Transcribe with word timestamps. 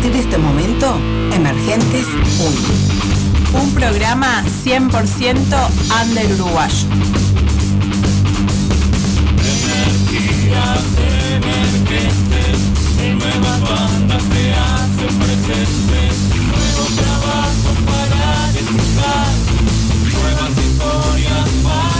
partir 0.00 0.12
de 0.14 0.20
este 0.20 0.38
momento, 0.38 0.98
Emergentes 1.34 2.06
1. 3.52 3.60
Un 3.62 3.74
programa 3.74 4.42
100% 4.64 5.68
under 6.00 6.32
uruguayo. 6.32 6.86
Energías 9.44 10.84
emergentes, 11.36 12.58
en 13.02 13.18
nuevas 13.18 13.60
bandas 13.60 14.22
se 14.32 14.54
hacen 14.54 15.18
presentes, 15.18 16.14
nuevos 16.48 16.90
trabajos 16.96 17.76
para 17.84 18.52
disfrutar, 18.52 19.28
nuevas 20.14 20.52
historias 20.64 21.48
para 21.62 21.99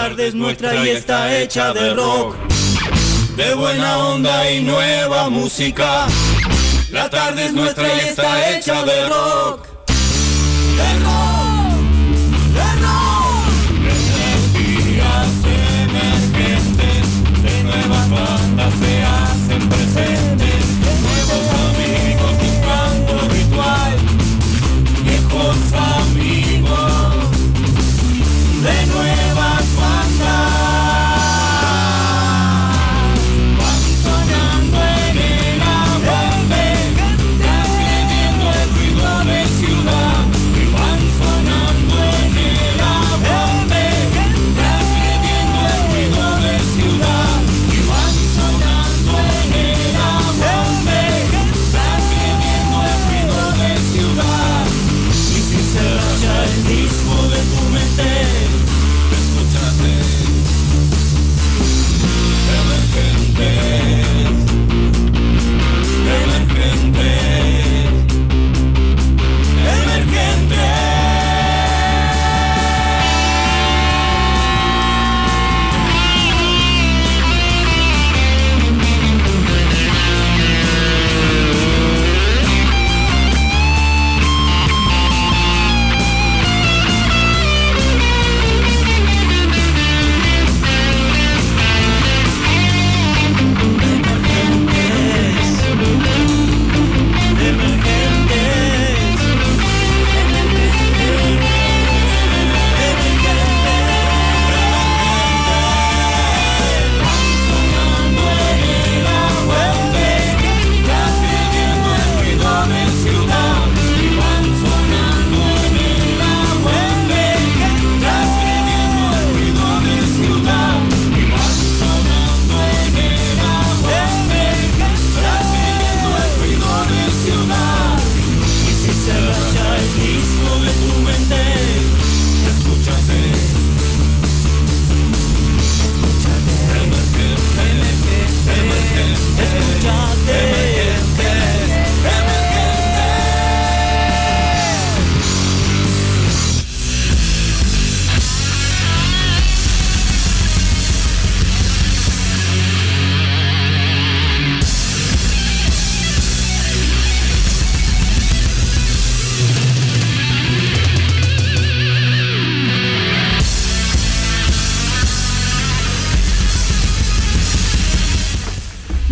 tarde 0.00 0.28
es 0.28 0.34
nuestra 0.34 0.74
y 0.82 0.88
está 0.88 1.38
hecha 1.38 1.74
de 1.74 1.92
rock, 1.92 2.34
de 3.36 3.52
buena 3.52 3.98
onda 3.98 4.50
y 4.50 4.62
nueva 4.62 5.28
música. 5.28 6.06
La 6.90 7.10
tarde 7.10 7.44
es 7.44 7.52
nuestra 7.52 7.86
y 7.86 8.08
está 8.08 8.50
hecha 8.50 8.82
de 8.82 9.08
rock. 9.10 9.69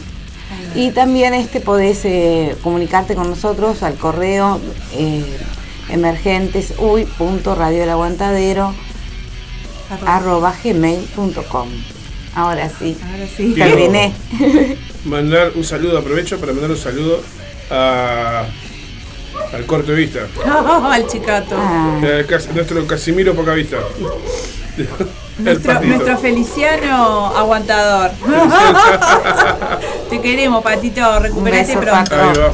y 0.74 0.90
también 0.92 1.34
este 1.36 1.59
podés 1.59 2.04
eh, 2.06 2.56
comunicarte 2.64 3.14
con 3.16 3.30
nosotros 3.30 3.84
al 3.84 3.96
correo 3.96 4.59
eh, 4.94 5.24
emergentesuy.radioelaguantadero 5.90 8.73
Arroba. 9.91 10.16
arroba 10.18 10.53
gmail.com 10.64 11.68
Ahora 12.37 12.69
sí, 12.69 12.95
Ahora 13.03 13.25
sí. 13.35 13.51
Quiero 13.55 13.72
terminé. 13.72 14.13
Mandar 15.05 15.51
un 15.55 15.63
saludo, 15.63 15.97
aprovecho 15.97 16.39
para 16.39 16.51
mandar 16.53 16.69
un 16.69 16.78
saludo 16.78 17.22
a, 17.72 18.43
al 19.53 19.66
corte 19.66 19.91
de 19.93 19.97
vista. 19.97 20.19
al 20.91 21.07
chicato. 21.07 21.55
Ah, 21.57 21.99
Eh, 22.03 22.25
Cas- 22.29 22.49
nuestro 22.53 22.85
Casimiro 22.85 23.34
Pocavista. 23.34 23.78
El 24.78 25.43
Nuestro, 25.43 25.73
patito. 25.73 25.93
nuestro 25.93 26.17
Feliciano 26.19 27.28
aguantador. 27.35 28.11
Te 30.09 30.22
queremos, 30.22 30.63
Patito. 30.63 31.19
Recuperate 31.19 31.66
beso, 31.75 31.79
pronto. 31.79 32.16
Ahí 32.16 32.37
va. 32.37 32.53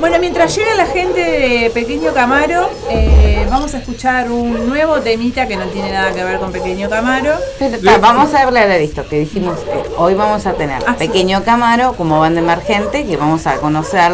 Bueno, 0.00 0.16
mientras 0.18 0.56
llega 0.56 0.74
la 0.76 0.86
gente 0.86 1.20
de 1.20 1.70
Pequeño 1.74 2.14
Camaro, 2.14 2.70
eh, 2.88 3.46
vamos 3.50 3.74
a 3.74 3.78
escuchar 3.78 4.30
un 4.30 4.66
nuevo 4.66 4.98
temita 5.00 5.46
que 5.46 5.56
no 5.56 5.66
tiene 5.66 5.92
nada 5.92 6.12
que 6.14 6.24
ver 6.24 6.38
con 6.38 6.52
Pequeño 6.52 6.88
Camaro. 6.88 7.34
Pero, 7.58 7.78
ta, 7.78 7.98
vamos 7.98 8.32
a 8.32 8.42
hablar 8.42 8.68
de 8.68 8.82
esto 8.82 9.06
que 9.06 9.20
dijimos. 9.20 9.58
que 9.58 9.82
hoy 9.98 10.14
vamos 10.14 10.46
a 10.46 10.54
tener 10.54 10.82
Ah, 10.86 10.96
sí. 10.98 11.06
Pequeño 11.06 11.44
Camaro 11.44 11.92
como 11.94 12.18
banda 12.18 12.40
emergente 12.40 13.04
que 13.04 13.16
vamos 13.18 13.46
a 13.46 13.56
conocer 13.56 14.10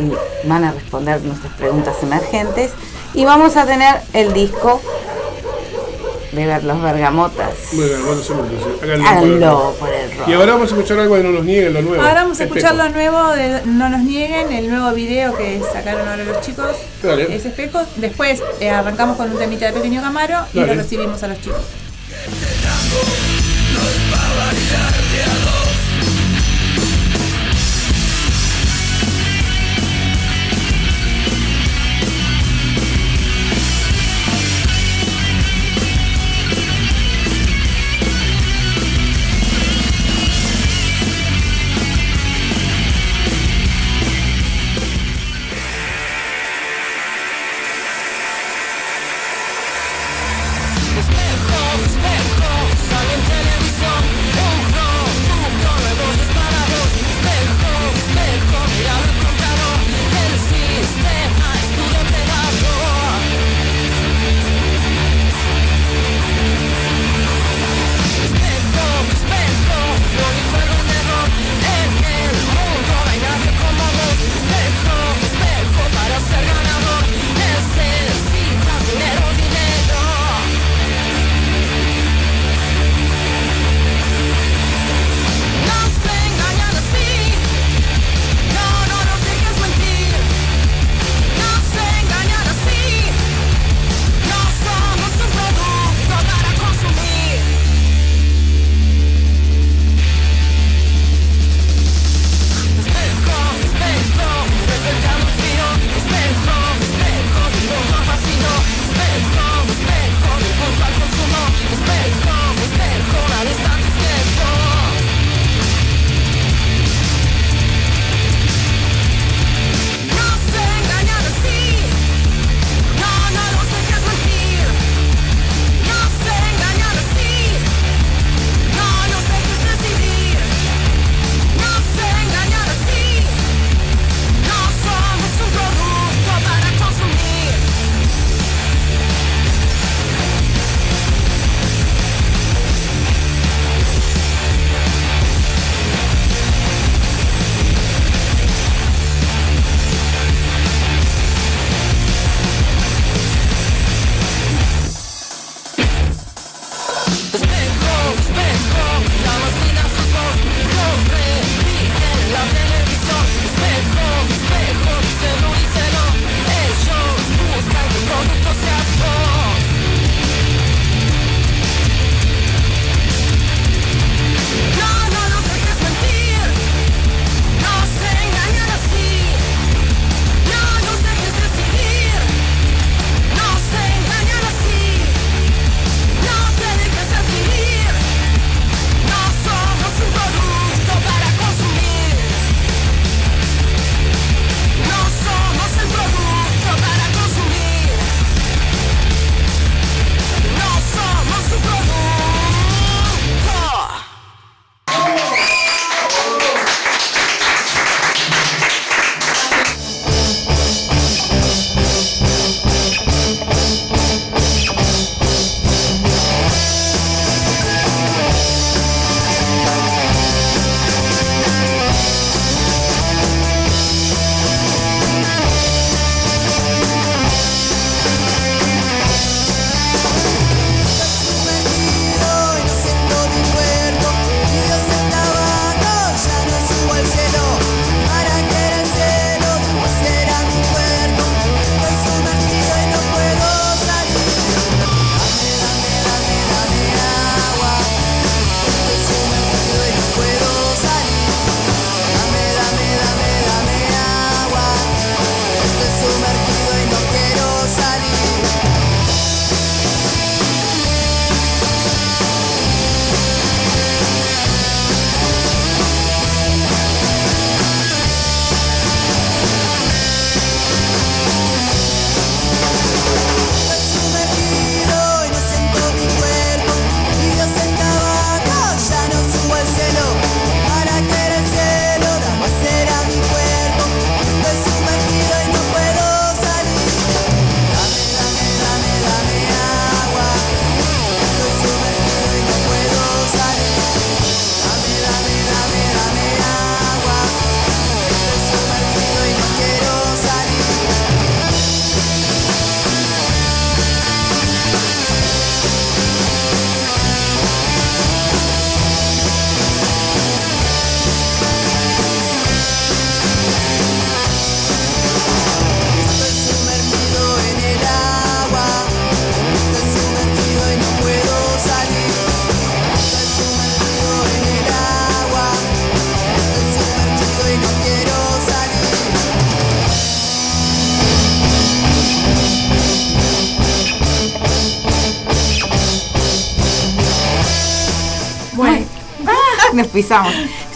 y 0.00 0.48
van 0.48 0.64
a 0.64 0.72
responder 0.72 1.20
nuestras 1.20 1.52
preguntas 1.52 1.96
emergentes. 2.02 2.70
Y 3.12 3.26
vamos 3.26 3.58
a 3.58 3.66
tener 3.66 3.96
el 4.14 4.32
disco 4.32 4.80
de 6.34 6.46
ver 6.46 6.64
los 6.64 6.82
bergamotas. 6.82 7.50
Muy 7.72 7.84
bien, 7.86 8.04
bueno, 8.04 8.20
hacemos 8.20 8.46
entonces. 8.50 8.82
Háganlo 8.82 9.20
por 9.20 9.28
el 9.28 9.42
rock. 9.42 9.76
por 9.78 9.88
el 9.92 10.18
rock. 10.18 10.28
Y 10.28 10.32
ahora 10.32 10.52
vamos 10.52 10.72
a 10.72 10.74
escuchar 10.74 10.98
algo 11.00 11.16
de 11.16 11.22
No 11.22 11.30
nos 11.30 11.44
nieguen 11.44 11.74
lo 11.74 11.82
nuevo. 11.82 12.02
Ahora 12.02 12.22
vamos 12.22 12.40
a 12.40 12.44
escuchar 12.44 12.72
Espejo. 12.72 12.88
lo 12.88 12.94
nuevo 12.94 13.30
de 13.30 13.60
No 13.66 13.88
nos 13.88 14.02
nieguen, 14.02 14.52
el 14.52 14.68
nuevo 14.70 14.92
video 14.94 15.36
que 15.36 15.60
sacaron 15.72 16.08
ahora 16.08 16.24
los 16.24 16.40
chicos. 16.40 16.76
Dale. 17.02 17.34
Es 17.34 17.44
espejo. 17.44 17.82
Después 17.96 18.42
eh, 18.60 18.70
arrancamos 18.70 19.16
con 19.16 19.30
un 19.30 19.38
temita 19.38 19.66
de 19.66 19.72
Pequeño 19.72 20.00
Camaro 20.02 20.38
y 20.52 20.60
Dale. 20.60 20.74
lo 20.74 20.82
recibimos 20.82 21.22
a 21.22 21.28
los 21.28 21.40
chicos. 21.40 21.60
Sale 22.14 22.24
en 22.24 22.32
televisión 22.32 22.74
Uno, 25.34 25.63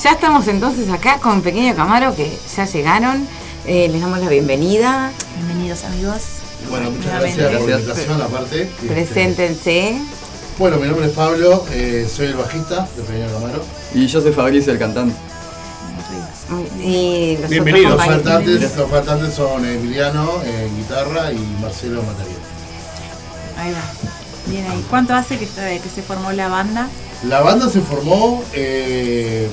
Ya 0.02 0.11
estamos 0.11 0.49
entonces 0.49 0.90
acá 0.90 1.18
con 1.21 1.42
Pequeño 1.42 1.76
Camaro 1.76 2.16
que 2.16 2.37
ya 2.57 2.64
llegaron. 2.64 3.28
Eh, 3.66 3.88
les 3.88 4.00
damos 4.00 4.18
la 4.18 4.28
bienvenida. 4.28 5.12
Bienvenidos 5.37 5.85
amigos. 5.85 6.23
Bueno, 6.68 6.90
muchas 6.90 7.21
gracias 7.21 7.52
por 7.52 7.71
la 7.71 7.78
invitación, 7.78 8.23
aparte. 8.23 8.62
Este, 8.62 8.87
Preséntense. 8.88 9.99
Bueno, 10.59 10.78
mi 10.78 10.88
nombre 10.88 11.07
es 11.07 11.12
Pablo, 11.12 11.64
eh, 11.71 12.09
soy 12.12 12.26
el 12.26 12.35
bajista 12.35 12.88
de 12.97 13.02
Pequeño 13.04 13.33
Camaro. 13.33 13.64
Y 13.95 14.09
yo 14.09 14.21
soy 14.21 14.33
Fabricio, 14.33 14.73
el 14.73 14.78
cantante. 14.80 15.14
Y 16.83 17.37
los 17.40 17.49
Bienvenidos. 17.49 17.92
Los 17.92 18.07
faltantes, 18.07 18.76
los 18.76 18.90
faltantes 18.90 19.35
son 19.35 19.64
Emiliano 19.64 20.42
en 20.42 20.76
guitarra 20.78 21.33
y 21.33 21.38
Marcelo 21.61 22.00
en 22.00 22.07
batería. 22.09 22.37
Ahí 23.57 23.73
va. 23.73 24.50
Bien 24.50 24.66
ahí. 24.68 24.85
¿Cuánto 24.90 25.14
hace 25.14 25.38
que 25.38 25.47
se 25.47 26.02
formó 26.02 26.33
la 26.33 26.49
banda? 26.49 26.88
La 27.25 27.41
banda 27.41 27.69
se 27.69 27.81
formó 27.81 28.45
eh, 28.53 29.49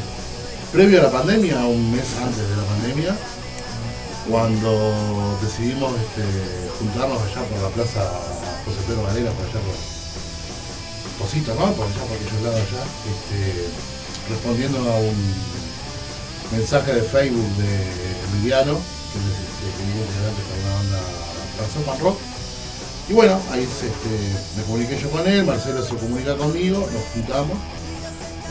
previo 0.72 1.00
a 1.00 1.04
la 1.06 1.12
pandemia, 1.12 1.66
un 1.66 1.92
mes 1.92 2.06
antes 2.22 2.48
de 2.48 2.56
la 2.56 2.64
pandemia, 2.64 3.16
cuando 4.30 5.36
decidimos 5.42 5.92
este, 5.98 6.70
juntarnos 6.78 7.18
allá 7.24 7.42
por 7.50 7.60
la 7.64 7.70
plaza 7.70 8.02
José 8.66 8.78
Pedro 8.86 9.02
Valera, 9.04 9.32
por 9.32 9.46
allá 9.46 9.60
por 9.66 9.76
Posito, 11.18 11.56
¿no? 11.56 11.72
Por 11.74 11.88
allá, 11.88 12.04
por 12.06 12.18
aquellos 12.18 12.42
lados 12.44 12.62
allá, 12.70 12.84
este, 13.10 13.66
respondiendo 14.30 14.78
a 14.78 14.98
un 15.00 15.36
mensaje 16.52 16.94
de 16.94 17.02
Facebook 17.02 17.50
de 17.58 17.82
Emiliano, 18.30 18.78
que 19.10 19.18
es 19.18 19.26
este, 19.26 19.66
que 19.74 19.84
vive 19.90 20.06
integrante 20.06 20.42
con 20.46 20.58
una 20.62 20.76
banda 20.78 21.88
Man 21.88 22.00
Rock. 22.00 22.35
Y 23.08 23.14
bueno, 23.14 23.40
ahí 23.52 23.62
este, 23.64 23.88
me 24.58 24.64
comuniqué 24.64 24.98
yo 25.00 25.10
con 25.12 25.28
él, 25.28 25.44
Marcelo 25.46 25.84
se 25.84 25.96
comunica 25.96 26.36
conmigo, 26.36 26.80
nos 26.92 27.04
juntamos, 27.14 27.58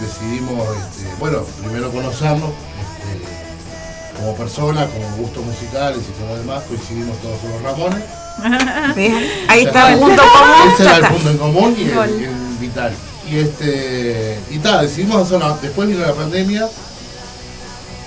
decidimos, 0.00 0.64
este, 0.76 1.08
bueno, 1.18 1.42
primero 1.62 1.90
conocernos 1.90 2.50
este, 2.50 4.16
como 4.16 4.36
personas, 4.36 4.88
como 4.90 5.16
gustos 5.16 5.44
musicales 5.44 5.98
y 6.08 6.12
todo 6.20 6.28
lo 6.28 6.38
demás, 6.38 6.62
coincidimos 6.68 7.16
todos 7.20 7.38
con 7.40 7.50
los 7.50 7.62
Ramones. 7.62 8.04
Bien. 8.96 9.28
Ahí 9.48 9.64
Ya 9.64 9.68
está 9.70 9.88
el 9.92 9.94
está. 9.94 10.06
punto 10.06 10.22
común. 10.22 10.72
Ese 10.72 10.82
era 10.84 10.96
el 10.96 11.02
está. 11.02 11.14
punto 11.14 11.30
en 11.30 11.38
común 11.38 11.76
y 11.78 11.82
el, 11.82 12.56
vital. 12.60 12.92
Y 13.30 13.38
este. 13.38 14.38
Y 14.50 14.58
tal, 14.58 14.86
decidimos 14.86 15.22
hacerlo. 15.22 15.58
Después 15.62 15.88
vino 15.88 16.00
la 16.06 16.12
pandemia, 16.14 16.68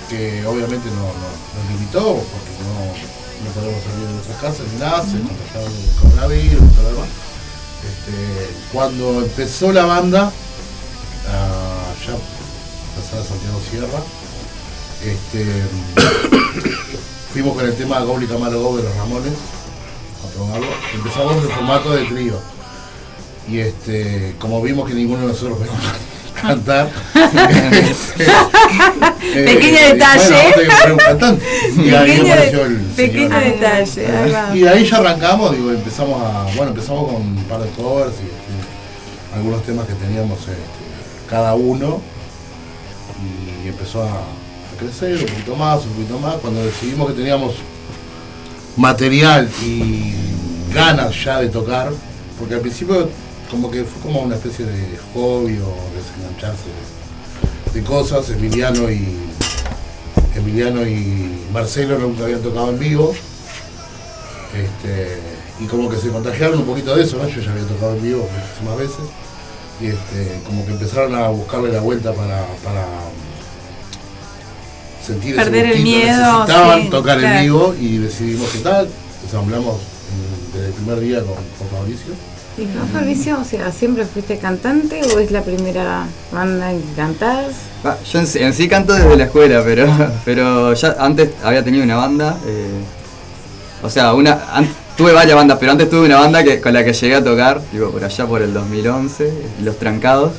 que 0.10 0.46
obviamente 0.46 0.88
no, 0.90 1.02
no- 1.02 1.62
nos 1.62 1.72
limitó, 1.72 2.04
porque 2.14 2.52
no, 2.64 3.27
no 3.44 3.52
podemos 3.52 3.84
salir 3.84 4.08
de 4.08 4.14
nuestras 4.14 4.38
casas 4.42 4.66
ni 4.74 4.80
nada, 4.80 5.04
se 5.04 5.20
contagiaron 5.20 5.72
el 5.72 6.02
coronavirus 6.02 6.54
y 6.54 6.76
todo 6.76 6.84
lo 6.84 6.90
demás. 6.90 7.10
Este, 7.88 8.50
cuando 8.74 9.22
empezó 9.22 9.72
la 9.72 9.86
banda, 9.86 10.32
ah, 11.30 11.94
ya 12.06 12.14
pasada 12.96 13.24
Santiago 13.24 13.62
Sierra, 13.70 14.00
este, 15.06 15.46
fuimos 17.34 17.56
con 17.56 17.66
el 17.66 17.76
tema 17.76 18.00
Gobli 18.00 18.28
Camaro 18.28 18.62
Go 18.62 18.78
de 18.78 18.84
los 18.84 18.96
Ramones 18.96 19.34
a 20.24 20.34
probarlo. 20.34 20.68
Empezamos 20.94 21.36
en 21.44 21.50
formato 21.50 21.92
de 21.92 22.06
trío. 22.06 22.40
Y 23.50 23.60
este, 23.60 24.36
como 24.40 24.62
vimos 24.62 24.88
que 24.88 24.96
ninguno 24.96 25.22
de 25.22 25.28
nosotros 25.28 25.58
podía 25.58 25.72
cantar. 26.42 26.90
este, 27.74 28.26
Pequeño 29.44 29.80
detalle. 29.80 30.54
Y 31.78 31.90
ahí 31.94 32.22
Pequeño, 32.96 33.40
detalle. 33.40 34.08
Y 34.54 34.60
de 34.60 34.70
ahí 34.70 34.86
ya 34.86 34.98
arrancamos, 34.98 35.52
digo, 35.56 35.72
empezamos 35.72 36.22
a. 36.22 36.44
Bueno, 36.56 36.72
empezamos 36.72 37.12
con 37.12 37.22
un 37.22 37.44
par 37.50 37.62
de 37.62 37.70
covers 37.72 38.14
y 38.20 38.26
este, 38.26 39.36
algunos 39.36 39.64
temas 39.64 39.88
que 39.88 39.94
teníamos 39.94 40.40
este, 40.40 40.56
cada 41.30 41.54
uno. 41.56 42.02
Y 43.64 43.68
empezó 43.68 44.04
a, 44.04 44.12
a 44.12 44.80
crecer 44.80 45.18
un 45.18 45.26
poquito 45.26 45.56
más, 45.56 45.84
un 45.86 45.92
poquito 45.94 46.20
más. 46.20 46.36
Cuando 46.36 46.64
decidimos 46.64 47.08
que 47.08 47.14
teníamos 47.14 47.56
material 48.76 49.50
y 49.64 50.14
ganas 50.74 51.24
ya 51.24 51.40
de 51.40 51.50
tocar, 51.50 51.92
porque 52.38 52.56
al 52.56 52.62
principio 52.62 53.10
como 53.50 53.72
que 53.72 53.84
fue 53.84 54.02
como 54.02 54.22
una 54.22 54.36
especie 54.36 54.66
de 54.66 54.98
hobby 55.14 55.58
o 55.60 55.76
desengancharse 55.96 56.64
de, 57.74 57.80
de 57.80 57.86
cosas. 57.86 58.30
Emiliano 58.30 58.90
y 58.90 59.28
Emiliano 60.36 60.86
y 60.86 61.46
Marcelo 61.52 61.98
nunca 61.98 62.24
habían 62.24 62.42
tocado 62.42 62.70
en 62.70 62.80
vivo. 62.80 63.14
Este, 64.54 65.20
y 65.60 65.66
como 65.66 65.90
que 65.90 65.98
se 65.98 66.10
contagiaron 66.10 66.60
un 66.60 66.66
poquito 66.66 66.96
de 66.96 67.04
eso, 67.04 67.18
¿no? 67.18 67.28
Yo 67.28 67.42
ya 67.42 67.52
había 67.52 67.66
tocado 67.66 67.96
en 67.96 68.04
vivo 68.04 68.28
muchísimas 68.32 68.78
veces. 68.78 69.06
Y 69.82 69.88
este, 69.88 70.42
como 70.46 70.66
que 70.66 70.72
empezaron 70.72 71.16
a 71.16 71.28
buscarle 71.30 71.72
la 71.72 71.82
vuelta 71.82 72.14
para, 72.14 72.46
para 72.64 72.86
sentir 75.06 75.40
ese 75.40 75.48
el 75.50 75.68
gustito. 75.68 75.84
miedo, 75.84 76.40
Necesitaban 76.40 76.82
sí, 76.82 76.90
tocar 76.90 77.20
claro. 77.20 77.36
en 77.38 77.44
vivo 77.44 77.76
y 77.80 77.98
decidimos 77.98 78.50
qué 78.50 78.60
tal. 78.60 78.90
Ensamblamos 79.24 79.76
mm, 79.76 80.54
desde 80.56 80.68
el 80.68 80.74
primer 80.74 81.00
día 81.00 81.20
con, 81.20 81.36
con 81.36 81.68
Fabricio. 81.78 82.14
¿Y 82.58 82.62
vos, 82.66 82.90
Fabricio, 82.92 83.38
o 83.40 83.44
sea, 83.44 83.72
siempre 83.72 84.04
fuiste 84.06 84.40
cantante 84.40 85.02
o 85.14 85.20
es 85.20 85.30
la 85.30 85.44
primera 85.44 86.06
banda 86.32 86.72
en 86.72 86.82
que 86.82 86.94
cantás? 86.96 87.46
Ah, 87.84 87.96
yo 88.12 88.20
en 88.20 88.26
sí, 88.28 88.40
en 88.40 88.54
sí 88.54 88.68
canto 88.68 88.94
desde 88.94 89.16
la 89.16 89.26
escuela, 89.26 89.62
pero, 89.64 89.88
pero 90.26 90.74
ya 90.74 90.96
antes 91.00 91.30
había 91.44 91.64
tenido 91.64 91.84
una 91.84 91.98
banda. 91.98 92.36
eh, 92.48 92.68
o 93.84 93.90
sea, 93.92 94.14
una 94.16 94.40
an- 94.54 94.68
tuve 94.98 95.14
varias 95.14 95.36
bandas, 95.36 95.58
pero 95.60 95.72
antes 95.74 95.88
tuve 95.88 96.08
una 96.08 96.20
banda 96.20 96.44
que, 96.44 96.60
con 96.60 96.74
la 96.74 96.84
que 96.84 96.94
llegué 96.94 97.14
a 97.16 97.24
tocar, 97.24 97.62
digo, 97.72 97.92
por 97.92 98.04
allá 98.04 98.26
por 98.26 98.42
el 98.42 98.52
2011, 98.54 99.32
Los 99.64 99.78
Trancados. 99.78 100.32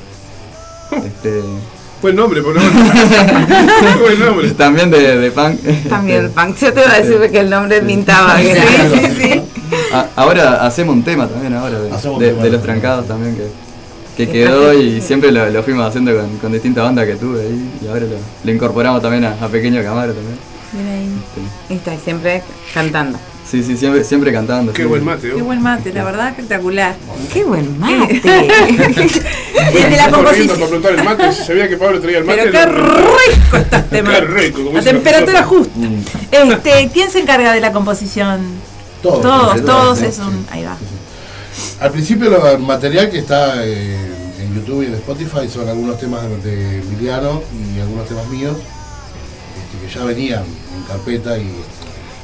Este, 0.90 1.40
Buen 2.02 2.16
nombre, 2.16 2.42
por 2.42 2.54
lo 2.54 2.60
menos. 2.60 2.88
Buen 4.00 4.18
nombre. 4.20 4.50
también 4.52 4.90
de, 4.90 5.18
de 5.18 5.30
punk. 5.30 5.60
También, 5.88 6.26
Este, 6.26 6.40
Punk. 6.40 6.56
Yo 6.56 6.72
te 6.72 6.80
iba 6.80 6.92
a 6.92 6.98
decir 7.00 7.30
que 7.30 7.40
el 7.40 7.50
nombre 7.50 7.80
pintaba. 7.80 8.36
que 8.38 8.54
sí, 8.54 8.98
sí, 9.00 9.22
sí. 9.22 9.42
A- 9.92 10.06
ahora 10.16 10.66
hacemos 10.66 10.94
un 10.94 11.02
tema 11.02 11.26
también 11.28 11.54
ahora 11.54 11.78
de, 11.80 11.90
Hacemos 11.92 12.16
un 12.18 12.22
de- 12.22 12.30
tema 12.30 12.42
de 12.44 12.50
Los 12.50 12.62
Trancados 12.62 13.02
sí. 13.04 13.08
también 13.08 13.36
que, 13.36 13.46
que 14.16 14.30
quedó 14.32 14.72
y 14.72 15.00
siempre 15.00 15.30
lo, 15.32 15.48
lo 15.48 15.62
fuimos 15.62 15.86
haciendo 15.86 16.14
con, 16.16 16.38
con 16.38 16.52
distintas 16.52 16.84
bandas 16.84 17.06
que 17.06 17.14
tuve 17.16 17.40
ahí 17.42 17.70
y 17.82 17.86
ahora 17.88 18.00
lo, 18.06 18.16
lo 18.44 18.52
incorporamos 18.52 19.00
también 19.02 19.24
a, 19.24 19.32
a 19.40 19.48
Pequeño 19.48 19.82
Camaro 19.82 20.12
también. 20.12 20.36
Bien 20.72 20.86
ahí. 20.88 21.08
Este, 21.68 21.72
Y 21.74 21.76
está 21.76 21.96
siempre 21.98 22.42
cantando. 22.74 23.18
Sí, 23.50 23.62
sí, 23.62 23.78
siempre, 23.78 24.04
siempre 24.04 24.30
cantando. 24.30 24.74
Qué 24.74 24.82
sí. 24.82 24.88
buen 24.88 25.02
mate, 25.02 25.30
Qué 25.34 25.40
buen 25.40 25.62
mate, 25.62 25.90
la 25.94 26.04
verdad 26.04 26.28
espectacular. 26.28 26.94
¡Qué 27.32 27.44
buen 27.44 27.78
mate! 27.80 28.20
Desde 29.72 29.96
la 29.96 30.10
composición. 30.10 30.48
para 30.58 30.66
preguntar 30.66 30.92
el 30.92 31.04
mate, 31.04 31.32
si 31.32 31.44
sabía 31.44 31.66
que 31.68 31.76
Pablo 31.78 31.98
traía 32.00 32.18
el 32.18 32.24
mate. 32.24 32.38
Pero 32.42 32.52
qué 32.52 32.66
rico 32.66 33.56
está 33.56 33.78
este 33.78 34.02
mate. 34.02 34.18
Qué 34.20 34.26
rico, 34.26 34.64
como 34.64 34.76
la 34.78 34.82
temperatura 34.84 35.42
justa. 35.44 35.72
Este, 36.30 36.90
¿quién 36.92 37.10
se 37.10 37.20
encarga 37.20 37.52
de 37.54 37.60
la 37.60 37.72
composición? 37.72 38.40
Todos. 39.02 39.22
Todos, 39.22 39.64
todos 39.64 40.02
es 40.02 40.18
un. 40.18 40.46
Ahí 40.50 40.64
va. 40.64 40.76
Al 41.80 41.90
principio 41.90 42.52
el 42.52 42.58
material 42.60 43.10
que 43.10 43.18
está 43.18 43.64
eh, 43.64 43.96
en 44.40 44.54
YouTube 44.54 44.82
y 44.82 44.86
en 44.86 44.94
Spotify 44.94 45.48
son 45.48 45.68
algunos 45.68 45.98
temas 45.98 46.22
de, 46.42 46.78
Emiliano 46.78 47.42
y 47.76 47.80
algunos 47.80 48.06
temas 48.06 48.26
míos 48.28 48.56
este, 48.56 49.86
que 49.86 49.92
ya 49.92 50.04
venían 50.04 50.44
en 50.44 50.82
carpeta 50.86 51.36
y 51.38 51.50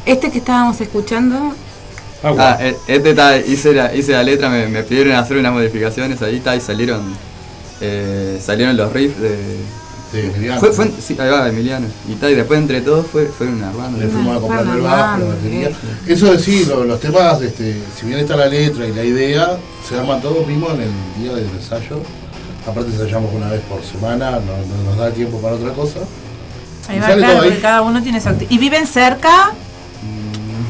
Este 0.07 0.31
que 0.31 0.39
estábamos 0.39 0.81
escuchando, 0.81 1.55
Agua. 2.23 2.53
Ah, 2.53 2.65
e- 2.65 2.77
este 2.89 3.11
está, 3.11 3.37
hice 3.39 3.75
la, 3.75 3.95
hice 3.95 4.13
la 4.13 4.23
letra, 4.23 4.49
me, 4.49 4.67
me 4.69 4.83
pidieron 4.83 5.15
hacer 5.15 5.37
unas 5.37 5.53
modificaciones 5.53 6.23
ahí 6.23 6.37
está, 6.37 6.57
y 6.57 6.61
salieron 6.61 7.03
eh, 7.81 8.41
salieron 8.41 8.77
los 8.77 8.93
riffs 8.93 9.21
de. 9.21 9.37
Emiliano. 10.21 10.61
Fue, 10.61 10.73
fue, 10.73 10.91
sí, 11.01 11.17
ahí 11.19 11.29
va, 11.31 11.49
Emiliano. 11.49 11.87
Y, 12.09 12.15
tal, 12.15 12.31
y 12.33 12.35
después 12.35 12.59
entre 12.61 12.81
todos 12.81 13.07
fue, 13.07 13.27
fue 13.27 13.47
una 13.49 13.71
banda. 13.73 13.99
Le 13.99 14.09
fuimos 14.09 14.37
a 14.37 14.41
comprar 14.41 14.63
el 14.67 14.81
bajo, 14.83 15.19
la 15.21 15.25
batería. 15.27 15.71
Eso 16.07 16.33
de 16.33 16.39
sí, 16.39 16.65
lo- 16.67 16.85
los 16.85 17.01
temas, 17.01 17.41
este, 17.43 17.77
si 17.99 18.07
bien 18.07 18.19
está 18.21 18.37
la 18.37 18.47
letra 18.47 18.87
y 18.87 18.93
la 18.95 19.05
idea, 19.05 19.57
se 19.89 19.99
arman 19.99 20.21
todos 20.21 20.47
mismos 20.47 20.73
en 20.75 20.83
el 20.83 20.91
día 21.23 21.35
del 21.35 21.49
ensayo. 21.51 22.01
Aparte 22.67 22.91
ensayamos 22.93 23.33
una 23.35 23.51
vez 23.51 23.61
por 23.63 23.83
semana, 23.83 24.31
no, 24.33 24.39
no 24.41 24.91
nos 24.91 24.97
da 24.97 25.11
tiempo 25.11 25.39
para 25.39 25.57
otra 25.57 25.73
cosa. 25.73 25.99
Ahí 26.89 26.97
Y 26.97 27.01
va, 27.01 27.07
sale 27.09 27.19
claro, 27.23 27.39
todo 27.41 27.51
ahí. 27.51 27.59
cada 27.61 27.83
uno 27.83 28.03
tiene 28.03 28.21
su 28.21 28.31
¿Y 28.49 28.59
viven 28.59 28.87
cerca? 28.87 29.53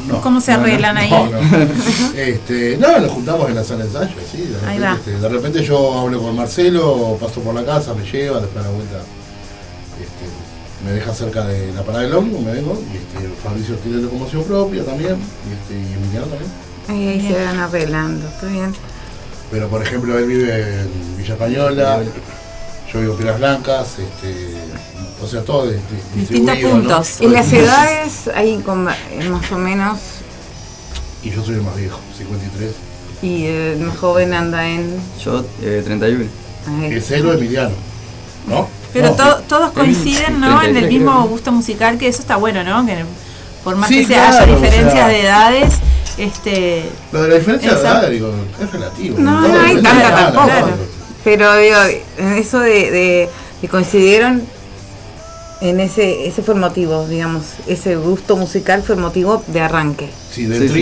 No, 0.06 0.20
¿Cómo 0.20 0.40
se 0.40 0.52
no, 0.52 0.58
no, 0.58 0.64
arreglan 0.64 0.96
ahí? 0.98 1.10
No, 1.10 1.26
no. 1.30 1.38
Este, 2.16 2.76
no, 2.76 2.98
nos 3.00 3.10
juntamos 3.10 3.48
en 3.48 3.54
la 3.54 3.64
sala 3.64 3.84
de 3.84 3.86
ensayo, 3.90 4.14
sí. 4.30 4.38
De 4.38 4.56
Ahí 4.68 4.78
repente, 4.78 4.82
va. 4.84 4.94
este, 4.96 5.10
de 5.18 5.28
repente 5.28 5.62
yo 5.64 5.98
hablo 6.00 6.20
con 6.20 6.36
Marcelo, 6.36 7.16
paso 7.20 7.40
por 7.40 7.54
la 7.54 7.64
casa, 7.64 7.94
me 7.94 8.04
lleva, 8.04 8.40
después 8.40 8.64
a 8.64 8.68
la 8.68 8.74
vuelta 8.74 8.96
me 10.84 10.92
deja 10.92 11.14
cerca 11.14 11.44
de 11.46 11.72
la 11.72 11.82
parada 11.82 12.04
del 12.04 12.14
ómnibus, 12.14 12.42
me 12.44 12.52
vengo, 12.52 12.80
y 12.92 12.96
este, 12.96 13.28
Fabricio 13.42 13.74
tiene 13.76 14.02
locomoción 14.02 14.44
propia 14.44 14.84
también, 14.84 15.14
y, 15.16 15.52
este, 15.52 15.74
y 15.74 15.94
Emiliano 15.94 16.26
también. 16.26 16.50
ahí, 16.88 17.08
ahí 17.20 17.28
se 17.32 17.44
van 17.44 17.58
arreglando, 17.58 18.28
está 18.28 18.46
bien. 18.46 18.72
Pero 19.50 19.68
por 19.68 19.82
ejemplo 19.82 20.18
él 20.18 20.26
vive 20.26 20.80
en 20.80 21.16
Villa 21.18 21.34
Española, 21.34 22.02
yo 22.92 23.00
vivo 23.00 23.12
en 23.12 23.18
Piedras 23.18 23.38
Blancas, 23.38 23.88
este, 23.98 24.54
o 25.22 25.26
sea 25.26 25.42
todo 25.42 25.66
de- 25.66 25.72
de- 25.74 25.80
Distintos 26.20 26.58
puntos. 26.58 27.20
En 27.20 27.32
las 27.32 27.52
edades, 27.52 28.12
con, 28.64 28.88
eh, 28.88 29.28
más 29.30 29.50
o 29.52 29.58
menos, 29.58 29.98
Y 31.22 31.30
yo 31.30 31.42
soy 31.42 31.54
el 31.54 31.62
más 31.62 31.76
viejo, 31.76 31.98
53. 32.18 32.72
y 33.22 33.46
el 33.46 33.78
más 33.80 33.96
joven 33.96 34.34
anda 34.34 34.68
en... 34.68 34.94
Yo, 35.24 35.42
eh, 35.62 35.80
31. 35.84 36.26
ahí. 36.68 36.92
El 36.92 37.02
cero 37.02 37.32
Emiliano, 37.32 37.74
¿no? 38.46 38.68
Pero 38.94 39.10
No, 39.10 39.14
to- 39.16 39.42
todos 39.46 39.72
coinciden, 39.72 40.40
¿no? 40.40 40.62
En 40.62 40.68
el 40.68 40.72
33 40.74 40.88
mismo 40.88 41.12
creo. 41.12 41.28
gusto 41.28 41.52
musical, 41.52 41.98
que 41.98 42.08
eso 42.08 42.22
está 42.22 42.36
bueno, 42.36 42.64
¿no? 42.64 42.86
Que 42.86 43.04
por 43.62 43.76
más 43.76 43.88
Sí, 43.90 44.00
que 44.00 44.06
sea, 44.06 44.28
haya 44.30 44.44
o 44.44 44.46
diferencias 44.46 44.92
sea- 44.92 45.08
de 45.08 45.20
edades, 45.20 45.74
este, 46.16 46.84
Lo 47.12 47.22
de 47.24 47.28
la 47.28 47.34
diferencia 47.34 47.74
de 47.74 47.80
edad, 47.80 48.08
digo, 48.08 48.30
es 48.62 48.72
relativo. 48.72 49.18
No, 49.18 49.40
no 49.46 49.60
hay 49.60 49.74
tanta 49.82 50.14
tampoco. 50.14 50.46
Claro. 50.46 50.68
Pero 51.24 51.56
digo, 51.56 51.76
eso 52.36 52.60
de, 52.60 52.90
de, 52.90 53.28
de 53.62 53.68
coincidieron 53.68 54.42
en 55.60 55.80
ese, 55.80 56.26
ese 56.26 56.42
fue 56.42 56.54
el 56.54 56.60
motivo, 56.60 57.06
digamos, 57.08 57.44
ese 57.66 57.96
gusto 57.96 58.36
musical 58.36 58.82
fue 58.82 58.94
el 58.96 59.00
motivo 59.00 59.42
de 59.46 59.60
arranque. 59.60 60.10
Sí, 60.30 60.44
del 60.46 60.60
Sí, 60.62 60.68
sí. 60.68 60.74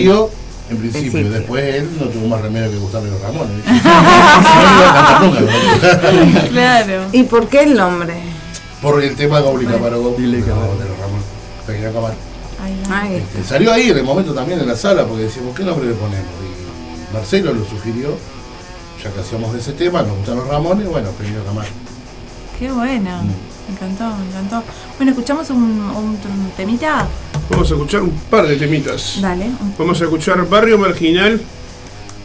En 0.73 0.79
principio. 0.79 1.11
Principio. 1.11 1.39
Después 1.39 1.75
él 1.75 1.89
no 1.99 2.05
tuvo 2.07 2.27
más 2.27 2.41
remedio 2.41 2.71
que 2.71 2.77
gustarle 2.77 3.09
los 3.09 3.21
Ramones. 3.21 3.63
claro. 6.49 7.05
¿Y 7.11 7.23
por 7.23 7.47
qué 7.47 7.61
el 7.63 7.75
nombre? 7.75 8.15
Por 8.81 9.01
el 9.03 9.15
tema 9.15 9.39
Gobli 9.39 9.65
Camaro 9.65 10.01
Gobli 10.01 10.25
Dile 10.25 10.41
de 10.41 10.47
los 10.47 10.57
Ramones. 10.57 11.25
Pequeña. 11.65 11.91
Ay, 12.89 13.15
Este, 13.17 13.43
salió 13.43 13.73
ahí 13.73 13.89
en 13.89 13.97
el 13.97 14.03
momento 14.03 14.33
también 14.33 14.59
en 14.59 14.67
la 14.67 14.75
sala 14.75 15.05
porque 15.05 15.23
decíamos, 15.23 15.55
¿qué 15.55 15.63
nombre 15.63 15.87
le 15.87 15.93
ponemos? 15.93 16.25
Y 16.41 17.13
Marcelo 17.13 17.53
lo 17.53 17.65
sugirió, 17.65 18.17
ya 19.03 19.11
que 19.11 19.19
hacíamos 19.21 19.53
de 19.53 19.59
ese 19.59 19.73
tema, 19.73 20.01
nos 20.01 20.17
gustan 20.17 20.37
los 20.37 20.47
Ramones, 20.47 20.87
bueno, 20.87 21.09
Pequeño 21.11 21.43
Camaro. 21.43 21.69
Qué 22.57 22.71
bueno. 22.71 23.21
Me 23.67 23.73
encantó, 23.75 24.15
me 24.17 24.25
encantó. 24.29 24.63
Bueno, 24.97 25.11
escuchamos 25.11 25.49
un, 25.49 25.57
un 25.59 26.17
temita. 26.57 27.07
Vamos 27.49 27.69
a 27.71 27.73
escuchar 27.73 28.01
un 28.01 28.11
par 28.29 28.47
de 28.47 28.55
temitas. 28.57 29.19
Dale. 29.21 29.45
un- 29.45 29.73
Vamos 29.77 29.99
a 30.01 30.03
escuchar 30.05 30.47
Barrio 30.49 30.77
Marginal. 30.77 31.41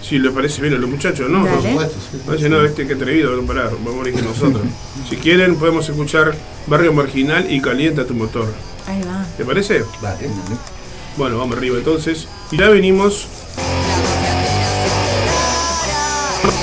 Si 0.02 0.18
les 0.18 0.32
parece 0.32 0.62
bien 0.62 0.74
a 0.74 0.78
los 0.78 0.88
muchachos, 0.88 1.28
¿no? 1.28 1.44
Por 1.44 1.60
supuesto. 1.62 1.96
Oye, 2.30 2.48
no, 2.48 2.62
este 2.64 2.86
que 2.86 2.94
atrevido, 2.94 3.34
no 3.34 3.42
parar, 3.42 3.72
vamos 3.84 4.06
a 4.06 4.10
que 4.12 4.22
nosotros. 4.22 4.62
si 5.10 5.16
quieren, 5.16 5.56
podemos 5.56 5.88
escuchar 5.88 6.34
Barrio 6.68 6.92
Marginal 6.92 7.50
y 7.52 7.60
Calienta 7.60 8.06
tu 8.06 8.14
motor. 8.14 8.46
Ahí 8.86 9.02
va. 9.02 9.26
¿Te 9.36 9.44
parece? 9.44 9.84
Dale. 10.00 10.28
Bueno, 11.16 11.36
vamos 11.38 11.56
arriba 11.56 11.76
entonces. 11.78 12.28
Y 12.52 12.56
ya 12.58 12.68
venimos. 12.68 13.26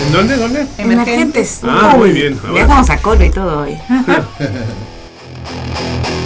¿En 0.01 0.11
dónde? 0.11 0.37
¿Dónde? 0.37 0.67
Emergentes. 0.77 1.59
Ah, 1.63 1.91
Uy, 1.93 1.99
muy 1.99 2.11
bien. 2.11 2.39
Ya 2.53 2.61
estamos 2.61 2.89
a 2.89 2.97
coro 2.97 3.23
y 3.23 3.29
todo 3.29 3.61
hoy. 3.61 3.77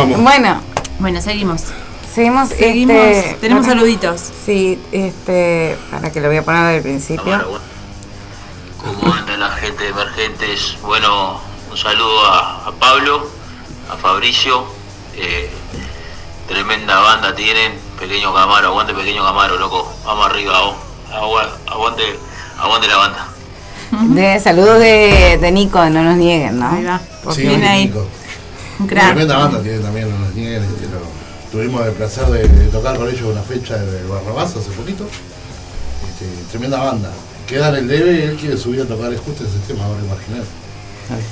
Vamos. 0.00 0.22
Bueno, 0.22 0.60
Bueno, 0.98 1.20
seguimos. 1.20 1.62
seguimos. 2.14 2.48
Seguimos. 2.50 2.96
este, 2.96 3.34
Tenemos 3.40 3.66
para- 3.66 3.76
saluditos. 3.78 4.20
Sí, 4.44 4.80
este, 4.92 5.76
para 5.90 6.10
que 6.10 6.20
lo 6.20 6.28
voy 6.28 6.36
a 6.38 6.42
poner 6.44 6.72
del 6.74 6.82
principio. 6.82 7.60
¿Cómo 8.78 9.12
anda 9.14 9.36
la 9.36 9.50
gente 9.50 9.84
de 9.84 9.90
emergentes? 9.90 10.76
Bueno, 10.82 11.40
un 11.70 11.76
saludo 11.76 12.24
a, 12.26 12.66
a 12.66 12.72
Pablo, 12.72 13.28
a 13.92 13.96
Fabricio. 13.96 14.64
eh, 15.16 15.50
tremenda 16.48 16.98
banda 17.00 17.34
tienen. 17.34 17.72
Pequeño 17.98 18.32
Camaro, 18.34 18.68
aguante 18.68 18.94
Pequeño 18.94 19.22
Camaro, 19.22 19.56
loco. 19.58 19.92
Vamos 20.04 20.26
arriba, 20.26 20.60
vos. 20.62 20.76
Aguante, 21.66 22.02
aguante 22.58 22.88
la 22.88 22.96
banda. 22.96 23.26
De 24.14 24.40
saludos 24.40 24.78
de, 24.78 25.36
de 25.40 25.50
Nico, 25.52 25.84
no 25.90 26.02
nos 26.02 26.16
nieguen, 26.16 26.58
¿no? 26.58 26.70
Ahí 26.70 26.84
va. 26.84 27.00
Por 27.24 27.34
Sí, 27.34 27.42
fin. 27.46 27.62
Ahí. 27.64 27.86
Nico. 27.86 28.06
Tremenda 28.88 29.38
banda 29.38 29.62
tiene 29.62 29.78
también, 29.78 30.10
no 30.10 30.18
nos 30.18 30.34
nieguen, 30.34 30.62
este, 30.62 30.86
Tuvimos 31.52 31.84
el 31.84 31.92
placer 31.94 32.26
de, 32.26 32.46
de 32.46 32.66
tocar 32.68 32.96
con 32.96 33.08
ellos 33.08 33.22
una 33.22 33.42
fecha 33.42 33.76
de 33.76 34.06
Barrabás 34.06 34.54
hace 34.56 34.70
poquito. 34.70 35.04
Este, 36.08 36.26
tremenda 36.50 36.78
banda. 36.78 37.10
Queda 37.46 37.70
en 37.70 37.74
el 37.76 37.88
debe, 37.88 38.24
él 38.24 38.36
quiere 38.36 38.56
subir 38.56 38.82
a 38.82 38.84
tocar 38.84 39.12
justo 39.16 39.42
ese 39.44 39.58
tema, 39.66 39.84
ahora 39.84 39.98
imaginar. 40.00 40.44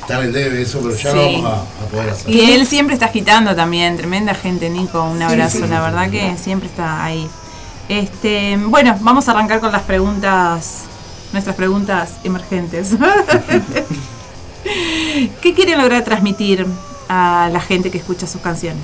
Está 0.00 0.18
en 0.18 0.24
el 0.26 0.32
debe 0.32 0.60
eso, 0.60 0.80
pero 0.82 0.96
ya 0.96 1.10
Sí. 1.12 1.16
lo 1.16 1.22
vamos 1.22 1.44
a, 1.44 1.84
a 1.84 1.86
poder 1.88 2.10
hacer. 2.10 2.30
Y 2.34 2.50
él 2.50 2.66
siempre 2.66 2.94
está 2.94 3.06
agitando 3.06 3.54
también, 3.54 3.96
tremenda 3.96 4.34
gente, 4.34 4.68
Nico, 4.70 5.04
un 5.04 5.22
abrazo, 5.22 5.58
sí, 5.58 5.62
sí, 5.64 5.68
la 5.68 5.76
sí, 5.76 5.82
verdad 5.84 6.04
sí. 6.06 6.10
que 6.10 6.36
siempre 6.36 6.68
está 6.68 7.04
ahí. 7.04 7.28
Este, 7.88 8.58
bueno, 8.60 8.96
vamos 9.02 9.28
a 9.28 9.30
arrancar 9.30 9.60
con 9.60 9.70
las 9.70 9.82
preguntas, 9.82 10.80
nuestras 11.32 11.54
preguntas 11.54 12.10
emergentes. 12.24 12.88
¿Qué 15.40 15.54
quieren 15.54 15.78
lograr 15.78 16.04
transmitir 16.04 16.66
a 17.08 17.48
la 17.52 17.60
gente 17.60 17.90
que 17.90 17.98
escucha 17.98 18.26
sus 18.26 18.40
canciones? 18.40 18.82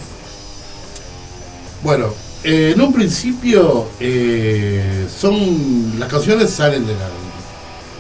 Bueno, 1.82 2.08
eh, 2.42 2.72
en 2.74 2.80
un 2.80 2.92
principio 2.92 3.88
eh, 4.00 5.06
son 5.20 5.98
las 5.98 6.08
canciones 6.08 6.50
salen 6.50 6.86
de 6.86 6.92
la- 6.94 7.08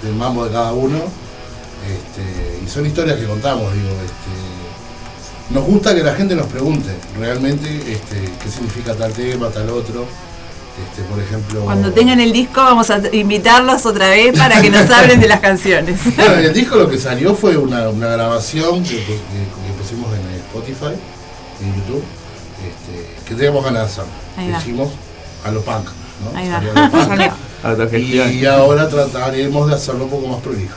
del 0.02 0.14
mambo 0.14 0.44
de 0.44 0.50
cada 0.52 0.72
uno 0.72 0.96
este, 0.98 2.60
y 2.64 2.68
son 2.68 2.86
historias 2.86 3.18
que 3.18 3.26
contamos, 3.26 3.72
digo. 3.74 3.88
Este, 3.88 5.54
nos 5.54 5.64
gusta 5.64 5.94
que 5.94 6.02
la 6.02 6.14
gente 6.14 6.34
nos 6.34 6.46
pregunte 6.46 6.88
realmente 7.18 7.68
este, 7.92 8.16
qué 8.42 8.50
significa 8.50 8.94
tal 8.94 9.12
tema, 9.12 9.48
tal 9.48 9.68
otro. 9.70 10.06
Este, 10.90 11.02
por 11.08 11.22
ejemplo, 11.22 11.60
Cuando 11.60 11.92
tengan 11.92 12.18
el 12.20 12.32
disco 12.32 12.60
vamos 12.62 12.90
a 12.90 13.00
invitarlos 13.12 13.86
otra 13.86 14.08
vez 14.08 14.36
para 14.36 14.60
que 14.60 14.70
nos 14.70 14.90
hablen 14.90 15.20
de 15.20 15.28
las 15.28 15.40
canciones. 15.40 16.00
Bueno, 16.16 16.34
el 16.34 16.52
disco 16.52 16.76
lo 16.76 16.90
que 16.90 16.98
salió 16.98 17.34
fue 17.34 17.56
una, 17.56 17.88
una 17.90 18.08
grabación 18.08 18.82
que, 18.82 18.96
que- 18.96 19.04
que 19.06 19.63
pusimos 19.84 20.10
en 20.14 20.34
Spotify, 20.36 20.98
en 21.60 21.74
YouTube, 21.76 22.02
este, 22.64 23.24
que 23.28 23.34
teníamos 23.34 23.64
ganas 23.64 23.96
de 23.96 24.02
hacer. 24.02 24.56
Hicimos 24.60 24.88
a 25.44 25.50
lo 25.50 25.60
punk, 25.62 25.86
¿no? 26.24 26.38
Ahí 26.38 26.48
va. 26.48 26.54
Salió 26.56 26.72
a 26.72 26.80
lo 26.86 26.90
punk. 26.90 27.04
Salió. 27.08 27.32
Autogestión. 27.62 28.32
Y 28.34 28.44
ahora 28.46 28.88
trataremos 28.88 29.68
de 29.68 29.74
hacerlo 29.74 30.04
un 30.04 30.10
poco 30.10 30.26
más 30.28 30.40
prolijo. 30.40 30.74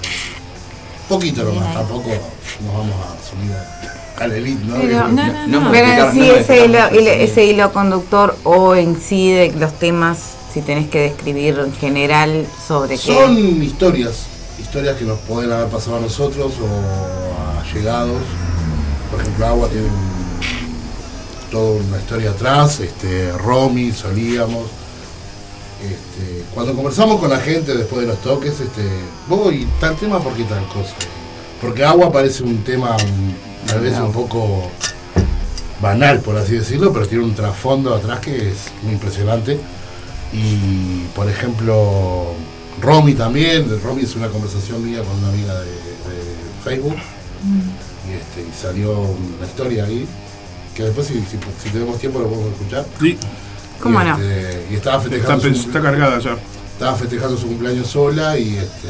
Poquito 1.07 1.43
nomás, 1.43 1.73
tampoco 1.73 2.09
nos 2.09 2.73
vamos 2.73 2.95
a 2.95 3.29
subir 3.29 3.51
a, 3.53 4.23
a 4.23 4.27
la 4.27 4.35
elite, 4.35 4.65
¿no? 4.65 4.75
Pero, 4.75 5.07
no, 5.07 5.27
no, 5.27 5.47
No, 5.47 5.61
no. 5.61 5.71
Pero 5.71 5.87
explicar- 5.87 6.07
en 6.07 6.13
sí 6.13 6.29
ese 6.31 6.65
hilo, 6.65 6.79
ese 6.89 7.45
hilo 7.45 7.71
conductor 7.73 8.37
o 8.43 8.75
en 8.75 8.99
sí 8.99 9.31
de 9.31 9.51
los 9.53 9.71
temas, 9.79 10.17
si 10.53 10.61
tenés 10.61 10.89
que 10.89 10.99
describir 11.01 11.59
en 11.59 11.73
general 11.73 12.45
sobre 12.67 12.95
qué. 12.97 13.13
Son 13.13 13.37
historias, 13.63 14.25
historias 14.59 14.97
que 14.97 15.05
nos 15.05 15.19
pueden 15.19 15.51
haber 15.53 15.67
pasado 15.67 15.95
a 15.97 15.99
nosotros 16.01 16.51
o 16.61 17.59
a 17.61 17.73
llegados. 17.73 18.21
Por 19.11 19.21
ejemplo, 19.21 19.45
Agua 19.47 19.67
tiene 19.69 19.87
un- 19.87 20.17
toda 21.51 21.81
una 21.81 21.97
historia 21.97 22.31
atrás, 22.31 22.79
este, 22.79 23.31
Romy, 23.33 23.91
solíamos. 23.91 24.65
Este, 25.81 26.43
cuando 26.53 26.73
conversamos 26.73 27.19
con 27.19 27.29
la 27.29 27.39
gente 27.39 27.75
después 27.75 28.01
de 28.01 28.07
los 28.07 28.21
toques, 28.21 28.59
este, 28.59 28.83
vos 29.27 29.53
y 29.53 29.65
tal 29.79 29.95
tema, 29.95 30.19
¿por 30.19 30.33
qué 30.33 30.43
tal 30.43 30.65
cosa? 30.67 30.93
Porque 31.61 31.83
Agua 31.85 32.11
parece 32.11 32.43
un 32.43 32.63
tema 32.63 32.95
mm, 32.97 33.67
tal 33.67 33.81
vez 33.81 33.93
un 33.99 34.11
poco 34.11 34.69
banal, 35.81 36.19
por 36.21 36.35
así 36.35 36.53
decirlo, 36.55 36.91
pero 36.91 37.07
tiene 37.07 37.23
un 37.23 37.35
trasfondo 37.35 37.93
atrás 37.93 38.19
que 38.19 38.49
es 38.49 38.57
muy 38.81 38.93
impresionante. 38.93 39.59
Y 40.33 41.05
por 41.15 41.29
ejemplo, 41.29 42.33
Romy 42.81 43.13
también, 43.13 43.69
Romy 43.83 44.01
es 44.03 44.15
una 44.15 44.27
conversación 44.29 44.83
mía 44.83 45.01
con 45.03 45.15
una 45.19 45.29
amiga 45.29 45.53
de, 45.61 45.65
de 45.69 46.35
Facebook. 46.63 46.95
Y, 46.95 47.86
este, 48.37 48.49
y 48.49 48.61
salió 48.61 48.91
una 48.99 49.45
historia 49.47 49.85
ahí, 49.85 50.07
que 50.75 50.83
después 50.83 51.07
si, 51.07 51.13
si- 51.15 51.37
si 51.63 51.69
tenemos 51.69 51.99
tiempo 51.99 52.19
lo 52.19 52.27
podemos 52.27 52.51
escuchar. 52.53 52.85
Sí, 52.99 53.17
¿Cómo 53.81 54.01
y, 54.01 54.05
no? 54.05 54.17
este, 54.17 54.67
y 54.71 54.75
estaba 54.75 54.97
está, 54.97 55.09
festejando, 55.09 55.43
pens- 55.45 55.55
su, 55.61 55.67
está 55.67 55.81
cargada 55.81 56.19
ya. 56.19 56.37
estaba 56.73 56.95
festejando 56.95 57.37
su 57.37 57.47
cumpleaños 57.47 57.87
sola 57.87 58.37
y 58.37 58.57
este 58.57 58.87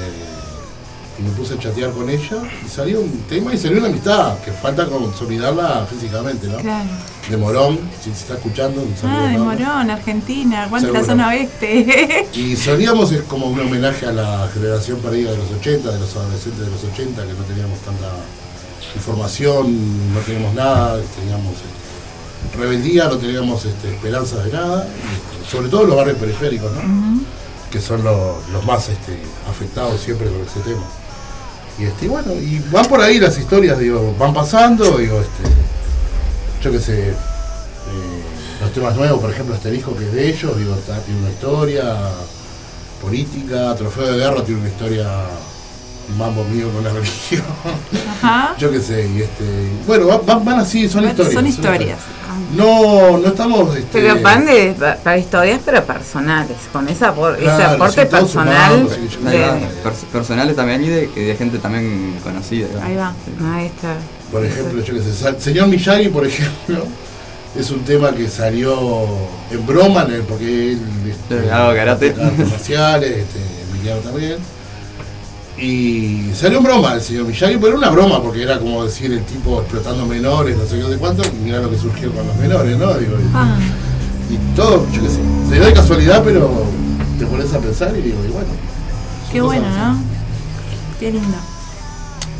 y 1.19 1.23
me 1.23 1.31
puse 1.31 1.55
a 1.55 1.59
chatear 1.59 1.89
con 1.93 2.07
ella 2.11 2.43
y 2.63 2.69
salió 2.69 3.01
un 3.01 3.21
tema 3.27 3.51
y 3.51 3.57
salió 3.57 3.79
una 3.79 3.87
amistad 3.87 4.37
que 4.45 4.51
falta 4.51 4.85
consolidarla 4.85 5.87
físicamente, 5.89 6.45
¿no? 6.47 6.57
Claro. 6.59 6.89
De 7.27 7.35
Morón, 7.37 7.79
si 8.03 8.11
se 8.11 8.17
está 8.19 8.33
escuchando, 8.35 8.81
un 8.83 8.95
saludo 8.95 9.17
Ah, 9.25 9.27
de. 9.29 9.37
Morón, 9.39 9.89
Argentina, 9.89 10.65
aguante 10.65 10.91
la 10.91 11.03
zona 11.03 11.29
oeste. 11.29 12.27
Y 12.33 12.55
Solíamos 12.55 13.11
es 13.13 13.23
como 13.23 13.47
un 13.47 13.59
homenaje 13.59 14.05
a 14.05 14.11
la 14.11 14.47
generación 14.53 14.99
perdida 14.99 15.31
de 15.31 15.37
los 15.37 15.49
80, 15.59 15.91
de 15.91 15.99
los 15.99 16.15
adolescentes 16.15 16.59
de 16.63 16.69
los 16.71 16.83
80, 16.83 17.23
que 17.25 17.33
no 17.33 17.43
teníamos 17.45 17.79
tanta 17.79 18.11
información, 18.95 20.13
no 20.13 20.19
teníamos 20.21 20.53
nada, 20.55 20.99
teníamos 21.19 21.53
este, 21.53 22.57
rebeldía, 22.57 23.05
no 23.05 23.17
teníamos 23.17 23.65
este, 23.65 23.93
esperanzas 23.93 24.45
de 24.45 24.51
nada, 24.51 24.85
y, 24.87 25.37
este, 25.41 25.51
sobre 25.51 25.69
todo 25.69 25.85
los 25.85 25.95
barrios 25.95 26.17
periféricos, 26.17 26.71
¿no? 26.73 26.81
que 27.71 27.81
son 27.81 28.03
los, 28.03 28.47
los 28.49 28.65
más 28.65 28.87
este, 28.89 29.17
afectados 29.49 29.99
siempre 30.01 30.27
con 30.29 30.41
ese 30.41 30.59
tema. 30.61 30.83
Y 31.79 31.83
este, 31.83 32.07
bueno, 32.07 32.33
y 32.33 32.59
van 32.71 32.85
por 32.85 33.01
ahí 33.01 33.19
las 33.19 33.37
historias, 33.37 33.77
digo, 33.77 34.15
van 34.17 34.33
pasando, 34.33 34.97
digo, 34.97 35.19
este, 35.19 35.43
yo 36.63 36.71
qué 36.71 36.79
sé, 36.79 37.09
eh, 37.09 37.13
los 38.61 38.71
temas 38.73 38.95
nuevos, 38.95 39.19
por 39.19 39.29
ejemplo, 39.31 39.53
este 39.53 39.69
disco 39.69 39.95
que 39.95 40.05
es 40.05 40.13
de 40.13 40.29
ellos, 40.29 40.57
digo, 40.57 40.73
está- 40.73 40.99
tiene 41.01 41.19
una 41.21 41.29
historia 41.29 41.95
política, 43.01 43.75
Trofeo 43.75 44.07
de 44.11 44.17
Guerra 44.17 44.43
tiene 44.43 44.61
una 44.61 44.69
historia, 44.69 45.07
mambo 46.17 46.43
mío 46.45 46.69
con 46.71 46.83
la 46.83 46.91
religión, 46.93 47.43
Ajá. 48.21 48.55
yo 48.59 48.71
qué 48.71 48.79
sé, 48.79 49.07
y 49.13 49.21
este, 49.21 49.43
bueno, 49.85 50.07
van, 50.07 50.25
van- 50.25 50.45
van 50.45 50.59
así, 50.59 50.87
son 50.87 51.05
historias. 51.07 51.33
son 51.33 51.47
historias. 51.47 51.99
No, 52.55 53.17
no 53.17 53.27
estamos, 53.27 53.75
este, 53.75 53.87
Pero 53.99 54.21
van 54.21 54.45
de, 54.45 54.73
para 55.03 55.17
historias, 55.17 55.59
pero 55.65 55.83
personales, 55.83 56.55
con 56.71 56.87
esa 56.87 57.13
por, 57.13 57.35
ese 57.37 57.49
aporte 57.63 58.05
personal. 58.05 58.87
de- 58.87 59.39
pers- 59.83 60.05
personales 60.11 60.55
también 60.55 60.83
y 60.83 60.87
de, 60.87 61.07
de 61.07 61.35
gente 61.35 61.57
también 61.57 62.17
conocida. 62.23 62.67
Ahí 62.83 62.95
va. 62.95 63.13
Ahí 63.53 63.65
está. 63.65 63.95
Por 64.31 64.45
ejemplo, 64.45 64.81
yo 64.81 64.93
qué 64.93 65.01
sé, 65.01 65.39
señor 65.41 65.67
Miyagi, 65.67 66.07
por 66.09 66.25
ejemplo, 66.27 66.85
es 67.57 67.69
un 67.71 67.79
tema 67.81 68.11
que 68.13 68.29
salió 68.29 68.77
en 69.51 69.65
broma, 69.65 70.03
en 70.03 70.11
el- 70.13 70.21
porque 70.21 70.71
él 70.73 70.81
este, 71.09 71.47
karate. 71.49 72.15
artes 72.15 72.49
marciales, 72.49 73.09
este, 73.17 73.39
Emiliano 73.73 73.99
también. 74.01 74.37
Y 75.57 76.31
salió 76.35 76.59
en 76.59 76.63
broma 76.65 76.93
el 76.93 77.01
señor 77.01 77.25
Miyagi, 77.25 77.55
pero 77.57 77.69
era 77.69 77.77
una 77.77 77.89
broma, 77.89 78.21
porque 78.21 78.43
era 78.43 78.59
como 78.59 78.83
decir 78.85 79.11
el 79.11 79.23
tipo 79.23 79.59
explotando 79.61 80.05
menores, 80.05 80.55
no 80.55 80.65
sé 80.65 80.77
qué 80.77 80.83
de 80.83 80.97
cuánto, 80.97 81.23
y 81.25 81.31
mirá 81.43 81.59
lo 81.59 81.69
que 81.71 81.77
surgió 81.77 82.11
con 82.13 82.27
los 82.27 82.35
menores, 82.35 82.77
¿no? 82.77 82.93
Digo, 82.93 83.17
y- 83.19 83.31
Ah, 83.33 83.57
y 84.29 84.55
todo, 84.55 84.85
yo 84.91 85.01
qué 85.01 85.09
sé, 85.09 85.19
se 85.49 85.55
dio 85.55 85.65
de 85.65 85.73
casualidad, 85.73 86.21
pero 86.23 86.63
te 87.17 87.25
pones 87.25 87.51
a 87.53 87.59
pensar 87.59 87.91
y 87.97 88.01
digo, 88.01 88.17
y 88.23 88.31
bueno. 88.31 88.47
qué 89.31 89.41
bueno, 89.41 89.65
así. 89.67 89.77
¿no? 89.77 89.97
Qué 90.99 91.11
lindo. 91.11 91.37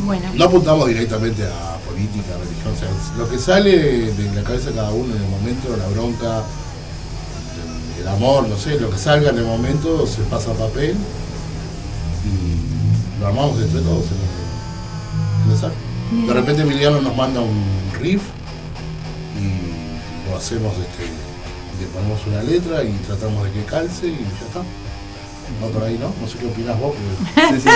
Bueno. 0.05 0.29
No 0.35 0.45
apuntamos 0.45 0.87
directamente 0.87 1.43
a 1.43 1.77
política, 1.89 2.33
religión, 2.37 2.73
o 2.75 2.77
sea, 2.79 3.17
lo 3.17 3.27
que 3.27 3.39
sale 3.39 4.11
de 4.13 4.31
la 4.35 4.43
cabeza 4.43 4.69
de 4.69 4.75
cada 4.75 4.91
uno 4.91 5.15
en 5.15 5.23
el 5.23 5.27
momento, 5.29 5.75
la 5.75 5.87
bronca, 5.89 6.43
el 7.99 8.07
amor, 8.07 8.47
no 8.47 8.57
sé, 8.57 8.79
lo 8.79 8.91
que 8.91 8.97
salga 8.99 9.31
en 9.31 9.39
el 9.39 9.45
momento 9.45 10.05
se 10.05 10.21
pasa 10.29 10.51
a 10.51 10.53
papel 10.53 10.95
y 12.25 12.76
lo 13.19 13.27
armamos 13.27 13.59
entre 13.61 13.81
todos 13.81 14.05
en 14.05 14.17
el, 14.17 15.45
en 15.45 15.51
el 15.51 15.57
saco. 15.57 15.73
De 16.27 16.33
repente 16.33 16.61
Emiliano 16.61 17.01
nos 17.01 17.15
manda 17.15 17.41
un 17.41 17.63
riff 17.99 18.21
y 19.39 20.29
lo 20.29 20.37
hacemos, 20.37 20.73
este, 20.73 21.03
le 21.81 21.87
ponemos 21.93 22.19
una 22.27 22.41
letra 22.43 22.83
y 22.83 22.91
tratamos 23.05 23.43
de 23.43 23.51
que 23.51 23.63
calce 23.65 24.07
y 24.07 24.11
ya 24.17 24.45
está. 24.47 24.61
No 25.61 25.67
por 25.67 25.83
ahí, 25.83 25.97
¿no? 25.97 26.11
No 26.21 26.27
sé 26.27 26.37
qué 26.39 26.45
opinas 26.45 26.77
vos, 26.77 26.93
Sí, 27.35 27.61
sí. 27.61 27.69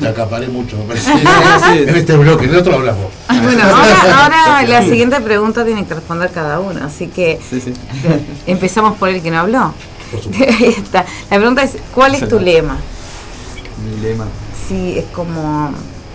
te 0.00 0.08
acaparé 0.08 0.46
mucho, 0.46 0.76
me 0.78 0.84
parece. 0.84 1.10
sí. 1.12 1.78
en 1.88 1.96
este 1.96 2.16
bloque, 2.16 2.44
en 2.44 2.50
el 2.50 2.56
otro 2.56 2.74
hablas 2.76 2.96
vos. 2.96 3.10
Bueno, 3.42 3.62
ahora, 3.64 4.22
ahora 4.22 4.62
la 4.68 4.82
siguiente 4.82 5.20
pregunta 5.20 5.64
tiene 5.64 5.84
que 5.86 5.94
responder 5.94 6.30
cada 6.30 6.60
uno, 6.60 6.84
así 6.84 7.08
que 7.08 7.40
Sí, 7.50 7.60
sí. 7.60 7.72
empezamos 8.46 8.96
por 8.96 9.08
el 9.08 9.22
que 9.22 9.30
no 9.32 9.40
habló. 9.40 9.74
Por 10.10 10.22
supuesto. 10.22 10.54
Ahí 10.64 10.68
está. 10.78 11.04
La 11.30 11.36
pregunta 11.38 11.62
es, 11.64 11.76
¿cuál 11.92 12.14
es 12.14 12.28
tu 12.28 12.38
lema? 12.38 12.76
Mi 13.84 14.00
lema. 14.00 14.26
Si 14.68 14.98
es 14.98 15.04
como 15.06 15.70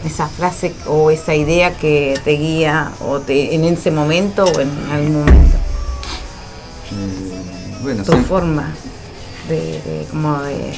esa 0.05 0.27
frase 0.27 0.73
o 0.87 1.11
esa 1.11 1.35
idea 1.35 1.77
que 1.77 2.19
te 2.23 2.31
guía 2.31 2.91
o 2.99 3.19
te, 3.19 3.53
en 3.55 3.63
ese 3.65 3.91
momento 3.91 4.43
o 4.45 4.59
en 4.59 4.69
algún 4.91 5.19
momento. 5.19 5.57
Eh, 6.91 7.79
bueno, 7.83 8.03
Tu 8.03 8.13
forma 8.23 8.73
de, 9.47 9.55
de 9.55 10.07
como 10.09 10.41
de 10.41 10.73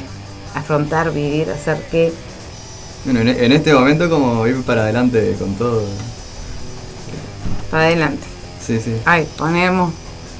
afrontar, 0.55 1.11
vivir, 1.11 1.49
hacer 1.49 1.87
que... 1.89 2.13
bueno, 3.05 3.21
en, 3.21 3.29
en 3.29 3.51
este 3.51 3.73
momento 3.73 4.09
como 4.09 4.45
ir 4.45 4.61
para 4.63 4.83
adelante 4.83 5.35
con 5.39 5.53
todo. 5.55 5.83
Para 7.71 7.85
adelante. 7.85 8.23
Sí, 8.65 8.79
sí. 8.79 8.95
Ay, 9.05 9.27
ponemos, 9.37 9.91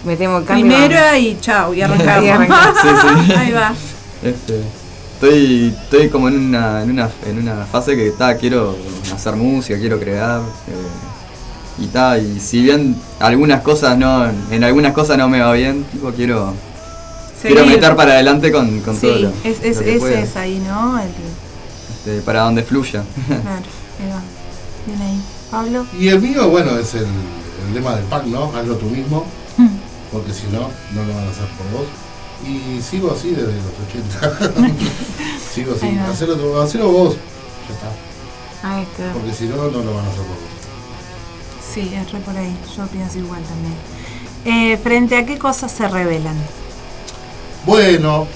metemos 0.06 0.41
el 0.41 0.48
cambio. 0.48 0.65
Primero 0.65 1.15
y 1.17 1.38
chao, 1.41 1.74
y 1.74 1.82
arrancamos. 1.84 2.24
Y 2.24 2.30
arrancamos. 2.30 2.78
Sí, 2.82 2.88
sí. 3.02 3.34
Ahí 3.34 3.52
va. 3.52 3.74
Este, 4.24 4.62
estoy, 5.23 5.73
estoy 5.83 6.09
como 6.09 6.27
en 6.27 6.38
una, 6.38 6.83
en 6.83 6.91
una, 6.91 7.09
en 7.25 7.38
una 7.39 7.65
fase 7.65 7.95
que 7.95 8.07
está, 8.07 8.36
quiero 8.36 8.75
hacer 9.13 9.36
música, 9.36 9.79
quiero 9.79 9.99
crear. 9.99 10.41
eh, 10.67 11.81
y 11.83 11.88
ta, 11.88 12.19
y 12.19 12.39
si 12.39 12.62
bien 12.62 12.95
algunas 13.19 13.62
cosas 13.62 13.97
no, 13.97 14.29
en 14.51 14.63
algunas 14.63 14.93
cosas 14.93 15.17
no 15.17 15.27
me 15.27 15.39
va 15.41 15.53
bien, 15.53 15.83
tipo, 15.86 16.12
quiero, 16.12 16.53
quiero 17.41 17.65
meter 17.65 17.95
para 17.95 18.12
adelante 18.12 18.51
con, 18.51 18.79
con 18.81 18.95
todo 18.95 19.15
lo, 19.15 19.29
es, 19.43 19.63
es, 19.63 19.77
lo 19.77 19.83
que 19.83 19.97
pueda, 19.97 20.19
ese 20.19 20.23
es 20.23 20.36
ahí, 20.36 20.63
¿no? 20.67 20.99
El, 20.99 21.07
este, 21.89 22.21
para 22.21 22.41
donde 22.41 22.62
fluya. 22.62 23.03
claro, 23.27 23.65
ahí 23.99 24.09
va. 24.12 24.21
Bien 24.86 25.01
ahí. 25.01 25.21
Pablo. 25.49 25.86
Y 25.99 26.09
el 26.09 26.21
mío, 26.21 26.49
bueno, 26.49 26.77
es 26.77 26.93
el, 26.93 27.05
el 27.05 27.73
lema 27.73 27.95
del 27.95 28.05
punk, 28.05 28.25
¿no? 28.25 28.51
Hazlo 28.55 28.75
tú 28.75 28.86
mismo, 28.86 29.25
porque 30.12 30.31
si 30.31 30.45
no, 30.47 30.69
no 30.93 31.07
lo 31.07 31.15
van 31.15 31.25
a 31.25 31.31
hacer 31.31 31.47
por 31.57 31.79
vos. 31.79 31.88
Y 32.45 32.82
sigo 32.82 33.12
así 33.12 33.32
desde 33.32 33.53
los 33.56 33.73
80. 33.88 34.73
sigo 35.53 35.75
así, 35.75 35.97
hacelo, 35.97 36.62
hacelo 36.62 36.91
vos, 36.91 37.15
ya 37.67 37.73
está. 37.73 38.69
Ahí 38.69 38.84
está. 38.84 39.13
Porque 39.13 39.34
si 39.34 39.45
no, 39.45 39.56
no 39.56 39.82
lo 39.82 39.93
van 39.93 40.06
a 40.06 40.10
hacer 40.10 40.21
por 40.21 40.27
vos. 40.27 40.53
Sí, 41.73 41.91
es 41.93 42.12
re 42.12 42.19
por 42.19 42.38
ahí. 42.38 42.56
Yo 42.75 42.86
pienso 42.88 43.19
igual 43.19 43.41
también. 43.43 43.73
Eh, 44.45 44.77
¿Frente 44.77 45.17
a 45.17 45.25
qué 45.25 45.38
cosas 45.39 45.71
se 45.71 45.88
revelan? 45.88 46.36
Bueno, 47.65 48.27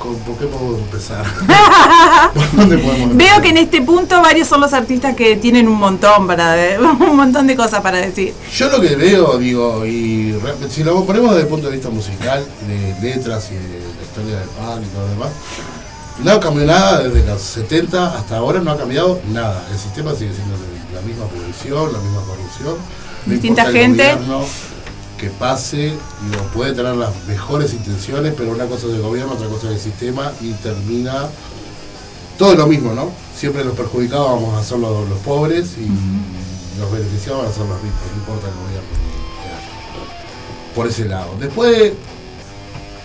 ¿con, 0.00 0.16
¿por 0.16 0.36
qué 0.36 0.46
podemos 0.46 0.80
empezar? 0.80 1.24
¿Por 2.34 2.56
dónde 2.56 2.78
podemos 2.78 3.08
Veo 3.10 3.12
empezar? 3.12 3.42
que 3.42 3.48
en 3.50 3.58
este 3.58 3.82
punto 3.82 4.20
varios 4.20 4.48
son 4.48 4.60
los 4.60 4.72
artistas 4.72 5.14
que 5.14 5.36
tienen 5.36 5.68
un 5.68 5.78
montón 5.78 6.26
para 6.26 6.56
un 6.80 7.16
montón 7.16 7.46
de 7.46 7.54
cosas 7.54 7.80
para 7.80 7.98
decir. 7.98 8.34
Yo 8.52 8.68
lo 8.70 8.80
que 8.80 8.96
veo, 8.96 9.38
digo, 9.38 9.86
y 9.86 10.34
si 10.68 10.82
lo 10.82 11.04
ponemos 11.04 11.30
desde 11.30 11.42
el 11.42 11.48
punto 11.48 11.68
de 11.68 11.74
vista 11.74 11.90
musical, 11.90 12.44
de 12.66 12.96
letras 13.00 13.48
y 13.52 13.54
de 13.54 13.78
la 13.78 14.02
historia 14.02 14.40
del 14.40 14.48
punk 14.48 14.82
y 14.82 14.88
todo 14.88 15.02
lo 15.02 15.08
demás, 15.12 15.28
no 16.24 16.40
cambió 16.40 16.66
nada 16.66 17.02
desde 17.02 17.26
los 17.26 17.40
70 17.40 18.16
hasta 18.16 18.36
ahora, 18.36 18.60
no 18.60 18.72
ha 18.72 18.76
cambiado 18.78 19.20
nada. 19.32 19.64
El 19.70 19.78
sistema 19.78 20.14
sigue 20.14 20.32
siendo 20.34 20.56
la 20.94 21.00
misma 21.02 21.26
producción, 21.26 21.92
la 21.92 21.98
misma 21.98 22.22
corrupción. 22.22 22.76
Distinta 23.26 23.66
gente. 23.66 24.14
gobierno 24.14 24.44
que 25.20 25.28
pase, 25.28 25.92
digo, 26.22 26.42
puede 26.54 26.72
tener 26.72 26.96
las 26.96 27.10
mejores 27.26 27.74
intenciones, 27.74 28.32
pero 28.34 28.52
una 28.52 28.64
cosa 28.64 28.86
es 28.86 28.94
el 28.94 29.02
gobierno, 29.02 29.34
otra 29.34 29.48
cosa 29.48 29.68
es 29.68 29.74
el 29.74 29.80
sistema 29.80 30.32
y 30.40 30.52
termina 30.54 31.28
todo 32.38 32.54
lo 32.54 32.66
mismo, 32.66 32.94
¿no? 32.94 33.10
Siempre 33.36 33.62
los 33.62 33.74
perjudicados 33.74 34.30
vamos 34.30 34.58
a 34.58 34.64
ser 34.64 34.78
los, 34.78 35.06
los 35.10 35.18
pobres 35.18 35.76
y 35.76 36.80
los 36.80 36.90
beneficiados 36.90 37.42
van 37.42 37.50
a 37.50 37.54
ser 37.54 37.66
los 37.66 37.82
ricos, 37.82 38.00
no 38.12 38.18
importa 38.18 38.48
el 38.48 38.54
gobierno. 38.54 38.88
Por 40.74 40.86
ese 40.86 41.04
lado. 41.04 41.36
Después 41.38 41.92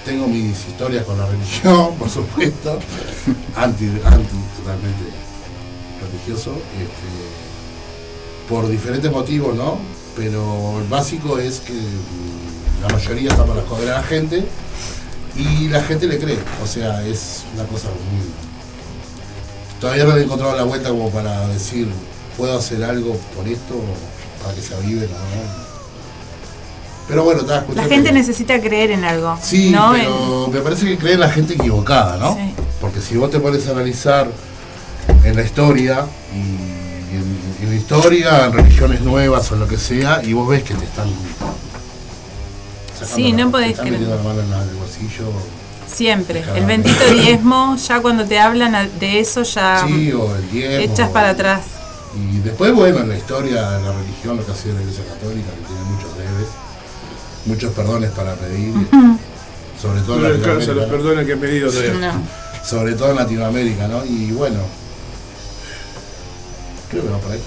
tengo 0.05 0.27
mis 0.27 0.65
historias 0.67 1.03
con 1.03 1.17
la 1.17 1.25
religión, 1.25 1.95
por 1.99 2.09
supuesto, 2.09 2.79
anti, 3.57 3.87
anti 4.05 4.37
totalmente 4.57 5.03
religioso, 6.01 6.51
este, 6.79 8.47
por 8.47 8.69
diferentes 8.69 9.11
motivos, 9.11 9.53
¿no? 9.53 9.94
Pero 10.15 10.79
el 10.79 10.87
básico 10.87 11.39
es 11.39 11.59
que 11.59 11.73
mm, 11.73 12.81
la 12.83 12.89
mayoría 12.89 13.29
está 13.29 13.45
para 13.45 13.61
joder 13.63 13.89
a 13.89 13.97
la 13.97 14.03
gente 14.03 14.45
y 15.35 15.67
la 15.67 15.81
gente 15.81 16.07
le 16.07 16.17
cree, 16.17 16.39
o 16.63 16.67
sea, 16.67 17.05
es 17.05 17.43
una 17.53 17.65
cosa 17.65 17.89
muy... 17.89 18.25
Todavía 19.81 20.05
no 20.05 20.15
he 20.15 20.23
encontrado 20.23 20.55
la 20.55 20.63
vuelta 20.63 20.89
como 20.89 21.09
para 21.09 21.47
decir, 21.49 21.89
puedo 22.37 22.57
hacer 22.57 22.83
algo 22.83 23.17
por 23.35 23.45
esto, 23.47 23.75
para 24.41 24.55
que 24.55 24.61
se 24.61 24.73
avive, 24.73 25.07
¿no? 25.07 25.65
Pero 27.07 27.23
bueno, 27.23 27.43
La 27.75 27.83
gente 27.83 28.11
necesita 28.11 28.59
creer 28.61 28.91
en 28.91 29.03
algo. 29.03 29.37
Sí, 29.41 29.69
¿no? 29.69 29.91
pero 29.93 30.47
me 30.51 30.59
parece 30.61 30.85
que 30.85 30.97
cree 30.97 31.13
en 31.13 31.19
la 31.19 31.29
gente 31.29 31.53
equivocada, 31.53 32.17
¿no? 32.17 32.35
Sí. 32.35 32.53
Porque 32.81 32.99
si 32.99 33.15
vos 33.15 33.29
te 33.29 33.39
pones 33.39 33.67
a 33.67 33.71
analizar 33.71 34.27
en 35.23 35.35
la 35.35 35.43
historia, 35.43 36.05
y 36.33 36.74
en, 37.65 37.67
en 37.67 37.69
la 37.69 37.75
historia, 37.75 38.45
en 38.45 38.53
religiones 38.53 39.01
nuevas 39.01 39.51
o 39.51 39.55
lo 39.55 39.67
que 39.67 39.77
sea, 39.77 40.21
y 40.23 40.33
vos 40.33 40.47
ves 40.47 40.63
que 40.63 40.73
te 40.73 40.85
están. 40.85 41.09
Sí, 43.05 43.31
la- 43.31 43.37
no 43.37 43.45
te 43.45 43.51
podés 43.51 43.69
están 43.71 43.85
creer. 43.87 43.99
metiendo 44.01 44.23
la 44.23 44.29
mano 44.29 44.41
en 44.41 44.51
la- 44.51 44.63
en 44.63 44.69
el 44.69 44.75
bolsillo. 44.75 45.25
Siempre. 45.87 46.43
El 46.55 46.65
bendito 46.65 47.05
diezmo, 47.13 47.77
ya 47.77 48.01
cuando 48.01 48.25
te 48.25 48.39
hablan 48.39 48.89
de 48.99 49.19
eso, 49.19 49.43
ya 49.43 49.83
Sí, 49.87 50.11
o 50.13 50.35
el 50.35 50.49
diezmo. 50.51 50.93
echas 50.93 51.09
para 51.11 51.29
atrás. 51.29 51.61
Y 52.33 52.39
después, 52.39 52.73
bueno, 52.73 52.99
en 52.99 53.09
la 53.09 53.17
historia, 53.17 53.77
en 53.77 53.85
la 53.85 53.91
religión, 53.91 54.37
lo 54.37 54.45
que 54.45 54.51
ha 54.51 54.55
sido 54.55 54.75
la 54.75 54.81
Iglesia 54.81 55.03
Católica, 55.05 55.51
que 55.51 55.65
tiene 55.67 55.81
muchos 55.83 56.17
debes, 56.17 56.47
muchos 57.45 57.73
perdones 57.73 58.09
para 58.11 58.33
pedir, 58.35 58.73
sobre 59.81 60.01
todo 60.01 60.15
en 60.15 60.21
No 60.23 60.27
alcanza 60.29 60.49
Latinoamérica, 60.49 60.73
los 60.73 60.85
perdones 60.89 61.25
que 61.25 61.31
he 61.33 61.37
pedido 61.37 61.69
todavía. 61.71 61.93
No. 62.13 62.45
sobre 62.65 62.93
todo 62.95 63.09
en 63.11 63.15
Latinoamérica, 63.17 63.87
¿no? 63.87 64.03
Y 64.05 64.31
bueno, 64.31 64.57
creo 67.01 67.03
que 67.05 67.11
va 67.11 67.17
por 67.19 67.31
ahí. 67.31 67.39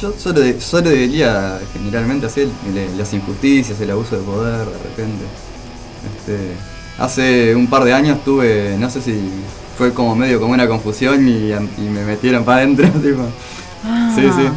Yo 0.00 0.12
solo, 0.18 0.40
de- 0.40 0.60
solo 0.60 0.88
diría 0.90 1.60
generalmente 1.72 2.26
el- 2.36 2.98
las 2.98 3.12
injusticias, 3.12 3.78
el 3.80 3.90
abuso 3.90 4.16
de 4.16 4.22
poder 4.22 4.58
de 4.60 4.64
repente. 4.64 5.24
Este, 6.16 6.38
hace 6.98 7.54
un 7.54 7.66
par 7.68 7.84
de 7.84 7.92
años 7.92 8.24
tuve, 8.24 8.76
no 8.78 8.88
sé 8.90 9.02
si 9.02 9.14
fue 9.76 9.92
como 9.92 10.16
medio 10.16 10.40
como 10.40 10.52
una 10.54 10.66
confusión 10.66 11.28
y, 11.28 11.52
y 11.52 11.88
me 11.90 12.04
metieron 12.04 12.44
para 12.44 12.58
adentro, 12.62 12.88
tipo. 13.02 13.22
Sí, 14.14 14.22
sí. 14.22 14.48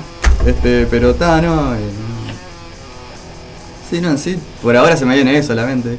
Este, 0.49 0.85
pero 0.85 1.11
está, 1.11 1.41
no. 1.41 1.73
eh, 1.75 1.79
sí, 3.89 3.99
no, 4.01 4.17
sí. 4.17 4.37
Por 4.61 4.75
ahora 4.77 4.95
se 4.95 5.05
me 5.05 5.15
viene 5.15 5.37
eso 5.37 5.53
a 5.53 5.55
la 5.55 5.65
mente. 5.65 5.97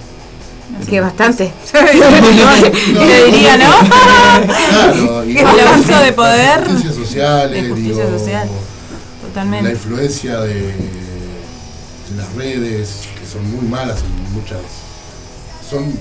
Que 0.88 1.00
bastante. 1.00 1.52
Le 1.72 3.24
diría, 3.26 3.56
¿no? 3.56 3.72
Claro, 3.88 5.24
y 5.28 5.38
El 5.38 5.46
abuso 5.46 5.98
de 6.00 6.12
poder. 6.12 6.66
Sociales, 6.94 7.64
Injusticia 7.64 8.04
digo, 8.06 8.18
social. 8.18 8.48
la 8.48 9.28
Totalmente. 9.28 9.70
influencia 9.72 10.40
de, 10.40 10.54
de 10.54 12.16
las 12.16 12.32
redes, 12.34 13.08
que 13.18 13.26
son 13.26 13.50
muy 13.50 13.66
malas 13.66 14.00
en 14.00 14.32
muchas. 14.34 14.60
Son, 15.68 15.92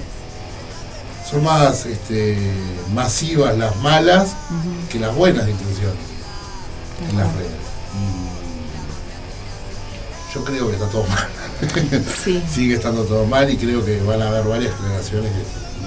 son 1.30 1.44
más 1.44 1.86
este, 1.86 2.38
masivas 2.94 3.58
las 3.58 3.76
malas 3.78 4.30
que 4.92 5.00
las 5.00 5.16
buenas 5.16 5.48
intenciones 5.50 5.96
en 7.10 7.18
las 7.18 7.34
redes. 7.34 7.50
Y 7.96 8.45
yo 10.36 10.44
creo 10.44 10.68
que 10.68 10.74
está 10.74 10.88
todo 10.90 11.06
mal. 11.08 11.28
Sí. 12.24 12.44
Sigue 12.52 12.76
estando 12.76 13.04
todo 13.04 13.26
mal 13.26 13.50
y 13.50 13.56
creo 13.58 13.84
que 13.86 14.02
van 14.02 14.22
a 14.22 14.28
haber 14.28 14.44
varias 14.46 14.76
generaciones 14.78 15.32
que 15.32 15.40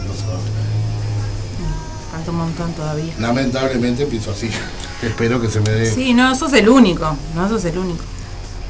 no 0.09 0.15
se 0.15 0.27
van 0.27 0.37
a. 0.37 2.13
Falta 2.13 2.31
un 2.31 2.37
montón 2.39 2.73
todavía. 2.73 3.13
Lamentablemente 3.19 4.07
pienso 4.07 4.31
así. 4.33 4.51
Espero 5.03 5.41
que 5.41 5.49
se 5.49 5.61
me 5.61 5.71
dé. 5.71 5.93
Sí, 5.93 6.15
no, 6.15 6.35
sos 6.35 6.53
el 6.55 6.69
único. 6.69 7.15
No 7.35 7.49
sos 7.49 7.65
el 7.67 7.77
único. 7.79 8.03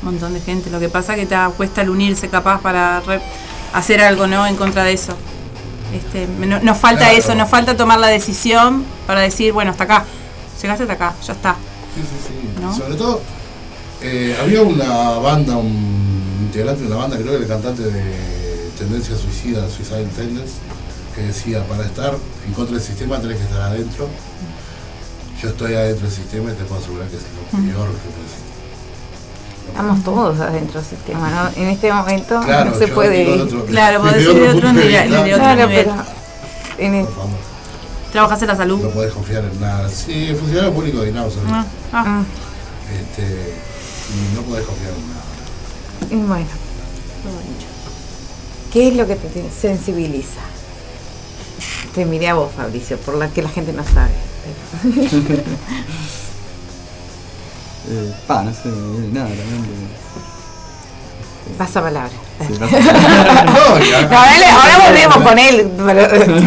Un 0.03 0.11
montón 0.13 0.35
de 0.35 0.41
gente. 0.41 0.71
Lo 0.71 0.81
que 0.81 0.89
pasa 0.89 1.15
es 1.15 1.21
que 1.21 1.27
te 1.27 1.37
cuesta 1.57 1.83
el 1.83 1.91
unirse 1.91 2.29
capaz 2.29 2.61
para 2.61 3.01
hacer 3.73 4.01
algo, 4.01 4.27
¿no? 4.27 4.47
En 4.47 4.57
contra 4.57 4.85
de 4.85 4.93
eso. 4.93 5.15
Este, 5.95 6.27
no- 6.27 6.61
nos 6.61 6.77
falta 6.79 7.05
Claro. 7.05 7.17
eso, 7.19 7.35
nos 7.35 7.49
falta 7.49 7.77
tomar 7.77 7.99
la 7.99 8.09
decisión 8.09 8.85
para 9.07 9.21
decir, 9.23 9.53
bueno, 9.53 9.71
hasta 9.71 9.85
acá. 9.85 10.05
Llegaste 10.61 10.83
hasta 10.83 10.95
acá, 10.95 11.15
ya 11.25 11.33
está. 11.33 11.55
Sí, 11.95 12.03
sí, 12.03 12.29
sí. 12.29 12.61
¿No? 12.61 12.75
Sobre 12.77 12.95
todo, 12.97 13.23
eh, 14.03 14.37
había 14.41 14.63
una 14.63 15.19
banda, 15.19 15.57
un 15.57 16.39
integrante 16.43 16.83
de 16.83 16.87
una 16.89 16.97
banda, 16.97 17.17
creo 17.17 17.31
que 17.33 17.43
el 17.43 17.49
cantante 17.49 17.83
de 17.83 18.71
tendencia 18.79 19.17
suicida, 19.17 19.69
Suicide 19.69 20.05
Tendency, 20.17 20.55
que 21.15 21.23
decía, 21.23 21.65
para 21.65 21.85
estar 21.85 22.15
en 22.47 22.53
contra 22.55 22.77
del 22.77 22.85
sistema 22.85 23.19
tenés 23.21 23.39
que 23.39 23.45
estar 23.45 23.63
adentro. 23.63 24.09
Yo 25.43 25.49
estoy 25.51 25.75
adentro 25.75 26.07
del 26.07 26.15
sistema 26.17 26.51
y 26.51 26.55
te 26.55 26.65
puedo 26.65 26.81
asegurar 26.81 27.09
que 27.09 27.17
es 27.17 27.23
lo 27.23 27.59
peor 27.59 27.89
que 27.89 28.09
puede 28.09 28.25
existir. 28.25 28.49
Estamos 29.69 30.03
todos 30.05 30.41
adentro 30.41 30.81
del 30.81 30.89
sistema, 30.91 31.31
¿no? 31.31 31.63
En 31.63 31.69
este 31.69 31.93
momento 31.93 32.41
Claro, 32.45 32.71
no 32.71 32.79
se 32.79 32.89
puede 32.89 33.23
ir. 33.23 33.41
otro- 33.43 33.65
Claro, 33.67 34.03
desde 34.05 34.19
decís 34.19 34.35
de 34.43 34.49
otro 34.49 34.73
nivel, 34.73 35.09
Claro, 35.35 35.69
pero 35.69 35.95
en 36.79 36.95
el- 36.95 37.05
por 37.05 37.15
favor, 37.15 37.31
Trabajas 38.13 38.41
en 38.43 38.49
la 38.49 38.57
salud. 38.57 38.81
no 38.83 38.89
podés 38.91 39.13
confiar 39.13 39.45
en 39.45 39.61
nada. 39.61 39.89
Sí, 39.91 40.35
funcionario 40.39 40.73
público 40.73 41.01
de 41.03 41.11
Inausa, 41.11 41.39
ah. 41.47 41.65
ah, 41.93 42.23
este, 42.91 43.55
y 44.15 44.35
no 44.37 44.43
podés 44.43 44.65
confiar 44.67 44.93
en 46.11 46.19
nada. 46.23 46.27
bueno, 46.29 46.49
¿qué 48.73 48.89
es 48.89 48.95
lo 48.97 49.07
que 49.07 49.17
te 49.17 49.45
sensibiliza? 49.51 50.41
Te 51.95 52.05
miré 52.05 52.29
a 52.29 52.35
vos, 52.35 52.51
Fabricio, 52.57 52.97
por 52.99 53.17
la 53.17 53.29
que 53.29 53.43
la 53.43 53.49
gente 53.49 53.73
no 53.73 53.83
sabe. 53.85 54.13
pero- 54.83 55.43
Eh, 57.91 58.13
pa, 58.27 58.43
no 58.43 58.53
sé, 58.53 58.69
nada 59.13 59.29
también. 59.29 59.89
Pasa 61.57 61.81
palabra. 61.81 62.11
sí, 62.47 62.53
No, 62.61 62.61
ahora, 64.19 64.89
volvemos 64.89 65.17
con 65.27 65.39
él. 65.39 65.71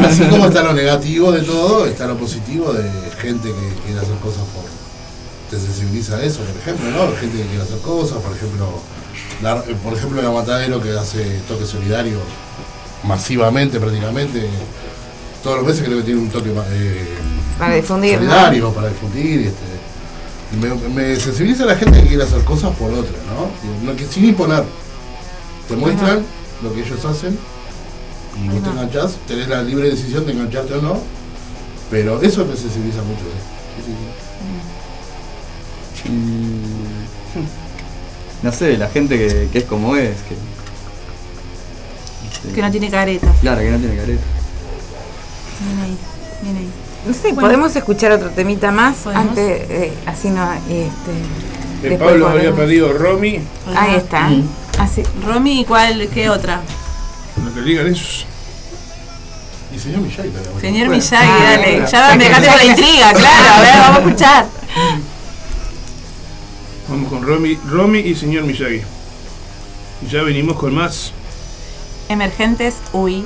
Así 0.06 0.24
como 0.26 0.45
está 0.45 0.62
lo 0.62 0.74
negativo 0.74 1.32
de 1.32 1.41
todo, 1.41 1.88
está 1.88 2.06
lo 2.06 2.15
positivo 2.17 2.71
de 2.74 2.84
gente 3.19 3.47
que 3.50 3.82
quiere 3.86 4.00
hacer 4.02 4.15
cosas 4.17 4.43
por. 4.54 4.65
Te 5.52 5.60
sensibiliza 5.60 6.16
a 6.16 6.24
eso, 6.24 6.40
por 6.42 6.58
ejemplo, 6.58 6.90
¿no? 6.90 7.16
Gente 7.18 7.38
que 7.38 7.44
quiere 7.48 7.62
hacer 7.64 7.78
cosas, 7.80 8.18
por 8.20 8.36
ejemplo, 8.36 8.82
la- 9.44 9.62
por 9.62 9.94
ejemplo, 9.94 10.20
el 10.22 10.32
Matadero 10.34 10.82
que 10.82 10.98
hace 10.98 11.40
toque 11.48 11.66
solidario 11.66 12.18
masivamente, 13.04 13.80
prácticamente. 13.80 14.48
Todos 15.44 15.58
los 15.58 15.66
meses 15.68 15.84
creo 15.84 15.98
que 15.98 16.04
tiene 16.04 16.22
un 16.22 16.30
toque 16.30 16.52
eh, 16.72 17.08
Para 17.60 17.76
difundir. 17.76 18.14
¿no? 18.22 18.26
solidario 18.26 18.72
para 18.74 18.88
difundir. 18.90 19.48
Este, 19.48 20.58
me, 20.60 20.90
me 20.90 21.16
sensibiliza 21.20 21.64
a 21.64 21.68
la 21.68 21.76
gente 21.76 22.02
que 22.02 22.08
quiere 22.10 22.24
hacer 22.24 22.44
cosas 22.44 22.76
por 22.76 22.92
otra, 22.92 23.14
no 23.84 23.96
que 23.96 24.06
sin 24.06 24.26
imponer. 24.26 24.64
Te 25.68 25.76
muestran 25.76 26.24
lo 26.64 26.74
que 26.74 26.82
ellos 26.82 27.04
hacen 27.06 27.38
y 28.44 28.50
vos 28.50 28.64
te 28.64 28.70
enganchás, 28.70 29.14
tenés 29.28 29.48
la 29.48 29.62
libre 29.64 29.90
decisión 29.90 30.26
de 30.26 30.34
engancharte 30.34 30.74
o 30.76 30.82
no, 30.82 31.00
pero 31.90 32.22
eso 32.22 32.46
me 32.46 32.56
sensibiliza 32.56 33.02
mucho. 33.02 33.22
¿eh? 33.24 34.31
Y. 36.06 36.10
No 38.44 38.52
sé, 38.52 38.76
la 38.76 38.90
gente 38.90 39.20
que, 39.20 39.50
que 39.52 39.60
es 39.60 39.66
como 39.66 39.96
es, 39.96 40.16
que. 40.28 40.34
este, 42.44 42.56
Que 42.56 42.62
no 42.64 42.72
tiene 42.72 42.90
caretas. 42.90 43.30
Claro, 43.40 43.62
que 43.62 43.70
no 43.70 43.78
tiene 43.78 43.96
careta. 43.98 44.22
Bien 45.64 45.80
ahí, 45.84 45.98
bien 46.42 46.58
ahí. 46.58 46.70
No 47.06 47.14
sé, 47.14 47.22
Bueno. 47.34 47.42
podemos 47.42 47.76
escuchar 47.76 48.12
otro 48.14 48.32
temita 48.32 48.72
más 48.72 48.96
¿Podemos? 48.98 49.28
antes, 49.30 49.70
eh, 49.70 49.94
así 50.08 50.30
no, 50.32 50.52
este. 50.54 51.98
Pablo 51.98 52.30
había 52.30 52.52
pedido 52.56 52.92
Romy. 52.94 53.42
Ahí 53.76 53.96
está. 53.98 54.30
Así. 54.80 55.04
Romy, 55.24 55.62
¿y 55.62 55.66
cuál? 55.66 56.10
¿Qué 56.12 56.28
otra? 56.32 56.62
No 57.44 57.52
te 57.52 57.62
digan 57.62 57.86
eso. 57.88 58.26
Y 59.76 59.78
señor 59.80 60.00
Miyagi. 60.02 60.32
Señor 60.62 60.88
Bueno. 60.88 61.04
Miyagi, 61.04 61.16
Ah, 61.16 61.44
dale. 61.44 61.86
Ya 61.92 62.16
me 62.16 62.24
dejaste 62.24 62.48
con 62.48 62.58
la 62.58 62.66
intriga, 62.66 63.14
claro. 63.14 63.54
A 63.56 63.62
ver, 63.62 63.74
vamos 63.80 63.98
a 63.98 64.00
escuchar. 64.00 64.46
Vamos 66.88 67.10
con 67.10 67.24
Romy, 67.24 67.58
Romy 67.70 68.00
y 68.00 68.15
señor 68.15 68.44
Miyagi. 68.44 68.82
Ya 70.10 70.24
venimos 70.24 70.58
con 70.58 70.74
más. 70.74 71.13
Emergentes, 72.10 72.78
uy. 72.91 73.24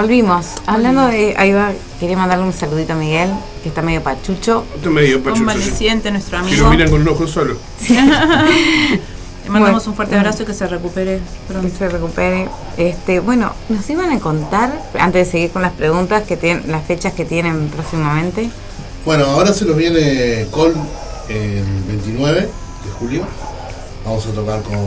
Volvimos. 0.00 0.46
Hablando 0.66 1.06
de. 1.06 1.34
Ahí 1.36 1.52
va, 1.52 1.72
quería 1.98 2.16
mandarle 2.16 2.44
un 2.44 2.52
saludito 2.52 2.92
a 2.94 2.96
Miguel, 2.96 3.30
que 3.62 3.68
está 3.68 3.82
medio 3.82 4.02
pachucho. 4.02 4.64
Esto 4.76 4.88
es 4.88 4.94
medio 4.94 5.18
pachucho. 5.22 5.34
sí. 5.34 5.40
Convaleciente 5.40 6.10
nuestro 6.10 6.38
Que 6.42 6.46
amigo. 6.48 6.64
lo 6.64 6.70
miran 6.70 6.90
con 6.90 7.00
un 7.02 7.08
ojo 7.08 7.26
solo. 7.26 7.56
Le 9.44 9.48
mandamos 9.48 9.82
Bueno. 9.84 9.90
un 9.90 9.96
fuerte 9.96 10.16
abrazo 10.16 10.42
y 10.42 10.46
que 10.46 10.54
se 10.54 10.66
recupere 10.66 11.16
Que 11.46 11.52
pronto. 11.54 11.76
se 11.76 11.88
recupere. 11.88 12.48
Este, 12.76 13.20
bueno, 13.20 13.52
nos 13.68 13.88
iban 13.90 14.10
a 14.12 14.20
contar, 14.20 14.70
antes 14.98 15.26
de 15.26 15.30
seguir 15.32 15.50
con 15.50 15.62
las 15.62 15.72
preguntas, 15.72 16.22
que 16.24 16.36
tienen, 16.36 16.70
las 16.70 16.84
fechas 16.86 17.14
que 17.14 17.24
tienen 17.24 17.68
próximamente. 17.68 18.50
Bueno, 19.04 19.24
ahora 19.26 19.52
se 19.52 19.64
nos 19.64 19.76
viene 19.76 20.46
Col 20.50 20.74
el 21.28 21.64
29 21.88 22.40
de 22.42 22.90
julio. 22.98 23.24
Vamos 24.04 24.26
a 24.26 24.30
tocar 24.30 24.62
con 24.62 24.78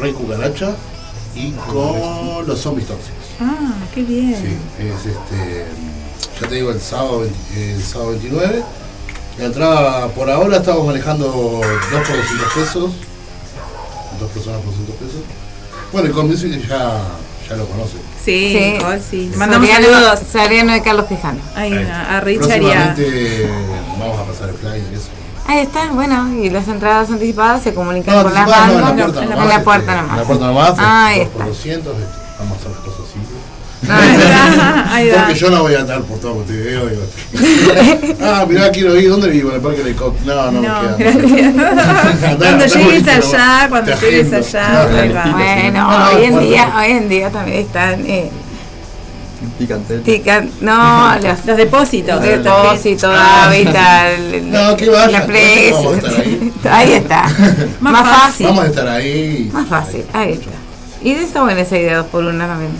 Rey 0.00 0.12
Cucaracha 0.12 0.74
y 1.34 1.52
con 1.52 2.46
los 2.46 2.60
Zombies 2.60 2.86
Tóxicos. 2.88 3.25
Ah, 3.40 3.74
qué 3.94 4.02
bien. 4.02 4.34
Sí, 4.36 4.56
es 4.84 5.06
este. 5.06 5.66
Ya 6.40 6.48
te 6.48 6.54
digo, 6.54 6.70
el 6.70 6.80
sábado, 6.80 7.20
20 7.20 7.72
el 7.74 7.82
sábado 7.82 8.10
29. 8.10 8.62
La 9.38 9.44
entrada 9.44 10.08
por 10.08 10.30
ahora 10.30 10.56
estamos 10.58 10.86
manejando 10.86 11.26
2 11.26 11.62
por 11.62 12.16
200 12.16 12.52
pesos. 12.54 12.92
Dos 14.20 14.30
personas 14.30 14.60
por 14.60 14.70
200 14.70 14.94
pesos. 14.96 15.20
Bueno, 15.92 16.08
y 16.08 16.12
con 16.12 16.26
Music 16.28 16.52
ya, 16.68 17.02
ya 17.48 17.56
lo 17.56 17.66
conocen. 17.66 18.00
Sí, 18.24 18.52
Sí. 18.52 18.72
Nicole, 18.78 19.00
sí. 19.00 19.32
Mandamos 19.36 19.68
saludos. 19.68 20.20
Soriano 20.32 20.72
de 20.72 20.82
Carlos 20.82 21.06
Quijano. 21.06 21.38
Ahí, 21.54 21.72
a 21.74 22.16
a 22.16 22.20
Richard 22.20 22.62
y 22.62 22.70
a. 22.70 22.94
Próximamente 22.94 23.50
vamos 23.98 24.18
a 24.20 24.24
pasar 24.24 24.48
el 24.48 24.54
flyer 24.56 24.82
y 24.92 24.94
eso. 24.96 25.08
Ahí 25.48 25.58
está, 25.60 25.92
bueno, 25.92 26.34
y 26.34 26.50
las 26.50 26.66
entradas 26.66 27.08
anticipadas 27.08 27.62
se 27.62 27.72
comunican 27.72 28.16
No, 28.16 28.22
con 28.24 28.34
las 28.34 28.50
anticipadas 28.50 28.72
no, 28.72 28.88
en 28.88 28.96
bandas. 28.96 29.06
la 29.06 29.14
puerta 29.14 29.22
en 29.22 29.30
nomás. 29.30 29.48
la 29.48 29.62
puerta 29.64 29.92
este, 29.92 30.02
nomás. 30.02 30.10
En 30.10 30.16
la 30.18 30.24
puerta 30.26 30.46
nomás. 30.46 30.74
Ah, 30.78 31.06
ahí 31.06 31.18
dos 31.20 31.28
por 31.28 31.42
está. 31.42 31.48
200, 31.48 31.96
este, 31.98 32.25
Ahí 33.88 35.08
va. 35.10 35.16
Porque 35.24 35.34
yo 35.34 35.50
no 35.50 35.62
voy 35.62 35.74
a 35.74 35.80
andar 35.80 36.02
por 36.02 36.18
todo 36.18 36.34
Montevideo. 36.36 36.86
Digo, 36.86 37.02
ah, 38.22 38.44
mirá, 38.48 38.70
quiero 38.70 38.96
ir. 38.96 39.08
¿Dónde 39.10 39.28
vivo? 39.28 39.50
En 39.50 39.56
el 39.56 39.60
Parque 39.62 39.82
del 39.82 39.94
Cop. 39.96 40.16
No, 40.24 40.50
no, 40.50 40.60
No, 40.60 40.82
me 40.82 40.96
queda. 40.96 41.10
Andá, 41.48 42.18
Cuando 42.20 42.46
andá 42.46 42.66
llegues 42.66 43.08
allá, 43.08 43.66
cuando 43.68 43.92
Te 43.94 44.10
llegues 44.10 44.32
agendo. 44.32 44.58
allá, 44.58 44.88
No, 44.90 44.98
ahí 45.00 45.08
va. 45.12 45.24
Bueno, 45.32 45.72
No, 45.80 45.98
no, 45.98 46.06
hoy 46.18 46.24
en 46.24 46.32
bueno, 46.32 46.48
día, 46.48 46.72
hoy 46.78 46.90
en 46.92 47.08
día 47.08 47.30
también 47.30 47.58
están 47.58 48.06
eh, 48.06 48.30
tican- 50.04 50.50
no, 50.60 51.14
los 51.22 51.44
Los 51.46 51.56
depósitos. 51.56 52.20
depósitos, 52.22 53.10
Ah, 53.14 53.44
hábitat, 53.46 54.18
No, 54.44 54.76
que 54.76 54.88
vaya, 54.90 55.08
la 55.20 55.26
presa. 55.26 55.76
vamos 55.76 55.94
a 55.94 55.96
estar 55.98 56.20
ahí. 56.20 56.52
Ahí 56.70 56.92
está. 56.94 57.22
Más 57.80 57.92
Más 57.92 58.16
fácil. 58.22 58.46
Vamos 58.46 58.64
a 58.64 58.66
estar 58.68 58.88
ahí. 58.88 59.50
Más 59.52 59.68
fácil, 59.68 60.04
ahí 60.12 60.32
está. 60.32 60.50
Y 61.02 61.14
de 61.14 61.22
esa 61.22 61.42
buena 61.42 61.60
esa 61.60 61.76
idea, 61.78 61.98
dos 61.98 62.06
por 62.06 62.24
una 62.24 62.46
también. 62.48 62.72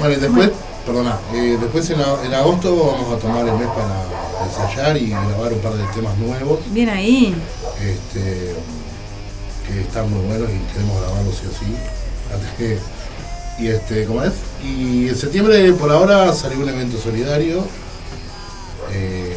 Bueno, 0.00 0.14
y 0.14 0.18
después, 0.18 0.50
perdona, 0.86 1.18
eh, 1.34 1.58
después 1.60 1.90
en, 1.90 2.00
agosto 2.34 2.74
vamos 2.74 3.12
a 3.14 3.18
tomar 3.18 3.46
el 3.46 3.52
mes 3.52 3.68
para 3.68 4.46
ensayar 4.46 4.96
y 4.96 5.10
grabar 5.10 5.52
un 5.52 5.58
par 5.60 5.74
de 5.74 5.84
temas 5.94 6.16
nuevos. 6.16 6.60
Bien 6.70 6.88
ahí. 6.88 7.34
este, 7.80 8.54
que 9.66 9.80
están 9.82 10.10
muy 10.10 10.26
buenos 10.26 10.48
y 10.48 10.58
queremos 10.72 11.00
grabarlos 11.02 11.34
sí 11.36 11.42
o 11.46 11.52
sí. 11.52 11.76
Antes 12.32 12.50
que- 12.56 12.78
y 13.62 13.68
este, 13.68 14.06
¿cómo 14.06 14.22
es? 14.24 14.32
Y 14.64 15.08
en 15.08 15.16
septiembre 15.16 15.70
por 15.74 15.90
ahora 15.90 16.32
salió 16.32 16.60
un 16.60 16.68
evento 16.70 16.98
solidario 16.98 17.62
eh, 18.92 19.36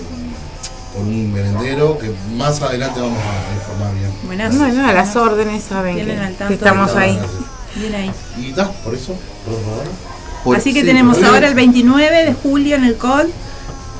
por 0.93 1.01
un 1.01 1.33
merendero 1.33 1.97
que 1.97 2.09
más 2.35 2.61
adelante 2.61 3.01
vamos 3.01 3.19
a 3.19 3.53
informar 3.53 3.93
bien. 3.95 4.11
Buenas. 4.23 4.57
Bueno, 4.57 4.87
a 4.87 4.93
las 4.93 5.13
órdenes 5.17 5.63
saben 5.63 5.97
que, 5.97 6.53
estamos 6.53 6.95
ahí. 6.95 7.19
Bien 7.75 7.95
ahí. 7.95 8.11
Y 8.39 8.49
está, 8.51 8.71
por 8.71 8.95
eso, 8.95 9.13
por 9.45 9.55
ahora. 9.55 9.89
Por- 10.43 10.57
Así 10.57 10.73
que 10.73 10.81
sí, 10.81 10.85
tenemos 10.85 11.21
ahora 11.23 11.47
el 11.47 11.55
29 11.55 12.25
de 12.25 12.33
julio 12.33 12.75
en 12.75 12.83
el 12.83 12.97
call, 12.97 13.29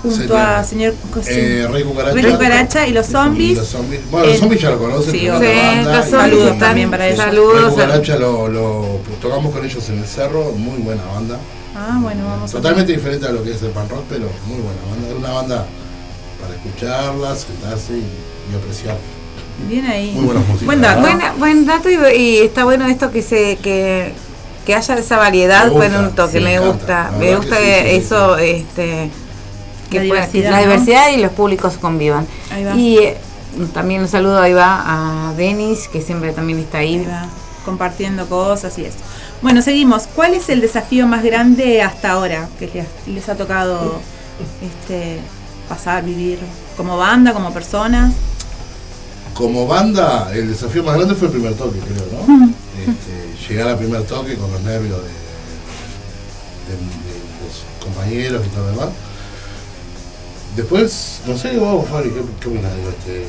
junto 0.01 0.17
Sería, 0.17 0.59
a 0.59 0.63
señor. 0.63 0.93
Eh, 1.27 1.67
Rey 1.71 1.83
Cucaracha. 1.83 2.15
Rey 2.21 2.31
Cucaracha 2.33 2.87
y 2.87 2.91
los 2.91 3.07
Y 3.07 3.11
zombies. 3.11 3.57
los 3.57 3.67
zombies. 3.67 4.01
Bueno, 4.11 4.25
los 4.25 4.35
En- 4.35 4.41
zombies 4.41 4.61
ya 4.61 4.69
lo 4.71 4.79
conocen. 4.79 5.11
Sí, 5.11 5.27
los 5.27 6.05
Saludos 6.09 6.59
también 6.59 6.89
para 6.91 7.07
ellos. 7.07 7.19
Rey 7.19 7.27
Saludos. 7.27 7.73
Cucaracha 7.73 8.17
lo, 8.17 8.47
lo 8.49 8.99
tocamos 9.21 9.53
con 9.53 9.63
ellos 9.65 9.87
en 9.89 9.99
el 9.99 10.05
cerro, 10.05 10.51
muy 10.51 10.77
buena 10.79 11.03
banda. 11.13 11.39
Ah, 11.75 11.97
bueno, 12.01 12.23
vamos 12.25 12.51
Totalmente 12.51 12.91
diferente 12.91 13.25
a 13.25 13.31
lo 13.31 13.43
que 13.43 13.51
es 13.51 13.61
el 13.63 13.69
pan 13.71 13.87
rock, 13.89 14.03
pero 14.09 14.27
muy 14.47 14.57
buena 14.59 14.79
banda. 14.91 15.07
Es 15.09 15.15
una 15.15 15.31
banda 15.31 15.65
para 16.41 16.53
escucharla, 16.55 17.35
sentarse 17.35 17.93
y, 17.93 18.05
y 18.51 18.55
apreciar. 18.55 18.97
Bien 19.69 19.85
ahí. 19.85 20.11
Muy 20.11 20.25
buenos 20.25 20.47
músicos. 20.47 20.65
Buen 20.65 21.21
buen 21.39 21.65
dato 21.65 21.89
y, 21.89 21.95
y 22.15 22.37
está 22.39 22.63
bueno 22.65 22.85
esto 22.87 23.09
que 23.11 23.21
se 23.21 23.55
que, 23.57 24.11
que 24.65 24.75
haya 24.75 24.95
esa 24.95 25.17
variedad 25.17 25.69
gusta, 25.69 25.89
con 25.91 26.05
un 26.05 26.15
toque, 26.15 26.37
sí, 26.39 26.43
me 26.43 26.59
gusta, 26.59 27.11
me 27.19 27.35
gusta 27.35 27.57
que 27.57 27.63
sí, 27.65 27.83
que 27.83 27.89
sí, 27.89 27.89
sí, 27.99 28.05
eso 28.05 28.37
sí. 28.37 28.43
este 28.45 29.09
que 29.89 29.99
La 29.99 30.07
pueda- 30.07 30.21
diversidad, 30.25 30.51
la 30.51 30.57
¿no? 30.57 30.63
diversidad 30.63 31.09
y 31.09 31.17
los 31.17 31.31
públicos 31.33 31.73
convivan. 31.79 32.25
Ahí 32.51 32.63
va. 32.63 32.75
Y 32.75 32.97
eh, 32.97 33.17
también 33.73 34.01
un 34.01 34.07
saludo 34.07 34.39
ahí 34.41 34.53
va 34.53 35.29
a 35.29 35.33
Denis, 35.35 35.87
que 35.87 36.01
siempre 36.01 36.31
también 36.33 36.59
está 36.59 36.79
ahí. 36.79 36.95
Ahí 36.99 37.05
va, 37.05 37.27
compartiendo 37.65 38.27
cosas 38.27 38.77
y 38.79 38.85
eso. 38.85 38.97
Bueno, 39.41 39.61
seguimos. 39.61 40.07
¿Cuál 40.15 40.33
es 40.33 40.49
el 40.49 40.61
desafío 40.61 41.05
más 41.05 41.23
grande 41.23 41.81
hasta 41.81 42.11
ahora 42.11 42.47
que 42.59 42.67
les, 42.73 42.87
les 43.07 43.29
ha 43.29 43.35
tocado 43.35 43.99
este, 44.61 45.19
pasar, 45.69 46.03
vivir 46.03 46.39
como 46.77 46.97
banda, 46.97 47.33
como 47.33 47.53
personas? 47.53 48.13
Como 49.33 49.67
banda, 49.67 50.29
el 50.33 50.47
desafío 50.49 50.83
más 50.83 50.95
grande 50.95 51.15
fue 51.15 51.27
el 51.27 51.33
primer 51.33 51.53
toque, 51.55 51.79
creo, 51.79 52.05
¿no? 52.27 52.49
Llegar 53.49 53.67
al 53.69 53.77
primer 53.77 54.03
toque 54.03 54.35
con 54.35 54.51
los 54.51 54.61
nervios 54.61 54.97
de, 54.97 55.07
de- 56.69 56.77
de 56.77 57.19
los 57.43 57.83
compañeros 57.83 58.41
y 58.45 58.49
todo 58.49 58.65
lo 58.65 58.71
demás. 58.71 58.89
Después, 60.55 61.21
no 61.27 61.37
sé, 61.37 61.57
vos, 61.57 61.87
Fabri, 61.89 62.09
¿qué, 62.11 62.21
qué 62.39 62.47
opinas? 62.47 62.71
Este, 62.89 63.25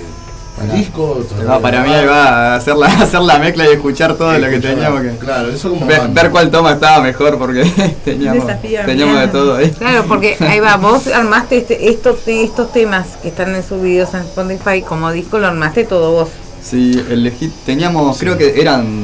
el 0.63 0.79
disco, 0.79 1.25
Ah, 1.49 1.59
para 1.61 1.83
mí 1.83 1.93
ahí 1.93 2.07
va 2.07 2.53
a 2.53 2.57
hacer 2.57 2.77
la, 2.77 2.87
hacer 3.03 3.21
la 3.23 3.39
mezcla 3.39 3.65
y 3.69 3.73
escuchar 3.73 4.15
todo 4.15 4.39
lo 4.39 4.49
que 4.49 4.61
teníamos 4.61 5.01
que. 5.03 5.11
Claro, 5.17 5.49
eso 5.51 5.71
como 5.71 5.87
Ver, 5.87 6.31
cuál 6.31 6.51
toma 6.51 6.73
estaba 6.75 7.03
mejor 7.03 7.39
porque 7.39 7.65
teníamos, 8.05 8.47
teníamos 8.87 9.19
de 9.21 9.29
todo 9.29 9.57
ahí. 9.57 9.71
Claro, 9.71 10.05
porque 10.07 10.37
ahí 10.41 10.61
va, 10.61 10.77
vos 10.77 11.07
armaste 11.09 11.57
este, 11.59 11.89
estos, 11.91 12.19
estos 12.27 12.73
temas 12.73 13.17
que 13.23 13.29
están 13.29 13.55
en 13.55 13.65
subidos 13.67 14.15
en 14.15 14.21
Spotify 14.21 14.83
como 14.83 15.11
disco, 15.11 15.39
lo 15.39 15.49
armaste 15.49 15.85
todo 15.85 16.13
vos. 16.13 16.29
Sí, 16.63 17.03
elegí, 17.11 17.53
teníamos, 17.67 18.17
creo 18.19 18.39
que 18.39 18.61
eran, 18.61 19.04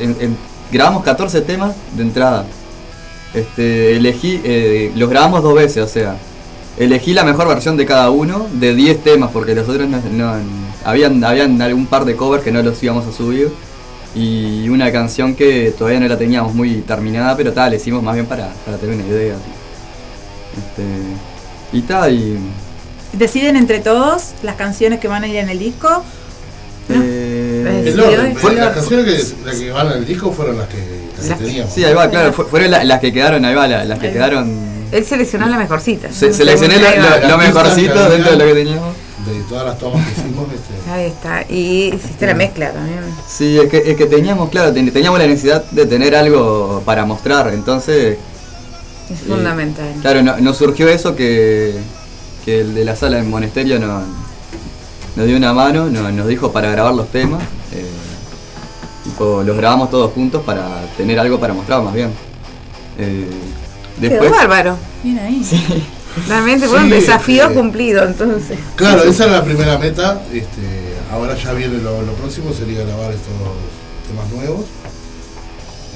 en- 0.00 0.16
en- 0.20 0.36
grabamos 0.72 1.02
14 1.04 1.40
temas 1.42 1.74
de 1.96 2.02
entrada. 2.02 2.46
Este, 3.34 3.96
elegí, 3.96 4.40
eh, 4.44 4.92
los 4.96 5.08
grabamos 5.10 5.42
dos 5.42 5.54
veces, 5.54 5.82
o 5.82 5.88
sea, 5.88 6.16
elegí 6.78 7.14
la 7.14 7.24
mejor 7.24 7.48
versión 7.48 7.76
de 7.76 7.84
cada 7.86 8.10
uno 8.10 8.46
de 8.52 8.74
10 8.74 9.02
temas, 9.02 9.30
porque 9.32 9.54
los 9.54 9.68
otros 9.68 9.88
no, 9.88 10.00
no- 10.12 10.34
habían, 10.84 11.22
habían 11.24 11.60
algún 11.62 11.86
par 11.86 12.04
de 12.04 12.14
covers 12.16 12.44
que 12.44 12.52
no 12.52 12.62
los 12.62 12.82
íbamos 12.82 13.06
a 13.06 13.12
subir. 13.12 13.50
Y 14.16 14.68
una 14.68 14.92
canción 14.92 15.34
que 15.34 15.74
todavía 15.76 15.98
no 15.98 16.06
la 16.06 16.16
teníamos 16.16 16.54
muy 16.54 16.82
terminada, 16.82 17.36
pero 17.36 17.52
tal, 17.52 17.72
le 17.72 17.78
hicimos 17.78 18.00
más 18.00 18.14
bien 18.14 18.26
para, 18.26 18.52
para 18.64 18.76
tener 18.76 18.94
una 18.94 19.04
idea. 19.08 19.34
Este, 20.56 21.76
y 21.76 21.82
tal, 21.82 22.14
y... 22.14 22.38
¿Deciden 23.12 23.56
entre 23.56 23.80
todos 23.80 24.30
las 24.44 24.54
canciones 24.54 25.00
que 25.00 25.08
van 25.08 25.24
a 25.24 25.28
ir 25.28 25.36
en 25.36 25.48
el 25.48 25.58
disco? 25.58 25.88
eh, 26.88 27.13
El 27.66 27.94
Sí, 27.94 28.00
orden, 28.00 28.36
fue- 28.36 28.54
las 28.54 28.74
canciones 28.74 29.04
que, 29.06 29.44
las 29.46 29.56
que 29.56 29.70
van 29.70 29.86
en 29.88 29.92
el 29.98 30.06
disco 30.06 30.32
fueron 30.32 30.58
las 30.58 30.68
que, 30.68 30.76
las 31.16 31.24
que 31.24 31.28
Las- 31.30 31.38
teníamos. 31.38 31.72
Sí, 31.72 31.84
ahí 31.84 31.94
va, 31.94 32.08
claro, 32.10 32.32
fu- 32.32 32.44
fueron 32.44 32.70
la- 32.70 32.84
las 32.84 33.00
que 33.00 33.12
quedaron, 33.12 33.44
ahí 33.44 33.54
va, 33.54 33.66
la- 33.68 33.84
las 33.84 33.98
que 33.98 34.12
quedaron. 34.12 34.74
Él 34.92 35.04
seleccionó 35.04 35.46
la 35.48 35.56
mejorcita. 35.58 36.12
Se- 36.12 36.32
seleccioné 36.32 36.76
lo, 36.78 36.88
lo- 37.20 37.28
lo 37.28 37.38
mejorcito 37.38 38.08
dentro 38.10 38.30
de 38.32 38.36
lo 38.38 38.44
que 38.46 38.54
teníamos. 38.54 38.94
De 39.24 39.40
todas 39.48 39.64
las 39.64 39.78
tomas 39.78 40.04
que 40.06 40.12
hicimos, 40.20 40.46
este, 40.52 40.90
Ahí 40.90 41.06
está. 41.06 41.42
Y 41.48 41.94
hiciste 41.94 42.26
la 42.26 42.34
mezcla 42.34 42.70
también. 42.72 42.98
Sí, 43.26 43.58
es 43.58 43.70
que, 43.70 43.78
es 43.90 43.96
que 43.96 44.04
teníamos, 44.04 44.50
claro, 44.50 44.70
ten- 44.72 44.92
teníamos 44.92 45.18
la 45.18 45.26
necesidad 45.26 45.64
de 45.70 45.86
tener 45.86 46.14
algo 46.14 46.82
para 46.84 47.06
mostrar, 47.06 47.48
entonces, 47.54 48.18
Es 49.10 49.20
fundamental. 49.26 49.86
claro, 50.02 50.22
no- 50.22 50.36
nos 50.38 50.58
surgió 50.58 50.88
eso 50.88 51.16
que, 51.16 51.74
que 52.44 52.60
el 52.60 52.74
de 52.74 52.84
la 52.84 52.96
sala 52.96 53.18
en 53.18 53.30
Monesterio 53.30 53.78
no- 53.78 54.02
nos 55.16 55.26
dio 55.26 55.36
una 55.36 55.52
mano, 55.52 55.86
no- 55.90 56.10
nos 56.10 56.26
dijo 56.28 56.52
para 56.52 56.70
grabar 56.70 56.94
los 56.94 57.08
temas, 57.10 57.42
eh, 57.72 57.84
tipo, 59.04 59.42
los 59.42 59.56
grabamos 59.56 59.90
todos 59.90 60.12
juntos 60.12 60.42
para 60.44 60.86
tener 60.96 61.18
algo 61.18 61.38
para 61.38 61.54
mostrar 61.54 61.82
más 61.82 61.94
bien. 61.94 62.10
Eh, 62.98 63.28
Quedó 64.00 64.30
bárbaro. 64.30 64.76
Bien 65.02 65.18
ahí. 65.18 65.42
Realmente 66.28 66.66
Sí, 66.66 66.70
fue 66.72 66.80
un 66.82 66.90
desafío 66.90 67.50
eh, 67.50 67.54
cumplido, 67.54 68.04
entonces. 68.04 68.58
Claro, 68.76 69.02
esa 69.02 69.24
era 69.24 69.32
la 69.38 69.44
primera 69.44 69.78
meta. 69.78 70.22
Este, 70.32 70.94
ahora 71.12 71.34
ya 71.36 71.52
viene 71.52 71.78
lo, 71.78 72.02
lo 72.02 72.12
próximo, 72.14 72.52
sería 72.52 72.84
grabar 72.84 73.10
estos 73.12 73.32
temas 74.08 74.30
nuevos. 74.32 74.64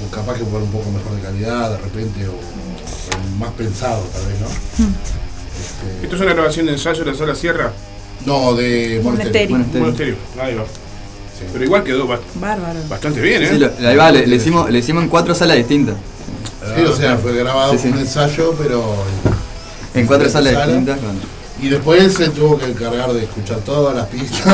O 0.05 0.11
capaz 0.15 0.35
que 0.37 0.43
por 0.45 0.61
un 0.61 0.71
poco 0.71 0.89
mejor 0.91 1.13
de 1.15 1.21
calidad, 1.21 1.71
de 1.71 1.77
repente, 1.77 2.27
o, 2.27 2.31
o 2.31 3.37
más 3.37 3.51
pensado 3.51 4.01
tal 4.13 4.25
vez, 4.27 4.39
¿no? 4.39 4.47
Este, 4.47 6.03
Esto 6.03 6.15
es 6.15 6.21
una 6.21 6.33
grabación 6.33 6.65
de 6.67 6.71
ensayo 6.73 7.03
de 7.03 7.11
la 7.11 7.17
sala 7.17 7.35
Sierra. 7.35 7.73
No, 8.25 8.53
de 8.53 8.99
Monasterio. 9.03 9.49
Monasterio. 9.49 9.49
Monasterio. 9.49 9.81
Monasterio. 9.85 10.15
Ahí 10.41 10.55
va. 10.55 10.63
Sí. 10.65 11.45
Pero 11.53 11.63
igual 11.65 11.83
quedó 11.83 12.05
ba- 12.07 12.19
Bárbaro. 12.35 12.79
bastante 12.89 13.21
bien, 13.21 13.43
¿eh? 13.43 13.49
sí, 13.51 13.57
lo- 13.57 13.71
ahí 13.87 13.95
va, 13.95 14.11
le, 14.11 14.27
le 14.27 14.35
hicimos, 14.35 14.69
le 14.69 14.79
hicimos 14.79 15.03
en 15.03 15.09
cuatro 15.09 15.33
salas 15.33 15.57
distintas. 15.57 15.95
Sí, 16.75 16.81
o 16.83 16.93
sea, 16.95 17.17
fue 17.17 17.33
grabado 17.33 17.71
Sí, 17.73 17.79
sí. 17.83 17.87
un 17.89 17.99
ensayo, 17.99 18.53
pero. 18.61 18.83
En 19.95 20.05
cuatro 20.05 20.29
salas 20.29 20.53
Sala. 20.53 20.65
distintas. 20.67 20.99
con- 20.99 21.39
Y 21.65 21.69
después 21.69 22.13
se 22.13 22.29
tuvo 22.29 22.57
que 22.57 22.65
encargar 22.65 23.11
de 23.13 23.23
escuchar 23.23 23.57
todas 23.59 23.95
las 23.95 24.07
pistas. 24.07 24.45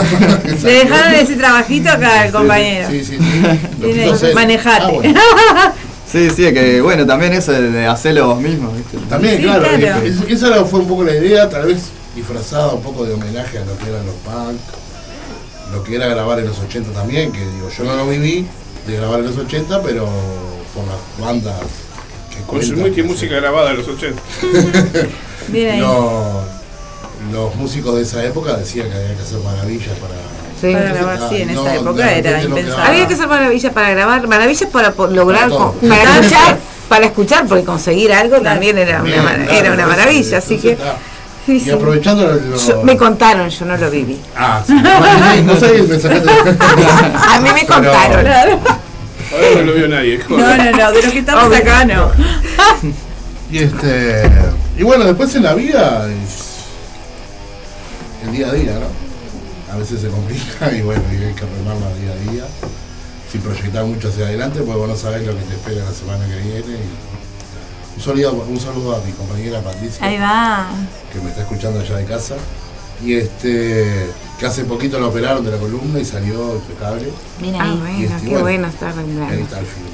Le 0.63 0.72
dejaron 0.74 1.13
ese 1.13 1.36
trabajito 1.36 1.89
acá 1.89 2.22
al 2.22 2.32
compañero. 2.32 2.88
Sí, 2.89 3.03
sí, 3.03 3.18
sí. 3.18 4.34
Manejate. 4.34 4.84
Ah, 4.86 4.91
bueno. 4.91 5.20
Sí, 6.11 6.30
sí, 6.30 6.43
que 6.53 6.80
bueno, 6.82 7.05
también 7.05 7.34
eso 7.34 7.51
de 7.51 7.86
hacerlo 7.88 8.28
vos 8.28 8.39
mismo, 8.39 8.72
¿viste? 8.72 8.97
También, 9.09 9.38
Sí, 9.38 9.43
claro, 9.43 9.66
claro. 9.78 10.01
es- 10.05 10.22
esa 10.30 10.63
fue 10.63 10.80
un 10.80 10.88
poco 10.88 11.03
la 11.03 11.13
idea, 11.13 11.49
tal 11.49 11.66
vez 11.66 11.89
disfrazada 12.26 12.74
un 12.74 12.82
poco 12.82 13.06
de 13.06 13.14
homenaje 13.14 13.60
a 13.60 13.66
lo 13.66 13.78
que 13.78 13.88
eran 13.90 14.04
los 14.06 14.16
punk, 14.16 14.60
lo 15.72 15.84
que 15.84 15.96
era 15.96 16.08
grabar 16.08 16.40
en 16.40 16.48
los 16.48 16.58
80 16.60 16.92
también, 16.92 17.32
que 17.32 17.40
digo, 17.40 17.70
yo 17.70 17.84
no 17.84 17.96
lo 17.96 18.08
viví 18.08 18.48
de 18.88 18.98
grabar 18.98 19.20
en 19.20 19.28
los 19.28 19.38
80, 19.38 19.82
pero 19.84 20.08
por 20.74 20.84
las 20.86 20.98
bandas 21.20 21.56
que 22.32 22.42
Consumiste 22.48 22.82
cuentan, 22.82 23.06
música 23.08 23.36
grabada 23.36 23.72
en 23.72 23.78
los 23.78 23.88
80. 23.88 24.22
Bien 25.50 25.72
ahí. 25.72 25.80
Los, 27.32 27.56
músicos 27.56 27.96
de 27.96 28.02
esa 28.04 28.24
época 28.26 28.56
decían 28.58 28.90
que 28.90 28.96
había 28.96 29.16
que 29.16 29.22
hacer 29.22 29.40
maravillas 29.40 29.98
para... 30.00 30.14
Sí. 30.60 30.74
Para 30.74 30.94
grabar, 30.94 31.30
sí, 31.30 31.42
en 31.42 31.54
No, 31.54 31.62
esa 31.62 31.76
época 31.76 32.12
era 32.12 32.38
no 32.38 32.44
impensable. 32.50 32.84
Había 32.84 33.08
que 33.08 33.14
hacer 33.14 33.28
maravillas 33.28 33.74
para 33.74 33.90
grabar, 33.92 34.28
maravillas 34.28 34.70
para 34.72 34.90
lograr, 35.10 35.50
Para 35.50 35.56
con- 35.58 35.74
para 35.90 36.04
escuchar, 36.18 36.58
para 36.90 37.06
escuchar, 37.06 37.48
porque 37.48 37.64
conseguir 37.64 38.14
algo 38.14 38.42
también 38.42 38.78
era 38.78 39.02
una, 39.02 39.04
Bien, 39.12 39.24
mara- 39.24 39.44
claro, 39.46 39.52
era 39.52 39.74
una 39.74 39.84
entonces, 39.84 39.98
maravilla, 39.98 40.38
así 40.38 40.58
que 40.58 40.72
entonces, 40.72 40.94
ah, 40.96 41.14
sí, 41.46 41.58
Y 41.58 41.60
sí. 41.62 41.72
aprovechando 41.72 42.24
lo, 42.24 42.34
lo- 42.36 42.58
Yo- 42.58 42.84
me 42.84 42.98
contaron, 42.98 43.50
yo 43.50 43.66
no 43.66 43.78
lo 43.78 43.89
viví. 43.91 44.20
Ah, 44.36 44.64
sí. 44.66 44.74
No 44.74 45.56
sé, 45.60 45.84
me 45.84 46.00
sacaste- 46.00 46.30
A 46.30 47.39
mí 47.39 47.50
me 47.54 47.62
Pero- 47.66 47.74
contaron. 47.74 48.22
Claro. 48.22 48.60
Ahora 49.34 49.56
no 49.56 49.62
lo 49.64 49.74
vio 49.74 49.88
nadie. 49.88 50.20
No, 50.30 50.38
no, 50.38 50.72
no, 50.72 50.91
de 50.91 51.02
los 51.02 51.12
que 51.12 51.20
estamos 51.20 51.46
Obvio. 51.46 51.58
acá 51.58 51.86
no. 51.86 52.12
Y 53.52 53.58
este. 53.60 54.24
Y 54.78 54.84
bueno, 54.84 55.06
después 55.06 55.34
en 55.36 55.43
la 55.43 55.54
vida 55.54 56.08
es 56.10 56.43
el 58.26 58.32
día 58.34 58.48
a 58.50 58.54
día, 58.54 58.74
¿no? 58.80 59.74
A 59.74 59.78
veces 59.78 60.02
se 60.02 60.08
complica 60.10 60.72
y 60.78 60.82
bueno, 60.82 61.02
y 61.12 61.24
hay 61.24 61.34
que 61.34 61.41
remarla 61.41 61.88
día 62.02 62.12
a 62.12 62.32
día. 62.32 62.43
Sin 63.32 63.41
proyectar 63.41 63.84
mucho 63.84 64.10
hacia 64.10 64.26
adelante, 64.28 64.60
porque 64.60 64.80
vos 64.80 64.88
no 64.89 64.96
sabés 64.96 65.26
lo 65.26 65.34
que 65.36 65.43
te 65.43 65.54
espera 65.56 65.84
la 65.86 65.91
semana 65.91 66.26
que 66.26 66.36
viene. 66.41 66.60
y- 66.60 67.14
un, 67.96 68.02
saludo, 68.02 68.46
un 68.50 68.60
saludo 68.60 68.96
a 68.96 69.00
mi 69.02 69.12
compañera 69.14 69.62
Patricia, 69.62 70.06
Ahí 70.06 70.18
va. 70.18 70.68
que 71.12 71.20
me 71.20 71.30
está 71.30 71.41
escuchando 71.41 71.80
allá 71.80 71.98
de 71.98 72.06
casa. 72.06 72.36
Y 73.04 73.14
este. 73.16 74.10
que 74.39 74.46
hace 74.46 74.64
poquito 74.64 75.00
lo 75.00 75.10
operaron 75.10 75.43
de 75.43 75.52
la 75.52 75.58
columna 75.58 76.00
y 76.00 76.06
salió 76.06 76.56
impecable. 76.56 77.10
Bien 77.39 77.56
Ah, 77.56 77.64
ahí. 77.64 77.78
Bueno, 77.78 78.00
este, 78.16 78.22
qué 78.22 78.28
bueno, 78.38 78.41
bueno 78.41 78.68
estar 78.68 78.93
Y 78.96 79.32
ahí 79.34 79.41
está 79.41 79.60
el 79.60 79.66
firme. 79.66 79.89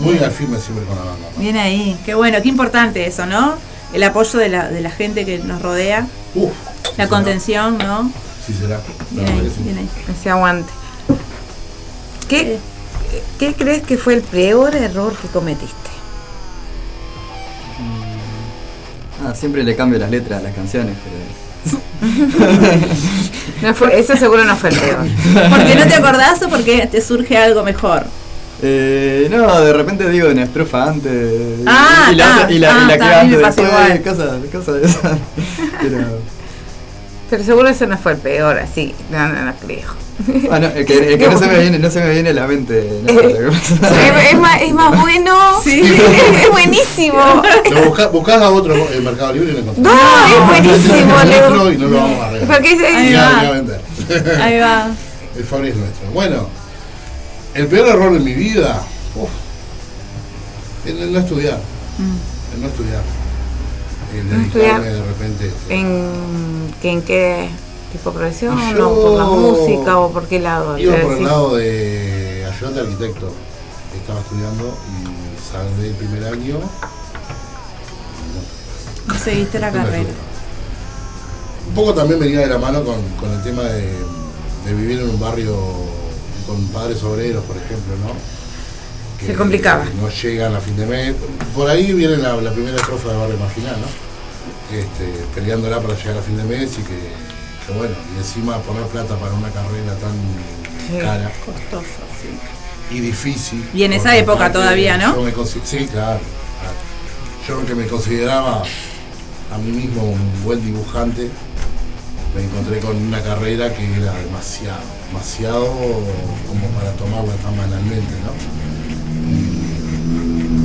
Muy 0.00 0.18
al 0.18 0.30
firme 0.30 0.58
siempre 0.58 0.84
con 0.86 0.96
la 0.96 1.02
banda. 1.04 1.28
¿no? 1.34 1.40
Bien 1.40 1.56
ahí. 1.56 1.98
Qué 2.04 2.14
bueno, 2.14 2.38
qué 2.42 2.48
importante 2.48 3.06
eso, 3.06 3.24
¿no? 3.26 3.54
El 3.92 4.02
apoyo 4.02 4.38
de 4.38 4.48
la, 4.48 4.68
de 4.68 4.80
la 4.80 4.90
gente 4.90 5.24
que 5.26 5.38
nos 5.38 5.60
rodea, 5.62 6.06
Uf, 6.34 6.50
la 6.50 6.82
sí 6.82 6.92
será, 6.96 7.08
contención, 7.08 7.78
¿no? 7.78 8.10
Sí 8.46 8.54
será. 8.54 8.80
Bien 9.10 9.28
ahí, 9.28 9.40
que 9.40 9.48
sí. 9.50 9.62
bien 9.64 9.78
ahí. 9.78 9.88
Ese 10.18 10.30
aguante. 10.30 10.72
¿Qué, 12.28 12.58
¿Qué 13.38 13.54
crees 13.54 13.82
que 13.82 13.96
fue 13.98 14.14
el 14.14 14.22
peor 14.22 14.74
error 14.74 15.14
que 15.16 15.28
cometiste? 15.28 15.76
Ah, 19.24 19.34
siempre 19.34 19.62
le 19.62 19.76
cambio 19.76 19.98
las 19.98 20.10
letras 20.10 20.40
a 20.40 20.42
las 20.42 20.54
canciones, 20.54 20.96
pero. 21.04 21.80
No 23.62 23.72
fue, 23.74 23.98
eso 23.98 24.16
seguro 24.16 24.44
no 24.44 24.56
fue 24.56 24.70
el 24.70 24.76
peor. 24.76 25.06
¿Porque 25.50 25.76
no 25.76 25.86
te 25.86 25.94
acordás 25.94 26.42
o 26.42 26.48
porque 26.48 26.88
te 26.90 27.00
surge 27.00 27.36
algo 27.36 27.62
mejor? 27.62 28.02
Eh, 28.60 29.28
no, 29.30 29.60
de 29.60 29.72
repente 29.72 30.08
digo 30.08 30.28
una 30.28 30.42
estrofa 30.42 30.88
antes. 30.90 31.60
Ah, 31.66 32.08
y 32.12 32.16
la, 32.16 32.46
y 32.50 32.58
la, 32.58 32.74
Ah, 32.74 32.84
y 32.84 32.86
la 32.88 32.94
está, 32.94 32.98
que 32.98 33.14
a 33.14 33.22
mí 33.22 33.28
me 33.30 33.36
antes 33.36 33.40
pasa 33.40 33.62
después, 33.62 34.16
cosas, 34.16 34.40
cosas 34.52 34.74
de 34.80 34.86
esas. 34.88 35.18
Pero. 35.80 35.98
Pero 37.32 37.44
seguro 37.44 37.66
eso 37.70 37.86
no 37.86 37.96
fue 37.96 38.12
el 38.12 38.18
peor, 38.18 38.58
así. 38.58 38.94
No, 39.10 39.26
no, 39.26 39.42
no 39.46 39.54
creo. 39.54 39.88
Ah, 40.50 40.58
no, 40.58 40.66
es 40.66 40.84
que, 40.84 41.14
es 41.14 41.18
que 41.18 41.28
no, 41.30 41.38
se 41.38 41.46
me 41.46 41.58
viene, 41.60 41.78
no 41.78 41.90
se 41.90 42.00
me 42.00 42.10
viene 42.10 42.28
a 42.28 42.32
la 42.34 42.46
mente. 42.46 42.82
pasa. 43.06 44.20
es, 44.26 44.32
es 44.32 44.38
más, 44.38 44.60
es 44.60 44.72
más 44.74 45.00
bueno. 45.00 45.34
Sí. 45.64 45.80
Es 46.42 46.50
buenísimo. 46.50 47.42
Lo 47.70 47.84
busca- 47.86 48.08
buscás 48.08 48.42
a 48.42 48.50
otro 48.50 48.74
en 48.92 49.02
Mercado 49.02 49.32
Libre 49.32 49.48
y 49.48 49.52
lo 49.54 49.58
encontrás. 49.60 49.94
No, 49.94 50.26
es 50.26 50.46
buenísimo, 50.62 51.18
Es 51.20 51.26
nuestro 51.26 51.72
y 51.72 51.78
no 51.78 51.88
lo 51.88 51.96
vamos 51.96 52.20
a 52.20 52.26
arreglar. 52.28 52.48
Porque 52.54 52.72
es- 52.74 52.82
Ahí 52.82 53.14
va. 53.14 53.40
a 53.40 53.50
vender. 53.52 53.80
Ahí 54.42 54.58
va. 54.58 54.90
El 55.38 55.44
Fabri 55.44 55.68
es 55.70 55.76
nuestro. 55.76 56.10
Bueno, 56.12 56.46
el 57.54 57.66
peor 57.66 57.88
error 57.88 58.12
de 58.12 58.20
mi 58.20 58.34
vida. 58.34 58.82
uf, 59.16 59.30
el, 60.86 60.98
el 60.98 61.12
no 61.14 61.18
estudiar. 61.20 61.58
El 62.54 62.60
no 62.60 62.68
estudiar. 62.68 63.00
El 64.14 64.28
de 64.28 65.02
repente. 65.04 65.46
este, 65.46 65.74
¿En, 65.74 66.74
que- 66.80 66.90
en 66.90 67.02
qué 67.02 67.48
tipo 67.92 68.10
de 68.10 68.18
profesión? 68.18 68.58
Yo- 68.76 68.90
¿O 68.90 69.02
por 69.02 69.18
la 69.18 69.24
música 69.24 69.98
o 69.98 70.10
por 70.12 70.24
qué 70.26 70.38
lado? 70.40 70.76
Iba 70.78 70.92
Quiero 70.94 71.08
por 71.08 71.16
el 71.18 71.24
lado 71.24 71.56
de 71.56 72.46
ayudante 72.52 72.80
arquitecto. 72.80 73.30
Estaba 73.98 74.20
estudiando 74.20 74.74
y 74.88 75.50
salí 75.52 75.88
el 75.88 75.94
primer 75.94 76.24
año. 76.24 76.58
No 79.06 79.14
seguiste 79.18 79.58
la 79.58 79.70
carrera. 79.72 80.10
Un 81.68 81.74
poco 81.74 81.94
también 81.94 82.20
venía 82.20 82.40
de 82.40 82.46
la 82.48 82.58
mano 82.58 82.82
con, 82.84 83.00
con 83.20 83.30
el 83.32 83.42
tema 83.42 83.62
de, 83.62 83.92
de 84.66 84.74
vivir 84.74 85.00
en 85.00 85.10
un 85.10 85.20
barrio 85.20 85.56
con 86.46 86.66
padres 86.68 87.02
obreros, 87.02 87.44
por 87.44 87.56
ejemplo, 87.56 87.94
¿no? 88.04 88.12
Se 89.26 89.34
complicaba. 89.34 89.84
No 90.00 90.08
llegan 90.08 90.54
a 90.54 90.60
fin 90.60 90.76
de 90.76 90.86
mes. 90.86 91.14
Por 91.54 91.68
ahí 91.70 91.92
viene 91.92 92.16
la, 92.16 92.36
la 92.36 92.50
primera 92.52 92.76
estrofa 92.76 93.10
de 93.10 93.16
Barrio 93.18 93.36
Marginal, 93.38 93.76
¿no? 93.80 94.76
Este, 94.76 95.04
peleándola 95.34 95.80
para 95.80 95.94
llegar 95.96 96.18
a 96.18 96.22
fin 96.22 96.36
de 96.36 96.44
mes 96.44 96.72
y 96.78 96.82
que, 96.82 96.98
que 97.66 97.72
bueno, 97.76 97.94
y 98.14 98.18
encima 98.18 98.58
poner 98.62 98.84
plata 98.86 99.16
para 99.16 99.32
una 99.34 99.48
carrera 99.50 99.94
tan 100.00 100.12
Sí. 100.90 100.98
cara 100.98 101.30
Costoso, 101.44 101.84
sí. 102.20 102.96
y 102.96 103.00
difícil. 103.00 103.64
Y 103.72 103.84
en 103.84 103.92
esa 103.92 104.16
época 104.16 104.50
todavía, 104.50 104.96
¿no? 104.98 105.14
yo 105.14 105.22
me 105.22 105.32
consi- 105.32 105.60
sí, 105.64 105.86
claro, 105.86 106.18
claro. 106.60 107.60
Yo 107.62 107.66
que 107.66 107.74
me 107.76 107.86
consideraba 107.86 108.62
a 109.52 109.58
mí 109.58 109.70
mismo 109.70 110.02
un 110.02 110.42
buen 110.42 110.64
dibujante, 110.64 111.28
me 112.34 112.42
encontré 112.42 112.80
con 112.80 112.96
una 112.96 113.20
carrera 113.22 113.72
que 113.74 113.84
era 113.84 114.12
demasiado, 114.14 114.80
demasiado 115.08 115.66
como 115.66 116.66
para 116.78 116.90
tomarla 116.94 117.34
tan 117.36 117.56
banalmente, 117.56 118.12
¿no? 118.24 118.32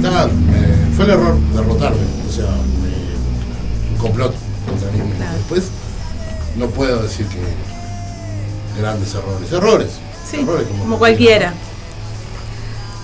Nada, 0.02 0.28
me- 0.28 0.96
fue 0.96 1.06
el 1.06 1.12
error 1.12 1.38
derrotarme, 1.54 2.02
o 2.28 2.32
sea, 2.32 2.46
me- 2.46 3.92
un 3.94 3.98
complot 3.98 4.34
contra 4.68 4.92
mí 4.92 5.00
mismo. 5.00 5.16
Claro. 5.18 5.38
Después 5.38 5.64
no 6.56 6.68
puedo 6.68 7.02
decir 7.04 7.26
que 7.28 7.40
grandes 8.80 9.14
errores, 9.14 9.52
errores. 9.52 9.92
Sí, 10.30 10.38
errores 10.42 10.68
como 10.80 10.98
cualquiera. 10.98 11.54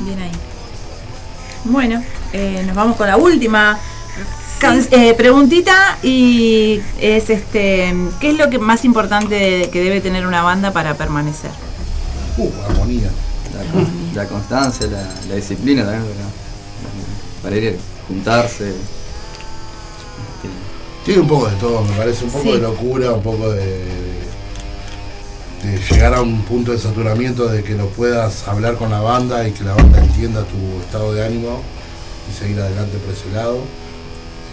Bien 0.01 0.21
ahí. 0.21 0.31
Bueno, 1.65 2.03
eh, 2.33 2.63
nos 2.65 2.75
vamos 2.75 2.97
con 2.97 3.07
la 3.07 3.17
última 3.17 3.79
eh, 4.91 5.13
preguntita 5.15 5.97
y 6.03 6.79
es 6.99 7.29
este, 7.29 7.93
¿qué 8.19 8.31
es 8.31 8.37
lo 8.37 8.49
que 8.49 8.59
más 8.59 8.85
importante 8.85 9.69
que 9.71 9.81
debe 9.83 9.99
tener 10.01 10.25
una 10.27 10.41
banda 10.41 10.71
para 10.71 10.93
permanecer? 10.95 11.51
Uh, 12.37 12.49
armonía. 12.69 13.09
La, 14.15 14.23
la 14.23 14.27
constancia, 14.29 14.87
la, 14.87 15.07
la 15.29 15.35
disciplina 15.35 15.83
también, 15.83 16.03
para 17.43 17.55
ir 17.57 17.77
a 17.77 18.07
juntarse. 18.07 18.73
Tiene 21.05 21.21
un 21.21 21.27
poco 21.27 21.47
de 21.49 21.55
todo, 21.57 21.81
me 21.83 21.95
parece, 21.97 22.23
un 22.23 22.31
poco 22.31 22.43
Sí. 22.45 22.51
de 22.53 22.57
locura, 22.59 23.11
un 23.11 23.21
poco 23.21 23.51
de, 23.51 23.83
de 25.63 25.77
llegar 25.91 26.13
a 26.13 26.21
un 26.21 26.41
punto 26.43 26.71
de 26.71 26.77
saturamiento 26.79 27.47
de 27.47 27.61
que 27.63 27.73
lo 27.75 27.87
puedas 27.89 28.47
hablar 28.47 28.75
con 28.75 28.89
la 28.89 29.01
banda 29.01 29.45
y 29.47 29.51
que 29.51 29.65
la 29.65 29.73
banda 29.73 29.99
entienda 30.01 30.45
tu 30.45 30.81
estado 30.81 31.13
de 31.13 31.25
ánimo 31.25 31.61
y 32.29 32.33
seguir 32.39 32.59
adelante 32.59 32.97
por 32.99 33.13
ese 33.13 33.29
lado. 33.35 33.57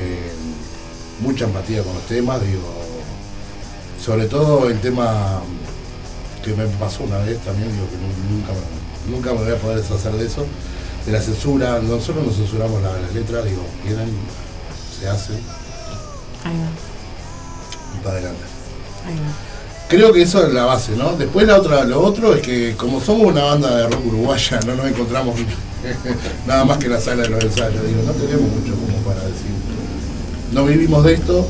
Eh, 0.02 0.32
mucha 1.20 1.44
empatía 1.44 1.82
con 1.84 1.94
los 1.94 2.02
temas, 2.06 2.42
digo, 2.44 2.62
sobre 4.04 4.24
todo 4.26 4.68
el 4.68 4.80
tema 4.80 5.40
que 6.42 6.52
me 6.54 6.64
pasó 6.66 7.04
una 7.04 7.18
vez 7.18 7.38
también, 7.40 7.70
digo 7.70 7.86
que 7.90 7.96
nu- 7.96 8.36
nunca, 8.38 8.52
nunca 9.08 9.32
me 9.34 9.44
voy 9.46 9.52
a 9.56 9.60
poder 9.60 9.82
deshacer 9.82 10.12
de 10.14 10.26
eso, 10.26 10.46
de 11.06 11.12
la 11.12 11.20
censura, 11.20 11.80
nosotros 11.80 12.26
nos 12.26 12.36
censuramos 12.36 12.82
la- 12.82 12.98
las 12.98 13.12
letras, 13.14 13.44
digo, 13.44 13.62
vienen, 13.84 14.08
se 15.00 15.08
hace 15.08 15.32
Ahí 16.44 16.56
va, 16.56 16.68
y 17.98 18.04
para 18.04 18.16
adelante. 18.16 18.42
ahí 19.06 19.14
va. 19.14 19.32
Creo 19.88 20.12
que 20.12 20.22
eso 20.22 20.46
es 20.46 20.52
la 20.52 20.64
base, 20.66 20.92
¿no? 20.96 21.12
Después 21.16 21.46
la 21.46 21.56
otra, 21.56 21.82
lo 21.84 22.00
otro 22.00 22.34
es 22.34 22.42
que 22.42 22.76
como 22.76 23.00
somos 23.00 23.26
una 23.26 23.42
banda 23.44 23.74
de 23.76 23.88
rock 23.88 24.06
uruguaya, 24.06 24.60
no 24.66 24.76
nos 24.76 24.86
encontramos 24.86 25.34
nada 26.46 26.64
más 26.64 26.78
que 26.78 26.86
en 26.86 26.92
la 26.92 27.00
sala 27.00 27.22
de 27.22 27.28
los 27.30 27.42
ensayos, 27.42 27.84
digo, 27.86 28.02
no 28.06 28.12
tenemos 28.12 28.42
mucho 28.42 28.74
como 28.74 28.98
para 29.04 29.20
decir. 29.22 29.50
No 30.52 30.64
vivimos 30.64 31.04
de 31.04 31.14
esto, 31.14 31.46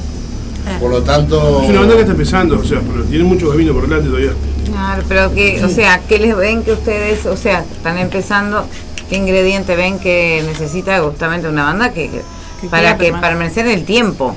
por 0.78 0.90
lo 0.90 1.02
tanto. 1.02 1.62
Es 1.62 1.70
una 1.70 1.80
banda 1.80 1.94
que 1.96 2.00
está 2.00 2.12
empezando, 2.12 2.58
o 2.60 2.64
sea, 2.64 2.80
pero 2.80 3.04
tiene 3.04 3.24
mucho 3.24 3.50
camino 3.50 3.72
por 3.74 3.82
delante 3.88 4.08
todavía. 4.08 4.32
Claro, 4.66 5.02
pero 5.08 5.34
que, 5.34 5.62
o 5.64 5.68
sea, 5.68 6.00
¿qué 6.08 6.18
les 6.18 6.36
ven 6.36 6.62
que 6.62 6.72
ustedes, 6.72 7.26
o 7.26 7.36
sea, 7.36 7.60
están 7.70 7.98
empezando? 7.98 8.66
Qué 9.10 9.16
ingrediente 9.16 9.74
ven 9.74 9.98
que 9.98 10.42
necesita 10.46 11.02
justamente 11.02 11.48
una 11.48 11.64
banda 11.64 11.92
que, 11.92 12.22
para 12.70 12.96
que 12.96 13.06
permanecer. 13.06 13.20
permanecer 13.20 13.66
en 13.66 13.72
el 13.72 13.84
tiempo, 13.84 14.36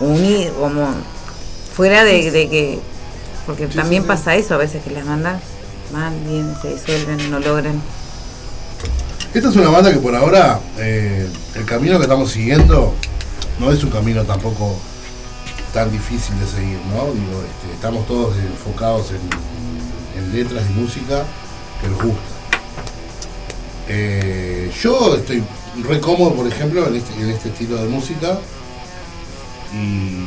unir 0.00 0.50
como 0.58 0.88
fuera 1.74 2.04
de, 2.04 2.30
de 2.30 2.48
que 2.48 2.78
porque 3.46 3.66
también 3.66 4.04
pasa 4.04 4.34
eso 4.34 4.54
a 4.54 4.56
veces 4.56 4.82
que 4.82 4.90
las 4.90 5.06
bandas 5.06 5.42
van 5.92 6.14
bien, 6.24 6.54
se 6.62 6.74
disuelven, 6.74 7.30
no 7.30 7.38
logran. 7.38 7.80
Esta 9.34 9.48
es 9.50 9.56
una 9.56 9.68
banda 9.68 9.92
que 9.92 9.98
por 9.98 10.14
ahora, 10.14 10.60
eh, 10.78 11.28
el 11.54 11.64
camino 11.66 11.98
que 11.98 12.04
estamos 12.04 12.30
siguiendo 12.30 12.94
no 13.58 13.70
es 13.70 13.84
un 13.84 13.90
camino 13.90 14.22
tampoco 14.22 14.76
tan 15.74 15.90
difícil 15.90 16.38
de 16.40 16.46
seguir, 16.46 16.78
¿no? 16.88 17.12
Digo, 17.12 17.42
este, 17.42 17.74
estamos 17.74 18.06
todos 18.06 18.34
enfocados 18.38 19.10
en, 19.10 20.18
en 20.22 20.32
letras 20.32 20.62
y 20.70 20.72
música 20.72 21.24
que 21.82 21.88
nos 21.88 22.02
gusta. 22.02 22.33
Eh, 23.88 24.70
yo 24.82 25.14
estoy 25.14 25.42
re 25.86 26.00
cómodo, 26.00 26.34
por 26.34 26.46
ejemplo, 26.46 26.86
en 26.86 26.96
este, 26.96 27.14
en 27.20 27.30
este 27.30 27.48
estilo 27.50 27.76
de 27.76 27.88
música 27.88 28.38
y 29.72 30.24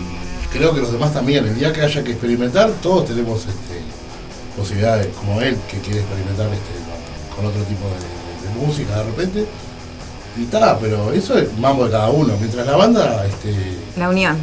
creo 0.51 0.74
que 0.74 0.82
los 0.82 0.91
demás 0.91 1.14
también. 1.14 1.45
El 1.45 1.55
día 1.55 1.74
que 1.74 1.82
haya 1.82 2.03
que 2.03 2.12
experimentar, 2.12 2.70
todos 2.82 3.05
tenemos 3.08 3.39
este, 3.39 3.82
posibilidades, 4.55 5.08
como 5.16 5.41
él, 5.41 5.58
que 5.70 5.80
quiere 5.80 6.01
experimentar 6.01 6.47
este, 6.47 7.36
con, 7.36 7.45
otro 7.45 7.62
tipo 7.64 7.86
de, 7.88 8.60
de 8.60 8.66
música 8.66 8.97
de 8.97 9.03
repente. 9.03 9.45
Y 10.38 10.43
está, 10.43 10.78
pero 10.78 11.14
eso 11.14 11.38
es 11.38 11.58
mambo 11.58 11.86
de 11.86 11.91
cada 11.91 12.10
uno. 12.10 12.36
Mientras 12.38 12.66
la 12.66 12.76
banda, 12.76 13.26
este, 13.26 13.55
La 13.97 14.10
unión. 14.10 14.38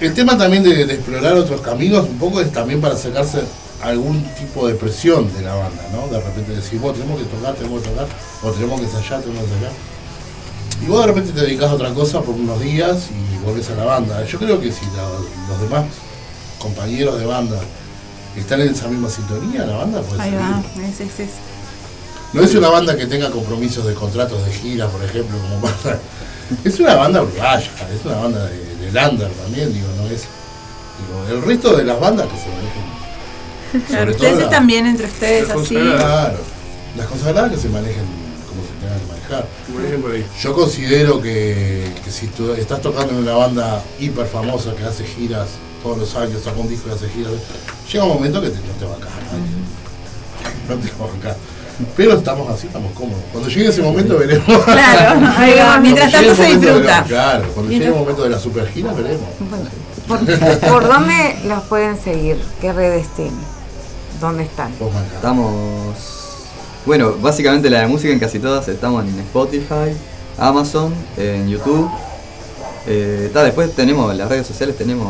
el 0.00 0.14
tema 0.14 0.38
también 0.38 0.62
de, 0.62 0.86
de 0.86 0.94
explorar 0.94 1.34
otros 1.34 1.60
caminos 1.60 2.08
un 2.08 2.18
poco 2.18 2.40
es 2.40 2.50
también 2.52 2.80
para 2.80 2.96
sacarse 2.96 3.42
algún 3.84 4.22
tipo 4.34 4.66
de 4.66 4.74
presión 4.74 5.32
de 5.34 5.42
la 5.42 5.54
banda, 5.54 5.82
¿no? 5.92 6.08
De 6.08 6.20
repente 6.20 6.52
decir, 6.54 6.78
vos 6.80 6.94
tenemos 6.94 7.18
que 7.20 7.26
tocar, 7.26 7.54
tenemos 7.54 7.82
que 7.82 7.88
tocar, 7.90 8.06
o 8.42 8.50
tenemos 8.50 8.80
que 8.80 8.86
ensayar, 8.86 9.20
tenemos 9.22 9.44
que 9.44 9.50
ensayar. 9.54 9.72
Y 10.82 10.86
vos 10.86 11.00
de 11.00 11.06
repente 11.06 11.32
te 11.32 11.40
dedicas 11.42 11.70
a 11.70 11.74
otra 11.74 11.94
cosa 11.94 12.20
por 12.20 12.34
unos 12.34 12.60
días 12.60 13.06
y 13.10 13.44
volvés 13.44 13.68
a 13.70 13.74
la 13.74 13.84
banda. 13.84 14.24
Yo 14.24 14.38
creo 14.38 14.60
que 14.60 14.72
si 14.72 14.84
la- 14.96 15.08
los 15.48 15.60
demás 15.60 15.84
compañeros 16.58 17.18
de 17.18 17.26
banda 17.26 17.58
están 18.36 18.60
en 18.60 18.68
esa 18.74 18.88
misma 18.88 19.08
sintonía, 19.08 19.64
la 19.66 19.76
banda 19.76 20.00
puede 20.02 20.20
Ahí 20.22 20.34
va, 20.34 20.62
es, 20.88 21.00
es, 21.00 21.20
es. 21.20 21.30
No 22.32 22.42
es 22.42 22.54
una 22.56 22.68
banda 22.68 22.96
que 22.96 23.06
tenga 23.06 23.30
compromisos 23.30 23.86
de 23.86 23.94
contratos 23.94 24.44
de 24.44 24.52
gira, 24.52 24.88
por 24.88 25.02
ejemplo, 25.04 25.36
como 25.38 25.60
pasa. 25.60 25.98
Es 26.64 26.78
una 26.78 26.94
banda 26.94 27.22
uruguaya, 27.22 27.70
es 27.94 28.04
una 28.04 28.16
banda 28.16 28.44
de, 28.46 28.76
de 28.76 28.92
Lander 28.92 29.30
también, 29.30 29.72
digo, 29.72 29.86
no 29.96 30.04
es. 30.08 30.24
Digo, 30.98 31.38
el 31.38 31.42
resto 31.42 31.74
de 31.74 31.84
las 31.84 31.98
bandas 31.98 32.26
que 32.26 32.36
se 32.38 32.48
manejen. 32.48 32.93
Claro, 33.88 34.10
ustedes 34.12 34.66
bien 34.66 34.86
entre 34.86 35.06
ustedes, 35.06 35.48
las 35.48 35.56
así. 35.58 35.74
Claro, 35.74 36.38
las 36.96 37.06
consagradas 37.06 37.50
que 37.52 37.58
se 37.58 37.68
manejen 37.68 38.04
como 38.48 38.62
se 38.62 38.72
tengan 38.80 38.98
que 39.00 39.06
manejar. 39.06 40.00
Por 40.02 40.12
ahí. 40.12 40.26
Yo 40.40 40.54
considero 40.54 41.20
que, 41.20 41.90
que 42.04 42.10
si 42.10 42.26
tú 42.28 42.52
estás 42.52 42.80
tocando 42.80 43.12
en 43.12 43.18
una 43.18 43.32
banda 43.34 43.82
hiper 43.98 44.26
famosa 44.26 44.74
que 44.74 44.84
hace 44.84 45.04
giras 45.04 45.48
todos 45.82 45.98
los 45.98 46.14
años, 46.16 46.42
saca 46.42 46.58
un 46.60 46.68
disco 46.68 46.88
y 46.88 46.92
hace 46.92 47.08
giras, 47.08 47.32
llega 47.92 48.04
un 48.04 48.14
momento 48.14 48.40
que 48.40 48.50
te- 48.50 48.56
no 48.58 48.72
te 48.78 48.84
va 48.84 48.94
a 48.94 48.98
caer 48.98 49.24
nadie. 49.32 49.54
No 50.68 50.76
te 50.76 50.88
va 50.98 51.04
a 51.06 51.08
bancar. 51.10 51.36
Pero 51.96 52.12
estamos 52.14 52.48
así, 52.50 52.68
estamos 52.68 52.92
cómodos. 52.92 53.20
Cuando 53.32 53.48
llegue 53.50 53.68
ese 53.68 53.82
momento 53.82 54.16
veremos. 54.16 54.46
Claro. 54.64 55.80
Mientras 55.82 56.12
tanto 56.12 56.34
se 56.36 56.44
disfruta. 56.44 56.80
la- 57.00 57.02
claro, 57.04 57.48
cuando 57.52 57.72
llegue 57.72 57.86
el 57.86 57.94
momento 57.94 58.22
de 58.22 58.30
la 58.30 58.38
super 58.38 58.68
gira 58.68 58.92
veremos. 58.92 59.28
¿Por, 60.06 60.20
por 60.70 60.86
dónde 60.86 61.36
los 61.46 61.62
pueden 61.64 61.98
seguir? 62.00 62.36
¿Qué 62.60 62.72
redes 62.72 63.08
tienen? 63.16 63.34
¿Dónde 64.20 64.44
están? 64.44 64.72
Estamos. 65.14 65.94
Bueno, 66.86 67.14
básicamente 67.20 67.70
la 67.70 67.80
de 67.80 67.86
música 67.86 68.12
en 68.12 68.18
casi 68.18 68.38
todas. 68.38 68.68
Estamos 68.68 69.04
en 69.04 69.18
Spotify, 69.20 69.96
Amazon, 70.38 70.92
en 71.16 71.48
YouTube. 71.48 71.90
Eh, 72.86 73.30
ta, 73.32 73.42
después 73.42 73.74
tenemos 73.74 74.14
las 74.14 74.28
redes 74.28 74.46
sociales, 74.46 74.76
tenemos 74.76 75.08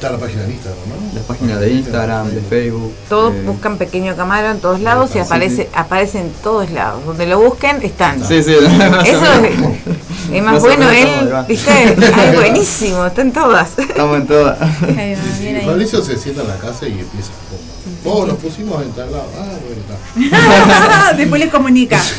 Está 0.00 0.12
la 0.12 0.18
página 0.18 0.44
de 0.44 0.52
Instagram, 0.52 0.78
¿no? 0.88 1.14
las 1.14 1.24
páginas 1.24 1.60
de 1.60 1.72
Instagram, 1.74 2.30
de 2.30 2.40
Facebook. 2.40 2.94
Todos 3.10 3.34
eh, 3.34 3.42
buscan 3.44 3.76
Pequeño 3.76 4.16
Camaro 4.16 4.50
en 4.50 4.58
todos 4.58 4.80
lados 4.80 5.10
y 5.10 5.12
Sí, 5.12 5.18
aparece, 5.18 5.64
sí. 5.64 5.68
aparece 5.74 6.20
en 6.20 6.30
todos 6.42 6.70
lados. 6.70 7.04
Donde 7.04 7.26
lo 7.26 7.38
busquen, 7.38 7.82
están. 7.82 8.18
Sí, 8.26 8.42
sí. 8.42 8.52
Eso 9.04 9.44
es, 9.44 10.32
es 10.32 10.42
más 10.42 10.58
bueno, 10.62 10.88
él. 10.88 11.30
¿viste? 11.46 11.70
Ay, 11.70 12.34
buenísimo, 12.34 13.04
está 13.04 13.20
en 13.20 13.32
todas. 13.32 13.78
Estamos 13.78 14.16
en 14.16 14.26
todas. 14.26 14.58
Fabricio 15.66 16.02
se 16.02 16.16
sienta 16.16 16.40
en 16.42 16.48
la 16.48 16.56
casa 16.56 16.88
y 16.88 16.92
empieza. 16.92 17.32
Vos 18.04 18.26
nos 18.28 18.36
pusimos 18.38 18.82
en 18.82 18.90
tal 18.92 19.10
lado. 19.12 19.26
Ah, 19.38 19.46
bueno, 19.66 20.30
está. 20.30 21.12
Después 21.16 21.40
le 21.40 21.48
comunica. 21.50 22.00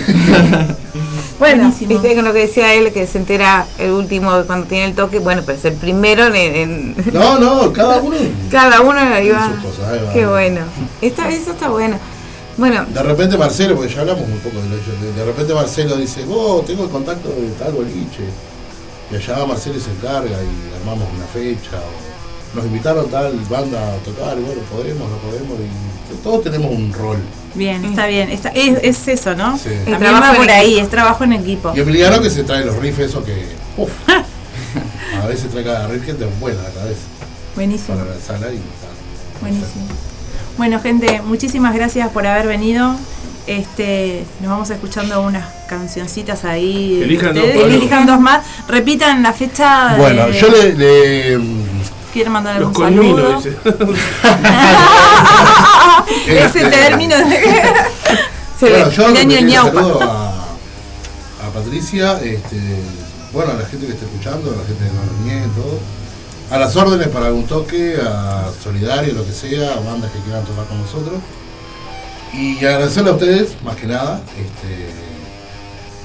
Bueno, 1.39 1.63
Buenísimo. 1.63 1.89
viste 1.99 2.13
con 2.15 2.23
lo 2.23 2.33
que 2.33 2.39
decía 2.41 2.71
él, 2.75 2.93
que 2.93 3.07
se 3.07 3.17
entera 3.17 3.65
el 3.79 3.89
último 3.89 4.31
cuando 4.45 4.67
tiene 4.67 4.85
el 4.85 4.93
toque, 4.93 5.17
bueno, 5.17 5.41
pero 5.43 5.57
es 5.57 5.65
el 5.65 5.73
primero 5.73 6.27
en, 6.27 6.35
en- 6.35 6.95
No, 7.11 7.39
no, 7.39 7.73
cada 7.73 7.97
uno. 7.97 8.15
cada 8.51 8.81
uno 8.81 8.93
va. 8.99 9.49
sus 9.49 9.63
cosas, 9.63 9.91
ahí 9.91 10.05
va. 10.05 10.13
Qué 10.13 10.27
bueno. 10.27 10.61
Esta, 11.01 11.27
eso 11.31 11.49
está 11.53 11.69
bueno. 11.69 11.97
Bueno, 12.57 12.85
De 12.85 13.01
repente 13.01 13.37
Marcelo, 13.39 13.75
porque 13.75 13.91
ya 13.91 14.01
hablamos 14.01 14.21
un 14.29 14.37
poco 14.37 14.57
de 14.61 14.69
lo 14.69 14.75
de, 14.75 15.13
de 15.13 15.25
repente 15.25 15.53
Marcelo 15.55 15.95
dice, 15.97 16.25
vos 16.25 16.63
tengo 16.63 16.83
el 16.83 16.91
contacto 16.91 17.29
de 17.29 17.49
tal 17.57 17.71
boliche. 17.73 18.21
Y 19.11 19.15
allá 19.15 19.39
va 19.39 19.47
Marcelo 19.47 19.79
se 19.79 19.89
encarga 19.89 20.29
y 20.29 20.77
armamos 20.79 21.07
una 21.11 21.25
fecha. 21.25 21.77
o 21.77 22.10
nos 22.55 22.65
invitaron 22.65 23.09
tal 23.09 23.33
banda 23.49 23.79
a 23.93 23.97
tocar, 23.97 24.35
bueno, 24.37 24.61
podemos, 24.71 25.09
no 25.09 25.17
podemos. 25.17 25.57
Y 25.59 26.23
todos 26.23 26.43
tenemos 26.43 26.71
un 26.71 26.91
rol. 26.93 27.17
Bien, 27.55 27.83
está 27.85 28.07
bien. 28.07 28.29
Está, 28.29 28.49
es, 28.49 28.77
es 28.83 29.07
eso, 29.07 29.35
¿no? 29.35 29.57
Sí. 29.57 29.69
El 29.69 29.77
También 29.85 29.99
trabajo 29.99 30.33
va 30.33 30.37
por 30.37 30.49
ahí, 30.51 30.65
equipo. 30.71 30.83
es 30.83 30.89
trabajo 30.89 31.23
en 31.23 31.33
equipo. 31.33 31.73
Y 31.75 31.79
Emiliano 31.79 32.21
que 32.21 32.29
se 32.29 32.43
trae 32.43 32.63
los 32.65 32.75
riffs 32.77 32.99
esos 32.99 33.23
que. 33.23 33.45
uf, 33.77 33.89
a 35.21 35.27
veces 35.27 35.49
trae 35.51 35.63
cada 35.63 35.87
riff 35.87 36.05
que 36.05 36.13
te 36.13 36.25
vuela 36.39 36.61
la 36.63 36.69
cabeza 36.69 37.01
Buenísimo, 37.55 37.97
para 37.97 38.11
la 38.15 38.21
sala 38.21 38.47
y 38.51 38.57
tal. 38.57 39.41
buenísimo. 39.41 39.85
Bueno, 40.57 40.79
gente, 40.81 41.21
muchísimas 41.25 41.73
gracias 41.73 42.09
por 42.09 42.25
haber 42.27 42.47
venido. 42.47 42.95
Este, 43.47 44.23
nos 44.39 44.51
vamos 44.51 44.69
escuchando 44.69 45.21
unas 45.21 45.45
cancioncitas 45.67 46.45
ahí. 46.45 47.01
Elijan 47.03 47.33
dos. 47.33 47.43
Elijan 47.43 48.05
dos 48.05 48.19
más. 48.19 48.45
Repitan 48.67 49.23
la 49.23 49.33
fecha. 49.33 49.95
Bueno, 49.97 50.27
de- 50.27 50.39
yo 50.39 50.47
le, 50.49 50.73
le, 50.73 51.39
¿Quieren 52.11 52.31
mandar 52.33 52.59
Los 52.59 52.67
algún 52.69 52.73
colminos, 52.73 53.43
saludo? 53.43 53.93
dice. 53.93 54.01
Ese 56.27 56.45
Este, 56.45 56.69
término 56.69 57.15
de... 57.17 57.23
se 58.59 58.69
Bueno, 58.69 58.85
ve. 58.85 58.91
yo 58.95 59.07
el 59.07 59.17
año 59.17 59.39
ñaupa. 59.47 59.81
saludo 59.81 60.01
a, 60.01 60.29
a 61.47 61.53
Patricia, 61.53 62.19
este, 62.23 62.57
bueno, 63.33 63.51
a 63.51 63.55
la 63.55 63.65
gente 63.65 63.85
que 63.87 63.93
está 63.93 64.05
escuchando, 64.05 64.51
a 64.51 64.55
la 64.57 64.63
gente 64.65 64.83
de 64.83 64.89
y 65.45 65.49
todo. 65.49 65.79
A 66.51 66.57
las 66.59 66.75
órdenes 66.75 67.07
para 67.07 67.27
algún 67.27 67.45
toque, 67.47 67.95
a 68.05 68.49
Solidario, 68.61 69.13
lo 69.13 69.25
que 69.25 69.31
sea, 69.31 69.71
a 69.73 69.79
bandas 69.79 70.11
que 70.11 70.19
quieran 70.19 70.43
tocar 70.43 70.65
con 70.65 70.81
nosotros. 70.81 71.19
Y 72.33 72.57
agradecerle 72.65 73.09
a 73.09 73.13
ustedes, 73.13 73.55
más 73.63 73.75
que 73.77 73.87
nada, 73.87 74.21
este, 74.37 74.89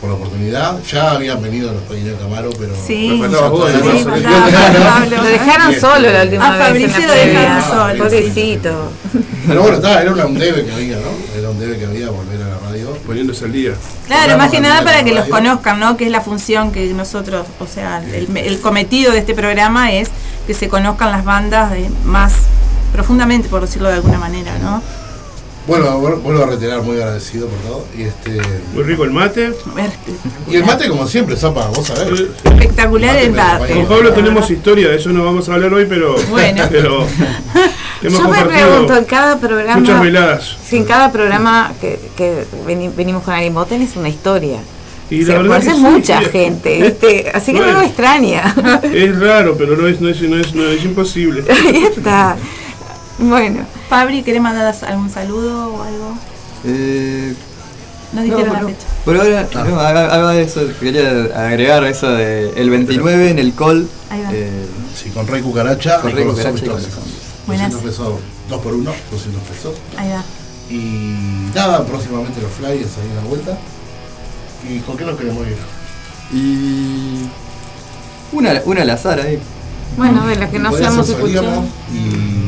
por 0.01 0.11
la 0.11 0.17
oportunidad. 0.17 0.79
Ya 0.93 1.13
habían 1.13 1.41
venido 1.43 1.73
los 1.73 1.83
pequeños 1.83 2.19
Camaro, 2.21 2.51
pero. 2.59 2.75
Sí. 2.87 3.19
Me 3.21 3.29
vos. 3.29 3.71
Lo 3.73 5.23
dejaron 5.25 5.75
solo 5.81 6.11
la 6.11 6.23
última 6.23 6.55
A 6.55 6.59
vez. 6.59 6.67
Fabricio 6.67 7.07
lo 7.07 7.15
dejaron 7.15 7.35
previa. 7.35 7.63
solo. 7.63 8.05
Pobrecito. 8.05 8.93
Pero 9.47 9.63
bueno, 9.63 9.77
está, 9.77 10.03
era 10.03 10.13
una- 10.13 10.27
un 10.27 10.39
debe 10.39 10.65
que 10.65 10.73
había, 10.73 10.97
¿no? 10.97 11.39
Era 11.39 11.51
un 11.51 11.59
debe 11.59 11.79
que 11.79 11.87
había 11.87 12.11
volver 12.11 12.43
a 12.43 12.47
la 12.49 12.59
radio. 12.59 12.97
Poniéndose 13.07 13.45
al 13.45 13.53
día. 13.53 13.73
Claro, 14.07 14.37
más 14.37 14.51
que 14.51 14.61
nada 14.61 14.83
para 14.83 15.05
que 15.05 15.13
los 15.13 15.27
conozcan, 15.29 15.79
¿no? 15.81 15.97
Que 15.97 16.07
es 16.07 16.11
la 16.11 16.21
función 16.21 16.73
que 16.73 16.87
nosotros, 16.93 17.47
o 17.61 17.67
sea, 17.67 18.03
el, 18.13 18.37
el 18.37 18.61
cometido 18.61 19.13
de 19.13 19.19
este 19.21 19.35
programa 19.35 19.93
es 19.93 20.11
que 20.47 20.55
se 20.55 20.69
conozcan 20.69 21.11
las 21.13 21.25
bandas 21.25 21.71
de- 21.71 21.89
más 22.05 22.33
profundamente, 22.93 23.49
por 23.49 23.61
decirlo 23.63 23.89
de 23.89 23.95
alguna 23.95 24.19
manera, 24.19 24.59
¿no? 24.59 24.83
Bueno, 25.67 26.01
vuel- 26.01 26.21
vuelvo 26.23 26.45
a 26.45 26.47
reiterar, 26.47 26.81
muy 26.83 26.97
agradecido 26.97 27.49
por 27.49 27.59
todo. 27.61 27.85
Y 27.99 28.03
este. 28.03 28.41
Muy 28.73 28.85
rico 28.85 29.03
el 29.05 29.11
mate. 29.11 29.53
Y 30.49 30.57
el 30.57 30.65
mate, 30.65 30.89
como 30.89 31.07
siempre, 31.09 31.37
Zapa, 31.37 31.67
vos 31.69 31.87
sabés. 31.89 32.21
Espectacular 32.45 33.17
el 33.17 33.33
Mate. 33.33 33.73
Con 33.75 33.87
Pablo 33.87 34.13
tenemos 34.13 34.49
historia, 34.51 34.89
de 34.91 34.97
eso 34.97 35.11
no 35.11 35.25
vamos 35.25 35.49
a 35.49 35.55
hablar 35.55 35.75
hoy, 35.75 35.87
pero. 35.89 36.17
Bueno. 36.31 36.63
Pero. 36.71 37.05
Hemos 38.03 38.21
Yo 38.21 38.29
me 38.29 38.45
pregunto, 38.45 38.97
en 38.97 39.05
cada 39.07 39.41
programa. 39.41 39.81
muchas 39.81 40.01
veladas. 40.03 40.57
Si 40.65 40.77
en 40.77 40.85
cada 40.85 41.11
programa 41.11 41.73
que, 41.81 41.99
que 42.17 42.45
veni- 42.67 42.93
venimos 42.95 43.23
con 43.25 43.35
alguien, 43.35 43.55
vos 43.55 43.67
tenés 43.69 43.97
una 43.97 44.09
historia. 44.09 44.59
Y 45.11 45.23
Se 45.25 45.33
la 45.33 45.39
verdad 45.43 45.61
conoce 45.61 45.71
que 45.83 45.91
mucha 45.91 46.19
sí. 46.21 46.25
gente, 46.31 46.83
¿viste? 46.83 47.31
Así 47.33 47.53
que 47.53 47.61
no 47.61 47.79
me 47.79 47.87
extraña. 47.87 48.55
Es 48.93 49.19
raro, 49.19 49.57
pero 49.57 49.77
no 49.77 49.87
es, 49.89 50.01
no 50.01 50.09
es, 50.11 50.21
no 50.23 50.37
es, 50.37 50.55
no 50.55 50.69
es 50.69 50.85
imposible. 50.85 51.43
Ahí 51.51 51.85
está. 51.85 52.37
Bueno, 53.19 53.65
Fabri, 53.89 54.23
¿querés 54.23 54.43
mandar 54.43 54.75
algún 54.87 55.11
saludo 55.11 55.75
o 55.75 55.83
algo? 55.83 56.15
Eh, 56.65 57.35
No 58.13 58.21
no, 58.21 58.25
dijeron 58.25 58.53
la 58.53 58.61
por, 58.61 58.69
fecha. 58.71 58.87
por 59.05 59.17
ahora, 59.17 59.49
no, 59.65 59.81
haga- 59.81 60.15
haga 60.15 60.37
eso, 60.39 60.61
quería 60.81 61.09
agregar 61.35 61.83
eso 61.85 62.11
de 62.11 62.51
el 62.61 62.69
29 62.71 63.31
en 63.31 63.39
el 63.39 63.53
col. 63.55 63.89
Ahí 64.11 64.23
va. 64.23 64.29
eh, 64.33 64.51
Sí, 64.95 65.11
con 65.11 65.27
Rey 65.27 65.43
Cucaracha 65.43 66.01
Con 66.01 66.11
y 66.11 66.15
Rey 66.15 66.25
con 66.25 66.33
los 66.37 66.37
Cucaracha 66.41 66.59
zombies 66.59 66.63
y 66.63 66.67
con 66.67 66.75
los 66.75 66.83
tóxicos. 66.83 67.05
zombies. 67.05 67.47
200 67.47 67.83
Buenas. 67.83 67.97
pesos, 67.97 68.21
2 68.49 68.61
por 68.63 68.75
1, 68.75 68.93
200 69.11 69.43
pesos. 69.43 69.75
Ahí 69.97 70.09
va. 70.11 70.25
Y 70.69 71.51
nada, 71.55 71.85
próximamente 71.87 72.41
los 72.41 72.51
flyers 72.51 72.91
ahí 72.99 73.11
a 73.13 73.23
la 73.23 73.29
vuelta. 73.29 73.59
¿Y 74.69 74.79
con 74.81 74.97
qué 74.97 75.05
nos 75.05 75.17
queremos 75.17 75.47
ir? 75.47 75.57
Y. 76.33 77.27
Una, 78.33 78.61
una 78.65 78.83
al 78.83 78.91
azar 78.91 79.21
ahí. 79.21 79.39
Bueno, 79.97 80.27
de 80.27 80.37
las 80.37 80.51
que 80.51 80.59
no 80.59 80.77
seamos 80.77 81.09
escuchado. 81.09 81.63
Y. 81.93 82.46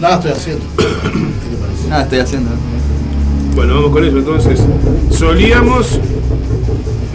Nada 0.00 0.14
estoy 0.16 0.30
haciendo. 0.32 0.64
¿Qué 0.76 0.82
te 0.82 1.56
parece? 1.56 1.88
Nada, 1.88 2.02
estoy 2.04 2.18
haciendo. 2.20 2.50
Bueno, 3.54 3.74
vamos 3.74 3.90
con 3.90 4.04
eso 4.04 4.16
entonces. 4.16 4.60
Solíamos 5.10 6.00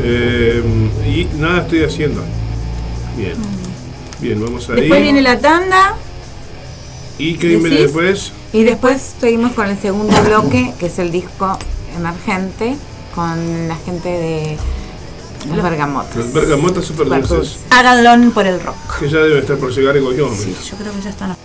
eh, 0.03 0.61
y 1.07 1.25
nada 1.39 1.61
estoy 1.61 1.83
haciendo. 1.83 2.21
Bien. 3.17 3.33
Bien, 4.21 4.39
vamos 4.39 4.69
ahí. 4.69 4.81
Después 4.81 5.01
viene 5.01 5.21
la 5.23 5.39
tanda. 5.39 5.95
¿Y 7.17 7.35
qué 7.35 7.55
viene 7.55 7.69
después? 7.69 8.31
Y 8.53 8.63
después 8.63 9.15
seguimos 9.19 9.53
con 9.53 9.67
el 9.67 9.79
segundo 9.79 10.13
bloque, 10.23 10.73
que 10.79 10.85
es 10.85 10.99
el 10.99 11.11
disco 11.11 11.57
emergente, 11.97 12.75
con 13.15 13.67
la 13.67 13.77
gente 13.77 14.09
de 14.09 14.57
los 15.51 15.63
bergamotas. 15.63 16.15
Los 16.15 16.33
bergamotas 16.33 16.85
super 16.85 17.07
dulces. 17.07 17.57
Háganlo 17.71 18.31
por 18.31 18.45
el 18.45 18.61
rock. 18.61 18.99
Que 18.99 19.09
ya 19.09 19.19
deben 19.19 19.39
estar 19.39 19.57
por 19.57 19.71
llegar 19.71 19.97
en 19.97 20.03
cualquier 20.03 20.27
momento. 20.27 20.45
Sí, 20.61 20.69
yo 20.69 20.77
creo 20.77 20.93
que 20.93 21.01
ya 21.01 21.09
están. 21.09 21.44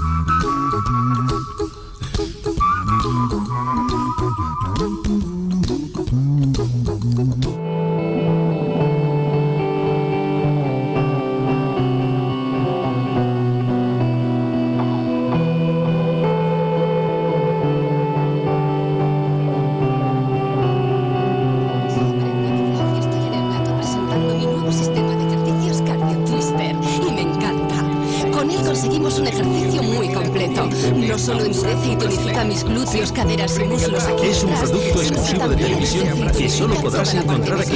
Solo 36.61 36.75
podrás 36.75 37.13
encontrar 37.13 37.59
aquí. 37.59 37.73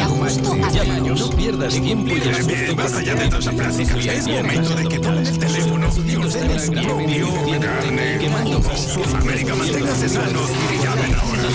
Llámanos, 0.74 1.20
no 1.20 1.30
pierdas 1.32 1.74
tiempo 1.74 2.16
y 2.16 2.20
esfuerzo. 2.20 2.76
Basta 2.76 3.02
ya 3.02 3.16
de 3.16 3.30
tanta 3.30 3.52
plática. 3.52 4.14
Es 4.14 4.28
momento 4.28 4.76
de 4.76 4.88
que 4.88 5.00
tomen 5.00 5.26
el 5.26 5.40
teléfono 5.40 5.88
y 5.88 6.60
su 6.60 6.72
propio 6.72 7.60
carne. 7.60 8.18
Quemando 8.20 8.62
América, 9.18 9.56
manténganse 9.56 10.10
sanos 10.10 10.50
y 10.74 10.84
llamen 10.84 11.16
ahora. 11.16 11.50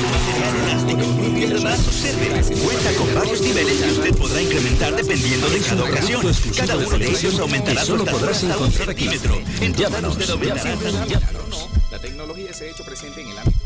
Cuenta 2.65 2.93
con 2.99 3.15
varios 3.15 3.41
niveles 3.41 3.81
que 3.81 3.91
usted 3.93 4.17
podrá 4.17 4.43
incrementar 4.43 4.97
dependiendo 4.97 5.49
de 5.51 5.59
cada 5.61 5.85
ocasión. 5.85 6.23
Cada 6.57 6.77
uno 6.77 6.99
de 6.99 7.09
ellos 7.09 7.39
aumentará 7.39 7.85
solo 7.85 8.05
su 8.05 8.11
podrás 8.11 8.43
hasta 8.43 8.47
un 8.47 8.53
encontrar 8.53 8.91
aquí. 8.91 9.09
Llámanos, 9.77 10.17
manos 10.17 10.27
de 10.27 10.33
aumentar. 10.33 10.79
llámanos. 11.07 11.69
La 11.93 11.99
tecnología 11.99 12.53
se 12.53 12.65
ha 12.65 12.71
hecho 12.71 12.85
presente 12.85 13.21
en 13.21 13.29
el 13.29 13.39
ámbito 13.39 13.60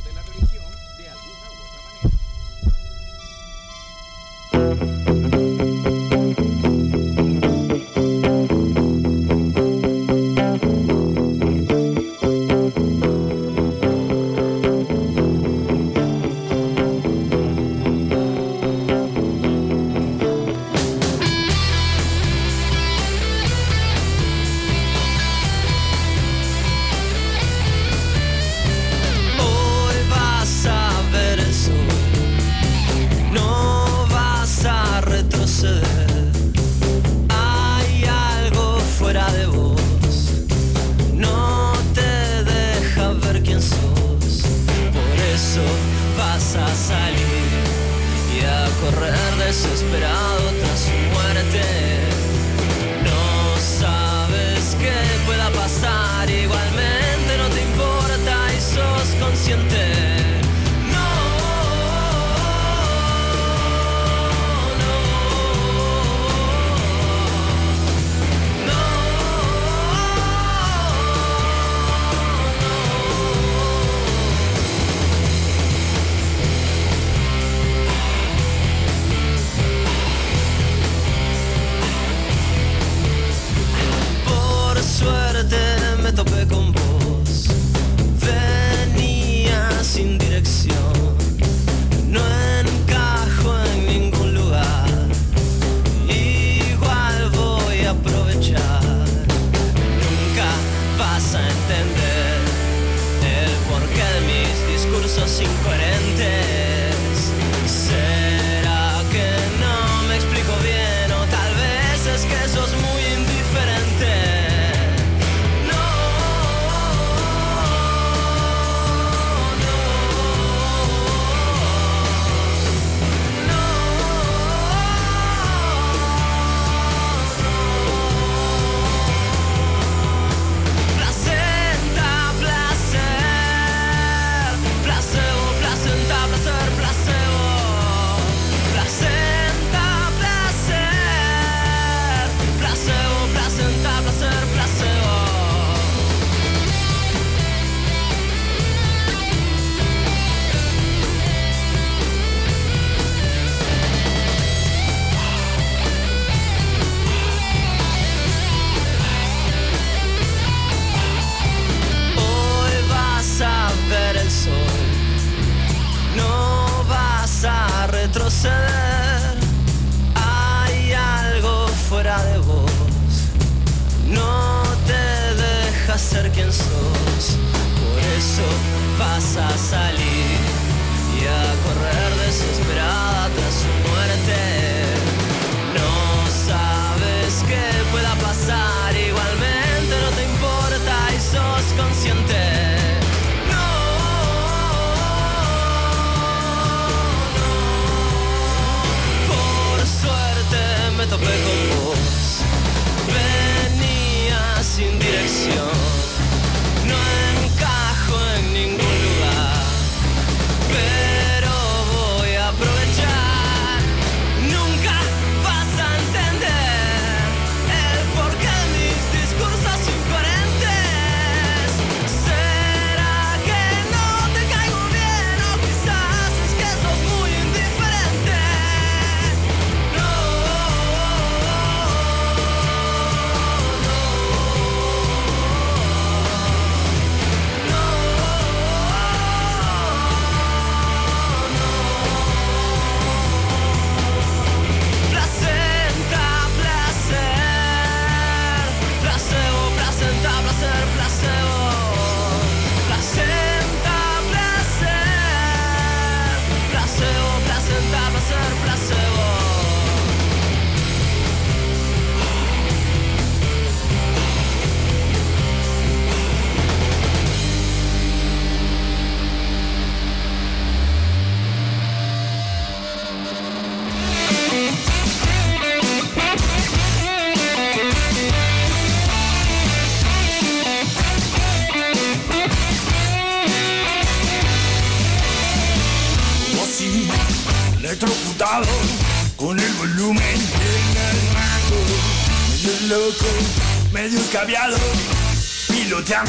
down, 296.04 296.26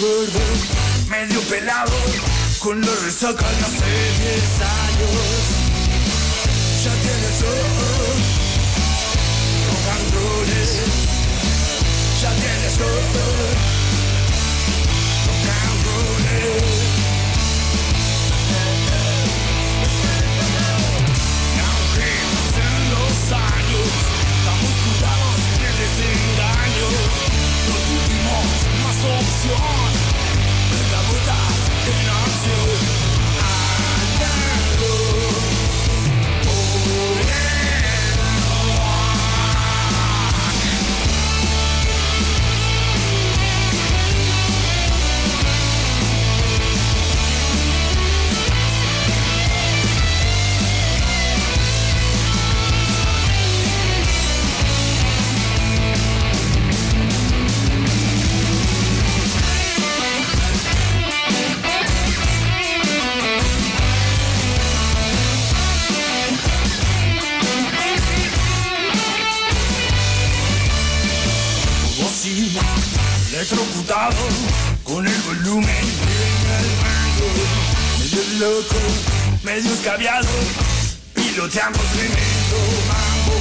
gordo, 0.00 0.40
medio 1.08 1.40
pelado, 1.42 1.92
con 2.58 2.80
la 2.80 2.94
resaca 3.04 3.48
de 3.48 3.64
hace 3.64 3.84
10 4.20 4.60
años. 4.60 5.10
Ya 6.82 6.92
tienes 6.92 7.42
ojos, 7.42 8.16
rocandones, 9.70 10.70
ya 12.20 12.30
tienes 12.30 12.74
ojos, 12.80 13.34
rocandones. 15.26 16.64
Aunque 21.64 22.08
pasen 22.34 22.74
los 22.90 23.18
años, 23.32 23.88
estamos 24.38 24.74
curados 24.84 25.38
de 25.60 25.68
desengaños. 25.82 27.33
absorption. 29.04 30.14
That 30.90 31.04
put 31.08 31.28
us. 31.28 33.03
volumen. 75.44 75.74
En 78.00 78.20
el 78.20 78.38
Medio 78.38 78.38
loco, 78.38 78.76
medio 79.42 79.72
escabiado 79.72 80.28
Piloteamos 81.14 81.86
tremendo 81.92 82.58
mambo. 82.88 83.36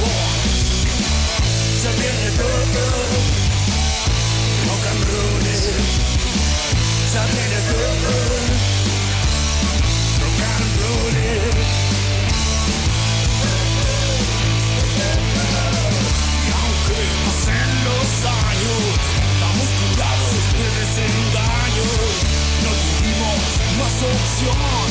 Se 1.81 1.89
viene 1.99 2.29
todo 2.37 2.83
Rock 4.67 4.85
and 4.91 5.03
Se 7.11 7.21
viene 7.33 7.59
todo 7.71 8.42
decepción 24.07 24.82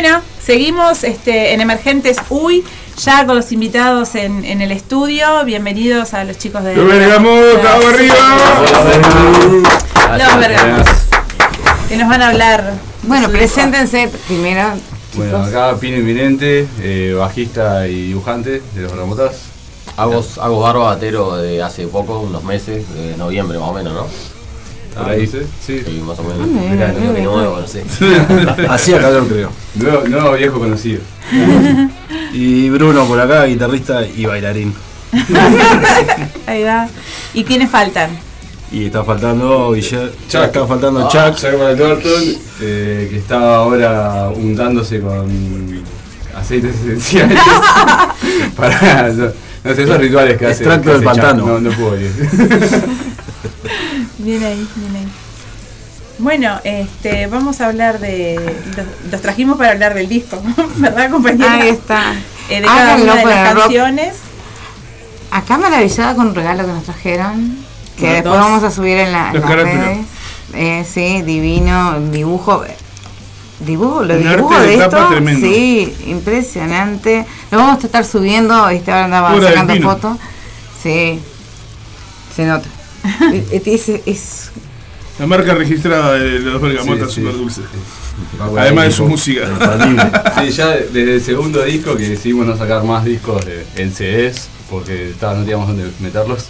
Bueno, 0.00 0.20
seguimos 0.40 1.02
este, 1.02 1.54
en 1.54 1.60
Emergentes 1.60 2.18
Uy, 2.30 2.62
ya 3.02 3.26
con 3.26 3.34
los 3.34 3.50
invitados 3.50 4.14
en, 4.14 4.44
en 4.44 4.62
el 4.62 4.70
estudio. 4.70 5.44
Bienvenidos 5.44 6.14
a 6.14 6.22
los 6.22 6.38
chicos 6.38 6.62
de. 6.62 6.76
¡Los 6.76 6.86
Bergamot, 6.86 7.60
vamos 7.64 7.84
arriba! 7.86 8.14
Los 10.16 10.38
Bergamot. 10.38 10.86
Que 11.88 11.96
nos 11.96 12.08
van 12.08 12.22
a 12.22 12.28
hablar. 12.28 12.74
Bueno, 13.02 13.28
preséntense 13.28 14.08
primero. 14.28 14.74
Bueno, 15.14 15.38
acá 15.38 15.76
Pino 15.80 15.96
Inminente, 15.96 16.68
eh, 16.80 17.16
bajista 17.18 17.88
y 17.88 18.06
dibujante 18.06 18.62
de 18.76 18.80
los 18.80 18.92
Bergamotas. 18.92 19.46
Hago, 19.96 20.24
hago 20.40 20.60
barba 20.60 20.84
batero 20.94 21.38
de 21.38 21.60
hace 21.60 21.88
poco, 21.88 22.20
unos 22.20 22.44
meses, 22.44 22.84
de 22.94 23.16
noviembre 23.16 23.58
más 23.58 23.70
o 23.70 23.72
menos, 23.72 23.94
¿no? 23.94 24.06
Por 24.98 25.08
ahí, 25.10 25.26
sí. 25.26 25.38
Sí, 25.64 26.02
más 26.04 26.18
o 26.18 26.24
menos. 26.24 26.40
Ah, 26.42 26.46
mira, 26.46 26.70
Verano, 26.86 26.98
mira, 27.00 27.14
que 27.14 27.22
nuevo, 27.22 27.60
no 27.60 27.66
sé. 27.68 27.84
Hacía 28.68 29.00
calor, 29.00 29.28
creo. 29.28 29.50
Nuevo, 29.76 30.08
nuevo 30.08 30.32
viejo 30.32 30.58
conocido. 30.58 31.00
Y 32.32 32.68
Bruno 32.68 33.06
por 33.06 33.18
acá, 33.18 33.44
guitarrista 33.44 34.06
y 34.06 34.26
bailarín. 34.26 34.74
Ahí 36.46 36.62
va. 36.62 36.86
¿Y 37.32 37.42
quiénes 37.44 37.70
faltan? 37.70 38.10
Y 38.70 38.86
está 38.86 39.02
faltando 39.02 39.72
Guillermo. 39.72 40.10
Chuck. 40.28 40.42
Está 40.44 40.66
faltando 40.66 41.06
Ah, 41.06 41.08
Chuck. 41.10 41.36
Chuck 41.40 41.58
Norton, 41.78 42.22
eh, 42.60 43.08
que 43.10 43.16
está 43.16 43.56
ahora 43.56 44.28
untándose 44.34 45.00
con 45.00 45.82
aceites 46.36 46.74
esenciales. 46.76 47.38
para, 48.56 49.08
no, 49.08 49.24
no 49.64 49.74
sé, 49.74 49.82
esos 49.84 49.98
rituales 49.98 50.36
que 50.36 50.46
hace. 50.46 50.64
Extracto 50.64 50.92
del 50.92 51.02
pantano. 51.02 51.46
No, 51.46 51.60
no 51.60 51.70
puedo 51.70 51.98
ir. 51.98 52.12
Bien 54.18 54.42
ahí, 54.44 54.68
bien 54.76 54.96
ahí. 54.96 55.08
Bueno, 56.18 56.58
este, 56.64 57.26
vamos 57.28 57.60
a 57.60 57.66
hablar 57.66 58.00
de. 58.00 58.34
Los, 58.76 59.12
los 59.12 59.22
trajimos 59.22 59.56
para 59.56 59.70
hablar 59.72 59.94
del 59.94 60.08
disco, 60.08 60.40
¿verdad, 60.76 61.10
compañera? 61.10 61.52
Ahí 61.54 61.68
está. 61.68 62.14
Eh, 62.50 62.60
de 62.60 62.66
cada 62.66 62.94
Háganlo 62.94 63.12
una 63.12 63.16
de 63.16 63.24
las 63.24 63.54
rock. 63.54 63.62
canciones. 63.62 64.16
Acá 65.30 65.58
maravillada 65.58 66.14
con 66.14 66.28
un 66.28 66.34
regalo 66.34 66.66
que 66.66 66.72
nos 66.72 66.84
trajeron, 66.84 67.58
que 67.96 68.02
Los 68.06 68.12
después 68.14 68.24
dos. 68.34 68.38
vamos 68.38 68.62
a 68.64 68.70
subir 68.70 68.96
en, 68.98 69.12
la, 69.12 69.28
en 69.28 69.34
Los 69.34 69.42
las 69.44 69.52
redes. 69.52 69.98
Eh, 70.54 70.86
sí, 70.90 71.22
divino, 71.22 72.00
dibujo. 72.10 72.64
Dibujo, 73.60 74.02
lo 74.04 74.16
dibujo 74.16 74.58
de 74.60 74.74
esto, 74.76 75.08
tremendo. 75.08 75.46
sí, 75.46 75.94
impresionante. 76.06 77.26
Lo 77.50 77.58
vamos 77.58 77.82
a 77.82 77.86
estar 77.86 78.04
subiendo, 78.04 78.68
este 78.68 78.90
ahora 78.90 79.04
andaba 79.04 79.40
sacando 79.40 79.74
fotos. 79.82 80.16
Sí, 80.82 81.20
se 82.34 82.44
nota. 82.46 82.68
es, 84.06 84.50
La 85.18 85.26
marca 85.26 85.54
registrada 85.54 86.14
de 86.14 86.38
los 86.40 86.60
Bergamotas 86.60 87.08
Sí, 87.08 87.14
sí. 87.16 87.20
super 87.20 87.32
dulce. 87.34 87.60
Va 88.40 88.48
por 88.48 88.58
Además 88.58 88.84
de 88.86 88.90
su 88.92 89.06
música. 89.06 89.42
Sí, 90.44 90.50
ya 90.50 90.68
desde 90.70 91.14
el 91.14 91.20
segundo 91.20 91.62
disco 91.64 91.96
que 91.96 92.08
decidimos 92.10 92.46
no 92.46 92.56
sacar 92.56 92.82
más 92.84 93.04
discos 93.04 93.44
de- 93.44 93.64
en 93.76 93.92
CDs 93.92 94.48
porque 94.70 95.12
no 95.20 95.34
teníamos 95.34 95.68
dónde 95.68 95.90
meterlos. 96.00 96.46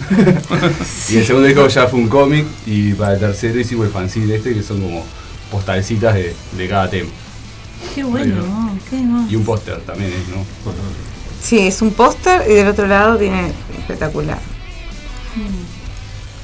y 1.10 1.16
el 1.18 1.24
segundo 1.26 1.46
disco 1.46 1.66
ya 1.68 1.86
fue 1.86 2.00
un 2.00 2.08
cómic 2.08 2.46
y 2.66 2.92
para 2.94 3.14
el 3.14 3.20
tercero 3.20 3.58
hicimos 3.60 3.86
el 3.86 3.92
fanzine 3.92 4.34
este 4.34 4.54
que 4.54 4.62
son 4.62 4.80
como 4.80 5.04
postalcitas 5.50 6.14
de, 6.14 6.34
de 6.56 6.68
cada 6.68 6.90
tema. 6.90 7.08
Qué 7.94 8.02
bueno, 8.02 8.76
qué 8.90 8.96
hermoso. 8.98 9.30
Y 9.30 9.36
un 9.36 9.44
póster 9.44 9.80
también, 9.82 10.10
¿eh? 10.10 10.14
¿no? 10.34 10.44
sí, 11.40 11.60
es 11.60 11.80
un 11.80 11.92
póster 11.92 12.42
y 12.50 12.54
del 12.54 12.68
otro 12.68 12.86
lado 12.86 13.16
tiene 13.16 13.52
espectacular. 13.78 14.38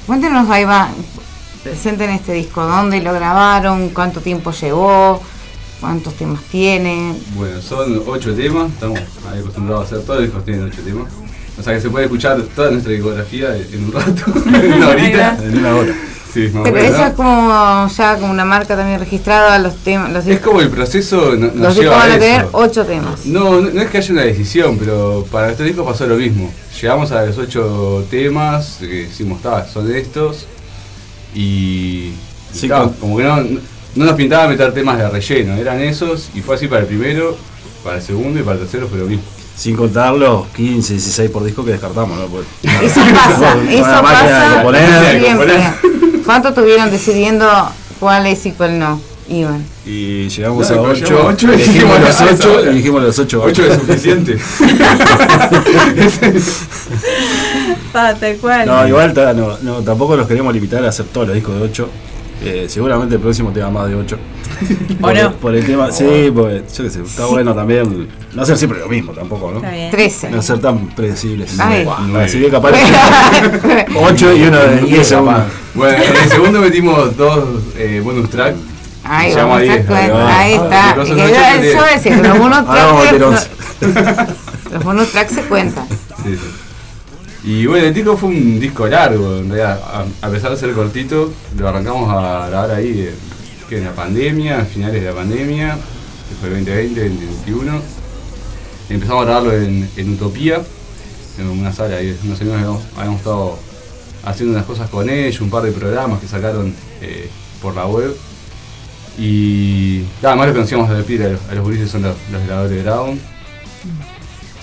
Cuéntenos, 0.07 0.49
ahí 0.49 0.65
va, 0.65 0.89
presenten 1.63 2.11
este 2.11 2.33
disco, 2.33 2.63
dónde 2.65 3.01
lo 3.01 3.13
grabaron, 3.13 3.89
cuánto 3.89 4.21
tiempo 4.21 4.51
llevó, 4.51 5.21
cuántos 5.81 6.13
temas 6.15 6.41
tiene. 6.43 7.13
Bueno, 7.35 7.61
son 7.61 8.01
ocho 8.05 8.33
temas, 8.35 8.71
estamos 8.71 8.99
ahí 9.31 9.39
acostumbrados 9.39 9.83
a 9.83 9.85
hacer 9.95 10.05
todos 10.05 10.19
los 10.19 10.27
discos 10.27 10.45
tienen 10.45 10.63
ocho 10.65 10.81
temas. 10.83 11.11
O 11.57 11.63
sea 11.63 11.73
que 11.73 11.81
se 11.81 11.89
puede 11.89 12.05
escuchar 12.05 12.39
toda 12.55 12.69
nuestra 12.69 12.91
discografía 12.91 13.55
en 13.55 13.85
un 13.85 13.91
rato, 13.93 14.23
en 14.45 14.73
una 14.73 14.89
horita. 14.89 15.37
En 15.41 15.57
una 15.57 15.75
hora. 15.75 15.93
Sí, 16.31 16.51
Pero 16.51 16.75
menos, 16.75 16.89
eso 16.89 16.97
¿no? 16.99 17.07
es 17.07 17.13
como 17.13 17.87
ya 17.97 18.17
como 18.17 18.31
una 18.31 18.43
marca 18.43 18.75
también 18.75 18.99
registrada, 18.99 19.57
los 19.57 19.77
temas, 19.77 20.11
los 20.11 20.27
Es 20.27 20.41
como 20.41 20.59
el 20.59 20.69
proceso 20.69 21.33
no- 21.33 21.47
nos 21.47 21.55
los 21.55 21.75
discos 21.75 21.77
lleva 21.77 21.97
van 21.97 22.11
a 22.11 22.13
a 22.15 22.19
tener 22.19 22.47
ocho 22.51 22.85
temas. 22.85 23.25
No, 23.25 23.61
no, 23.61 23.69
no 23.71 23.81
es 23.81 23.89
que 23.89 23.97
haya 23.99 24.11
una 24.11 24.23
decisión, 24.23 24.77
pero 24.77 25.25
para 25.31 25.51
este 25.51 25.63
disco 25.63 25.85
pasó 25.85 26.05
lo 26.05 26.17
mismo. 26.17 26.51
Llegamos 26.81 27.11
a 27.11 27.25
los 27.25 27.37
ocho 27.37 28.05
temas, 28.09 28.77
que 28.79 29.07
decimos, 29.07 29.41
"Ta, 29.41 29.65
son 29.67 29.93
estos, 29.95 30.45
y, 31.33 32.11
Sí, 32.53 32.67
y 32.67 32.69
como 32.69 33.17
que 33.17 33.23
no, 33.23 33.37
no 33.95 34.05
nos 34.05 34.13
pintaba 34.15 34.47
meter 34.47 34.73
temas 34.73 34.97
de 34.97 35.09
relleno, 35.09 35.55
eran 35.55 35.79
esos, 35.81 36.29
y 36.35 36.41
fue 36.41 36.55
así 36.55 36.67
para 36.67 36.81
el 36.81 36.87
primero, 36.87 37.37
para 37.83 37.97
el 37.97 38.01
segundo 38.03 38.39
y 38.39 38.43
para 38.43 38.53
el 38.55 38.61
tercero 38.63 38.87
fue 38.87 38.97
lo 38.99 39.05
mismo. 39.05 39.23
Sin 39.57 39.75
contar 39.75 40.13
los 40.13 40.47
15, 40.47 40.93
16 40.93 41.31
por 41.31 41.43
disco 41.45 41.63
que 41.63 41.71
descartamos, 41.71 42.17
¿no? 42.17 42.25
Pues, 42.27 42.45
Eso 42.83 42.99
pasa, 43.13 43.55
de 43.69 43.77
pasa 43.81 44.53
componer. 44.55 45.21
siempre. 45.21 45.63
¿Cuánto 46.25 46.53
tuvieron 46.53 46.91
decidiendo 46.91 47.47
cuál 47.99 48.25
es 48.25 48.45
y 48.45 48.51
cuál 48.51 48.77
no? 48.79 48.99
Iban. 49.27 49.65
Y 49.85 50.29
llegamos 50.29 50.69
No, 50.69 50.75
a 50.75 50.93
pero 50.93 50.93
8, 50.93 51.05
llegamos 51.05 51.25
a 51.25 51.27
ocho 51.29 51.53
y 51.53 51.57
dijimos 51.57 51.99
los 51.99 52.21
"Ah, 52.21 52.27
8 52.31 52.59
esa 52.59 52.71
y 52.71 52.75
dijimos 52.75 53.03
los 53.03 53.19
8. 53.19 53.41
Ocho 53.43 53.65
es 53.65 53.73
suficiente. 53.75 54.37
Ah, 57.97 58.13
tal 58.19 58.35
cual. 58.37 58.67
No, 58.67 58.85
igual 58.87 59.13
no, 59.37 59.57
no, 59.61 59.81
tampoco 59.81 60.17
nos 60.17 60.27
queremos 60.27 60.53
limitar 60.53 60.83
a 60.83 60.89
hacer 60.89 61.05
todos 61.07 61.27
los 61.27 61.35
discos 61.35 61.55
de 61.55 61.61
8. 61.61 61.89
Eh, 62.43 62.65
seguramente 62.67 63.15
el 63.15 63.21
próximo 63.21 63.51
tenga 63.51 63.69
más 63.69 63.87
de 63.87 63.95
8. 63.95 64.17
¿O 65.01 65.13
no? 65.13 65.33
Por 65.35 65.55
el 65.55 65.65
tema, 65.65 65.89
sí, 65.91 66.29
pues 66.35 66.75
yo 66.77 66.83
qué 66.83 66.89
sé, 66.89 67.01
está 67.01 67.25
bueno 67.25 67.55
también 67.55 68.07
no 68.33 68.41
hacer 68.41 68.57
siempre 68.57 68.79
lo 68.79 68.89
mismo 68.89 69.13
tampoco, 69.13 69.49
¿no? 69.51 69.57
Está 69.59 69.71
bien. 69.71 69.91
Trece. 69.91 70.29
No 70.29 70.41
ser 70.41 70.59
tan 70.59 70.89
predecibles. 70.89 71.57
Ay. 71.57 71.87
Así 72.17 72.41
que 72.41 72.49
capaz 72.49 72.71
8 73.95 74.35
y 74.35 74.41
uno 74.43 74.57
de 74.59 74.81
10 74.81 75.07
segundos. 75.07 75.43
Bueno, 75.73 76.03
en 76.03 76.15
el 76.23 76.29
segundo 76.29 76.59
metimos 76.59 77.15
dos 77.15 77.45
eh, 77.77 78.01
bonus 78.03 78.29
tracks. 78.29 78.57
Ahí 79.05 79.33
vamos, 79.35 79.61
está 79.61 79.97
ahí 79.97 80.11
ahí 80.11 80.59
Ah, 80.71 80.93
los 80.97 81.09
bonus 81.09 81.31
tracks, 82.65 83.21
11. 83.21 83.47
los 84.71 84.83
bonus 84.83 85.11
tracks 85.11 85.33
se 85.33 85.41
cuentan. 85.43 85.87
Sí, 86.23 86.35
sí. 86.35 86.65
Y 87.47 87.67
bueno, 87.67 87.85
el 87.85 87.93
disco 87.93 88.17
fue 88.17 88.29
un 88.29 88.59
disco 88.59 88.87
largo, 88.87 89.37
en 89.37 89.49
realidad, 89.49 89.79
a, 89.83 90.25
a 90.25 90.29
pesar 90.31 90.49
de 90.49 90.57
ser 90.57 90.73
cortito, 90.73 91.31
lo 91.55 91.67
arrancamos 91.69 92.09
a 92.09 92.47
grabar 92.47 92.71
ahí 92.71 93.01
eh, 93.01 93.13
que 93.69 93.77
en 93.77 93.83
la 93.83 93.91
pandemia, 93.91 94.61
a 94.61 94.65
finales 94.65 94.99
de 95.01 95.07
la 95.07 95.13
pandemia, 95.13 95.77
que 96.27 96.35
fue 96.39 96.49
el 96.49 96.65
2020, 96.65 97.01
2021. 97.01 97.81
Empezamos 98.89 99.21
a 99.21 99.25
grabarlo 99.25 99.53
en, 99.53 99.87
en 99.95 100.09
Utopía, 100.13 100.59
en 101.37 101.47
una 101.47 101.71
sala, 101.71 102.01
y 102.01 102.17
unos 102.23 102.41
amigos 102.41 102.57
habíamos, 102.57 102.83
habíamos 102.97 103.19
estado 103.19 103.59
haciendo 104.23 104.55
unas 104.55 104.65
cosas 104.65 104.89
con 104.89 105.07
ellos, 105.07 105.39
un 105.41 105.51
par 105.51 105.61
de 105.61 105.71
programas 105.71 106.19
que 106.19 106.27
sacaron 106.27 106.73
eh, 107.01 107.29
por 107.61 107.75
la 107.75 107.85
web. 107.85 108.15
Y 109.17 110.03
nada 110.21 110.35
más 110.35 110.47
lo 110.47 110.53
conocíamos 110.53 110.89
de 110.89 111.03
pie, 111.03 111.23
a 111.25 111.29
los, 111.29 111.39
a 111.49 111.61
gurises 111.61 111.89
son 111.89 112.01
los, 112.03 112.15
los 112.31 112.45
grabadores 112.45 112.77
de 112.77 112.83
Ground. 112.83 113.19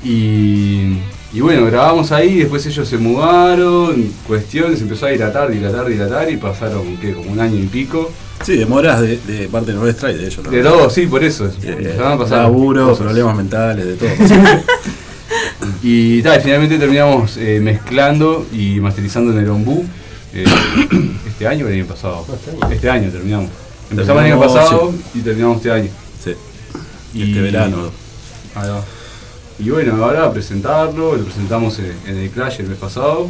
Y, 0.05 0.99
y 1.33 1.41
bueno, 1.41 1.65
grabamos 1.67 2.11
ahí, 2.13 2.41
después 2.41 2.67
ellos 2.67 2.89
se 2.89 2.99
mudaron, 2.99 4.13
cuestiones, 4.27 4.81
empezó 4.81 5.07
a 5.07 5.11
dilatar, 5.11 5.51
dilatar, 5.51 5.87
dilatar 5.87 6.31
y 6.31 6.37
pasaron 6.37 6.97
¿qué? 6.99 7.13
como 7.13 7.31
un 7.31 7.41
año 7.41 7.59
y 7.59 7.67
pico. 7.67 8.11
Sí, 8.45 8.57
demoras 8.57 9.01
de, 9.01 9.19
de 9.19 9.49
parte 9.49 9.73
nuestra 9.73 10.11
y 10.11 10.15
de 10.17 10.23
ellos 10.27 10.37
De 10.39 10.43
también. 10.43 10.65
todo, 10.65 10.91
sí, 10.91 11.07
por 11.07 11.23
eso. 11.23 11.49
Eh, 11.63 11.97
a 12.03 12.17
laburo, 12.17 12.89
cosas. 12.89 13.05
problemas 13.07 13.37
mentales, 13.37 13.87
de 13.87 13.95
todo. 13.95 14.09
Y 15.85 16.23
tal, 16.23 16.41
finalmente 16.41 16.79
terminamos 16.79 17.37
eh, 17.37 17.59
mezclando 17.61 18.47
y 18.53 18.79
masterizando 18.81 19.33
en 19.33 19.39
el 19.39 19.49
Ombú. 19.49 19.85
eh, 20.35 20.45
este 21.29 21.47
año 21.47 21.67
o 21.67 21.69
el 21.69 21.75
año 21.75 21.87
pasado. 21.87 22.27
Este 22.71 22.91
año 22.91 23.11
terminamos. 23.11 23.51
Empezamos 23.93 24.25
el 24.25 24.33
año 24.33 24.41
pasado 24.41 24.93
y 25.15 25.21
terminamos 25.21 25.57
este 25.59 25.71
año. 25.73 25.91
Sí. 26.25 26.35
Y 27.15 27.23
este 27.29 27.41
verano. 27.43 27.91
Ahí 28.55 28.69
va. 28.69 28.83
Y 29.59 29.71
bueno, 29.71 30.05
ahora 30.05 30.25
a 30.27 30.33
presentarlo, 30.33 31.17
lo 31.17 31.25
presentamos 31.25 31.79
en, 31.79 31.95
en 32.07 32.17
el 32.19 32.31
Clash 32.31 32.61
el 32.61 32.69
mes 32.69 32.79
pasado. 32.79 33.29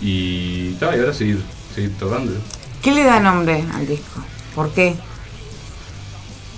Y 0.00 0.72
tal, 0.80 0.96
y 0.96 1.00
ahora 1.00 1.12
seguir, 1.14 1.40
seguir 1.74 1.92
tocando. 1.98 2.32
¿Qué 2.82 2.90
le 2.92 3.04
da 3.04 3.20
nombre 3.20 3.62
al 3.74 3.86
disco? 3.86 4.20
¿Por 4.54 4.70
qué? 4.70 4.94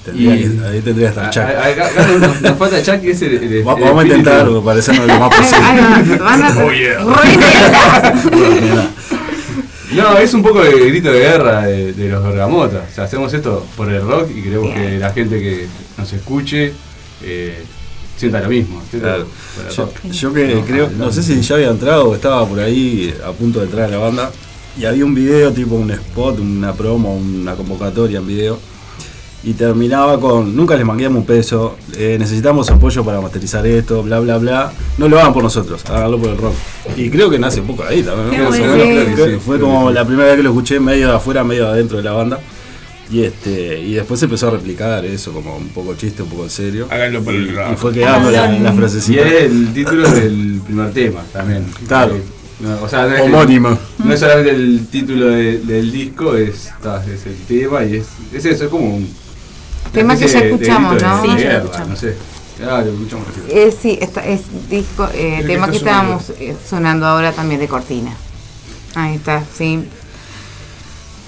Tendría 0.04 0.36
que- 0.36 0.60
ahí 0.66 0.80
tendría 0.82 1.12
que 1.12 1.20
estar 1.20 1.30
Chuck. 1.30 1.44
Nos, 2.42 2.58
falta 2.58 2.82
Chuck 2.82 3.00
que 3.00 3.10
es 3.10 3.22
el, 3.22 3.34
el- 3.34 3.52
el 3.54 3.66
Va- 3.68 3.74
Vamos 3.74 4.04
a 4.04 4.06
intentar 4.06 4.46
parecernos 4.64 5.06
lo 5.06 5.18
más 5.18 5.34
posible. 5.34 5.70
Oh, 6.56 6.70
yeah. 6.72 7.00
No, 9.94 10.18
es 10.18 10.34
un 10.34 10.42
poco 10.42 10.62
de 10.62 10.72
grito 10.90 11.10
de 11.12 11.18
guerra 11.20 11.66
de, 11.66 11.92
de 11.92 12.08
los 12.08 12.22
bergamotas. 12.22 12.90
O 12.90 12.94
sea, 12.94 13.04
hacemos 13.04 13.32
esto 13.32 13.64
por 13.76 13.90
el 13.90 14.02
rock 14.02 14.30
y 14.36 14.42
queremos 14.42 14.74
que 14.74 14.98
la 14.98 15.10
gente 15.12 15.40
que 15.40 15.66
nos 15.96 16.12
escuche 16.12 16.72
eh, 17.22 17.62
sienta 18.16 18.40
lo 18.40 18.48
mismo. 18.48 18.82
sienta 18.90 19.08
Claro. 19.14 19.26
por 19.56 19.90
el 20.04 20.12
Yo, 20.12 20.32
que 20.34 20.60
creo, 20.66 20.90
no 20.96 21.12
sé 21.12 21.22
si 21.22 21.40
ya 21.40 21.54
había 21.56 21.70
entrado 21.70 22.10
o 22.10 22.14
estaba 22.14 22.46
por 22.46 22.58
ahí 22.60 23.14
a 23.24 23.32
punto 23.32 23.60
de 23.60 23.66
entrar 23.66 23.84
a 23.84 23.88
la 23.88 23.98
banda 23.98 24.30
y 24.78 24.84
había 24.84 25.04
un 25.04 25.14
video 25.14 25.52
tipo 25.52 25.76
un 25.76 25.90
spot, 25.90 26.40
una 26.40 26.72
promo, 26.72 27.14
una 27.16 27.54
convocatoria 27.54 28.18
en 28.18 28.26
video 28.26 28.58
y 29.44 29.52
terminaba 29.52 30.18
con, 30.18 30.56
nunca 30.56 30.74
les 30.76 30.86
mangueamos 30.86 31.20
un 31.20 31.26
peso, 31.26 31.76
eh, 31.96 32.16
necesitamos 32.18 32.70
apoyo 32.70 33.04
para 33.04 33.20
masterizar 33.20 33.66
esto, 33.66 34.02
bla, 34.02 34.18
bla, 34.20 34.38
bla. 34.38 34.72
No 34.96 35.08
lo 35.08 35.18
hagan 35.20 35.32
por 35.34 35.42
nosotros, 35.42 35.84
háganlo 35.86 36.18
por 36.18 36.30
el 36.30 36.38
rock. 36.38 36.54
Y 36.96 37.10
creo 37.10 37.28
que 37.28 37.38
nace 37.38 37.60
un 37.60 37.66
poco 37.66 37.84
ahí 37.84 38.02
también. 38.02 38.42
¿no? 38.42 38.50
Creo 38.50 39.14
creo 39.14 39.26
que 39.26 39.38
fue 39.38 39.60
como 39.60 39.90
la 39.90 40.04
primera 40.06 40.28
vez 40.28 40.36
que 40.38 40.42
lo 40.42 40.50
escuché 40.50 40.80
medio 40.80 41.08
de 41.08 41.14
afuera, 41.16 41.44
medio 41.44 41.64
de 41.64 41.70
adentro 41.72 41.98
de 41.98 42.02
la 42.04 42.12
banda. 42.12 42.40
Y 43.10 43.22
este 43.22 43.78
y 43.80 43.92
después 43.92 44.18
se 44.18 44.24
empezó 44.24 44.48
a 44.48 44.52
replicar 44.52 45.04
eso 45.04 45.30
como 45.32 45.58
un 45.58 45.68
poco 45.68 45.94
chiste, 45.94 46.22
un 46.22 46.30
poco 46.30 46.44
en 46.44 46.50
serio. 46.50 46.88
Háganlo 46.90 47.22
por 47.22 47.34
el 47.34 47.48
y, 47.48 47.50
rock. 47.52 47.66
y 47.72 47.76
fue 47.76 47.92
quedando 47.92 48.30
la, 48.30 48.46
la 48.50 48.72
Y 48.72 48.76
frasecita. 48.76 49.20
es 49.28 49.42
el 49.44 49.72
título 49.74 50.10
del 50.10 50.60
primer 50.64 50.90
tema 50.92 51.20
también. 51.32 51.66
Claro. 51.86 52.14
Eh, 52.14 52.22
no, 52.60 52.82
o 52.82 52.88
sea, 52.88 53.06
no 53.06 53.14
es 53.14 53.20
que- 53.20 53.26
Homónimo. 53.28 53.78
no 54.02 54.12
es 54.14 54.20
solamente 54.20 54.50
el 54.52 54.86
título 54.90 55.26
de- 55.26 55.58
del 55.58 55.92
disco, 55.92 56.34
es, 56.34 56.70
es 57.12 57.26
el 57.26 57.36
tema 57.46 57.84
y 57.84 57.96
es, 57.96 58.06
es 58.32 58.44
eso, 58.46 58.64
es 58.64 58.70
como 58.70 58.96
un. 58.96 59.23
Tema 59.94 60.14
una 60.14 60.18
que 60.20 60.28
ya 60.28 60.38
escuchamos, 60.40 61.02
¿no? 61.02 61.22
de 61.22 61.28
Sí, 61.28 61.42
ya 61.42 61.56
escuchamos. 61.58 61.88
No 61.88 61.96
sé. 61.96 62.16
Escuchamos. 62.58 63.26
Eh, 63.48 63.74
sí, 63.80 63.98
esta, 64.00 64.24
es 64.26 64.42
disco, 64.70 65.08
eh, 65.14 65.38
El 65.40 65.46
tema 65.46 65.68
que 65.70 65.76
está 65.78 65.90
estábamos 65.90 66.30
eh, 66.38 66.56
sonando 66.68 67.06
ahora 67.06 67.32
también 67.32 67.60
de 67.60 67.68
cortina. 67.68 68.14
Ahí 68.94 69.16
está, 69.16 69.42
sí. 69.56 69.88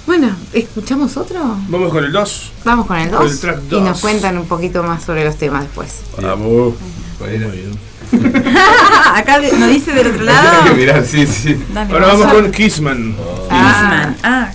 Bueno, 0.06 0.36
¿escuchamos 0.52 1.16
otro? 1.16 1.40
Vamos 1.68 1.90
con 1.92 2.04
el 2.04 2.12
2. 2.12 2.52
Vamos 2.64 2.86
con 2.86 2.96
el 2.96 3.10
Con 3.10 3.22
2 3.22 3.32
el 3.32 3.40
track 3.40 3.60
y 3.72 3.80
nos 3.80 4.00
cuentan 4.00 4.38
un 4.38 4.46
poquito 4.46 4.84
más 4.84 5.02
sobre 5.02 5.24
los 5.24 5.36
temas 5.36 5.62
después. 5.64 6.00
Vamos. 6.22 6.74
Acá 9.14 9.40
nos 9.40 9.68
dice 9.68 9.92
del 9.92 10.06
otro 10.08 10.22
lado. 10.24 10.74
Mirá, 10.76 11.04
sí, 11.04 11.26
sí. 11.26 11.56
Dale, 11.74 11.92
Ahora 11.92 12.06
vamos 12.06 12.26
a- 12.26 12.32
con 12.34 12.52
Kissman. 12.52 13.16
Ah, 13.50 14.14
ah, 14.22 14.50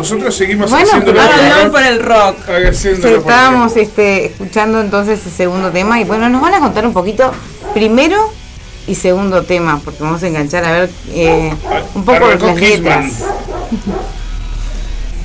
nosotros 0.00 0.34
seguimos 0.34 0.70
Bueno, 0.70 0.88
el 0.96 1.18
Háganlo 1.18 1.62
rock. 1.64 1.72
por 1.72 1.82
el 1.82 2.00
rock. 2.02 2.36
Estábamos 2.74 3.76
este, 3.76 4.26
escuchando 4.26 4.80
entonces 4.80 5.20
el 5.26 5.32
segundo 5.32 5.70
tema 5.70 6.00
y 6.00 6.04
bueno, 6.04 6.28
nos 6.28 6.40
van 6.40 6.54
a 6.54 6.60
contar 6.60 6.86
un 6.86 6.92
poquito 6.92 7.30
primero 7.74 8.16
y 8.86 8.94
segundo 8.94 9.42
tema, 9.42 9.80
porque 9.84 10.02
vamos 10.02 10.22
a 10.22 10.26
enganchar 10.28 10.64
a 10.64 10.72
ver 10.72 10.90
eh, 11.10 11.52
un 11.94 12.04
poco 12.04 12.18
de 12.18 12.24
Arrancó 12.26 12.46
las 12.46 12.56
letras. 12.60 13.12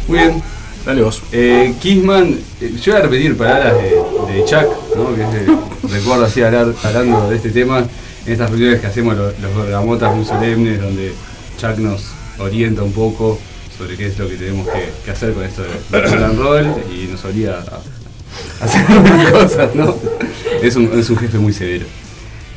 Muy 0.08 0.20
bien. 0.20 0.44
Dale 0.86 1.02
vos. 1.02 1.24
Eh, 1.32 1.74
Kissman, 1.80 2.40
eh, 2.62 2.76
yo 2.80 2.92
voy 2.92 3.02
a 3.02 3.04
repetir 3.06 3.36
palabras 3.38 3.74
de, 3.74 4.34
de 4.34 4.46
Chuck, 4.46 4.96
¿no? 4.96 5.16
que 5.16 5.24
es 5.24 5.32
de- 5.32 5.58
recuerdo 5.98 6.26
así 6.26 6.44
hablar, 6.44 6.68
hablando 6.84 7.30
de 7.30 7.38
este 7.38 7.50
tema 7.50 7.80
en 8.26 8.32
estas 8.34 8.50
reuniones 8.52 8.82
que 8.82 8.88
hacemos 8.88 9.16
los, 9.18 9.40
los 9.40 9.56
bergamotas 9.56 10.14
muy 10.16 10.26
solemnes, 10.26 10.80
donde 10.80 11.14
Chuck 11.58 11.78
nos 11.78 12.04
orienta 12.38 12.84
un 12.84 12.92
poco 12.92 13.40
sobre 13.78 13.98
qué 13.98 14.08
es 14.08 14.18
lo 14.18 14.28
que 14.28 14.36
tenemos 14.36 14.68
que, 15.04 15.12
hacer 15.12 15.34
con 15.34 15.44
esto 15.44 15.64
de 15.64 16.02
rock 16.02 16.14
and 16.14 16.40
roll 16.40 16.66
y 16.92 17.08
nos 17.08 17.24
obliga 17.26 17.64
hacer 18.62 18.86
algunas 18.90 19.32
cosas, 19.32 19.76
¿no? 19.76 19.96
Es 20.62 20.76
un, 20.76 20.98
es 20.98 21.10
un 21.10 21.18
jefe 21.18 21.38
muy 21.38 21.54
severo. 21.54 21.86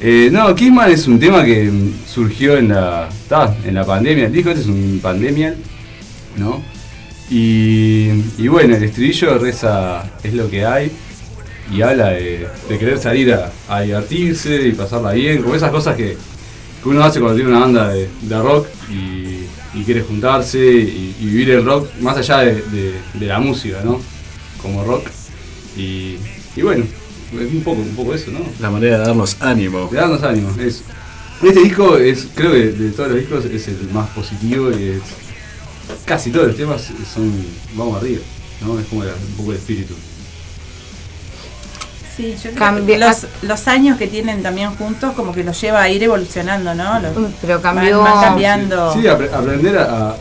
Eh, 0.01 0.28
no, 0.31 0.55
Kissman 0.55 0.90
es 0.90 1.07
un 1.09 1.19
tema 1.19 1.45
que 1.45 1.70
surgió 2.07 2.57
en 2.57 2.69
la, 2.69 3.09
en 3.65 3.74
la 3.74 3.85
pandemia. 3.85 4.27
El 4.27 4.32
disco 4.32 4.51
este 4.51 4.62
es 4.62 4.69
un 4.69 5.01
pandemial, 5.03 5.57
¿no? 6.36 6.62
Y, 7.31 8.49
bueno, 8.49 8.77
el 8.77 8.85
estribillo 8.85 9.39
reza 9.39 10.11
es 10.23 10.32
lo 10.32 10.49
que 10.49 10.65
hay 10.65 10.90
y 11.70 11.82
habla 11.82 12.11
de, 12.11 12.49
querer 12.69 12.99
salir 12.99 13.35
a, 13.35 13.51
a 13.69 13.82
divertirse 13.82 14.69
y 14.69 14.73
pasarla 14.73 15.12
bien, 15.12 15.43
como 15.43 15.55
esas 15.55 15.70
cosas 15.70 15.95
que, 15.95 16.16
que 16.82 16.89
uno 16.89 17.03
hace 17.05 17.20
cuando 17.20 17.36
tiene 17.36 17.51
una 17.51 17.61
banda 17.61 17.89
de, 17.90 18.09
de 18.23 18.39
rock 18.39 18.66
y, 18.90 19.18
y 19.79 19.85
quiere 19.85 20.03
juntarse 20.03 20.59
y, 20.59 21.17
y 21.21 21.27
vivir 21.27 21.51
el 21.51 21.65
rock 21.65 21.89
más 22.01 22.17
allá 22.17 22.39
de, 22.41 22.55
de- 22.63 22.95
de 23.15 23.27
la 23.27 23.39
música, 23.39 23.81
¿no? 23.85 24.01
Como 24.63 24.85
rock. 24.85 25.07
Y, 25.77 26.17
y 26.57 26.63
bueno, 26.63 26.85
es 26.85 27.53
un 27.53 27.63
poco, 27.63 27.81
un 27.83 27.95
poco 27.95 28.15
eso, 28.15 28.31
¿no? 28.31 28.41
La 28.61 28.71
manera 28.71 28.99
de 28.99 29.07
darnos 29.07 29.37
ánimo. 29.41 29.89
De 29.91 29.97
darnos 29.99 30.23
ánimo, 30.23 30.51
eso. 30.61 30.83
Este 31.43 31.61
disco 31.63 31.97
es, 31.97 32.27
creo 32.35 32.53
que 32.53 32.59
de 32.73 32.91
todos 32.91 33.11
los 33.11 33.19
discos 33.21 33.45
es 33.45 33.69
el 33.69 33.89
más 33.93 34.09
positivo 34.11 34.71
y 34.73 34.89
es, 34.89 35.03
casi 36.05 36.31
todos 36.31 36.49
los 36.49 36.57
temas 36.57 36.83
son 37.15 37.33
vamos 37.75 38.03
arriba, 38.03 38.21
¿no? 38.61 38.79
Es 38.81 38.87
como 38.87 39.03
un 39.03 39.37
poco 39.37 39.53
el 39.53 39.59
espíritu. 39.59 39.95
Sí, 42.19 42.35
yo 42.45 42.51
creo 42.51 42.85
que 42.85 42.99
los, 42.99 43.27
los 43.43 43.69
años 43.69 43.97
que 43.97 44.09
tienen 44.09 44.43
también 44.43 44.74
juntos 44.74 45.12
como 45.15 45.32
que 45.32 45.45
los 45.45 45.59
lleva 45.61 45.81
a 45.82 45.89
ir 45.89 46.03
evolucionando, 46.03 46.74
¿no? 46.74 46.99
Los- 47.01 47.12
Pero 47.40 47.62
cambió- 47.62 48.01
van 48.01 48.20
cambiando. 48.20 48.93
Sí, 48.93 49.03
apre- 49.03 49.32
aprender 49.32 49.78
a, 49.78 50.16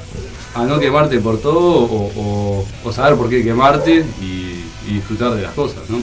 a 0.56 0.64
no 0.66 0.80
quemarte 0.80 1.20
por 1.20 1.42
todo 1.42 1.58
o, 1.60 2.12
o- 2.16 2.66
o 2.84 2.92
saber 2.94 3.16
por 3.18 3.30
qué 3.30 3.44
quemarte 3.44 4.06
y, 4.22 4.64
y 4.88 4.94
disfrutar 4.94 5.32
de 5.34 5.42
las 5.42 5.54
cosas, 5.54 5.90
¿no? 5.90 5.98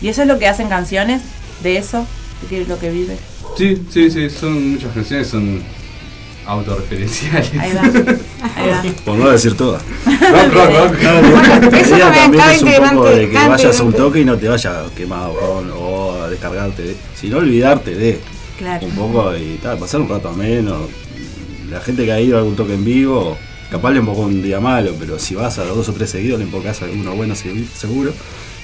Y 0.00 0.08
eso 0.08 0.22
es 0.22 0.28
lo 0.28 0.38
que 0.38 0.46
hacen 0.46 0.68
canciones 0.68 1.22
de 1.62 1.76
eso, 1.78 2.06
de 2.42 2.46
que 2.48 2.62
es 2.62 2.68
lo 2.68 2.78
que 2.78 2.90
vive. 2.90 3.16
Sí, 3.56 3.82
sí, 3.90 4.10
sí, 4.10 4.30
son 4.30 4.74
muchas 4.74 4.92
canciones, 4.94 5.26
son 5.26 5.60
autorreferenciales. 6.48 7.52
Ahí 7.58 7.72
va. 7.74 7.82
Ahí 8.56 8.68
va. 8.70 8.82
Por 9.04 9.16
no 9.16 9.28
decir 9.30 9.56
todas. 9.56 9.82
rock, 10.04 10.52
rock, 10.52 10.70
rock. 10.70 10.96
Bueno, 11.00 11.76
eso 11.76 11.90
La 11.90 11.98
idea 11.98 12.12
también, 12.12 12.44
es 12.44 12.62
un 12.80 12.88
poco 12.90 13.04
de 13.10 13.28
que 13.30 13.34
vayas 13.48 13.80
a 13.80 13.82
un 13.82 13.92
toque 13.92 14.20
y 14.20 14.24
no 14.24 14.36
te 14.36 14.48
vayas 14.48 14.90
quemado 14.96 15.32
o 15.32 16.22
a 16.22 16.28
descargarte, 16.28 16.82
de- 16.82 16.96
sino 17.18 17.38
olvidarte 17.38 17.94
de 17.94 18.20
Claro. 18.58 18.86
un 18.86 18.92
poco 18.92 19.36
y 19.36 19.58
tal, 19.62 19.78
pasar 19.78 20.00
un 20.00 20.08
rato 20.08 20.32
menos. 20.32 20.88
La 21.70 21.80
gente 21.80 22.04
que 22.04 22.12
ha 22.12 22.20
ido 22.20 22.36
a 22.36 22.40
algún 22.40 22.56
toque 22.56 22.74
en 22.74 22.84
vivo, 22.84 23.36
capaz 23.70 23.90
le 23.92 24.00
poco 24.00 24.22
un 24.22 24.42
día 24.42 24.58
malo, 24.58 24.94
pero 24.98 25.18
si 25.18 25.34
vas 25.34 25.58
a 25.58 25.64
los 25.64 25.76
dos 25.76 25.88
o 25.90 25.92
tres 25.92 26.10
seguidos 26.10 26.38
le 26.38 26.46
enfocás 26.46 26.80
a 26.82 26.86
uno 26.86 27.14
bueno 27.14 27.34
seguro. 27.36 28.12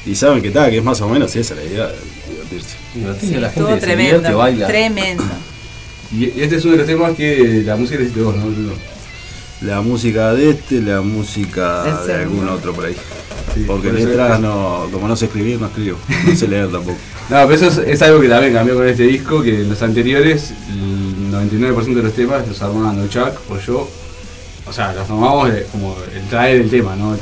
Y 0.07 0.15
saben 0.17 0.43
que 0.43 0.51
tal, 0.51 0.71
que 0.71 0.79
es 0.79 0.85
más 0.85 1.01
o 1.01 1.09
menos 1.09 1.35
esa 1.37 1.55
la 1.55 1.63
idea, 1.65 1.89
divertirse. 2.29 2.77
Divertirse, 2.95 3.41
la 3.41 3.51
gente 3.51 3.61
Estuvo 3.73 3.81
se 3.81 3.87
divierte, 3.87 4.19
tremendo. 4.19 4.39
baila. 4.39 4.67
Tremendo. 4.67 5.25
Y 6.17 6.41
este 6.41 6.57
es 6.57 6.65
uno 6.65 6.73
de 6.73 6.79
los 6.79 6.87
temas 6.87 7.13
que 7.17 7.63
la 7.65 7.77
música 7.77 8.03
de 8.03 8.23
vos, 8.23 8.37
¿no? 8.37 8.45
La 9.63 9.81
música 9.81 10.35
de 10.35 10.51
este, 10.51 10.81
la 10.83 11.01
música 11.01 11.85
de 12.07 12.15
algún 12.15 12.49
otro 12.49 12.73
por 12.75 12.85
ahí. 12.87 12.97
Sí, 13.55 13.65
Porque 13.67 13.89
por 13.89 13.99
letras 13.99 14.41
no, 14.41 14.89
como 14.93 15.09
no 15.09 15.17
sé 15.17 15.27
escribir, 15.27 15.61
no 15.61 15.67
escribo. 15.69 15.97
No 16.27 16.37
sé 16.37 16.49
leer 16.49 16.69
tampoco. 16.71 16.97
No, 17.31 17.37
pero 17.49 17.55
eso 17.55 17.69
es, 17.69 17.79
es 17.89 18.03
algo 18.03 18.21
que 18.21 18.29
también 18.29 18.53
cambió 18.53 18.75
con 18.75 18.87
este 18.87 19.05
disco, 19.05 19.43
que 19.43 19.63
en 19.63 19.71
los 19.71 19.81
anteriores 19.81 20.53
el 20.71 21.33
99% 21.33 21.95
de 21.95 22.03
los 22.03 22.13
temas 22.13 22.47
los 22.47 22.61
armaban 22.61 23.01
o 23.01 23.09
Chuck 23.09 23.41
o 23.51 23.59
yo. 23.59 23.89
O 24.67 24.73
sea, 24.75 24.93
los 24.93 25.09
armábamos 25.09 25.51
de- 25.55 25.63
como 25.73 25.97
el 26.15 26.23
traer 26.29 26.61
el 26.61 26.69
tema, 26.69 26.95
¿no? 26.97 27.17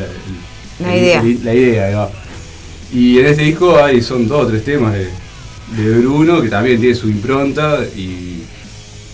La, 0.81 0.97
idea. 0.97 1.20
el- 1.20 1.44
la 1.44 1.55
idea, 1.55 1.97
va. 1.97 2.10
Y 2.93 3.20
en 3.20 3.27
este 3.27 3.43
disco 3.43 3.77
hay, 3.77 4.02
son 4.02 4.27
dos 4.27 4.44
o 4.44 4.47
tres 4.48 4.64
temas 4.64 4.93
de, 4.93 5.09
de 5.81 5.98
Bruno, 6.01 6.43
que 6.43 6.48
también 6.48 6.81
tiene 6.81 6.97
su 6.97 7.09
impronta 7.09 7.78
y, 7.97 8.43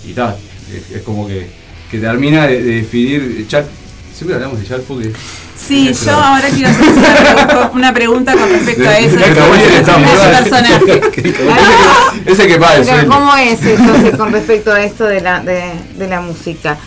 y 0.09 0.12
tal. 0.14 0.36
Es, 0.72 0.97
es 0.97 1.02
como 1.02 1.26
que, 1.26 1.48
que 1.90 1.98
termina 1.98 2.47
de, 2.47 2.62
de 2.62 2.76
definir. 2.76 3.47
Chuck, 3.48 3.64
siempre 4.14 4.35
hablamos 4.36 4.60
de 4.60 4.66
Chuck 4.66 4.80
porque. 4.86 5.12
Sí, 5.56 5.93
yo 5.93 6.12
ahora 6.12 6.48
quiero 6.55 6.70
hacer 6.70 7.70
una 7.74 7.93
pregunta, 7.93 8.32
con 8.35 8.48
respecto 8.48 8.89
a 8.89 8.98
eso. 8.98 9.16
Personaje. 9.16 11.01
Ese 12.26 12.47
que 12.47 12.55
sueldo. 12.85 13.12
¿cómo 13.12 13.36
es 13.36 13.60
entonces 13.62 14.16
con 14.16 14.32
respecto 14.32 14.72
a 14.72 14.82
esto 14.82 15.05
de 15.05 15.20
la, 15.20 15.40
de, 15.40 15.72
de 15.97 16.09
la 16.09 16.20
música? 16.20 16.78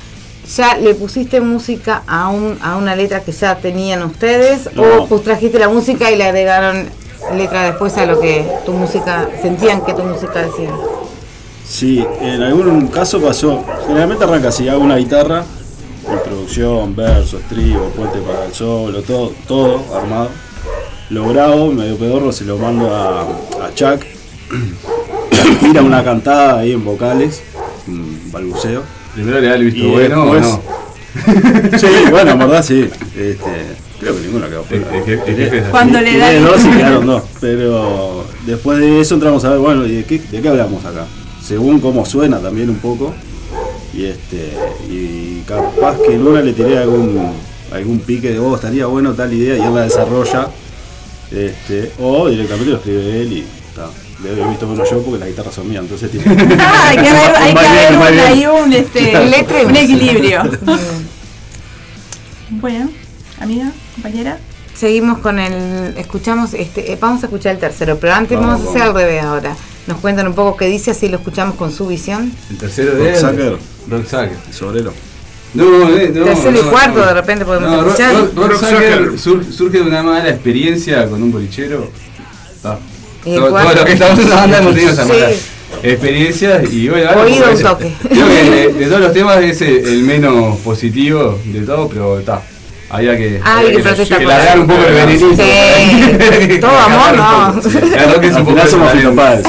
¿Ya 0.55 0.75
le 0.77 0.95
pusiste 0.95 1.41
música 1.41 2.03
a, 2.07 2.29
un, 2.29 2.57
a 2.61 2.77
una 2.77 2.95
letra 2.95 3.21
que 3.21 3.33
ya 3.33 3.55
tenían 3.57 4.03
ustedes? 4.03 4.69
No. 4.73 4.83
¿O 4.83 5.07
pues 5.07 5.23
trajiste 5.23 5.59
la 5.59 5.67
música 5.67 6.09
y 6.09 6.15
le 6.15 6.23
agregaron 6.23 6.89
letra 7.35 7.63
después 7.65 7.97
a 7.97 8.05
lo 8.05 8.19
que 8.19 8.45
tu 8.65 8.71
música, 8.71 9.27
sentían 9.41 9.85
que 9.85 9.93
tu 9.93 10.03
música 10.03 10.43
decía? 10.43 10.71
Sí, 11.71 12.05
en 12.19 12.41
algún 12.43 12.87
caso 12.87 13.21
pasó. 13.21 13.63
Generalmente 13.87 14.25
arranca 14.25 14.49
así, 14.49 14.67
hago 14.67 14.83
una 14.83 14.97
guitarra, 14.97 15.45
introducción, 16.11 16.93
verso, 16.93 17.37
estribo, 17.39 17.85
puente 17.95 18.19
para 18.19 18.45
el 18.45 18.53
solo, 18.53 19.01
todo, 19.01 19.31
todo 19.47 19.81
armado. 19.95 20.29
Lo 21.11 21.29
grabo, 21.29 21.71
medio 21.71 21.95
pedorro, 21.97 22.33
se 22.33 22.43
lo 22.43 22.57
mando 22.57 22.93
a, 22.93 23.21
a 23.21 23.73
Chuck. 23.73 24.01
Tira 25.61 25.81
una 25.81 26.03
cantada 26.03 26.59
ahí 26.59 26.73
en 26.73 26.83
vocales, 26.83 27.41
un 27.87 28.19
balbuceo. 28.33 28.83
Primero 29.13 29.39
le 29.39 29.47
da 29.47 29.55
el 29.55 29.63
visto 29.63 29.79
Y 29.79 29.91
bueno 29.91 30.23
o 30.25 30.35
después- 30.35 30.59
no. 30.63 30.81
Sí, 31.79 31.87
bueno, 32.09 32.31
en 32.31 32.39
verdad 32.39 32.63
sí. 32.65 32.81
Este, 33.17 33.65
creo 33.99 34.15
que 34.15 34.21
ninguno 34.21 34.47
quedó 34.49 34.63
fuera. 34.65 34.87
Cuando 35.71 36.01
le 36.01 36.17
da 36.17 36.33
dos 36.41 36.65
y 36.65 36.69
quedaron 36.69 37.05
dos. 37.05 37.23
Pero 37.39 38.25
después 38.45 38.77
de 38.79 38.99
eso 38.99 39.15
entramos 39.15 39.43
a 39.45 39.49
ver, 39.51 39.59
bueno, 39.59 39.85
¿y 39.85 39.95
de 39.95 40.03
qué, 40.05 40.19
de 40.19 40.41
qué 40.41 40.49
hablamos 40.49 40.83
acá? 40.85 41.05
Según 41.51 41.81
cómo 41.81 42.05
suena 42.05 42.39
también 42.39 42.69
un 42.69 42.77
poco. 42.77 43.13
Y 43.93 44.05
este 44.05 44.53
y 44.89 45.41
capaz 45.45 45.97
que 45.97 46.15
en 46.15 46.25
una 46.25 46.39
le 46.41 46.53
tiré 46.53 46.77
algún 46.77 47.29
algún 47.73 47.99
pique 47.99 48.29
de 48.31 48.39
vos, 48.39 48.55
estaría 48.55 48.85
bueno 48.85 49.13
tal 49.13 49.33
idea 49.33 49.57
y 49.57 49.61
él 49.61 49.75
la 49.75 49.81
desarrolla. 49.81 50.47
Este, 51.29 51.91
o 51.99 52.29
directamente 52.29 52.71
lo 52.71 52.77
escribe 52.77 53.21
él 53.21 53.33
y 53.33 53.45
está. 53.67 53.89
Le 54.23 54.41
he 54.41 54.47
visto 54.47 54.65
menos 54.65 54.89
yo 54.89 55.01
porque 55.01 55.19
las 55.19 55.27
guitarras 55.27 55.53
son 55.53 55.69
mías, 55.69 55.83
entonces 55.83 56.09
tiene. 56.09 56.25
Ah, 56.57 56.87
hay 56.87 56.97
que 56.97 57.09
haber, 57.09 57.35
hay 57.35 57.53
que 57.53 57.59
haber 57.59 58.49
un 58.49 58.63
un, 58.67 58.73
este, 58.73 59.65
un 59.65 59.75
equilibrio. 59.75 60.43
Bueno, 62.49 62.89
amiga, 63.41 63.71
compañera. 63.95 64.37
Seguimos 64.73 65.19
con 65.19 65.37
el. 65.37 65.97
Escuchamos. 65.97 66.53
este 66.53 66.93
eh, 66.93 66.97
Vamos 66.99 67.23
a 67.23 67.25
escuchar 67.25 67.53
el 67.53 67.59
tercero, 67.59 67.97
pero 67.99 68.13
antes 68.13 68.37
Vamos, 68.37 68.59
vamos, 68.59 68.67
a 68.67 68.69
hacer 68.69 68.81
al 68.83 68.93
revés 68.93 69.23
ahora. 69.23 69.55
Nos 69.91 69.99
cuentan 69.99 70.25
un 70.27 70.33
poco 70.33 70.55
qué 70.55 70.67
dice, 70.67 70.91
así 70.91 71.09
lo 71.09 71.17
escuchamos 71.17 71.55
con 71.55 71.69
su 71.69 71.85
visión. 71.85 72.31
El 72.49 72.57
tercero 72.57 72.95
de 72.95 73.11
Rock 73.89 74.05
Sucker. 74.05 74.37
Sobrero. 74.53 74.93
No, 75.53 75.65
eh, 75.89 76.09
no, 76.15 76.23
Tercero 76.23 76.59
y 76.61 76.63
no, 76.63 76.71
cuarto 76.71 76.99
no. 76.99 77.05
de 77.07 77.13
repente 77.13 77.43
podemos 77.43 77.69
No, 77.69 77.81
Rock- 77.81 77.87
escuchar. 77.99 78.15
Rock- 78.15 78.35
Rock 78.37 78.51
Rock 78.51 78.59
Sucker 78.61 79.03
Sucker. 79.03 79.19
sur- 79.19 79.43
surge 79.51 79.77
de 79.79 79.83
una 79.83 80.01
mala 80.01 80.29
experiencia 80.29 81.09
con 81.09 81.21
un 81.21 81.29
bolichero. 81.29 81.89
Ah. 82.63 82.77
Todo, 83.21 83.49
lo 83.49 83.83
que 83.85 83.91
estamos 83.91 84.17
en 84.19 84.25
esa 84.27 84.35
banda 84.35 84.57
hemos 84.59 84.73
tenido 84.75 84.93
esa 84.93 85.03
Sí. 85.03 85.09
mala 85.09 85.29
experiencia 85.83 86.63
y 86.71 86.87
bueno, 86.87 87.09
ahora 87.09 87.21
Oído 87.23 87.51
un 87.51 87.61
toque. 87.61 87.93
Creo 88.07 88.27
que 88.27 88.49
de, 88.49 88.73
de 88.73 88.85
todos 88.85 89.01
los 89.01 89.13
temas 89.13 89.37
es 89.43 89.61
el, 89.61 89.85
el 89.89 90.03
menos 90.03 90.57
positivo 90.59 91.37
de 91.43 91.61
todo, 91.65 91.89
pero 91.89 92.17
está. 92.19 92.41
Había 92.93 93.15
que, 93.17 93.39
Ah, 93.43 93.61
que 93.65 93.81
que 94.17 94.25
largar 94.25 94.59
un 94.59 94.67
poco 94.67 94.81
el 94.85 94.93
venenito. 94.93 95.29
Sí. 95.35 96.57
Todo 96.61 96.77
amor, 96.77 97.15
no. 97.15 97.61
Claro 97.61 98.19
que 98.19 98.27
es 98.27 98.35
poco 98.35 98.45
final 98.45 98.67
somos 98.67 98.93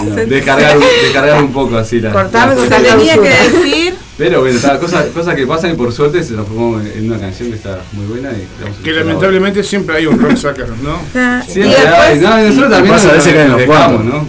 ¿no? 0.04 0.14
Descargar, 0.14 0.76
un- 0.76 0.84
descargar 1.02 1.42
un 1.42 1.52
poco 1.52 1.76
así 1.76 2.00
la. 2.00 2.12
Cortame 2.12 2.54
la- 2.54 2.60
con 2.60 2.68
tenía 2.68 3.14
que 3.14 3.28
decir 3.28 3.94
Pero 4.16 4.40
bueno, 4.42 4.56
cosas, 4.78 5.06
cosas 5.06 5.34
que 5.34 5.44
pasan 5.46 5.70
y 5.72 5.74
por 5.74 5.92
suerte 5.92 6.22
se 6.22 6.34
transformó 6.34 6.78
en 6.78 6.86
en 6.92 7.10
una 7.10 7.18
canción 7.18 7.48
que 7.48 7.56
está 7.56 7.80
muy 7.92 8.06
buena 8.06 8.30
y 8.30 8.46
Que 8.84 8.92
lamentablemente 8.92 9.64
siempre 9.64 9.96
hay 9.96 10.06
un 10.06 10.20
rock 10.20 10.36
sucker, 10.36 10.68
¿no? 10.80 11.00
Ah, 11.16 11.42
Siempre 11.44 11.76
hay, 11.76 12.18
no, 12.20 12.40
y 12.40 12.48
nosotros 12.48 12.70
también 12.70 12.94
Pasa, 12.94 13.08
a 13.08 13.12
veces 13.14 13.34
caen 13.34 13.50
los 13.52 13.62
cuatro. 13.62 13.98
¿no? 14.04 14.26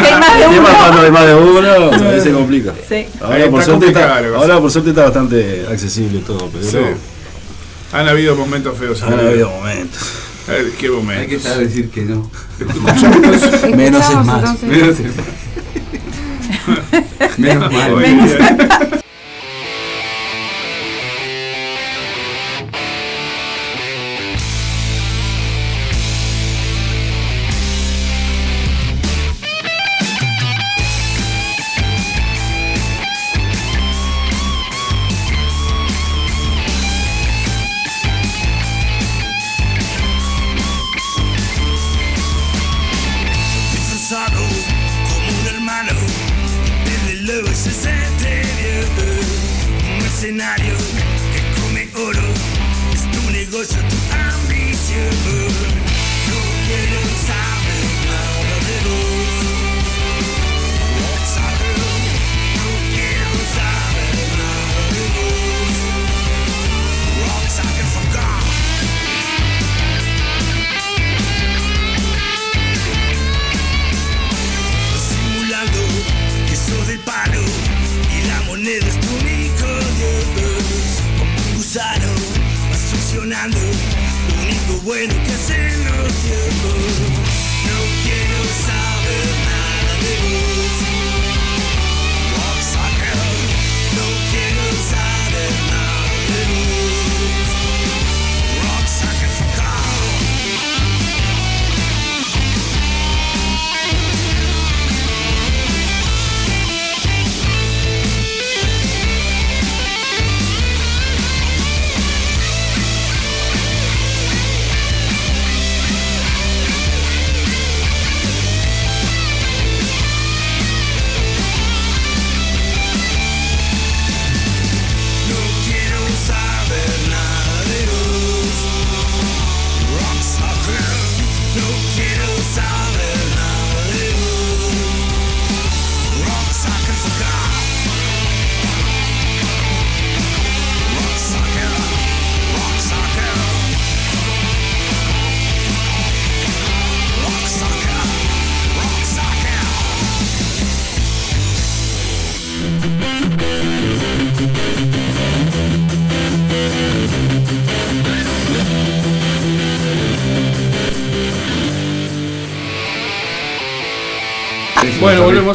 Que 0.00 0.06
hay 0.08 0.18
más 0.18 0.38
de 0.38 0.48
uno. 0.58 0.68
cuando 0.78 1.00
hay 1.02 1.10
más 1.12 1.26
de 1.26 1.34
uno, 1.36 1.68
a 1.70 1.90
veces 1.98 2.22
se 2.24 2.32
complica. 2.32 2.72
Sí. 2.88 3.06
Ahora 3.20 3.38
está 3.38 3.50
por, 3.50 3.62
suerte 3.64 3.86
está, 3.86 4.16
ahora 4.36 4.60
por 4.60 4.70
suerte 4.72 4.90
está 4.90 5.02
bastante 5.04 5.66
accesible 5.70 6.20
todo, 6.26 6.48
pero 6.52 6.64
Sí. 6.64 6.78
Han 7.92 8.08
habido 8.08 8.34
momentos 8.36 8.78
feos. 8.78 9.02
han 9.02 9.18
habido 9.18 9.50
momentos. 9.50 10.02
Qué 10.46 10.52
Hay 10.52 10.70
que 10.72 10.88
momentos. 10.90 11.42
saber 11.42 11.68
decir 11.68 11.90
que 11.90 12.02
no. 12.02 12.28
Menos 13.76 14.10
es 14.10 14.26
más. 14.26 14.62
entonces. 14.62 14.66
Menos 14.66 15.00
es 15.00 15.16
más. 15.16 15.26
Menos 17.38 17.72
mal. 17.72 17.94
Oye, 17.94 18.14
disfrazado 18.14 19.01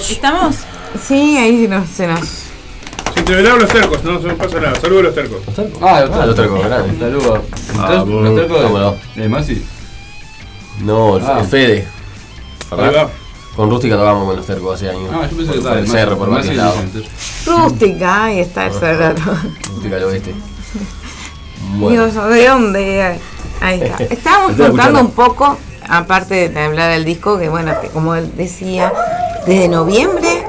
¿Estamos? 0.09 0.55
Sí, 1.05 1.37
ahí 1.37 1.67
nos- 1.67 1.89
se 1.89 2.07
nos. 2.07 2.19
Se 3.13 3.19
entreveraron 3.19 3.59
los 3.61 3.69
tercos, 3.69 4.03
no 4.03 4.19
se 4.21 4.27
me 4.27 4.33
pasa 4.35 4.59
nada. 4.59 4.75
Saludos 4.79 5.01
a 5.01 5.03
los 5.05 5.15
tercos. 5.15 5.41
Ah, 5.81 6.01
los 6.01 6.11
Ah, 6.15 6.25
los 6.25 6.35
tercos. 6.35 6.35
tercos, 6.35 6.65
grande. 6.65 6.99
Saludos. 6.99 7.39
Ah, 7.79 8.03
Los 8.07 8.35
tercos 8.35 8.61
¿Cómo 8.63 8.79
no? 8.79 9.29
Masi. 9.29 9.65
No, 10.81 11.17
el 11.17 11.23
Ah. 11.25 11.43
Fede. 11.49 11.87
Ahí 12.71 12.77
¿verdad? 12.77 13.05
va. 13.05 13.09
Con 13.55 13.71
Rústica 13.71 13.95
tocamos 13.97 14.27
con 14.27 14.35
los 14.37 14.45
tercos 14.45 14.75
hace 14.75 14.89
años. 14.91 15.09
Ah, 15.11 15.27
yo 15.29 15.35
pensé 15.37 15.51
que 15.53 15.57
estaba 15.57 15.79
el 15.79 15.87
cerro, 15.87 16.17
por 16.17 16.29
varios 16.29 16.55
lados. 16.55 16.75
Rústica, 17.45 18.25
ahí 18.25 18.39
está 18.41 18.67
el 18.67 18.73
cerro. 18.73 19.15
Rústica 19.73 19.95
del 19.95 20.03
oeste. 20.05 20.35
Bueno, 21.79 22.07
¿de 22.07 22.47
dónde? 22.47 23.19
Ahí 23.61 23.81
está. 23.81 24.03
Estábamos 24.13 24.55
contando 24.55 25.01
un 25.01 25.11
poco, 25.11 25.57
aparte 25.89 26.49
de 26.49 26.59
hablar 26.61 26.91
del 26.91 27.03
disco, 27.03 27.37
que 27.37 27.49
bueno, 27.49 27.73
que 27.81 27.89
como 27.89 28.15
él 28.15 28.31
decía, 28.37 28.93
desde 29.47 29.67
noviembre, 29.69 30.43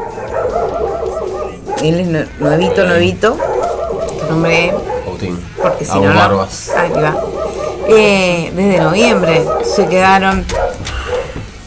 él 1.83 2.01
es 2.01 2.09
nue- 2.09 2.29
nuevito, 2.41 2.85
nuevito, 2.85 3.37
su 4.21 4.27
nombre 4.27 4.67
es, 4.69 4.75
Agustín. 5.07 5.39
porque 5.63 5.85
si 5.85 5.99
no, 6.01 6.15
Barbas. 6.15 6.71
ahí 6.77 6.91
va. 6.93 7.17
Eh, 7.89 8.53
desde 8.55 8.81
noviembre 8.81 9.45
se 9.65 9.87
quedaron, 9.87 10.45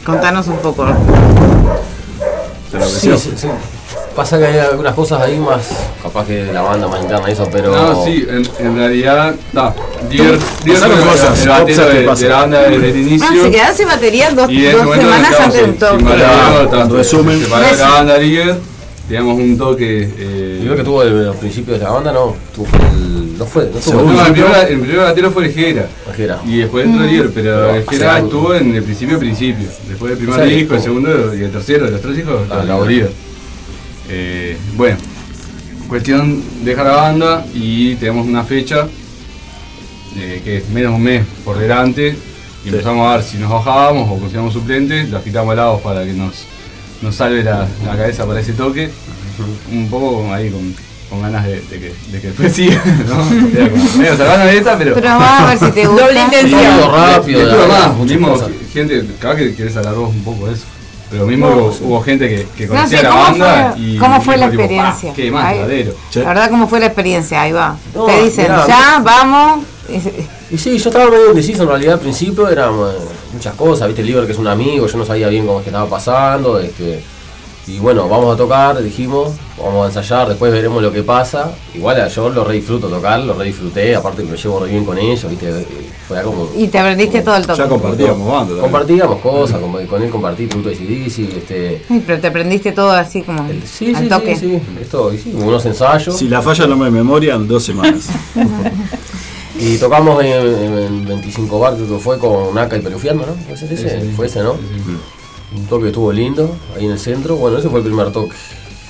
contanos 0.06 0.48
un 0.48 0.58
poco. 0.58 0.86
Se 2.72 2.82
Sí, 2.82 3.18
sí, 3.18 3.34
sí. 3.38 3.48
Pasa 4.16 4.38
que 4.38 4.46
hay 4.46 4.60
algunas 4.60 4.94
cosas 4.94 5.22
ahí 5.22 5.38
más, 5.40 5.68
capaz 6.04 6.26
que 6.28 6.52
la 6.52 6.62
banda 6.62 6.86
más 6.88 7.02
interna 7.02 7.30
eso, 7.30 7.48
pero. 7.52 7.74
No, 7.74 8.04
sí, 8.04 8.26
en, 8.30 8.44
en 8.66 8.76
realidad, 8.76 9.34
Pasaron 9.54 10.98
fue 10.98 11.12
cosas, 11.12 11.42
el 11.42 11.50
batero 11.50 11.86
de, 11.88 11.94
de 12.16 12.30
la 12.30 12.36
banda 12.38 12.62
desde 12.70 12.76
el 12.76 12.84
Ah, 12.96 13.00
inicio. 13.00 13.44
se 13.44 13.52
quedaron 13.52 13.76
sin 13.78 13.88
batería 13.88 14.30
dos, 14.32 14.48
dos 14.48 14.96
semanas 14.98 15.40
antes 15.40 15.62
del 15.62 15.76
toque. 15.76 16.04
Resumen. 16.98 17.40
Se 17.40 17.46
separó 17.46 17.76
la 17.78 17.90
banda 17.90 18.18
Dier, 18.20 18.56
teníamos 19.08 19.36
un 19.38 19.58
toque. 19.58 20.10
Eh, 20.18 20.58
Yo 20.60 20.66
creo 20.66 20.76
que 20.78 20.84
tuvo 20.84 21.04
el, 21.04 21.26
los 21.28 21.36
principios 21.38 21.80
de 21.80 21.86
la 21.86 21.92
banda, 21.92 22.12
no. 22.12 22.36
Tuvo 22.54 22.68
el, 22.92 23.38
no 23.38 23.46
fue, 23.46 23.64
no 23.74 23.80
tuvo 23.80 24.12
No, 24.12 24.26
el 24.26 24.34
primer, 24.34 24.72
el 24.72 24.80
primer 24.82 24.98
batero 25.00 25.32
fue 25.32 25.46
el 25.46 25.54
Jera. 25.54 25.88
Y 26.46 26.58
después 26.58 26.86
entró 26.86 27.06
Dier, 27.06 27.32
pero 27.34 27.72
Pero 27.72 27.90
Jera 27.90 28.20
estuvo 28.20 28.54
en 28.56 28.76
el 28.76 28.84
principio 28.84 29.18
principio. 29.18 29.68
Después 29.88 30.10
del 30.18 30.18
primer 30.28 30.46
disco, 30.50 30.76
el 30.76 30.82
segundo 30.82 31.34
y 31.36 31.44
el 31.44 31.52
tercero, 31.52 31.90
los 31.90 32.02
tres 32.02 32.18
hijos, 32.20 32.42
Ah, 32.52 32.64
la 32.68 32.76
la. 32.76 33.08
Eh, 34.14 34.58
bueno, 34.76 34.98
cuestión 35.88 36.44
deja 36.66 36.84
la 36.84 36.92
banda 36.92 37.46
y 37.54 37.96
tenemos 37.96 38.28
una 38.28 38.44
fecha 38.44 38.88
eh, 40.18 40.42
que 40.44 40.58
es 40.58 40.70
menos 40.70 40.92
de 40.92 40.98
un 40.98 41.04
mes 41.04 41.26
por 41.46 41.58
delante 41.58 42.18
y 42.66 42.68
empezamos 42.68 43.08
a 43.08 43.16
ver 43.16 43.24
si 43.24 43.38
nos 43.38 43.50
bajábamos 43.50 44.10
o 44.10 44.20
conseguíamos 44.20 44.54
suplentes, 44.54 45.10
los 45.10 45.24
quitamos 45.24 45.54
helados 45.54 45.80
para 45.82 46.04
que 46.04 46.12
nos, 46.12 46.46
nos 47.02 47.16
salve 47.16 47.42
la, 47.42 47.66
la 47.86 47.96
cabeza 47.96 48.26
para 48.28 48.42
ese 48.42 48.52
toque. 48.52 48.90
Un 49.72 49.90
poco 49.90 50.32
ahí 50.34 50.50
con, 50.50 50.76
con 51.10 51.22
ganas 51.22 51.46
de, 51.46 51.62
de 51.62 51.80
que, 51.80 51.94
de 52.12 52.22
que 52.22 52.28
después 52.28 52.54
siga, 52.54 52.84
¿no? 53.08 53.50
Era 53.58 53.70
como 53.70 53.84
medio 53.98 54.18
salvando 54.18 54.46
esta, 54.50 54.78
pero. 54.78 54.94
Pero 54.94 55.08
vamos 55.08 55.42
a 55.42 55.46
ver 55.48 55.58
si 55.58 55.72
te 55.72 55.88
gusta. 55.88 56.06
Doble 56.06 56.22
intención. 56.22 56.92
Rápido, 56.92 57.68
la 57.68 57.88
más, 58.20 58.42
gente, 58.74 59.06
capaz 59.20 59.38
que 59.38 59.56
querés 59.56 59.76
hablar 59.78 59.96
vos 59.96 60.10
un 60.10 60.24
poco 60.24 60.48
de 60.48 60.54
eso. 60.54 60.66
Pero 61.12 61.26
mismo 61.28 61.50
No, 61.50 61.56
hubo, 61.58 61.72
sí. 61.74 61.84
hubo 61.84 62.02
gente 62.02 62.30
que, 62.30 62.48
que 62.58 62.68
No 62.68 62.74
conocía 62.76 62.98
sé, 63.00 63.04
la 63.04 63.10
¿cómo 63.10 63.22
banda 63.24 63.72
fue, 63.74 63.82
y. 63.82 63.98
cómo 63.98 64.22
fue 64.22 64.36
y 64.36 64.40
la 64.40 64.50
dijo, 64.50 64.62
experiencia? 64.62 65.10
"Pa, 65.10 65.16
Qué 65.16 65.32
más, 65.32 65.54
verdadero. 65.54 65.94
La 66.16 66.24
verdad, 66.24 66.50
¿cómo 66.50 66.68
fue 66.68 66.80
la 66.80 66.86
experiencia? 66.88 67.42
Ahí 67.42 67.52
va. 67.52 67.78
No, 67.94 68.06
Te 68.06 68.24
dicen, 68.24 68.46
mirá, 68.46 68.66
ya, 68.68 69.00
vamos. 69.04 69.66
Y 70.50 70.58
sí, 70.58 70.78
yo 70.78 70.90
estaba 70.90 71.10
medio 71.12 71.30
indeciso 71.30 71.64
en 71.64 71.70
realidad 71.70 71.94
al 71.96 72.00
principio, 72.00 72.48
eran 72.50 72.74
eh, 72.74 72.94
muchas 73.34 73.54
cosas, 73.56 73.88
viste, 73.88 74.02
el 74.02 74.08
Liber 74.08 74.26
que 74.26 74.32
es 74.32 74.38
un 74.38 74.48
amigo, 74.48 74.88
yo 74.88 74.98
no 74.98 75.06
sabía 75.06 75.28
bien 75.28 75.46
cómo 75.46 75.60
es 75.60 75.64
que 75.66 75.70
estaba 75.70 75.90
pasando, 75.90 76.60
este, 76.60 77.04
Y 77.72 77.80
bueno, 77.80 78.10
vamos 78.10 78.34
a 78.34 78.38
tocar, 78.38 78.84
dijimos, 78.84 79.32
vamos 79.58 79.84
a 79.86 79.88
ensayar, 79.88 80.28
después 80.28 80.52
veremos 80.52 80.82
lo 80.84 80.92
que 80.92 81.04
pasa. 81.04 81.54
Igual 81.74 82.06
yo 82.10 82.30
lo 82.30 82.44
re 82.44 82.56
disfruto 82.56 82.88
tocar, 82.90 83.20
lo 83.22 83.34
re 83.34 83.46
disfruté, 83.46 83.96
aparte 83.96 84.24
que 84.24 84.30
me 84.32 84.36
llevo 84.36 84.60
re 84.60 84.70
bien 84.70 84.84
con 84.84 84.98
ellos, 84.98 85.30
¿viste? 85.30 85.50
Eh, 85.50 85.66
Fue 86.06 86.22
como. 86.22 86.50
Y 86.58 86.68
te 86.68 86.80
aprendiste 86.80 87.22
todo 87.22 87.38
el 87.38 87.46
toque. 87.48 87.60
Ya 87.60 87.70
compartíamos 87.70 88.28
banda 88.28 88.40
también. 88.48 88.62
Compartíamos 88.62 89.22
cosas, 89.22 89.60
como 89.62 89.80
con 89.88 90.04
él 90.04 90.10
compartí 90.10 90.48
Tributo 90.48 90.68
de 90.70 90.76
CDC, 90.76 91.38
este. 91.38 91.82
Pero 92.06 92.20
te 92.20 92.28
aprendiste 92.28 92.74
todo 92.74 92.92
así 92.92 93.22
como 93.22 93.48
Sí, 93.66 93.94
al 93.96 94.04
sí, 94.04 94.10
toque. 94.10 94.36
sí, 94.36 94.50
sí. 94.50 94.62
Esto, 94.82 95.14
hicimos 95.14 95.44
unos 95.46 95.66
ensayos. 95.66 96.18
Si 96.18 96.28
la 96.28 96.42
falla 96.42 96.68
no 96.68 96.76
me 96.76 96.92
memoria, 96.92 97.36
en 97.36 97.48
dos 97.48 97.64
semanas. 97.64 98.08
Y 99.60 99.78
tocamos 99.78 100.24
en, 100.24 100.32
en 100.32 101.06
25 101.06 101.60
bar, 101.60 101.76
creo 101.76 101.88
que 101.88 102.00
fue 102.04 102.18
con 102.18 102.56
Naka 102.56 102.78
y 102.78 102.82
Pelufiando, 102.82 103.28
¿no? 103.28 103.34
¿Fue 103.46 103.54
ese? 103.54 103.68
Sí, 103.78 103.84
sí. 103.88 104.12
Fue 104.16 104.26
ese, 104.26 104.42
¿no? 104.42 104.56
Un 105.56 105.68
toque 105.68 105.84
que 105.84 105.90
estuvo 105.90 106.12
lindo, 106.12 106.56
ahí 106.76 106.86
en 106.86 106.92
el 106.92 107.00
centro. 107.00 107.36
Bueno, 107.36 107.58
ese 107.58 107.70
fue 107.70 107.80
el 107.80 107.86
primer 107.86 108.12
toque. 108.12 108.36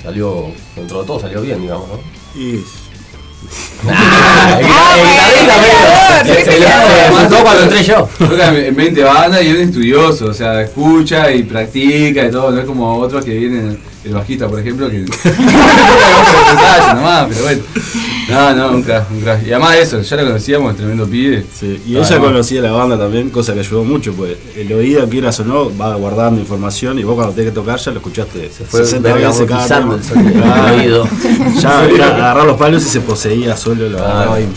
Salió, 0.03 0.51
dentro 0.75 1.01
de 1.01 1.07
todo 1.07 1.19
salió 1.19 1.41
bien, 1.41 1.61
digamos, 1.61 1.87
¿no? 1.87 1.99
Y 2.39 2.63
cuando 7.43 7.63
entré 7.63 7.83
yo. 7.83 8.07
Toca 8.17 8.55
en 8.55 8.75
20 8.75 9.03
bandas 9.03 9.43
y 9.43 9.49
es 9.49 9.55
estudioso, 9.55 10.27
o 10.27 10.33
sea, 10.33 10.61
escucha 10.61 11.31
y 11.31 11.43
practica 11.43 12.25
y 12.25 12.31
todo, 12.31 12.51
no 12.51 12.59
es 12.59 12.65
como 12.65 12.97
otros 12.99 13.25
que 13.25 13.31
vienen, 13.31 13.79
el 14.03 14.13
bajista 14.13 14.47
por 14.47 14.59
ejemplo, 14.59 14.89
que 14.89 14.99
nomás, 16.93 17.27
pero 17.29 17.43
bueno. 17.43 17.61
No, 18.29 18.53
no, 18.55 18.71
un 18.71 18.83
crack, 18.83 19.11
un 19.11 19.21
crack. 19.21 19.45
Y 19.45 19.51
además 19.51 19.73
de 19.73 19.81
eso, 19.81 20.01
ya 20.01 20.15
lo 20.17 20.23
conocíamos, 20.23 20.75
tremendo 20.75 21.05
pibe. 21.07 21.45
Sí, 21.53 21.81
y 21.85 21.97
ella 21.97 22.19
conocía 22.19 22.61
la 22.61 22.71
banda 22.71 22.97
también, 22.97 23.29
cosa 23.29 23.53
que 23.53 23.59
ayudó 23.59 23.83
mucho, 23.83 24.13
pues 24.13 24.37
el 24.55 24.71
oído, 24.73 25.07
quieras 25.09 25.39
o 25.41 25.45
no, 25.45 25.75
va 25.77 25.95
guardando 25.95 26.39
información 26.39 26.97
y 26.99 27.03
vos 27.03 27.15
cuando 27.15 27.33
tenés 27.33 27.51
que 27.51 27.55
tocar 27.55 27.77
ya 27.79 27.91
lo 27.91 27.97
escuchaste 27.97 28.49
fue 28.49 28.85
60 28.85 29.13
veces 29.13 29.47
cada 29.47 29.67
tema. 29.67 29.99
el 30.73 30.79
oído. 30.79 31.07
Ya 31.59 31.81
agarrar 31.81 32.45
los 32.45 32.57
palos 32.57 32.85
y 32.85 32.89
se 32.89 33.01
poseía 33.01 33.57
solo, 33.57 33.87
y... 33.87 34.47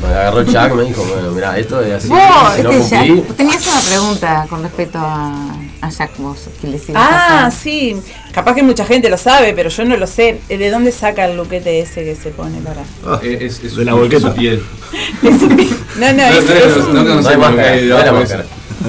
Me 0.00 0.06
agarró 0.06 0.44
Chuck, 0.44 0.76
me 0.76 0.84
dijo, 0.84 1.04
bueno, 1.04 1.32
mira, 1.32 1.58
esto 1.58 1.80
es 1.80 1.92
así, 1.92 2.08
Vos, 2.08 2.18
si 2.54 2.62
no 2.62 2.70
este, 2.70 2.96
cumplí, 2.96 3.16
Jack, 3.16 3.36
tenías 3.36 3.66
una 3.66 3.80
pregunta 3.80 4.46
con 4.48 4.62
respecto 4.62 4.98
a, 5.00 5.56
a 5.80 5.90
Jack 5.90 6.16
vos, 6.18 6.48
que 6.60 6.66
le 6.66 6.76
ibas 6.76 6.96
a 6.96 7.46
Ah, 7.46 7.50
sí. 7.50 7.96
Capaz 8.32 8.54
que 8.54 8.62
mucha 8.62 8.84
gente 8.84 9.08
lo 9.08 9.16
sabe, 9.16 9.52
pero 9.54 9.68
yo 9.70 9.84
no 9.84 9.96
lo 9.96 10.06
sé. 10.06 10.40
¿De 10.48 10.70
dónde 10.70 10.90
saca 10.92 11.24
el 11.26 11.36
luquete 11.36 11.80
ese 11.80 12.04
que 12.04 12.14
se 12.16 12.30
pone 12.30 12.58
para? 12.60 12.82
Es, 13.22 13.62
es 13.62 13.76
de 13.76 13.84
la 13.84 13.94
volqueta. 13.94 14.28
su 14.28 14.34
piel. 14.34 14.62
No, 15.98 16.12
no, 16.12 16.12
No, 16.12 16.22
es, 16.28 16.44
no, 16.44 16.54
es 16.54 16.76
no, 16.76 16.84
un- 16.86 16.94
no 16.94 17.02
No 17.04 17.14
no 17.14 18.20
eso. 18.20 18.36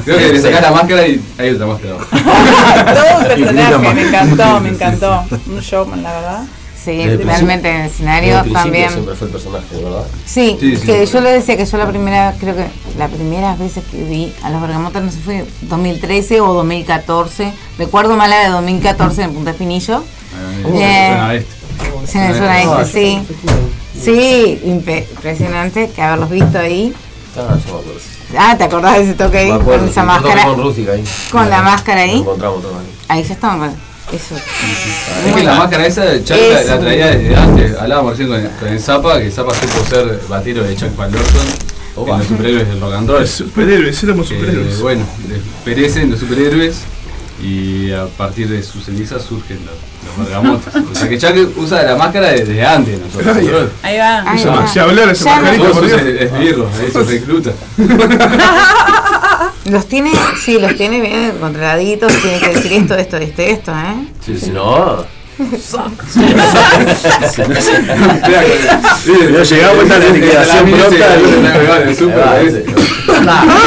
Creo 0.05 0.17
que 0.17 0.33
le 0.33 0.39
sacás 0.41 0.61
la 0.61 0.71
máscara 0.71 1.07
y 1.07 1.19
hay 1.39 1.49
otra 1.49 1.65
máscara. 1.65 1.95
todo 2.93 3.19
un 3.19 3.25
personaje, 3.27 3.93
me 3.95 4.01
encantó, 4.07 4.59
me 4.59 4.69
encantó. 4.69 5.25
Un 5.47 5.59
showman, 5.59 6.03
la 6.03 6.13
verdad. 6.13 6.43
Sí, 6.83 6.95
Desde 6.97 7.13
el 7.13 7.23
realmente 7.23 7.69
en 7.69 8.53
también. 8.53 8.89
siempre 8.89 9.15
fue 9.15 9.27
el 9.27 9.33
personaje, 9.33 9.65
¿verdad? 9.83 10.05
Sí, 10.25 10.55
Sí, 10.59 10.75
sí, 10.77 10.85
que 10.85 11.05
sí. 11.05 11.13
yo 11.13 11.21
le 11.21 11.31
decía 11.31 11.57
que 11.57 11.65
yo 11.65 11.77
la 11.77 11.87
primera, 11.87 12.33
creo 12.39 12.55
que 12.55 12.67
la 12.97 13.07
primera 13.09 13.55
veces 13.55 13.83
que 13.91 14.03
vi 14.03 14.33
a 14.43 14.49
los 14.49 14.61
Bergamotas, 14.61 15.03
no 15.03 15.11
sé, 15.11 15.17
fue 15.19 15.45
2013 15.63 16.39
o 16.41 16.53
2014. 16.53 17.51
Recuerdo 17.77 18.15
más 18.15 18.29
la 18.29 18.39
de 18.43 18.49
2014 18.49 19.23
en 19.23 19.33
Punta 19.33 19.51
Espinillo. 19.51 20.03
Uh, 20.63 20.79
Eh, 20.79 21.07
suena 21.09 21.33
este. 21.35 21.53
Sí, 22.07 22.17
me 22.17 22.27
suena 22.37 22.53
Ah, 22.53 22.81
este, 22.81 22.85
sí. 22.85 23.21
Sí, 24.01 24.61
impresionante 24.63 25.89
que 25.89 26.01
haberlos 26.01 26.29
visto 26.29 26.57
ahí. 26.59 26.93
Ah. 27.37 27.57
Ah, 28.37 28.55
¿te 28.57 28.63
acordás 28.63 28.97
de 28.97 29.03
ese 29.03 29.13
toque 29.15 29.37
ahí? 29.39 29.51
Acuerdo, 29.51 29.81
con 29.81 29.89
esa 29.89 30.01
sí, 30.01 30.07
máscara. 30.07 30.45
Con 30.45 30.61
Rústica 30.61 30.91
ahí. 30.93 31.03
Con 31.31 31.49
la 31.49 31.61
máscara 31.61 32.01
ahí. 32.01 32.19
Encontramos 32.19 32.63
ahí. 32.65 32.71
Ahí 33.09 33.23
ya 33.23 33.33
estaban. 33.33 33.75
Eso. 34.11 34.35
Es 34.35 35.35
que 35.35 35.43
la 35.43 35.55
máscara 35.55 35.85
esa, 35.85 36.17
Chuck 36.23 36.29
la, 36.37 36.61
Es 36.61 36.79
traía 36.79 37.07
desde 37.07 37.35
antes. 37.35 37.77
Hablábamos 37.77 38.11
recién 38.17 38.29
con, 38.29 38.41
con 38.59 38.67
el 38.69 38.79
Zapa, 38.79 39.19
que 39.19 39.25
el 39.27 39.31
Zapa 39.31 39.53
supo 39.53 39.85
ser 39.87 40.19
batero 40.27 40.63
de 40.63 40.75
Chuck 40.75 40.95
Van 40.95 41.11
Opa. 41.95 42.13
en 42.13 42.17
los 42.19 42.27
superhéroes 42.27 42.67
del 42.67 42.81
rock 42.81 42.93
and 42.93 43.09
roll. 43.09 43.27
Superhéroes, 43.27 44.03
éramos 44.03 44.31
Eh, 44.31 44.35
superhéroes. 44.35 44.79
bueno, 44.81 45.05
de- 45.27 45.41
perecen 45.65 46.09
los 46.09 46.19
superhéroes 46.19 46.77
y 47.43 47.91
a 47.91 48.05
partir 48.07 48.47
de 48.49 48.63
sus 48.63 48.83
cenizas 48.85 49.21
surgen 49.23 49.59
los, 49.65 49.75
los 50.17 50.25
bergamotas. 50.27 50.73
O 50.75 50.95
sea 50.95 51.07
que 51.07 51.17
Chuck 51.17 51.57
usa 51.57 51.83
la 51.83 51.95
máscara 51.95 52.29
desde 52.31 52.65
antes 52.65 52.99
nosotros. 52.99 53.37
Ay, 53.37 53.47
Ahí 53.83 53.97
va. 53.99 54.31
Ahí 54.31 54.39
Se- 54.39 54.47
va. 54.49 54.67
Se 54.67 54.79
hablar 54.79 55.09
esa 55.09 55.25
Ya 55.25 55.35
me- 55.35 55.41
mascarita, 55.41 55.63
Todos 55.69 55.77
por 55.77 55.87
Dios. 55.87 56.21
esbirros, 56.21 56.67
ahí 56.79 56.91
sus 56.91 57.07
reclutas. 57.11 57.53
Los 59.65 59.87
tiene, 59.87 60.11
sí, 60.43 60.59
los 60.59 60.75
tiene 60.75 61.01
bien 61.01 61.33
controladitos. 61.39 62.11
Tiene 62.21 62.39
que 62.39 62.49
decir 62.49 62.73
esto, 62.73 62.95
esto, 62.95 63.17
esto, 63.17 63.41
esto, 63.41 63.71
¿eh? 63.71 64.07
Sí, 64.25 64.37
si 64.39 64.49
no. 64.51 65.05
Pero 69.05 69.43
llegamos 69.43 69.79
a 69.79 69.83
esta 69.83 69.99
liquidación 70.13 70.71
pronta. 70.71 71.05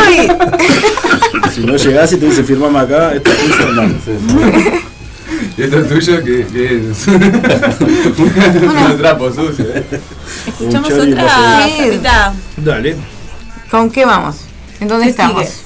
¡Ay! 0.06 0.28
Si 1.54 1.60
no 1.60 1.76
llegás 1.76 2.12
y 2.12 2.16
te 2.16 2.26
dice 2.26 2.44
firmame 2.44 2.78
acá, 2.78 3.12
esto 3.14 3.30
es 3.30 3.38
tuyo, 3.38 3.72
no. 3.72 3.82
Y 5.56 5.62
esto 5.62 5.78
es 5.78 5.88
tuyo 5.88 6.22
que, 6.24 6.46
que 6.46 6.90
es 6.90 7.06
un 7.08 8.96
trapo 8.98 9.30
sucio. 9.32 9.64
¿eh? 9.74 9.84
Escuchamos 10.46 10.92
otra. 10.92 11.62
Dale. 12.56 12.96
¿Con 13.70 13.90
qué 13.90 14.04
vamos? 14.04 14.36
¿En 14.80 14.88
dónde 14.88 15.04
¿Qué 15.06 15.10
estamos? 15.10 15.61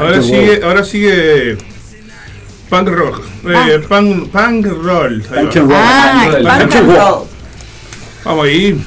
Ahora 0.00 0.22
sigue, 0.22 0.60
ahora 0.64 0.84
sigue 0.84 1.58
punk 2.70 2.88
rock. 2.88 3.22
Eh, 3.44 3.78
punk, 3.86 4.30
punk 4.30 4.66
roll. 4.66 5.22
Punk 5.22 5.54
roll. 5.56 5.72
Ah, 5.74 6.58
Punk 6.58 6.74
roll. 6.86 7.26
Vamos 8.24 8.44
ahí. 8.46 8.80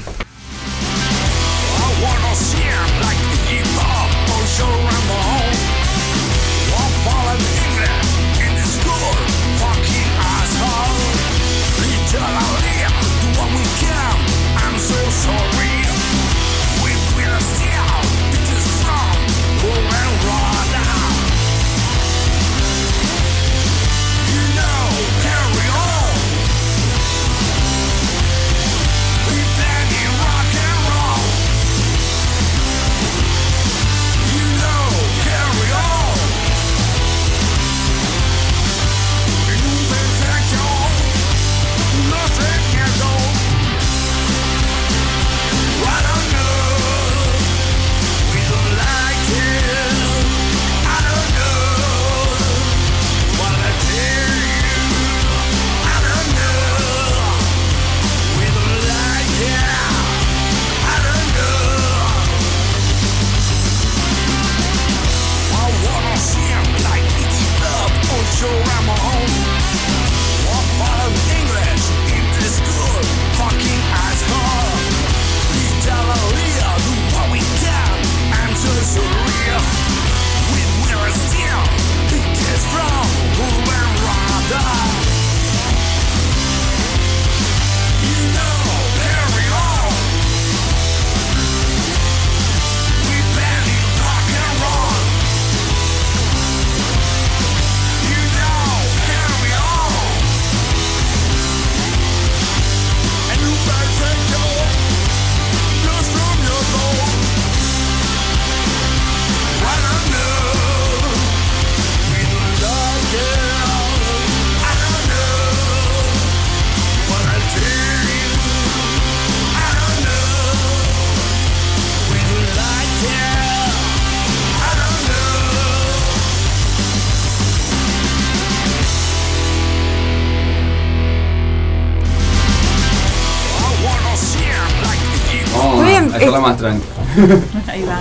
Más 136.48 136.56
tranquila. 136.56 136.92
Ahí 137.68 137.82
va. 137.82 138.00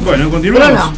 Bueno, 0.00 0.30
continuamos. 0.30 0.90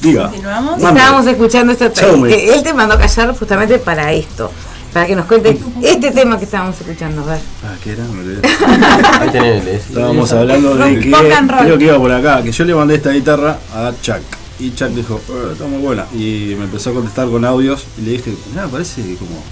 Diga. 0.00 0.24
Continuamos. 0.30 0.82
Estábamos 0.82 1.26
escuchando 1.26 1.72
este 1.72 1.90
me- 2.16 2.28
que 2.28 2.54
él 2.54 2.62
te 2.62 2.72
mandó 2.72 2.94
a 2.94 2.98
callar 2.98 3.36
justamente 3.36 3.78
para 3.78 4.12
esto, 4.12 4.50
para 4.92 5.06
que 5.06 5.14
nos 5.14 5.26
cuente 5.26 5.58
este 5.82 6.10
tema 6.12 6.38
que 6.38 6.44
estábamos 6.46 6.80
escuchando. 6.80 7.22
A 7.22 7.26
ver. 7.26 7.40
Ah, 7.64 7.74
¿qué 7.82 7.92
era? 7.92 8.04
Ahí 9.20 9.30
tenés, 9.30 9.66
es- 9.66 9.86
Estábamos 9.88 10.30
es- 10.30 10.36
hablando 10.38 10.74
de 10.76 11.00
que 11.00 11.10
creo 11.10 11.78
que 11.78 11.84
iba 11.84 11.98
por 11.98 12.12
acá, 12.12 12.42
que 12.42 12.52
yo 12.52 12.64
le 12.64 12.74
mandé 12.74 12.94
esta 12.94 13.10
guitarra 13.10 13.58
a 13.74 13.92
Chuck. 14.00 14.20
Y 14.58 14.74
Chuck 14.74 14.88
dijo, 14.90 15.20
"Eh, 15.28 15.50
está 15.52 15.64
muy 15.66 15.80
buena. 15.80 16.04
Y 16.14 16.54
me 16.58 16.64
empezó 16.64 16.90
a 16.90 16.94
contestar 16.94 17.28
con 17.28 17.44
audios 17.44 17.84
y 17.98 18.02
le 18.02 18.10
dije, 18.12 18.34
nada, 18.54 18.68
parece 18.68 19.02
como 19.16 19.42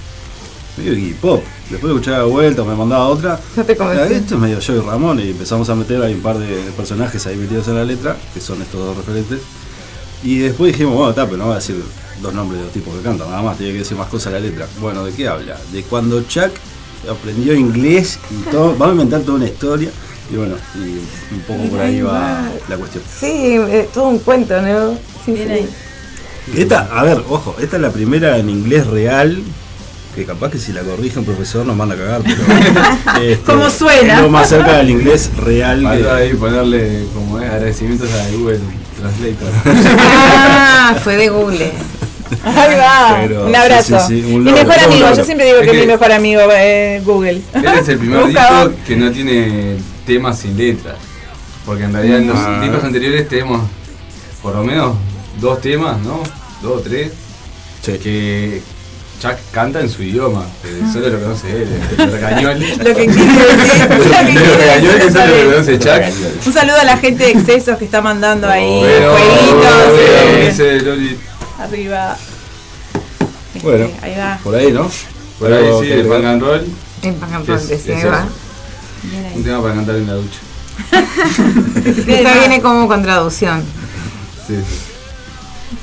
medio 0.79 0.93
Iggy 0.95 1.15
pop. 1.15 1.43
Después 1.71 1.93
de 1.93 1.99
escuchar 2.01 2.21
de 2.25 2.31
vuelta, 2.31 2.65
me 2.65 2.75
mandaba 2.75 3.09
otra. 3.09 3.39
No 3.57 3.65
te 3.65 3.73
"Ah, 3.73 3.77
convencí. 3.77 4.15
Esto 4.15 4.35
es 4.37 4.41
medio 4.41 4.59
Joey 4.65 4.81
Ramón 4.81 5.21
y 5.21 5.31
empezamos 5.31 5.69
a 5.69 5.75
meter 5.75 6.01
ahí 6.03 6.15
un 6.15 6.21
par 6.23 6.39
de 6.39 6.47
personajes 6.77 7.27
ahí 7.27 7.37
metidos 7.37 7.69
en 7.69 7.75
la 7.77 7.85
letra, 7.85 8.17
que 8.33 8.41
son 8.41 8.63
estos 8.63 8.81
dos 8.81 8.97
referentes. 8.97 9.41
Y 10.23 10.39
después 10.39 10.73
dijimos, 10.73 10.95
bueno, 10.95 11.11
está, 11.11 11.25
pero 11.27 11.37
no 11.37 11.47
va 11.49 11.53
a 11.55 11.57
decir 11.57 11.77
dos 12.23 12.35
nombres 12.35 12.59
de 12.61 12.65
los 12.65 12.73
tipos 12.73 12.95
que 12.97 13.03
cantan, 13.03 13.29
nada 13.31 13.43
más, 13.43 13.57
tiene 13.59 13.73
que 13.75 13.79
decir 13.81 13.97
más 13.97 14.09
cosas 14.09 14.33
la 14.33 14.41
letra. 14.41 14.67
Bueno, 14.81 15.05
¿de 15.05 15.13
qué 15.13 15.29
habla? 15.29 15.57
De 15.73 15.83
cuando 15.85 16.23
Chuck 16.23 16.51
aprendió 17.09 17.55
inglés 17.55 18.19
y 18.31 18.35
todo, 18.51 18.71
vamos 18.73 18.89
a 18.89 18.93
inventar 18.93 19.21
toda 19.23 19.37
una 19.37 19.47
historia. 19.47 19.91
Y 20.33 20.37
bueno, 20.37 20.57
y 20.75 21.35
un 21.35 21.41
poco 21.47 21.63
por 21.71 21.81
ahí 21.81 22.03
va 22.03 22.13
va. 22.13 22.51
la 22.69 22.77
cuestión. 22.77 23.03
Sí, 23.19 23.27
eh, 23.57 23.89
todo 23.95 24.09
un 24.09 24.19
cuento, 24.19 24.61
¿no? 24.61 24.93
Sí, 25.25 25.35
sí. 25.37 25.43
ahí. 25.43 25.69
Esta, 26.57 26.81
a 26.99 27.03
ver, 27.05 27.23
ojo, 27.29 27.55
esta 27.61 27.77
es 27.77 27.83
la 27.83 27.91
primera 27.91 28.37
en 28.39 28.49
inglés 28.51 28.87
real, 28.87 29.43
que 30.19 30.25
capaz 30.27 30.51
que 30.51 30.59
si 30.59 30.73
la 30.73 30.83
corrige 30.83 31.19
un 31.19 31.25
profesor 31.25 31.65
nos 31.65 31.77
manda 31.77 31.95
a 31.95 31.99
cagar, 31.99 32.23
pero... 32.23 32.43
este, 33.23 33.45
¿Cómo 33.45 33.71
suena? 33.71 34.17
Es 34.17 34.23
lo 34.23 34.29
más 34.31 34.49
cerca 34.49 34.79
del 34.79 34.91
inglés 34.91 35.31
real 35.37 35.81
que... 35.81 36.09
Ahí 36.11 36.35
ponerle 36.35 37.05
como 37.15 37.39
es, 37.41 37.49
agradecimientos 37.49 38.11
a 38.13 38.29
Google 38.37 38.59
Translator. 38.99 39.49
Ah, 39.99 40.97
fue 41.03 41.17
de 41.17 41.29
Google. 41.29 41.71
Ahí 42.45 42.75
va. 42.77 43.19
Pero, 43.23 43.47
un 43.47 43.55
abrazo. 43.57 43.99
sí, 44.07 44.21
sí, 44.23 44.33
un 44.35 44.45
mi 44.45 44.53
mejor 44.53 44.79
amigo, 44.79 45.07
yo 45.17 45.25
siempre 45.25 45.47
digo 45.47 45.61
que 45.61 45.65
Es 45.67 45.71
es 45.73 45.75
mi 45.75 45.81
que- 45.83 45.87
mejor 45.93 46.13
amigo 46.13 46.41
eh, 46.53 47.01
Google. 47.05 47.41
Este 47.55 47.81
es 47.81 47.89
el 47.89 47.99
primer 47.99 48.27
disco 48.29 48.73
que 48.87 48.97
no 48.97 49.11
tiene 49.13 49.77
temas 50.07 50.39
sin 50.39 50.57
letras. 50.57 50.97
Porque 51.65 51.85
en 51.85 51.93
realidad 51.93 52.19
en 52.19 52.27
los 52.29 52.37
Ah. 52.39 52.61
discos 52.63 52.83
anteriores 52.85 53.29
tenemos 53.29 53.63
por 54.43 54.55
lo 54.57 54.65
menos 54.65 54.97
dos 55.41 55.61
temas, 55.61 55.99
¿no? 56.01 56.23
Dos 56.63 56.79
o 56.79 56.81
tres. 56.81 57.13
Que 57.85 58.61
Chuck 59.21 59.37
canta 59.53 59.81
en 59.81 59.89
su 59.89 60.03
idioma, 60.03 60.47
que 60.63 60.93
solo 60.93 61.09
lo 61.09 61.19
conoce 61.21 61.51
él, 61.51 61.69
el 61.99 62.13
regañón. 62.13 62.61
Lo 62.61 62.85
que 62.95 63.07
quiere 63.07 63.07
decir. 63.07 63.89
lo 63.91 63.99
que 63.99 64.19
El 64.19 64.27
quiere 64.27 64.57
regañón 64.57 64.95
decir 64.95 65.07
que 65.07 65.13
solo 65.13 65.43
lo 65.45 65.51
conoce 65.53 65.79
Chuck. 65.79 66.47
Un 66.47 66.53
saludo 66.53 66.77
a 66.81 66.85
la 66.85 66.97
gente 66.99 67.25
de 67.25 67.31
excesos 67.33 67.79
que 67.79 67.85
está 67.85 68.01
mandando 68.01 68.49
ahí 68.49 68.81
Pero, 68.83 69.11
jueguitos. 69.17 69.99
eh, 69.99 70.49
ese 70.49 70.81
Loli, 70.83 71.19
Arriba. 71.59 72.17
Este, 73.55 73.67
Bueno, 73.67 73.91
Ahí 74.03 74.15
va. 74.17 74.39
por 74.45 74.55
ahí, 74.55 74.71
¿no? 74.73 74.89
por 75.41 75.53
ahí 75.53 75.65
sí, 75.81 75.87
¿qué 75.89 75.95
el 76.01 76.09
rock 76.09 76.25
and 76.25 76.43
roll. 76.43 76.67
En 77.03 77.15
Pagan 77.17 77.45
que 77.45 77.55
es- 77.55 77.63
sí, 77.63 77.75
es 77.93 78.07
va. 78.07 78.27
Un 79.35 79.43
tema 79.45 79.61
para 79.63 79.75
cantar 79.75 79.97
en 79.97 80.07
la 80.07 80.13
ducha. 80.15 80.39
Esta 82.07 82.35
viene 82.39 82.61
como 82.63 82.87
con 82.87 83.03
traducción. 83.03 83.63
Sí, 84.47 84.55
sí. 84.57 84.79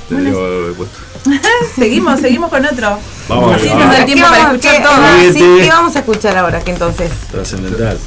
Te 0.10 0.16
digo, 0.22 0.70
he 0.70 0.74
puesto. 0.74 0.98
Seguimos, 1.76 2.20
seguimos 2.20 2.50
con 2.50 2.66
otro. 2.66 2.98
Vamos, 3.28 3.56
Así 3.56 3.68
vamos. 3.68 3.84
nos 3.86 3.94
da 3.94 4.00
el 4.00 4.06
¿Qué 4.06 4.14
tiempo 4.14 4.30
para 4.30 4.44
vamos, 4.44 4.56
escuchar 4.66 4.84
todo. 4.84 5.34
sí. 5.34 5.40
¿qué 5.62 5.70
vamos 5.70 5.96
a 5.96 6.00
escuchar 6.00 6.38
ahora 6.38 6.60
que 6.62 6.72
entonces? 6.72 7.12
Trascendental. 7.32 7.98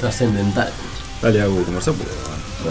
Trascendental. 0.00 0.70
Dale, 1.22 1.42
Agus, 1.42 1.64
conversá, 1.64 1.92
porque... 1.92 2.12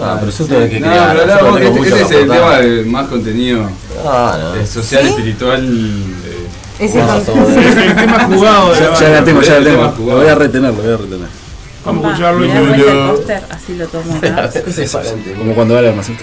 Ah, 0.02 0.18
pero 0.20 0.32
yo 0.32 0.46
tengo 0.46 0.70
que 0.70 0.80
No, 0.80 0.88
crear. 0.88 1.10
hablamos- 1.18 1.60
tengo 1.60 1.84
este, 1.84 1.90
este 1.90 2.02
es 2.04 2.12
el 2.12 2.30
tema 2.30 2.58
de 2.60 2.84
más 2.86 3.08
contenido 3.08 3.70
Ah, 4.06 4.38
no. 4.40 4.56
eh, 4.56 4.68
social, 4.68 5.04
¿Sí? 5.04 5.10
espiritual. 5.10 5.66
eh, 5.66 6.44
ver. 6.80 6.88
El 7.88 7.96
tema 7.96 8.20
jugado 8.26 8.74
de 8.74 8.80
la 8.82 8.94
Ya, 8.94 9.00
ya 9.00 9.10
la 9.10 9.24
tengo, 9.24 9.42
ya 9.42 9.52
la 9.54 9.58
el 9.58 9.64
tengo. 9.64 9.78
tema 9.92 9.94
Lo 10.12 10.18
voy 10.18 10.28
a 10.28 10.36
retener, 10.36 10.74
lo 10.74 10.82
voy 10.84 10.94
a 10.94 10.98
retener. 10.98 11.28
Vamos 11.86 12.06
a 12.06 12.08
escucharlo 12.10 12.46
y 12.46 12.50
yo- 12.80 13.16
póster, 13.16 13.44
así 13.50 13.76
lo 13.76 13.88
tomo. 13.88 14.20
Sí. 14.76 15.34
Como 15.38 15.56
cuando 15.56 15.74
va 15.74 15.80
el 15.80 15.88
almacén. 15.88 16.18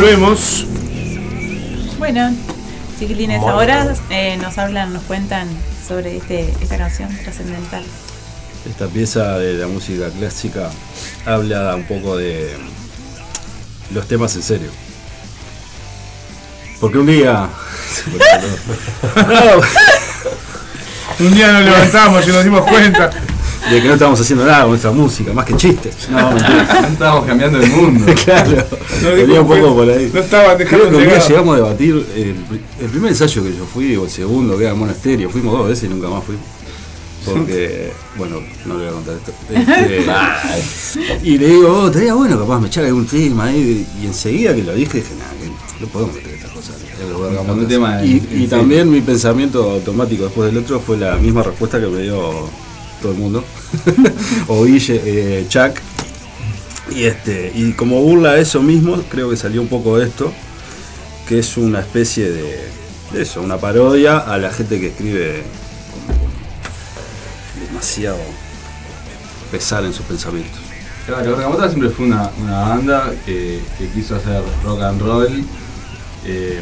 Volvemos. 0.00 0.64
Bueno, 1.98 2.32
chiquilines, 3.00 3.40
Bueno. 3.40 3.54
ahora 3.54 3.92
eh, 4.10 4.36
nos 4.40 4.56
hablan, 4.56 4.92
nos 4.92 5.02
cuentan 5.02 5.48
sobre 5.86 6.18
este, 6.18 6.54
esta 6.60 6.78
canción 6.78 7.08
trascendental. 7.24 7.82
Esta 8.70 8.86
pieza 8.86 9.38
de 9.38 9.54
la 9.54 9.66
música 9.66 10.08
clásica 10.10 10.70
habla 11.26 11.74
un 11.74 11.82
poco 11.82 12.16
de 12.16 12.48
los 13.92 14.06
temas 14.06 14.36
en 14.36 14.42
serio. 14.42 14.70
Porque 16.80 16.98
un 16.98 17.06
día. 17.06 17.48
Un 21.18 21.34
día 21.34 21.50
nos 21.50 21.64
levantamos 21.64 22.28
y 22.28 22.30
nos 22.30 22.44
dimos 22.44 22.62
cuenta. 22.62 23.10
De 23.70 23.82
que 23.82 23.88
no 23.88 23.94
estábamos 23.94 24.20
haciendo 24.20 24.44
nada 24.46 24.60
con 24.62 24.70
nuestra 24.70 24.90
música, 24.92 25.32
más 25.32 25.44
que 25.44 25.56
chistes. 25.56 26.08
No. 26.10 26.36
Estábamos 26.88 27.26
cambiando 27.26 27.60
el 27.60 27.70
mundo. 27.70 28.12
claro. 28.24 28.64
No 29.02 29.10
Venía 29.10 29.40
un 29.42 29.46
poco 29.48 29.74
por 29.74 29.90
ahí. 29.90 30.10
No 30.12 30.20
estaban 30.20 30.56
Creo 30.56 30.68
dejando 30.86 30.98
que 30.98 31.06
un 31.06 31.20
llegamos 31.28 31.54
a 31.54 31.56
debatir 31.56 32.06
el, 32.16 32.36
el 32.80 32.90
primer 32.90 33.10
ensayo 33.10 33.42
que 33.44 33.54
yo 33.56 33.66
fui 33.66 33.94
o 33.96 34.04
el 34.04 34.10
segundo 34.10 34.56
que 34.56 34.64
era 34.64 34.74
monasterio. 34.74 35.28
Fuimos 35.28 35.58
dos 35.58 35.68
veces 35.68 35.84
y 35.84 35.88
nunca 35.88 36.08
más 36.08 36.24
fuimos. 36.24 36.44
Porque, 37.24 37.92
bueno, 38.16 38.40
no 38.64 38.74
le 38.78 38.80
voy 38.80 38.88
a 38.88 38.92
contar 38.92 39.16
esto. 39.16 39.32
Este, 39.50 41.20
y 41.28 41.38
le 41.38 41.46
digo, 41.48 41.68
oh, 41.82 41.86
estaría 41.88 42.14
bueno 42.14 42.38
capaz 42.38 42.60
me 42.60 42.68
echar 42.68 42.84
algún 42.84 43.06
tema 43.06 43.44
ahí. 43.46 43.86
Y 44.02 44.06
enseguida 44.06 44.54
que 44.54 44.62
lo 44.62 44.74
dije, 44.74 44.98
dije, 44.98 45.14
nada, 45.18 45.32
que 45.40 45.82
no 45.84 45.86
podemos 45.88 46.14
meter 46.14 46.32
estas 46.34 46.50
cosas. 46.52 46.76
en 47.02 47.10
los 47.12 47.20
bergamotas". 47.20 47.56
Un 47.56 47.68
tema 47.68 48.02
en- 48.02 48.06
y, 48.08 48.12
en 48.34 48.42
y 48.42 48.46
también 48.46 48.90
mi 48.90 49.00
pensamiento 49.00 49.70
automático 49.72 50.24
después 50.24 50.52
del 50.52 50.62
otro 50.62 50.80
fue 50.80 50.96
la 50.96 51.16
misma 51.16 51.42
respuesta 51.42 51.78
que 51.80 51.86
me 51.86 52.02
dio 52.02 52.48
todo 53.00 53.12
el 53.12 53.18
mundo. 53.18 53.44
o 54.48 54.64
Guille, 54.64 55.00
eh, 55.04 55.46
Chuck. 55.48 55.78
Y, 56.94 57.04
este, 57.04 57.52
y 57.54 57.72
como 57.72 58.00
burla 58.02 58.30
a 58.30 58.38
eso 58.38 58.62
mismo, 58.62 59.02
creo 59.10 59.28
que 59.30 59.36
salió 59.36 59.60
un 59.60 59.68
poco 59.68 60.00
esto, 60.00 60.32
que 61.28 61.38
es 61.38 61.56
una 61.56 61.80
especie 61.80 62.30
de, 62.30 62.68
de 63.12 63.22
eso, 63.22 63.42
una 63.42 63.58
parodia 63.58 64.18
a 64.18 64.38
la 64.38 64.50
gente 64.50 64.80
que 64.80 64.88
escribe 64.88 65.42
demasiado 67.68 68.18
pesar 69.50 69.84
en 69.84 69.92
sus 69.92 70.06
pensamientos. 70.06 70.60
Claro, 71.06 71.36
Bergamota 71.36 71.68
siempre 71.68 71.90
fue 71.90 72.06
una, 72.06 72.30
una 72.38 72.60
banda 72.60 73.12
que, 73.24 73.60
que 73.78 73.88
quiso 73.88 74.16
hacer 74.16 74.42
rock 74.64 74.82
and 74.82 75.00
roll 75.00 75.44
eh, 76.24 76.60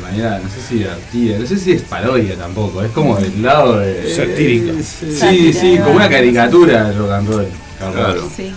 de 0.00 0.06
manera, 0.06 0.38
no 0.42 0.48
sé 0.48 0.60
si 0.66 0.74
divertida, 0.78 1.38
no 1.38 1.46
sé 1.46 1.58
si 1.58 1.72
es 1.72 1.82
parodia 1.82 2.36
tampoco, 2.36 2.82
es 2.82 2.90
como 2.92 3.16
del 3.16 3.42
lado 3.42 3.78
de. 3.78 4.14
Satírica. 4.14 4.72
Sí, 4.82 5.52
sí, 5.52 5.78
como 5.78 5.96
una 5.96 6.08
caricatura 6.08 6.84
del 6.84 6.98
rock 6.98 7.10
and 7.12 7.28
roll. 7.28 7.48
Claro. 7.78 8.30
Sí. 8.34 8.52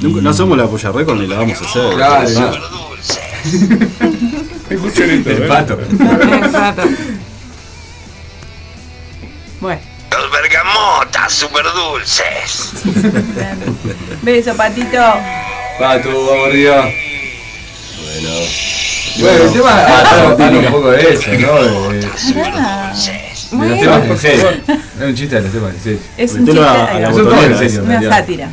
Nunca- 0.00 0.20
No 0.22 0.32
somos 0.32 0.56
la 0.58 0.66
Polla 0.66 0.92
Record 0.92 1.18
ni 1.20 1.26
la 1.26 1.36
vamos 1.38 1.60
a 1.60 1.64
hacer. 1.64 1.94
Claro, 1.94 2.28
Nada. 2.30 2.58
Escuchen 4.70 5.10
esto. 5.10 5.30
El 5.30 5.42
¿eh? 5.42 5.46
pato. 5.48 5.78
Bueno. 9.60 9.80
Los 10.12 10.30
bergamotas 10.30 11.32
super 11.32 11.64
dulces. 11.74 12.72
Beso, 14.22 14.54
patito. 14.54 15.02
Pato, 15.78 16.08
vamos 16.10 16.48
arriba. 16.48 16.82
Bueno. 18.04 18.30
Bueno, 19.18 19.44
el 19.44 19.52
tema 19.52 19.70
Ah, 19.70 20.00
habla- 20.10 20.30
típica. 20.36 20.46
habla 20.46 20.58
un 20.60 20.72
poco 20.72 20.90
de 20.90 21.12
eso, 21.14 21.30
¿no? 21.32 21.92
De, 21.92 22.08
Ah, 22.40 22.92
los 23.52 23.80
temas 23.80 24.04
en 24.06 24.18
serio. 24.18 24.48
Es 25.00 25.06
un 25.06 25.14
chiste 25.14 25.34
de 25.36 25.42
los 25.42 25.52
temas 25.52 25.74
en 25.74 25.80
serio. 25.80 25.98
Es 26.16 26.32
un 26.34 26.46
chiste, 26.46 26.60
Son 26.60 27.24
todos 27.24 27.44
en 27.44 27.58
serio. 27.58 27.82
una 27.84 28.02
sátira. 28.02 28.50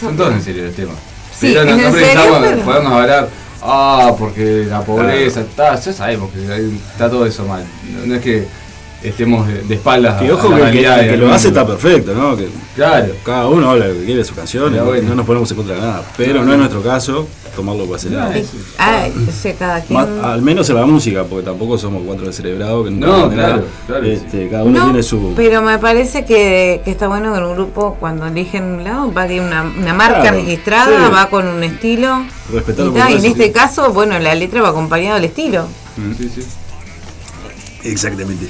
Son 0.00 0.16
todos 0.16 0.32
en 0.34 0.42
serio 0.42 0.64
los 0.66 0.74
temas. 0.74 0.94
Sí, 1.38 1.52
pero 1.54 1.64
no, 1.76 1.92
pensamos 1.92 2.38
pero- 2.42 2.60
podemos 2.62 2.92
hablar, 2.92 3.28
ah, 3.62 4.14
porque 4.18 4.64
la 4.68 4.80
pobreza, 4.82 5.40
está, 5.40 5.74
ya 5.78 5.92
sabemos 5.92 6.30
que 6.32 6.40
está 6.92 7.10
todo 7.10 7.26
eso 7.26 7.44
mal. 7.44 7.64
No, 7.92 8.06
no 8.06 8.14
es 8.14 8.22
que 8.22 8.46
estemos 9.08 9.46
de, 9.46 9.62
de 9.62 9.74
espaldas 9.74 10.20
Que 10.20 10.28
a- 10.28 10.34
ojo 10.34 10.54
a 10.54 10.58
la 10.58 10.70
que 10.70 11.16
lo 11.16 11.32
hace 11.32 11.48
está 11.48 11.66
perfecto, 11.66 12.14
¿no? 12.14 12.36
Que 12.36 12.48
Claro. 12.74 13.14
cada 13.24 13.46
uno 13.48 13.70
habla 13.70 13.86
lo 13.88 13.94
que 13.94 14.04
quiere 14.04 14.18
de 14.18 14.24
su 14.24 14.34
canción 14.34 14.66
y 14.66 14.70
Pero 14.72 14.84
no- 14.84 14.90
bueno. 14.90 15.08
no 15.08 15.14
nos 15.14 15.26
ponemos 15.26 15.50
en 15.50 15.56
contra 15.56 15.74
de 15.76 15.80
nada. 15.80 16.02
Pero 16.16 16.44
no 16.44 16.52
es 16.52 16.58
nuestro 16.58 16.82
caso 16.82 17.26
tomarlo 17.54 17.86
por 17.86 17.96
ese 17.96 18.10
lado. 18.10 18.32
Cada 19.58 19.80
quien. 19.80 19.98
Ma- 20.20 20.32
al 20.32 20.42
menos 20.42 20.68
en 20.68 20.76
la 20.76 20.84
música, 20.86 21.24
porque 21.24 21.44
tampoco 21.44 21.78
somos 21.78 22.02
cuatro 22.04 22.26
descerebrados 22.26 22.84
que 22.84 22.90
No, 22.90 23.30
claro, 23.30 23.64
claro 23.86 24.04
Este, 24.06 24.48
Cada 24.48 24.64
uno 24.64 24.78
No, 24.80 24.84
tiene 24.86 25.02
su. 25.02 25.32
Pero 25.36 25.62
me 25.62 25.78
parece 25.78 26.24
que, 26.24 26.80
que 26.84 26.90
está 26.90 27.08
bueno 27.08 27.32
que 27.32 27.40
un 27.40 27.54
grupo, 27.54 27.96
cuando 27.98 28.26
eligen 28.26 28.64
un 28.64 28.84
lado, 28.84 29.12
va 29.12 29.26
de 29.26 29.40
una, 29.40 29.62
una 29.62 29.94
marca 29.94 30.20
Claro, 30.20 30.36
registrada, 30.36 31.06
sí. 31.06 31.12
va 31.14 31.28
con 31.30 31.46
un 31.48 31.62
estilo. 31.62 32.24
Respetarlo 32.52 32.92
y, 32.94 33.12
y 33.12 33.16
en 33.16 33.24
este 33.24 33.52
caso, 33.52 33.92
bueno, 33.92 34.18
la 34.18 34.34
letra 34.34 34.60
va 34.62 34.68
acompañada 34.70 35.16
del 35.16 35.24
estilo. 35.26 35.66
Sí, 36.18 36.30
sí. 36.34 36.42
Exactamente. 37.90 38.46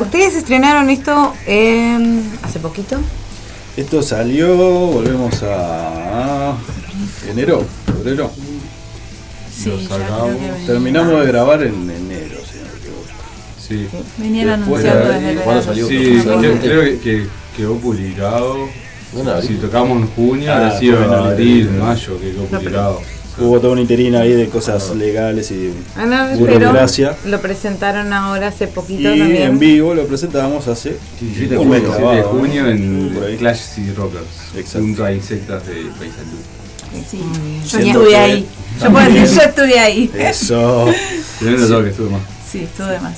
¿Ustedes 0.00 0.34
estrenaron 0.34 0.90
esto 0.90 1.32
en- 1.46 2.30
hace 2.42 2.58
poquito? 2.58 2.98
Esto 3.76 4.02
salió, 4.02 4.54
volvemos 4.56 5.42
a 5.44 6.54
enero, 7.30 7.64
febrero. 7.86 8.30
Sí, 9.54 9.70
Lo 9.70 9.80
sacamos. 9.80 10.36
Terminamos 10.66 11.20
de 11.20 11.26
grabar 11.26 11.62
en 11.62 11.90
enero, 11.90 12.36
si 12.50 12.58
no 12.58 12.64
me 12.64 12.78
equivoco. 12.78 13.06
Sí. 13.66 13.88
Venían 14.18 14.48
anunciando 14.50 15.08
de 15.08 15.20
desde 15.20 15.40
¿cuándo 15.42 15.62
salió? 15.62 15.86
Sí, 15.88 15.98
Sí, 15.98 16.20
creo, 16.22 16.52
sí. 16.52 16.58
creo 16.60 16.82
que, 16.82 16.98
que 16.98 17.26
quedó 17.56 17.76
publicado. 17.76 18.56
Si 19.46 19.54
tocamos 19.54 19.98
en 20.02 20.06
junio, 20.08 20.52
Ah, 20.54 20.74
sido 20.78 20.96
fue 20.96 21.06
en 21.06 21.12
abril. 21.12 21.70
mayo 21.70 22.18
que 22.20 22.32
quedó 22.32 22.44
publicado. 22.46 23.00
Hubo 23.38 23.58
toda 23.60 23.72
una 23.72 23.80
interina 23.80 24.20
ahí 24.20 24.32
de 24.34 24.48
cosas 24.48 24.90
legales 24.94 25.50
y 25.50 25.72
Ah, 25.96 26.04
no, 26.04 26.36
Burocracia. 26.36 27.16
lo 27.24 27.40
presentaron 27.40 28.12
ahora 28.12 28.48
hace 28.48 28.66
poquito 28.66 29.14
Y 29.14 29.18
también. 29.18 29.42
en 29.42 29.58
vivo 29.58 29.94
lo 29.94 30.06
presentamos 30.06 30.68
hace 30.68 30.98
17 31.20 31.54
de 31.54 31.58
un 31.58 31.70
mes 31.70 31.80
junio, 31.82 31.98
17 32.10 32.16
de 32.16 32.22
junio 32.24 32.62
¿no? 32.64 32.70
en 32.70 33.10
Por 33.14 33.24
ahí. 33.24 33.36
Clash 33.38 33.58
City 33.60 33.92
Rockers, 33.94 34.26
Exacto. 34.54 34.80
junto 34.80 35.04
a 35.04 35.12
insectas 35.12 35.66
de 35.66 35.74
Paysandú. 35.98 36.36
Sí, 37.08 37.22
yo 37.70 37.78
estuve 37.78 38.08
que 38.10 38.16
ahí. 38.16 38.46
Yo 38.82 38.92
puedo 38.92 39.10
decir, 39.10 39.36
yo 39.38 39.42
estuve 39.44 39.78
ahí. 39.78 40.10
Eso. 40.14 40.86
Tremendo 41.38 41.68
toque 41.68 41.88
estuvo 41.88 42.10
más. 42.10 42.20
Sí, 42.50 42.58
estuve 42.64 43.00
más. 43.00 43.16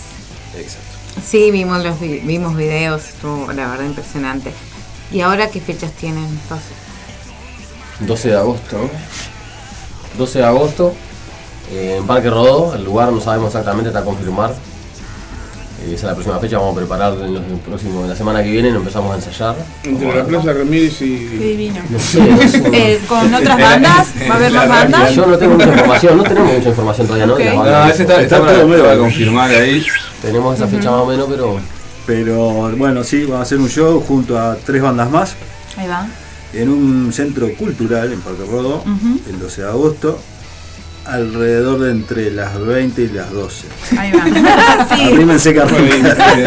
Exacto. 0.57 0.89
Sí, 1.29 1.51
vimos 1.51 1.83
los 1.83 1.99
vi- 2.01 2.21
vimos 2.25 2.57
videos, 2.57 3.03
estuvo 3.09 3.53
la 3.53 3.69
verdad 3.69 3.85
impresionante. 3.85 4.53
¿Y 5.13 5.21
ahora 5.23 5.51
qué 5.51 5.61
fechas 5.61 5.91
tienen? 5.93 6.27
Paso. 6.49 6.63
12 8.01 8.29
de 8.29 8.37
agosto. 8.37 8.89
12 10.19 10.39
de 10.39 10.45
agosto, 10.45 10.95
eh, 11.73 11.97
en 11.99 12.07
Parque 12.07 12.31
Rodó, 12.31 12.75
el 12.75 12.85
lugar 12.85 13.13
no 13.13 13.21
sabemos 13.21 13.49
exactamente, 13.49 13.89
está 13.89 14.01
a 14.01 14.05
confirmar. 14.05 14.51
Eh, 15.83 15.87
esa 15.95 15.95
es 15.95 16.03
la 16.05 16.13
próxima 16.15 16.39
fecha, 16.39 16.59
vamos 16.59 16.75
a 16.75 16.79
preparar 16.79 17.13
en, 17.15 17.35
los 17.35 17.43
próximos, 17.67 18.05
en 18.05 18.11
la 18.11 18.17
semana 18.17 18.43
que 18.43 18.51
viene, 18.51 18.71
nos 18.71 18.79
empezamos 18.81 19.13
a 19.13 19.17
ensayar. 19.17 19.57
Entre 19.83 20.15
la 20.15 20.25
Plaza 20.25 20.53
Ramírez 20.53 20.99
Qué 20.99 21.05
y. 21.07 21.17
divino. 21.27 21.81
No 21.91 21.99
sé, 21.99 22.21
no 22.21 22.49
sé. 22.49 22.63
Eh, 22.73 23.01
¿Con 23.09 23.33
otras 23.35 23.59
bandas? 23.61 24.09
¿Va 24.29 24.35
a 24.35 24.37
haber 24.37 24.53
más 24.53 24.69
bandas? 24.69 25.15
Yo 25.15 25.27
no 25.27 25.37
tengo 25.39 25.55
mucha 25.55 25.69
información, 25.69 26.17
no 26.17 26.23
tenemos 26.23 26.53
mucha 26.55 26.69
información 26.69 27.07
todavía, 27.07 27.27
¿no? 27.27 27.37
De 27.37 27.45
las 27.45 27.55
Ok. 27.55 27.61
bandas. 27.65 27.87
No, 27.87 27.93
ese 27.93 28.03
está, 28.03 28.15
está, 28.15 28.23
Está 28.37 28.41
para, 28.41 28.59
todo 28.59 28.69
medio 28.69 28.85
para 28.85 28.99
confirmar 28.99 29.51
ahí. 29.51 29.85
Tenemos 30.23 30.55
esa 30.57 30.67
fecha 30.69 30.91
más 30.91 31.01
o 31.01 31.07
menos, 31.07 31.27
pero 31.29 31.59
Pero 32.07 32.77
bueno, 32.77 33.03
sí, 33.05 33.23
vamos 33.25 33.41
a 33.41 33.43
hacer 33.43 33.59
un 33.59 33.69
show 33.69 34.03
junto 34.07 34.39
a 34.39 34.57
tres 34.57 34.81
bandas 34.83 35.11
más 35.11 35.35
Ahí 35.77 35.89
va. 35.89 36.07
En 36.55 36.69
un 36.69 37.13
centro 37.13 37.53
cultural 37.55 38.13
en 38.13 38.21
Parque 38.21 38.43
Rodó 38.51 38.77
Ujú. 38.79 39.21
el 39.29 39.39
12 39.41 39.63
de 39.63 39.69
agosto, 39.69 40.19
alrededor 41.07 41.81
de 41.81 41.91
entre 41.91 42.31
las 42.31 42.59
20 42.65 43.03
y 43.03 43.09
las 43.09 43.31
12. 43.31 43.67
Ahí 43.99 44.13
va. 44.13 44.25
sí. 44.97 45.03
Arrímense 45.03 45.55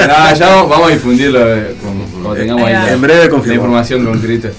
ah, 0.10 0.34
ya 0.34 0.64
vamos, 0.64 0.90
a 0.90 0.94
difundirlo 0.94 1.56
eh, 1.56 1.76
con- 1.82 2.22
cuando 2.24 2.34
tengamos 2.36 2.64
ahí 2.68 2.74
Ahí 2.74 2.82
va. 2.82 2.86
la, 2.88 2.94
En 2.94 3.02
breve 3.02 3.24
la 3.26 3.30
confirmamos. 3.30 3.64
información 3.66 4.06
concreta. 4.06 4.50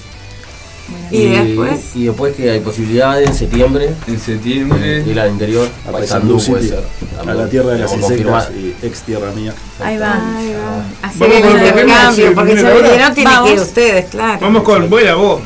¿Y 1.11 1.25
después? 1.29 1.79
Y 1.95 2.05
después 2.05 2.35
que 2.35 2.49
hay 2.51 2.59
posibilidades 2.59 3.27
en 3.29 3.35
septiembre, 3.35 3.89
En 4.07 4.19
septiembre. 4.19 5.03
ir 5.05 5.19
al 5.19 5.31
interior, 5.31 5.67
a 5.87 5.91
Paysandú 5.91 6.37
Paysandú 6.37 6.51
puede 6.51 6.63
City, 6.63 6.75
ser. 6.75 7.29
a 7.29 7.33
la 7.33 7.49
tierra 7.49 7.71
de 7.71 7.79
las 7.79 7.93
insectas 7.95 8.49
y 8.51 8.75
ex 8.85 9.01
tierra 9.01 9.31
mía. 9.31 9.53
Ahí 9.79 9.97
va. 9.97 10.37
Ahí 10.37 10.53
va. 10.53 11.07
Hacer 11.07 11.19
Vamos 11.19 11.35
el 11.37 11.41
con 11.43 11.51
el 11.51 11.57
tema, 11.65 11.81
intercambio, 11.81 12.33
porque 12.35 12.59
ahora. 12.59 12.73
vinieron, 12.75 13.13
tienen 13.15 13.43
que 13.43 13.53
ir 13.53 13.59
ustedes, 13.59 14.05
claro. 14.09 14.39
Vamos 14.41 14.63
con 14.63 14.89
Vuela 14.89 15.15
vos. 15.15 15.41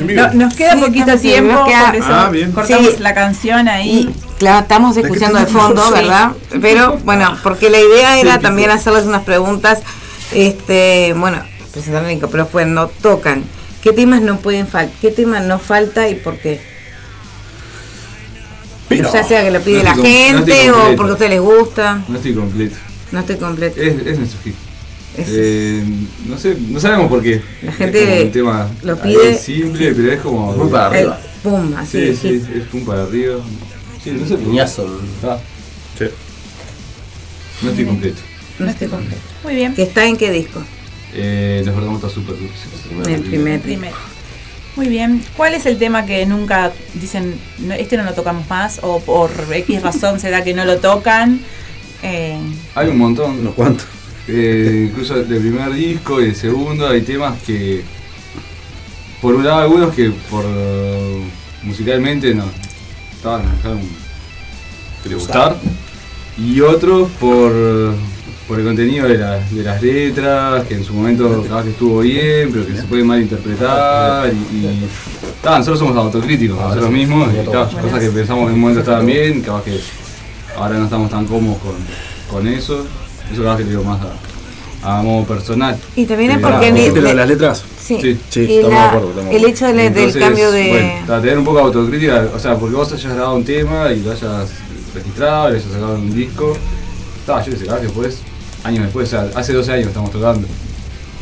No- 0.00 0.34
nos 0.34 0.54
queda 0.54 0.74
Sí, 0.74 0.80
poquito 0.80 1.16
tiempo, 1.18 1.50
vivo, 1.52 1.64
queda- 1.66 1.86
por 1.86 1.96
eso 1.96 2.06
Ah, 2.14 2.28
bien. 2.30 2.52
cortamos 2.52 2.86
Sí. 2.94 2.96
la 3.00 3.14
canción 3.14 3.68
ahí. 3.68 4.08
Claro, 4.38 4.60
estamos 4.60 4.96
escuchando 4.96 5.38
de 5.38 5.46
fondo, 5.46 5.84
Sí. 5.86 5.92
¿verdad? 5.94 6.32
Pero 6.60 6.98
bueno, 7.04 7.36
porque 7.42 7.70
la 7.70 7.78
idea 7.80 8.18
era 8.18 8.38
también 8.40 8.70
hacerles 8.70 9.04
unas 9.04 9.22
preguntas, 9.22 9.80
este, 10.32 11.14
bueno, 11.16 11.38
presentar 11.72 12.04
pero 12.30 12.48
cuando 12.48 12.88
tocan, 12.88 13.44
¿qué 13.82 13.92
temas 13.92 14.20
no 14.22 14.38
pueden 14.38 14.66
faltar? 14.66 14.94
¿Qué 15.00 15.10
temas 15.10 15.42
no 15.44 15.58
falta 15.58 16.08
y 16.08 16.14
por 16.16 16.36
qué? 16.38 16.60
ya 18.90 19.24
sea 19.24 19.42
que 19.42 19.50
lo 19.50 19.60
pide 19.60 19.78
No 19.78 19.84
la 19.84 19.94
no 19.94 20.02
gente 20.02 20.70
o 20.70 20.96
porque 20.96 21.10
a 21.10 21.12
ustedes 21.14 21.30
les 21.30 21.40
gusta. 21.40 22.02
No 22.08 22.16
estoy 22.16 22.34
completo. 22.34 22.76
No 23.10 23.20
estoy 23.20 23.36
completo. 23.36 23.80
Es, 23.80 23.94
es 24.06 24.18
nuestro 24.18 24.40
hit. 24.44 24.54
Es- 25.16 25.26
Eh, 25.30 25.84
no 26.26 26.38
sé, 26.38 26.56
no 26.68 26.80
sabemos 26.80 27.08
por 27.08 27.22
qué. 27.22 27.42
La 27.62 27.70
Es 27.70 27.76
gente 27.76 28.00
como 28.06 28.22
un 28.22 28.32
tema 28.32 28.70
lo 28.82 28.96
pide. 29.00 29.36
simple, 29.38 29.92
pero 29.94 30.12
es 30.12 30.20
como. 30.20 30.52
Muy 30.52 30.70
para 30.70 30.86
arriba. 30.86 31.20
El 31.22 31.40
pum, 31.50 31.74
así. 31.76 32.14
Sí, 32.16 32.16
sí, 32.16 32.42
es 32.56 32.64
pum 32.68 32.84
para 32.84 33.02
arriba. 33.02 33.36
Sí, 34.02 34.10
no 34.12 34.26
sé. 34.26 34.36
Piñazo. 34.36 35.00
Ah, 35.24 35.38
Sí. 35.98 36.04
no 37.62 37.70
estoy 37.70 37.84
completo. 37.84 38.20
No 38.58 38.70
estoy 38.70 38.88
completo. 38.88 39.20
Muy 39.44 39.54
bien. 39.54 39.74
¿Que 39.74 39.82
está 39.82 40.06
en 40.06 40.16
qué 40.16 40.30
disco? 40.30 40.62
Eh, 41.14 41.62
los 41.64 41.74
bergamotas 41.74 42.12
super 42.12 42.34
dulces. 42.36 43.06
En 43.06 43.12
el 43.12 43.20
primer. 43.22 43.60
Muy 44.76 44.88
bien. 44.88 45.22
¿Cuál 45.36 45.52
es 45.54 45.66
el 45.66 45.76
tema 45.78 46.06
que 46.06 46.24
nunca 46.24 46.72
dicen, 46.94 47.34
"No, 47.58 47.74
este 47.74 47.98
no 47.98 48.04
lo 48.04 48.14
tocamos 48.14 48.48
más? 48.48 48.78
O 48.82 49.00
por 49.00 49.30
X 49.52 49.82
razón 49.82 50.18
se 50.18 50.30
da 50.30 50.42
que 50.42 50.54
no 50.54 50.64
lo 50.64 50.78
tocan. 50.78 51.40
Eh, 52.02 52.38
Hay 52.74 52.88
un 52.88 52.96
montón. 52.98 53.40
Unos 53.40 53.54
cuantos. 53.54 53.86
Eh, 54.28 54.88
incluso 54.90 55.14
del 55.22 55.40
primer 55.40 55.72
disco 55.72 56.20
y 56.20 56.26
del 56.26 56.36
segundo 56.36 56.88
hay 56.88 57.02
temas 57.02 57.40
que. 57.42 57.82
Por 59.20 59.34
un 59.34 59.44
lado, 59.44 59.60
algunos 59.62 59.94
que 59.94 60.10
por. 60.30 60.44
musicalmente 61.62 62.34
no. 62.34 62.44
Estaban, 63.12 63.42
dejaron 63.56 63.80
de 65.04 65.14
gustar. 65.14 65.56
Y 66.38 66.60
otros 66.60 67.10
por. 67.20 67.52
por 68.48 68.58
el 68.60 68.64
contenido 68.66 69.08
de, 69.08 69.18
la- 69.18 69.38
de 69.38 69.62
las 69.62 69.82
letras, 69.82 70.64
que 70.66 70.74
en 70.74 70.84
su 70.84 70.94
momento 70.94 71.42
capaz 71.48 71.64
que 71.64 71.70
estuvo 71.70 72.00
bien, 72.00 72.50
pero 72.52 72.66
que 72.66 72.76
se 72.76 72.82
puede 72.84 73.02
malinterpretar. 73.04 74.32
Y, 74.32 74.56
y 74.56 74.88
ta, 75.42 75.58
nosotros 75.58 75.78
somos 75.80 75.96
autocríticos, 75.96 76.58
nosotros 76.58 76.90
mismos, 76.90 77.28
y 77.32 77.44
cosas 77.82 78.00
que 78.00 78.10
pensamos 78.10 78.44
que 78.44 78.48
en 78.50 78.54
un 78.54 78.60
momento 78.60 78.80
estaban 78.80 79.06
bien, 79.06 79.40
capaz 79.42 79.64
que 79.64 79.78
ahora 80.56 80.78
no 80.78 80.84
estamos 80.84 81.10
tan 81.10 81.24
cómodos 81.26 81.58
con, 81.62 81.74
con 82.30 82.46
eso. 82.48 82.86
Eso 83.32 83.42
capaz 83.42 83.56
que 83.58 83.64
le 83.64 83.70
digo 83.70 83.84
más 83.84 84.00
a, 84.82 84.98
a 84.98 85.02
modo 85.02 85.24
personal. 85.24 85.78
Y 85.96 86.04
también 86.06 86.32
es 86.32 86.36
Eh, 86.38 86.40
porque 86.40 86.66
ah, 86.66 86.70
ni- 86.70 86.80
¿Dijiste 86.80 87.00
lo 87.00 87.08
de 87.08 87.14
le- 87.14 87.20
las 87.20 87.28
letras? 87.28 87.64
Sí, 87.80 87.98
Sí, 88.00 88.20
sí, 88.30 88.40
y 88.40 88.44
estamos 88.56 88.62
de 88.70 88.70
la- 88.70 88.88
acuerdo, 88.88 89.10
estamos 89.10 89.34
el 89.34 89.44
hecho 89.44 89.66
de 89.66 89.74
la- 89.74 89.90
del 89.90 90.18
cambio 90.18 90.50
de... 90.52 90.68
Bueno, 90.68 91.06
ta, 91.06 91.20
tener 91.20 91.38
un 91.38 91.44
poco 91.44 91.56
de 91.58 91.64
autocrítica, 91.64 92.28
o 92.34 92.38
sea, 92.38 92.56
porque 92.56 92.74
vos 92.76 92.92
hayas 92.92 93.12
grabado 93.12 93.34
un 93.36 93.44
tema 93.44 93.92
y 93.92 94.00
lo 94.02 94.12
hayas 94.12 94.50
registrado, 94.94 95.48
y 95.48 95.52
lo 95.52 95.56
hayas 95.58 95.72
sacado 95.72 95.96
en 95.96 96.00
un 96.02 96.14
disco. 96.14 96.56
Estaba, 97.20 97.44
yo 97.44 97.52
qué 97.52 97.58
sé, 97.58 97.64
que 97.66 97.72
después, 97.72 98.18
años 98.64 98.84
después, 98.84 99.08
o 99.08 99.10
sea, 99.10 99.30
hace 99.34 99.52
12 99.52 99.72
años 99.72 99.86
estamos 99.88 100.10
tocando. 100.10 100.46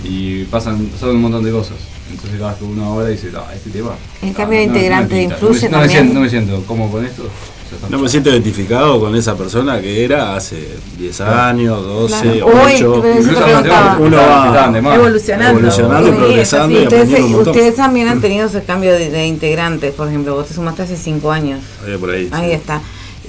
Y 0.04 0.44
pasan, 0.44 0.86
pasan 0.86 1.10
un 1.10 1.20
montón 1.22 1.44
de 1.44 1.50
cosas. 1.50 1.76
Entonces 2.10 2.38
cada 2.38 2.50
vez 2.52 2.58
que 2.58 2.64
uno 2.64 2.84
ahora 2.86 3.08
dice, 3.08 3.30
no, 3.30 3.44
este 3.54 3.70
tema. 3.70 3.92
El 4.22 4.30
ah, 4.30 4.34
cambio 4.36 4.58
de 4.58 4.66
no, 4.66 4.72
no 4.72 4.78
integrante 4.78 5.22
influye 5.22 5.68
no 5.68 5.78
me, 5.78 5.78
no 5.78 5.86
me 5.86 5.88
siento, 5.92 6.14
no 6.14 6.20
me 6.20 6.28
siento 6.30 6.64
cómodo 6.66 6.90
con 6.92 7.04
esto. 7.04 7.22
No 7.88 7.98
me 7.98 8.08
siento 8.08 8.30
identificado 8.30 8.98
con 9.00 9.14
esa 9.14 9.36
persona 9.36 9.80
que 9.80 10.04
era 10.04 10.36
hace 10.36 10.76
10 10.98 11.20
años, 11.22 11.82
12, 11.82 12.14
Claro. 12.40 12.46
8. 12.46 12.92
Uy, 12.94 13.00
pero 13.02 13.14
eso 13.14 13.20
Incluso 13.20 13.44
te 13.44 13.52
los 13.52 13.62
temas 13.62 13.62
preguntaba. 13.62 13.96
que 13.96 14.02
Uno 14.02 14.16
va. 14.16 14.94
Evolucionando. 14.96 15.58
evolucionando, 15.58 16.10
Sí, 16.10 16.16
progresando 16.18 16.80
y. 16.80 16.84
Ustedes, 16.84 17.70
un 17.70 17.76
también 17.76 18.08
han 18.08 18.20
tenido 18.20 18.46
ese 18.46 18.62
cambio 18.62 18.92
de, 18.92 19.10
de 19.10 19.26
integrantes, 19.26 19.92
por 19.94 20.08
ejemplo, 20.08 20.34
vos 20.34 20.46
te 20.46 20.54
sumaste 20.54 20.82
hace 20.82 20.96
5 20.96 21.30
años. 21.32 21.60
Eh, 21.86 21.96
por 21.98 22.10
ahí. 22.10 22.28
Ahí 22.32 22.48
sí. 22.48 22.52
está. 22.52 22.80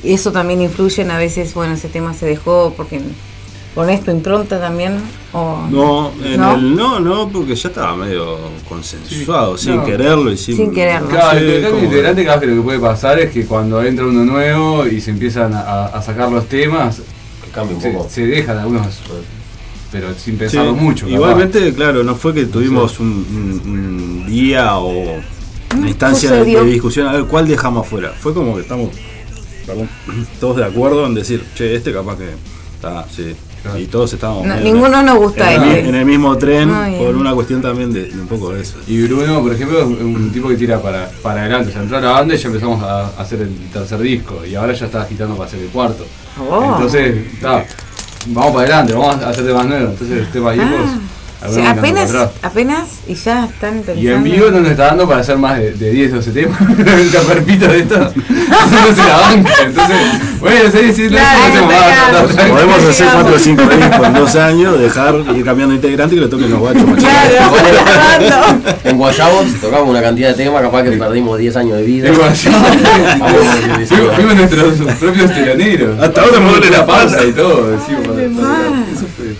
Y 0.04 0.14
eso 0.14 0.32
también 0.32 0.62
influye 0.62 1.02
en 1.04 1.12
a 1.12 1.18
veces, 1.18 1.54
bueno, 1.54 1.74
ese 1.76 1.88
tema 1.88 2.14
se 2.14 2.26
dejó 2.26 2.74
porque 2.76 3.00
con 3.74 3.90
esto 3.90 4.12
impronta 4.12 4.60
también 4.60 4.98
o 5.32 5.66
No, 5.72 6.12
en 6.24 6.40
¿No? 6.42 6.56
el 6.56 6.76
no, 6.76 7.00
no, 7.00 7.30
porque 7.30 7.56
ya 7.56 7.70
estaba 7.70 7.96
medio 7.96 8.38
consensuado, 8.68 9.58
Sí. 9.58 9.66
sin 9.68 9.78
No. 9.78 9.86
quererlo 9.86 10.32
y 10.32 10.38
sin. 10.38 10.58
Sin 10.58 10.74
quererlo. 10.74 11.08
Claro, 11.10 11.40
sé 11.40 11.46
el 11.58 11.62
cambio 11.62 11.72
cómo- 11.80 11.84
integrante 11.86 12.26
que 12.42 12.46
lo 12.48 12.56
que 12.56 12.62
puede 12.62 12.80
pasar 12.80 13.20
es 13.20 13.32
que 13.32 13.46
cuando 13.46 13.82
entra 13.84 14.06
uno 14.06 14.26
nuevo 14.26 14.86
y 14.88 15.00
se 15.00 15.12
empiezan 15.12 15.54
a, 15.54 15.86
a 15.86 16.02
sacar 16.02 16.30
los 16.32 16.48
temas, 16.48 17.02
Que 17.46 17.50
cambie 17.52 17.76
un 17.76 17.82
se, 17.82 17.92
poco. 17.92 18.10
se 18.10 18.26
dejan 18.28 18.58
algunos, 18.58 18.88
pero 19.92 20.08
sin 20.16 20.34
Sí, 20.34 20.40
pensarlo 20.40 20.74
mucho. 20.74 21.06
capaz. 21.06 21.16
Igualmente, 21.16 21.74
claro, 21.74 22.04
no 22.04 22.16
fue 22.16 22.34
que 22.34 22.46
tuvimos 22.48 23.00
un, 23.00 23.08
un- 23.66 23.72
un 23.72 24.26
día 24.28 24.78
o 24.80 25.18
una 25.78 25.88
instancia 25.88 26.32
de, 26.34 26.64
discusión 26.66 27.08
a 27.08 27.14
ver 27.14 27.24
cuál 27.24 27.48
dejamos 27.48 27.86
afuera. 27.88 28.14
Fue 28.20 28.34
como 28.34 28.56
que 28.56 28.62
estamos 28.64 28.90
perdón, 29.66 29.88
todos 30.42 30.58
de 30.58 30.66
acuerdo 30.66 31.06
en 31.06 31.14
decir, 31.14 31.42
che, 31.56 31.74
este 31.76 31.94
capaz 31.94 32.18
que 32.18 32.26
está, 32.76 33.06
sí. 33.10 33.34
Claro. 33.64 33.78
Y 33.78 33.86
todos 33.86 34.12
estábamos. 34.14 34.46
No, 34.48 34.56
ninguno 34.56 35.04
nos 35.04 35.18
gusta 35.20 35.54
en, 35.54 35.62
el, 35.62 35.70
este. 35.70 35.90
en 35.90 35.96
el 35.96 36.06
mismo 36.06 36.36
tren 36.38 36.70
por 36.98 37.16
una 37.16 37.34
cuestión 37.34 37.62
también 37.62 37.94
de, 37.94 38.06
de 38.06 38.20
un 38.20 38.28
poco 38.28 38.52
de 38.54 38.62
eso. 38.62 38.78
Y 38.88 39.02
Bruno, 39.04 39.42
por 39.42 39.54
ejemplo, 39.54 39.80
es 39.82 39.86
un 39.86 40.32
tipo 40.34 40.48
que 40.50 40.56
tira 40.56 40.82
para, 40.82 41.10
para 41.22 41.42
adelante. 41.42 41.70
O 41.70 41.72
sea, 41.74 41.82
entró 41.84 41.98
a 41.98 42.02
la 42.02 42.10
banda 42.12 42.34
y 42.34 42.38
ya 42.38 42.48
empezamos 42.48 42.82
a, 42.82 43.02
a 43.08 43.22
hacer 43.22 43.42
el 43.42 43.56
tercer 43.72 44.00
disco. 44.00 44.44
Y 44.46 44.56
ahora 44.56 44.74
ya 44.74 44.86
está 44.88 45.02
agitando 45.04 45.36
para 45.36 45.48
hacer 45.48 45.60
el 45.60 45.68
cuarto. 45.70 46.06
Oh. 46.40 46.74
Entonces, 46.76 47.34
está, 47.34 47.64
vamos 48.28 48.52
para 48.54 48.64
adelante, 48.66 48.94
vamos 48.94 49.22
a 49.24 49.30
hacer 49.30 49.46
temas 49.46 49.66
nuevos. 49.68 49.92
Entonces, 49.92 50.32
temas 50.32 50.54
viejos, 50.56 50.72
Ah, 51.44 51.46
o 51.46 51.46
algunos 51.46 51.64
sea, 51.66 51.72
apenas, 51.72 52.10
atrás. 52.10 52.32
apenas 52.44 52.88
y 53.08 53.16
ya 53.16 53.46
están 53.46 53.82
pensando. 53.82 54.02
Y 54.02 54.08
en 54.08 54.24
vivo 54.24 54.52
no 54.52 54.60
nos 54.62 54.72
está 54.72 54.88
dando 54.88 55.08
para 55.08 55.22
hacer 55.22 55.38
más 55.38 55.58
de, 55.58 55.72
de 55.72 55.92
10, 55.92 56.14
12 56.14 56.32
temas. 56.32 56.62
el 56.80 57.12
caperpito 57.12 57.68
de 57.68 57.80
esto 57.80 57.98
no 57.98 58.96
se 58.96 59.04
la 59.04 59.18
banca. 59.18 59.54
Entonces, 59.64 59.98
bueno, 60.40 60.72
sí, 60.72 60.94
sí, 60.94 61.04
no, 61.04 61.10
Claro, 61.10 61.54
no 61.56 62.48
no. 62.48 62.54
Podemos 62.54 62.84
hacer 62.84 63.08
4 63.14 63.36
o 63.36 63.40
5 63.40 63.62
discos 63.64 64.08
en 64.08 64.14
dos 64.14 64.36
años, 64.36 64.80
dejar 64.80 65.16
ir 65.36 65.46
cambiando 65.46 65.70
de 65.70 65.76
integrante 65.76 66.16
y 66.16 66.18
que 66.20 66.26
le 66.26 66.30
toquen 66.30 66.52
los 66.52 66.60
guachos. 66.60 66.84
Claro, 66.98 67.52
En 68.84 68.98
Guayabos 68.98 69.48
tocamos 69.62 69.90
una 69.90 70.02
cantidad 70.02 70.30
de 70.30 70.44
temas, 70.44 70.62
capaz 70.62 70.84
que 70.84 70.92
perdimos 70.92 71.38
10 71.40 71.56
años 71.56 71.78
de 71.78 71.84
vida. 71.84 72.10
En 72.10 72.16
Guayabos. 72.16 72.68
Fuimos, 74.16 74.36
nuestros 74.36 74.98
propios 75.00 75.34
teloneros. 75.34 76.00
Hasta 76.00 76.22
ahora 76.22 76.40
me 76.40 76.52
duele 76.52 76.70
la 76.70 76.86
pausa 76.86 77.24
y 77.26 77.32
todo. 77.32 77.78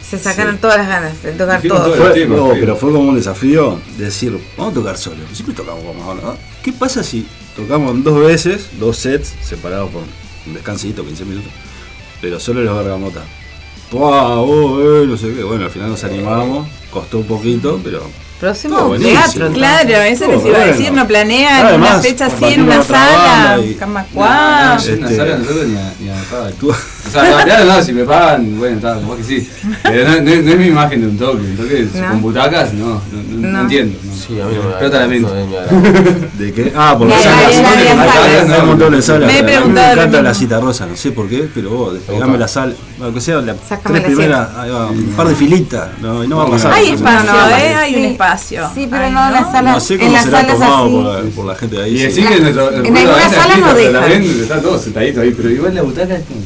Se 0.02 0.18
sacaron 0.18 0.58
todas 0.58 0.78
las 0.78 0.88
ganas 0.88 1.24
de 1.24 1.32
tocar 1.34 1.62
todo. 1.62 1.96
no, 2.28 2.54
pero 2.60 2.76
fue 2.76 2.92
como 2.92 3.10
un 3.10 3.16
desafío 3.16 3.51
decir, 3.98 4.38
vamos 4.58 4.72
a 4.74 4.76
tocar 4.76 4.98
solo. 4.98 5.18
Siempre 5.34 5.56
tocamos 5.56 5.84
como 5.84 6.04
ahora. 6.04 6.22
¿no? 6.22 6.38
¿Qué 6.64 6.72
pasa 6.74 7.04
si 7.04 7.26
tocamos 7.56 8.04
dos 8.04 8.20
veces, 8.20 8.68
dos 8.80 8.98
sets, 8.98 9.34
separados 9.42 9.90
por 9.92 10.04
un 10.46 10.54
descansito, 10.54 11.06
15 11.06 11.26
minutos, 11.26 11.52
pero 12.22 12.40
solo 12.40 12.62
los 12.62 12.76
bergamotas? 12.78 13.24
¡Wow! 13.92 14.02
Oh, 14.02 14.80
eh, 15.04 15.06
no 15.08 15.18
sé 15.18 15.34
qué. 15.34 15.44
Bueno, 15.44 15.66
al 15.66 15.72
final 15.72 15.90
nos 15.90 16.04
animamos, 16.04 16.68
costó 16.92 17.18
un 17.20 17.26
poquito, 17.26 17.80
pero. 17.84 18.10
Próximo 18.40 18.96
teatro, 18.98 19.52
Claro, 19.52 19.90
eso 20.02 20.28
les 20.28 20.44
iba 20.44 20.58
a 20.58 20.66
decir, 20.66 20.92
no 20.92 21.06
planean 21.08 21.64
Además, 21.64 21.92
una 21.92 22.02
fecha 22.02 22.26
así 22.26 22.46
en 22.46 22.64
una 22.64 22.82
sala, 22.82 23.60
y- 23.64 23.76
Camacuá. 23.76 24.78
Este- 24.80 25.16
sala 25.16 25.38
nosotros 25.38 25.68
ni 25.68 25.78
a, 25.78 25.94
ni 26.00 26.10
a 26.10 26.16
O 27.12 27.14
sea, 27.14 27.42
en 27.42 27.48
realidad 27.48 27.78
no, 27.78 27.84
si 27.84 27.92
me 27.94 28.04
pagan, 28.06 28.58
bueno, 28.58 28.78
está, 28.78 28.94
capaz 29.02 29.18
que 29.18 29.24
sí. 29.24 29.50
Pero 29.84 30.08
no, 30.10 30.16
no- 30.16 30.22
no 30.22 30.52
es 30.52 30.58
mi 30.58 30.66
imagen 30.68 31.02
de 31.02 31.08
un 31.08 31.18
toque, 31.18 31.42
un 31.44 31.58
toque 31.58 31.88
No. 31.94 32.08
con 32.10 32.22
butacas, 32.22 32.74
no, 32.74 32.86
no, 32.86 33.02
no, 33.12 33.38
no 33.42 33.48
No. 33.50 33.62
entiendo. 33.62 34.00
No. 34.04 34.12
Sí, 34.16 34.40
a 34.40 34.46
mí 34.46 34.56
no 34.56 34.64
me 34.64 34.70
Explota 34.70 35.00
la 35.00 35.08
mente. 35.08 35.32
¿De 36.38 36.54
qué? 36.54 36.74
Ah, 36.76 36.96
por 36.98 37.08
Me 37.08 37.16
las 37.16 37.26
agradaría 37.26 37.96
salas. 37.96 38.16
varias 38.16 38.50
Hay- 38.50 38.62
un 38.62 38.68
montón 38.68 38.94
de 38.94 39.02
salas. 39.02 39.28
Me 39.32 39.40
he 39.40 39.44
preguntado 39.44 39.88
me 39.88 39.94
encanta 39.94 40.22
la 40.22 40.34
cita 40.34 40.60
rosa, 40.62 40.86
no 40.86 40.96
sé 40.96 41.12
por 41.12 41.28
qué, 41.28 41.50
pero 41.54 41.70
vos 41.72 41.94
despegame 41.96 42.38
la 42.38 42.48
sala. 42.48 42.74
Bueno, 42.98 43.14
que 43.14 43.20
sea 43.22 43.42
tres 43.44 44.02
primeras, 44.04 44.50
un 44.92 45.14
par 45.18 45.28
de 45.28 45.36
filitas, 45.36 45.90
no, 46.02 46.24
y 46.24 46.28
no 46.28 46.38
va 46.38 46.44
a 46.46 46.50
pasar. 46.52 46.72
Hay 46.74 46.90
espacio, 46.92 47.32
¿eh? 47.32 47.76
Hay 47.76 47.96
un 47.96 48.02
sí. 48.02 48.08
espacio. 48.08 48.70
Sí, 48.74 48.88
pero 48.90 49.10
no, 49.10 49.28
en 49.28 49.34
las 49.34 49.52
salas, 49.52 49.74
No 49.74 49.80
sé 49.80 49.94
en 49.96 50.00
cómo 50.02 50.12
las 50.14 50.24
será 50.26 50.42
salas 50.42 50.54
tomado 50.54 51.12
así. 51.18 51.28
por 51.36 51.46
la, 51.46 51.56
gente 51.56 51.76
de 51.76 51.84
ahí. 51.84 51.96
Y 51.96 52.02
decir 52.04 52.28
que 52.28 52.36
en 52.38 52.46
algunas 52.46 53.32
salas 53.32 53.60
no 53.60 53.74
dejan. 53.74 54.12
está 54.22 54.62
todo 54.62 54.78
sentadito 54.80 55.22
ahí, 55.22 55.32
pero 55.36 55.50
igual 55.50 55.76
la 55.76 55.82
butaca 55.82 56.16
es 56.16 56.24
como. 56.26 56.40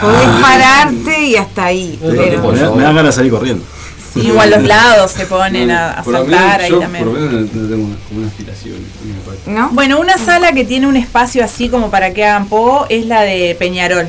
Podés 0.00 0.28
pararte 0.40 1.22
y 1.26 1.36
hasta 1.36 1.64
ahí. 1.66 1.98
Pero 2.00 2.52
me, 2.52 2.58
da- 2.58 2.70
me 2.72 2.82
dan 2.82 2.94
ganas 2.96 3.06
de 3.06 3.12
salir 3.12 3.30
corriendo. 3.32 3.64
Sí, 4.12 4.20
igual 4.28 4.50
los 4.50 4.62
lados 4.62 5.10
se 5.10 5.26
ponen 5.26 5.70
a, 5.72 6.02
saltar 6.04 6.60
ahí 6.60 6.70
yo, 6.70 6.78
también. 6.78 7.04
Por 7.04 7.14
lo 7.14 7.20
menos 7.20 7.32
no, 7.32 7.40
no 7.62 7.68
tengo 7.68 7.84
una, 7.86 7.96
como 8.08 8.20
una 8.20 8.28
aspiración. 8.28 8.74
me 9.04 9.20
parece. 9.26 9.50
¿no? 9.50 9.70
Bueno, 9.72 9.98
una 9.98 10.16
sala 10.18 10.52
que 10.52 10.64
tiene 10.64 10.86
un 10.86 10.96
espacio 10.96 11.44
así 11.44 11.68
como 11.68 11.90
para 11.90 12.14
que 12.14 12.24
hagan 12.24 12.46
poco 12.46 12.86
es 12.88 13.06
la 13.06 13.22
de 13.22 13.56
Peñarol, 13.58 14.08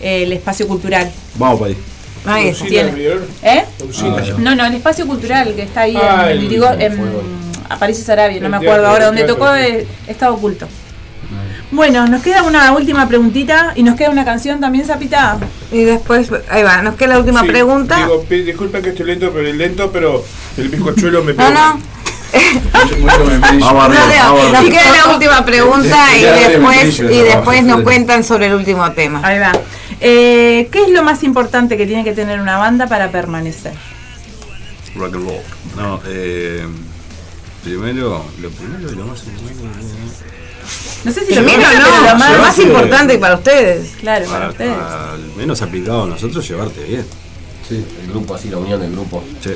el 0.00 0.32
espacio 0.32 0.66
cultural. 0.66 1.10
Vamos 1.36 1.60
para 1.60 1.70
ahí. 1.70 1.76
Ahí 2.26 2.48
está. 2.48 2.64
Usina, 2.64 2.70
tiene. 2.82 2.92
Miguel. 2.92 3.20
¿Eh? 3.42 3.64
Ah. 4.02 4.22
No, 4.38 4.54
no, 4.56 4.66
el 4.66 4.74
espacio 4.74 5.06
cultural 5.06 5.54
que 5.54 5.62
está 5.62 5.82
ahí 5.82 5.96
Ah, 5.96 6.24
en, 6.26 6.30
el- 6.38 6.44
Irigo- 6.50 6.76
en 6.78 6.98
Aparicio 7.68 8.04
Sarabia, 8.04 8.40
no 8.40 8.48
me 8.48 8.58
teatro, 8.58 8.68
acuerdo 8.72 8.88
ahora 8.88 9.10
teatro, 9.12 9.34
tocó, 9.36 9.46
sí. 9.54 9.60
eh, 9.62 9.86
está 10.08 10.30
oculto. 10.32 10.66
Bueno, 11.72 12.06
nos 12.08 12.22
queda 12.22 12.42
una 12.42 12.72
última 12.72 13.06
preguntita 13.06 13.72
y 13.76 13.82
nos 13.84 13.96
queda 13.96 14.10
una 14.10 14.24
canción 14.24 14.60
también, 14.60 14.84
Zapita. 14.84 15.38
Y 15.70 15.84
después, 15.84 16.28
ahí 16.50 16.62
va, 16.64 16.82
nos 16.82 16.96
queda 16.96 17.10
la 17.10 17.18
última 17.20 17.42
Sí, 17.42 17.48
pregunta. 17.48 17.96
Digo, 17.96 18.24
disculpen 18.28 18.82
que 18.82 18.88
estoy 18.90 19.06
lento, 19.06 19.30
pero 19.32 19.52
lento, 19.52 19.90
pero 19.92 20.24
el 20.56 20.68
bizcochuelo 20.68 21.22
me 21.22 21.32
No, 21.32 21.36
pegó. 21.38 21.50
no. 21.50 21.80
Vamos 23.60 23.84
arriba, 23.84 24.28
No, 24.28 24.52
Nos 24.52 24.64
queda 24.64 24.90
la 25.04 25.12
última 25.14 25.44
pregunta 25.44 26.16
y 26.16 26.22
después, 26.22 26.98
y 26.98 27.02
después 27.22 27.64
nos 27.64 27.82
cuentan 27.82 28.24
sobre 28.24 28.46
el 28.46 28.54
último 28.54 28.90
tema. 28.92 29.20
Ahí 29.24 29.38
va. 29.38 29.52
Eh, 30.00 30.68
¿Qué 30.72 30.84
es 30.84 30.90
lo 30.90 31.02
más 31.04 31.22
importante 31.22 31.76
que 31.76 31.86
tiene 31.86 32.02
que 32.04 32.12
tener 32.12 32.40
una 32.40 32.56
banda 32.58 32.86
para 32.88 33.10
permanecer? 33.10 33.72
Rock 34.96 35.14
and 35.14 35.24
roll. 35.28 35.40
No, 35.76 36.00
eh, 36.06 36.66
primero, 37.62 38.24
lo 38.40 38.50
primero 38.50 38.92
y 38.92 38.96
lo 38.96 39.04
más 39.06 39.22
importante. 39.24 39.86
No 41.04 41.12
sé 41.12 41.24
si 41.24 41.34
lo 41.34 41.42
primero, 41.42 41.62
no, 41.62 41.78
pero 41.84 41.96
lo 42.02 42.08
lo 42.12 42.18
más, 42.18 42.38
más 42.38 42.58
importante 42.58 43.18
para 43.18 43.34
ustedes. 43.36 43.92
Claro, 44.00 44.26
para 44.26 44.38
Para- 44.38 44.50
ustedes. 44.50 44.76
Al 44.76 45.20
menos 45.36 45.62
aplicado 45.62 46.04
a 46.04 46.06
nosotros, 46.06 46.46
llevarte 46.46 46.84
bien. 46.84 47.06
Sí, 47.68 47.84
el 48.02 48.10
grupo 48.10 48.34
así, 48.34 48.50
la 48.50 48.58
unión 48.58 48.80
del 48.80 48.92
grupo. 48.92 49.22
Sí. 49.42 49.50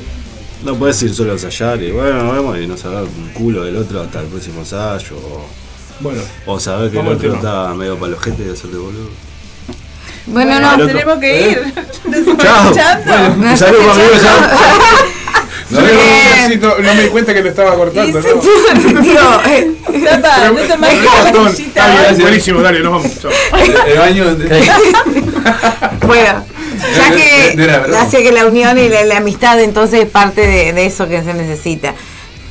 No 0.65 0.75
puedes 0.77 1.03
ir 1.03 1.13
solo 1.15 1.31
a 1.33 1.35
ensayar 1.35 1.83
y 1.83 1.91
bueno, 1.91 2.23
nos 2.23 2.35
vemos 2.35 2.59
y 2.59 2.67
no 2.67 2.77
saber 2.77 3.03
un 3.05 3.29
culo 3.35 3.65
del 3.65 3.77
otro 3.77 4.01
hasta 4.01 4.21
el 4.21 4.27
próximo 4.29 4.61
ensayo. 4.61 5.17
O, 5.17 5.45
Bueno, 6.01 6.23
o 6.47 6.59
saber 6.59 6.91
que 6.91 7.01
el 7.01 7.09
otro 7.09 7.35
está 7.35 7.75
medio 7.75 7.99
palojete 7.99 8.45
y 8.47 8.51
hacerte 8.51 8.77
boludo. 8.77 9.11
Bueno, 10.27 10.51
Bueno, 10.53 10.61
no, 10.61 10.73
otro. 10.75 10.87
Tenemos 10.87 11.19
que 11.19 11.51
ir. 11.51 11.75
Chao. 12.39 12.63
Escuchando. 12.71 13.35
Bueno, 13.37 13.57
saludos, 13.59 13.95
amigo, 13.95 14.15
No, 14.23 15.24
no, 15.71 15.81
sí, 16.49 16.57
no, 16.61 16.79
no 16.79 16.95
me 16.95 17.03
di 17.03 17.09
cuenta 17.09 17.33
que 17.35 17.43
lo 17.43 17.49
estaba 17.49 17.75
cortando, 17.75 18.21
¿no? 18.21 18.41
Tío, 19.03 19.41
eh, 19.47 19.71
no 19.87 20.61
te 20.61 20.77
manches 20.77 21.75
la 21.75 22.13
buenísimo, 22.21 22.61
dale, 22.61 22.81
nos 22.81 22.93
vamos. 22.93 23.21
Chao. 23.21 23.31
El 23.87 23.99
baño. 23.99 24.25
Bueno, 26.07 26.45
ya 26.97 27.17
que 27.17 27.97
hace 27.99 28.23
que 28.23 28.31
la 28.31 28.47
unión 28.47 28.77
y 28.79 28.89
la, 28.89 29.05
la 29.05 29.17
amistad 29.19 29.59
entonces 29.61 30.03
es 30.03 30.09
parte 30.09 30.47
de, 30.47 30.73
de 30.75 30.87
eso 30.87 31.09
que 31.09 31.23
se 31.23 31.33
necesita. 31.33 31.95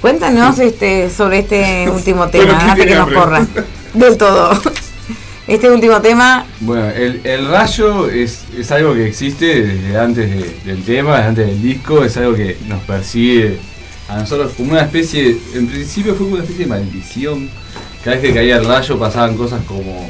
Cuéntanos 0.02 0.57
este 0.60 1.10
sobre 1.10 1.40
este 1.40 1.88
último 1.90 2.27
tema, 2.30 2.45
Bueno, 2.45 2.60
¿quién 2.60 2.69
antes 2.72 2.85
que 2.88 2.95
nos 2.95 3.02
hambre? 3.03 3.15
corra. 3.15 3.45
Del 3.94 4.18
todo. 4.18 4.60
Este 5.48 5.70
último 5.70 5.99
tema, 6.02 6.45
Bueno, 6.61 6.90
el, 6.90 7.20
el 7.26 7.48
rayo 7.49 8.07
es, 8.10 8.45
es 8.57 8.72
algo 8.72 8.94
que 8.94 9.06
existe 9.07 9.61
desde 9.61 9.98
antes 9.99 10.30
de- 10.30 10.56
del 10.74 10.84
tema, 10.84 11.15
desde 11.18 11.28
antes 11.30 11.48
del 11.48 11.61
disco, 11.61 12.03
es 12.03 12.15
algo 12.15 12.34
que 12.34 12.57
nos 12.68 12.82
persigue 12.84 13.57
a 14.07 14.18
nosotros 14.20 14.53
como 14.56 14.72
una 14.72 14.82
especie, 14.82 15.38
en 15.53 15.68
principio 15.68 16.14
fue 16.15 16.26
como 16.26 16.36
una 16.36 16.44
especie 16.44 16.64
de 16.65 16.70
maldición. 16.70 17.49
Cada 18.03 18.15
vez 18.18 18.26
que 18.26 18.34
caía 18.34 18.57
el 18.57 18.65
rayo 18.65 18.98
pasaban 18.98 19.36
cosas 19.36 19.61
como... 19.65 20.10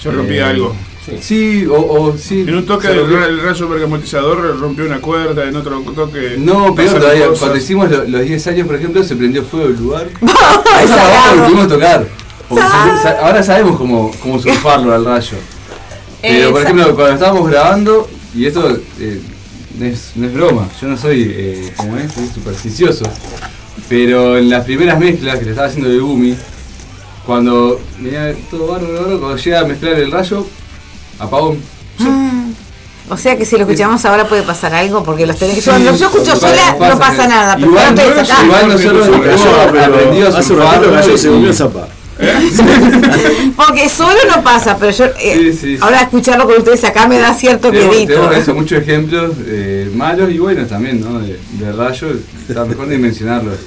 Se 0.00 0.10
rompía 0.10 0.48
algo. 0.50 0.74
Sí, 1.20 1.66
o, 1.66 1.74
o 1.74 2.16
sí. 2.16 2.42
En 2.46 2.54
un 2.54 2.64
toque 2.66 2.86
se 2.86 2.92
el, 2.92 3.00
rompía- 3.00 3.18
ra- 3.18 3.26
el 3.26 3.40
rayo 3.42 3.68
bergamotizador 3.68 4.60
rompió 4.60 4.84
una 4.84 5.00
cuerda, 5.00 5.48
en 5.48 5.56
otro 5.56 5.80
toque. 5.94 6.36
No, 6.38 6.72
pero 6.74 6.86
pasaron 6.92 7.00
todavía, 7.00 7.26
cosas. 7.26 7.38
cuando 7.40 7.58
hicimos 7.58 7.90
lo- 7.90 8.04
los 8.04 8.22
10 8.22 8.46
años, 8.46 8.66
por 8.68 8.76
ejemplo, 8.76 9.02
se 9.02 9.16
prendió 9.16 9.42
fuego 9.44 9.66
el 9.66 9.76
lugar. 9.76 10.08
Lo 11.36 11.44
pudimos 11.44 11.68
tocar. 11.68 12.06
Porque 12.54 12.96
se- 12.96 13.02
sa- 13.02 13.18
ahora 13.26 13.42
sabemos 13.42 13.76
cómo, 13.78 14.10
cómo 14.22 14.38
surfarlo 14.38 14.94
al 14.94 15.04
rayo. 15.04 15.36
Pero, 16.20 16.52
por 16.52 16.62
ejemplo, 16.62 16.94
cuando 16.94 17.14
estábamos 17.14 17.50
grabando, 17.50 18.08
y 18.34 18.46
esto 18.46 18.78
eh, 19.00 19.20
no, 19.78 19.84
es, 19.86 20.12
no 20.14 20.26
es 20.26 20.34
broma, 20.34 20.68
yo 20.80 20.88
no 20.88 20.96
soy, 20.96 21.32
eh, 21.34 21.72
como 21.76 21.96
es, 21.96 22.12
soy 22.12 22.28
supersticioso. 22.32 23.04
Pero 23.88 24.38
en 24.38 24.48
las 24.48 24.64
primeras 24.64 24.98
mezclas 24.98 25.38
que 25.38 25.44
le 25.44 25.50
estaba 25.50 25.66
haciendo 25.68 25.88
de 25.90 25.98
Gumi, 25.98 26.36
cuando 27.26 27.80
venía 27.98 28.34
todo 28.50 28.66
bárbaro, 28.68 28.94
bárbaro, 28.94 29.20
cuando 29.20 29.36
llega 29.36 29.60
a 29.60 29.64
mezclar 29.64 29.94
el 29.94 30.10
rayo, 30.12 30.46
apagón. 31.18 31.58
o 33.08 33.16
sea 33.16 33.36
que 33.36 33.44
si 33.44 33.56
lo 33.56 33.62
escuchamos 33.62 34.04
ahora 34.04 34.26
puede 34.28 34.42
pasar 34.42 34.74
algo 34.74 35.02
porque 35.02 35.26
los 35.26 35.36
tenés 35.36 35.56
que 35.56 35.60
Sí, 35.62 35.70
Cuando 35.70 35.94
yo 35.96 36.06
escucho 36.06 36.36
sola 36.36 36.76
pasa, 36.78 36.94
no 36.94 36.98
pasa 37.00 37.26
nada, 37.28 37.54
pero 37.56 37.66
Igual- 37.68 37.94
no 37.94 37.94
te 37.94 38.06
igual 38.44 38.68
nosotros 38.68 39.06
hemos 39.08 39.46
aprendido 39.86 40.26
a 40.26 40.28
hace 40.30 40.38
un 40.38 40.44
surfarlo 40.44 40.90
ratito 40.90 40.92
cayó, 41.02 41.14
y- 41.14 41.18
se 41.18 41.28
volvió 41.28 41.50
a 41.50 41.54
zapar. 41.54 41.88
Porque 43.56 43.88
solo 43.88 44.16
no 44.34 44.42
pasa, 44.42 44.76
pero 44.78 44.92
yo 44.92 45.04
eh, 45.06 45.12
Sí, 45.34 45.52
sí, 45.52 45.58
sí. 45.76 45.78
ahora 45.80 46.02
escucharlo 46.02 46.46
con 46.46 46.56
ustedes 46.58 46.84
acá 46.84 47.06
me 47.08 47.18
da 47.18 47.34
cierto 47.34 47.70
tenemos 47.70 48.36
eso, 48.36 48.54
muchos 48.54 48.78
ejemplos 48.78 49.32
eh, 49.46 49.90
malos 49.94 50.30
y 50.30 50.38
buenos 50.38 50.68
también, 50.68 51.00
¿no? 51.00 51.18
De, 51.20 51.38
de 51.52 51.72
rayo, 51.72 52.08
está 52.48 52.64
mejor 52.64 52.88
dimensionarlos. 52.88 53.58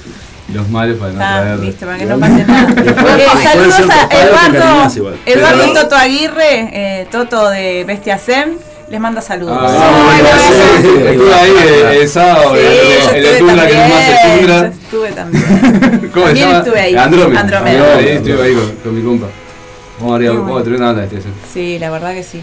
Los 0.54 0.68
malos 0.70 0.96
para 0.98 1.12
no 1.12 1.18
Ah, 1.20 1.40
traer. 1.42 1.58
listo, 1.58 1.86
para 1.86 1.98
que 1.98 2.04
no 2.06 2.18
pase 2.20 2.44
nada. 2.46 2.68
Eh, 3.18 3.26
saludos 3.42 3.86
de 3.88 3.92
a 3.92 4.08
Eduardo. 4.22 5.10
Eduardo. 5.26 5.72
Toto 5.72 5.96
Aguirre, 5.96 6.70
eh, 6.72 7.06
Toto 7.10 7.50
de 7.50 7.82
Bestia 7.84 8.16
Sem, 8.18 8.50
les 8.88 9.00
manda 9.00 9.20
saludos. 9.20 9.56
Ah, 9.60 10.02
bueno, 10.06 10.28
sí, 10.38 10.52
sí, 10.82 10.88
estuve 11.08 11.34
ahí 11.34 11.50
eh, 11.50 11.98
el 12.02 12.08
sábado, 12.08 12.54
Sí, 12.54 12.58
el- 12.60 13.16
el 13.16 13.24
estuve 13.26 13.38
Tundra 13.38 13.66
que 13.66 13.74
no 13.74 13.80
más 13.88 13.90
también, 13.90 14.16
el 14.32 14.38
Tundra. 14.38 14.66
estuve 14.68 15.12
también. 15.12 16.10
¿Cómo 16.14 16.26
se 16.26 16.32
También 16.34 16.46
llama? 16.48 16.58
estuve 16.58 16.80
ahí. 16.80 16.96
Andrómeda. 16.96 17.40
Andrómeda. 17.40 17.96
Ahí 17.96 18.08
estuve 18.08 18.42
ahí 18.42 18.54
con, 18.54 18.70
con 18.76 18.94
mi 18.96 19.02
compa. 19.02 19.26
Vamos 20.00 20.16
arriba, 20.16 20.34
vamos 20.34 20.60
a 20.60 20.64
tener 20.64 20.78
una 20.78 20.86
banda 20.92 21.06
de 21.06 21.16
este. 21.16 21.30
Sí, 21.52 21.78
la 21.78 21.90
verdad 21.90 22.12
que 22.14 22.22
sí. 22.22 22.42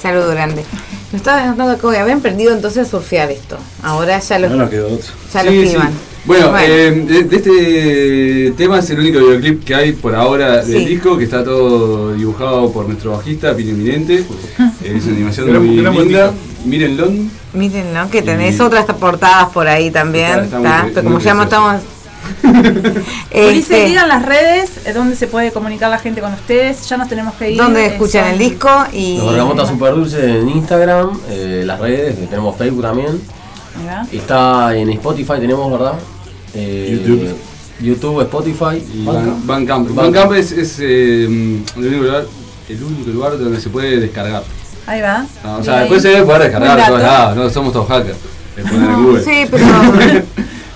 Saludo 0.00 0.30
grande. 0.30 0.64
Me 1.12 1.16
estaba 1.18 1.44
notando 1.46 1.78
que 1.90 1.98
habían 1.98 2.18
aprendido 2.18 2.52
entonces 2.54 2.86
a 2.86 2.90
surfear 2.90 3.30
esto. 3.30 3.58
Ahora 3.82 4.18
ya 4.18 4.38
lo, 4.38 4.48
No 4.50 4.56
nos 4.56 4.70
quedó 4.70 4.86
otro. 4.86 5.12
ya 5.32 5.42
lo 5.42 5.50
Sí, 5.50 5.68
sí. 5.68 5.76
Bueno, 6.26 6.50
Bueno. 6.50 6.58
eh, 6.66 6.90
de, 6.90 7.24
de 7.24 7.36
este 7.36 8.52
tema 8.56 8.78
es 8.80 8.90
el 8.90 9.00
único 9.00 9.18
videoclip 9.20 9.64
que 9.64 9.74
hay 9.74 9.92
por 9.92 10.14
ahora 10.14 10.62
del 10.62 10.78
Sí. 10.80 10.84
disco, 10.84 11.16
que 11.16 11.24
está 11.24 11.42
todo 11.42 12.12
dibujado 12.14 12.70
por 12.72 12.86
nuestro 12.86 13.12
bajista, 13.12 13.54
Pino 13.56 13.70
Eminente. 13.70 14.24
Eh, 14.82 14.94
es 14.96 15.04
una 15.04 15.14
animación 15.16 15.46
Gran- 15.48 15.66
muy 15.66 15.76
gran 15.76 15.94
linda. 15.94 16.32
Mírenlo. 16.64 17.10
Miren, 17.52 17.92
¿no? 17.92 18.08
Que 18.10 18.18
Y- 18.18 18.22
tenés 18.22 18.58
otras 18.60 18.86
portadas 18.86 19.48
por 19.50 19.66
ahí 19.68 19.90
también. 19.90 20.30
Está- 20.40 20.44
está 20.44 20.58
muy 20.58 20.64
¿tá? 20.68 20.82
pre- 20.84 20.90
Pero 20.92 21.02
muy 21.10 21.12
como 21.12 21.24
ya 21.24 21.34
matamos. 21.34 21.82
Ulises, 23.34 23.70
Este, 23.70 23.84
digan 23.86 24.08
las 24.08 24.24
redes, 24.24 24.72
eh, 24.86 24.92
dónde 24.94 25.16
se 25.16 25.26
puede 25.26 25.52
comunicar 25.52 25.90
la 25.90 25.98
gente 25.98 26.20
con 26.20 26.32
ustedes. 26.32 26.86
Ya 26.88 26.96
nos 26.96 27.08
tenemos 27.08 27.34
que 27.34 27.50
ir. 27.52 27.58
¿Dónde 27.58 27.82
eh, 27.84 27.86
escuchan 27.88 28.26
el 28.28 28.38
disco? 28.38 28.68
Y 28.92 29.18
Los 29.18 29.30
Bergamotas 29.32 29.68
Super 29.68 29.94
Dulce 29.94 30.38
en 30.38 30.48
Instagram, 30.48 31.18
eh, 31.30 31.62
las 31.66 31.78
redes, 31.80 32.16
tenemos 32.28 32.56
Facebook 32.56 32.82
también. 32.82 33.20
Está 34.12 34.76
en 34.76 34.90
Spotify, 34.90 35.34
tenemos, 35.40 35.70
¿verdad? 35.70 35.94
Eh, 36.54 37.02
YouTube. 37.06 37.36
YouTube, 37.80 38.20
Spotify 38.22 38.84
Y 38.94 39.04
Bandcamp. 39.46 39.94
Bandcamp 39.94 40.32
es, 40.32 40.52
es, 40.52 40.78
eh, 40.80 41.24
el, 41.24 41.62
único 41.76 42.02
lugar, 42.02 42.26
el 42.68 42.82
único 42.82 43.10
lugar 43.10 43.38
donde 43.38 43.60
se 43.60 43.70
puede 43.70 44.00
descargar. 44.00 44.42
Ahí 44.86 45.00
va. 45.00 45.24
Ah, 45.42 45.56
o 45.60 45.64
sea, 45.64 45.74
ahí. 45.74 45.80
después 45.80 46.02
se 46.02 46.08
debe 46.08 46.24
poder 46.24 46.42
descargar 46.42 46.76
de 46.76 46.84
todos 46.84 47.00
dato. 47.00 47.12
lados, 47.12 47.36
no 47.36 47.50
somos 47.50 47.72
todos 47.72 47.88
hackers. 47.88 48.18
Google. 48.98 49.22
Sí, 49.22 49.46
pero 49.50 49.64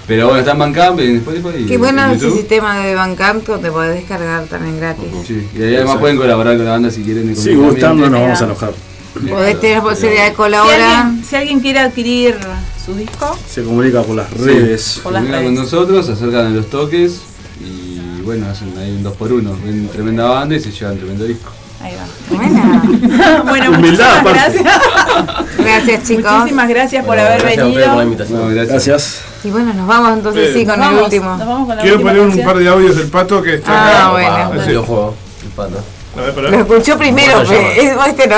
Pero 0.06 0.26
bueno, 0.26 0.40
está 0.40 0.52
en 0.52 0.58
Bandcamp, 0.58 1.00
en 1.00 1.16
Spotify 1.16 1.48
y 1.60 1.66
qué 1.66 1.78
bueno 1.78 2.04
en 2.04 2.10
ese 2.10 2.30
sistema 2.30 2.78
de 2.78 2.94
Bandcamp 2.94 3.42
te 3.42 3.70
podés 3.70 3.94
descargar 3.94 4.44
también 4.44 4.78
gratis. 4.78 5.06
Sí, 5.26 5.48
y 5.56 5.62
ahí 5.62 5.76
además 5.76 5.96
pueden 5.96 6.18
colaborar 6.18 6.56
con 6.56 6.66
la 6.66 6.72
banda 6.72 6.90
si 6.90 7.02
quieren. 7.02 7.34
Sí, 7.34 7.54
gustando 7.54 8.10
nos 8.10 8.20
vamos 8.20 8.40
a 8.40 8.44
enojar. 8.44 8.72
Podés 9.14 9.60
tener 9.60 9.80
posibilidad 9.82 10.24
de 10.24 10.30
Si 10.30 10.36
colaborar. 10.36 10.80
alguien, 11.06 11.24
si 11.24 11.36
alguien 11.36 11.60
quiere 11.60 11.78
adquirir 11.80 12.36
su 12.84 12.94
disco, 12.94 13.36
Se 13.48 13.62
comunica 13.62 14.02
por 14.02 14.16
las 14.16 14.28
Sí, 14.28 14.36
redes. 14.44 14.82
se 14.82 15.00
Por 15.00 15.12
las 15.12 15.22
comunican 15.22 15.44
con 15.44 15.54
nosotros, 15.54 16.06
se 16.06 16.12
acercan 16.12 16.46
a 16.46 16.50
los 16.50 16.68
toques 16.68 17.20
y 17.60 18.20
bueno, 18.22 18.46
hacen 18.50 18.76
ahí 18.78 18.90
un 18.90 19.02
2 19.02 19.16
por 19.16 19.32
1 19.32 19.56
Ven 19.64 19.88
tremenda 19.88 20.24
banda 20.28 20.56
y 20.56 20.60
se 20.60 20.70
llevan 20.72 20.96
tremendo 20.96 21.24
disco. 21.24 21.50
ahí 21.80 21.92
va. 21.94 22.36
Buena. 22.36 23.42
bueno, 23.48 23.70
Humildad, 23.70 23.78
muchísimas 23.78 24.18
aparte. 24.18 24.62
gracias. 24.62 25.56
Gracias 25.58 26.02
chicos. 26.08 26.32
Muchísimas 26.32 26.68
gracias 26.68 27.04
por 27.04 27.14
Bueno, 27.14 27.22
haber 27.28 27.40
gracias 27.42 27.62
a 27.62 27.66
ustedes 27.68 27.86
por 27.86 27.96
la 27.96 28.04
venido. 28.04 28.12
invitación. 28.12 28.40
No, 28.40 28.48
gracias. 28.54 28.68
Gracias. 28.86 29.20
Y 29.44 29.50
bueno, 29.50 29.74
nos 29.74 29.86
vamos 29.86 30.12
entonces 30.14 30.52
sí 30.54 30.66
con 30.66 30.78
Nos 30.78 30.88
el 30.88 30.94
vamos, 30.94 31.02
último. 31.04 31.36
nos 31.36 31.46
vamos 31.46 31.66
con 31.68 31.76
la 31.76 31.82
Quiero 31.82 32.00
poner 32.00 32.20
un 32.20 32.26
canción. 32.28 32.46
par 32.46 32.56
de 32.58 32.68
audios 32.68 32.96
del 32.96 33.08
pato 33.08 33.42
que 33.42 33.54
está 33.54 33.72
Ah, 33.72 33.88
acá. 33.98 34.10
bueno. 34.10 34.30
Ah, 34.30 34.50
el 34.54 34.60
Sí. 34.60 34.66
videojuego, 34.68 35.14
el 35.44 35.48
pato. 35.50 35.84
Lo 36.16 36.58
escuchó 36.60 36.96
primero, 36.98 37.32
Vamos 37.34 37.50
allá. 37.50 37.60
pero 37.76 38.02
es- 38.02 38.08
este 38.08 38.26
no. 38.28 38.36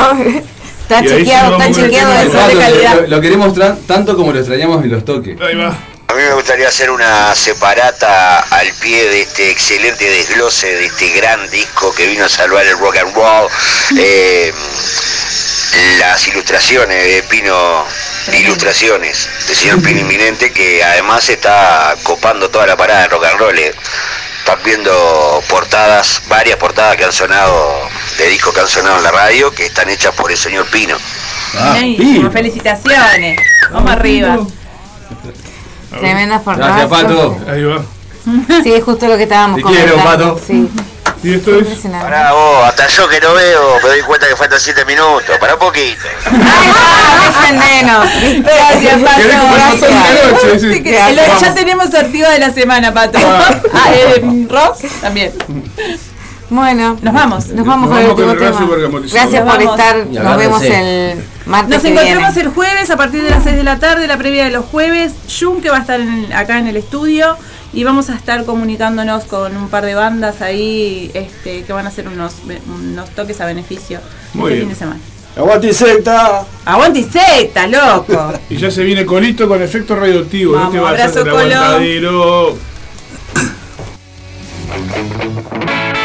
Está 0.88 1.02
chequeado, 1.02 1.58
está 1.60 1.82
chequeado 1.82 2.12
de 2.12 2.30
ser 2.30 2.58
calidad. 2.58 2.94
Lo, 3.00 3.06
lo 3.08 3.20
queremos 3.20 3.52
tanto 3.88 4.16
como 4.16 4.32
lo 4.32 4.38
extrañamos 4.38 4.84
en 4.84 4.92
los 4.92 5.04
toques. 5.04 5.36
Ahí 5.40 5.56
va. 5.56 5.76
A 6.08 6.14
mí 6.14 6.22
me 6.22 6.34
gustaría 6.34 6.68
hacer 6.68 6.92
una 6.92 7.34
separata 7.34 8.38
al 8.38 8.72
pie 8.80 9.08
de 9.08 9.22
este 9.22 9.50
excelente 9.50 10.08
desglose 10.08 10.68
de 10.68 10.86
este 10.86 11.10
gran 11.10 11.50
disco 11.50 11.92
que 11.92 12.06
vino 12.06 12.24
a 12.24 12.28
salvar 12.28 12.64
el 12.64 12.78
rock 12.78 12.98
and 12.98 13.14
roll. 13.14 13.48
Eh, 13.98 14.52
las 15.98 16.26
ilustraciones 16.28 17.04
de 17.04 17.22
Pino 17.24 17.84
Ilustraciones, 18.40 19.28
del 19.46 19.56
señor 19.56 19.82
Pino 19.82 20.00
Inminente, 20.00 20.52
que 20.52 20.82
además 20.82 21.28
está 21.28 21.94
copando 22.02 22.48
toda 22.48 22.66
la 22.66 22.76
parada 22.76 23.02
de 23.02 23.08
rock 23.08 23.24
and 23.24 23.38
roll. 23.38 23.58
Están 24.47 24.62
viendo 24.64 25.43
portadas, 25.48 26.23
varias 26.28 26.56
portadas 26.56 26.97
que 26.97 27.02
han 27.02 27.12
sonado, 27.12 27.81
de 28.16 28.28
discos 28.28 28.55
que 28.55 28.60
han 28.60 28.68
sonado 28.68 28.98
en 28.98 29.02
la 29.02 29.10
radio, 29.10 29.51
que 29.51 29.66
están 29.66 29.89
hechas 29.89 30.14
por 30.14 30.31
el 30.31 30.36
señor 30.36 30.66
Pino. 30.70 30.97
Ah, 31.59 31.70
Buenísimo, 31.73 32.12
Pino. 32.12 32.31
felicitaciones. 32.31 33.40
Vamos 33.73 33.90
arriba. 33.90 34.39
Tremendas 35.98 36.44
Gracias, 36.44 36.86
portadas. 36.86 36.86
Pato. 36.89 37.40
Ahí 37.48 37.64
va. 37.64 37.85
Sí, 38.62 38.73
es 38.74 38.82
justo 38.85 39.07
lo 39.09 39.16
que 39.16 39.23
estábamos 39.24 39.57
Te 39.59 39.62
quiero, 39.65 39.93
comentando. 39.97 40.35
Pato. 40.35 40.47
Sí. 40.47 40.69
Y 41.23 41.35
esto 41.35 41.59
es. 41.59 41.66
Pará 41.90 42.32
vos, 42.32 42.65
hasta 42.69 42.86
yo 42.89 43.09
que 43.09 43.20
no 43.20 43.32
veo 43.35 43.77
me 43.82 43.89
doy 43.89 44.03
cuenta 44.03 44.28
que 44.28 44.36
faltan 44.36 44.61
7 44.61 44.85
minutos. 44.85 45.24
Para 45.40 45.55
un 45.55 45.61
poquito. 45.61 46.03
Gracias, 48.43 49.03
¿Querés 49.16 49.36
comer 49.36 49.61
Pato. 49.61 49.81
pastel 49.81 49.90
de 49.90 50.32
noche? 50.32 50.61
Sí. 50.61 50.73
Sí, 50.74 50.82
que 50.82 50.93
lo- 50.93 51.40
ya 51.40 51.55
tenemos 51.55 51.90
sortido 51.90 52.31
de 52.31 52.39
la 52.39 52.51
semana, 52.51 52.93
Pato. 52.93 53.19
Ah, 53.73 53.90
eh, 53.94 54.47
Rox 54.48 54.81
también. 55.01 55.32
Bueno, 56.48 56.97
Nos 57.03 57.12
vamos. 57.15 57.48
nos 57.48 57.66
vamos 57.66 57.89
Nos 57.90 57.98
con 57.98 57.98
el 57.98 58.05
vamos 58.07 58.11
último 58.12 58.28
con 58.28 58.36
el 58.36 58.53
raso 58.53 58.59
tema. 59.01 59.01
Gracias 59.12 59.44
Nos 59.44 59.55
por 59.55 59.62
estar. 59.62 59.97
Nos 60.07 60.36
vemos 60.36 60.62
el 60.62 61.24
martes 61.47 61.70
Nos 61.70 61.82
que 61.82 61.89
encontramos 61.89 62.35
viene. 62.35 62.48
el 62.48 62.55
jueves 62.55 62.90
a 62.90 62.97
partir 62.97 63.23
de 63.24 63.31
las 63.31 63.43
6 63.43 63.57
de 63.57 63.65
la 63.65 63.78
tarde, 63.81 64.07
la 64.07 64.16
previa 64.16 64.44
de 64.44 64.51
los 64.51 64.65
jueves. 64.66 65.12
Jun 65.40 65.61
que 65.61 65.70
va 65.70 65.78
a 65.78 65.81
estar 65.81 65.98
en- 66.01 66.32
acá 66.32 66.59
en 66.59 66.69
el 66.69 66.77
estudio 66.77 67.36
y 67.77 67.85
vamos 67.85 68.09
a 68.09 68.15
estar 68.15 68.47
comunicándonos 68.47 69.24
con 69.27 69.55
un 69.55 69.69
par 69.69 69.85
de 69.85 69.94
bandas 69.94 70.40
ahí 70.40 71.11
este, 71.12 71.62
que 71.62 71.73
van 71.74 71.85
a 71.85 71.90
hacer 71.90 72.09
unos, 72.09 72.36
unos 72.74 73.11
toques 73.11 73.39
a 73.43 73.47
beneficio 73.47 74.01
Muy 74.32 74.44
este 74.44 74.55
bien. 74.55 74.61
fin 74.61 74.69
de 74.70 74.74
semana. 74.74 75.01
¡Aguante 75.36 75.66
insecta! 75.69 76.47
¡Aguante 76.65 77.01
insecta, 77.01 77.66
loco! 77.66 78.32
Y 78.48 78.57
ya 78.57 78.70
se 78.70 78.82
viene 78.82 79.05
Colito 79.05 79.47
con 79.47 79.61
efecto 79.62 79.94
radioactivo. 79.94 80.55
Vamos, 80.55 80.74
este 80.74 80.81
va 80.81 80.90
a 80.90 80.97
ser 80.97 81.01
abrazo, 81.03 81.20
el 81.20 81.28
Colo. 81.31 81.55
aguantadero. 81.55 82.57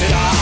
será. 0.00 0.39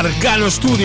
Marcano 0.00 0.48
Studio. 0.48 0.68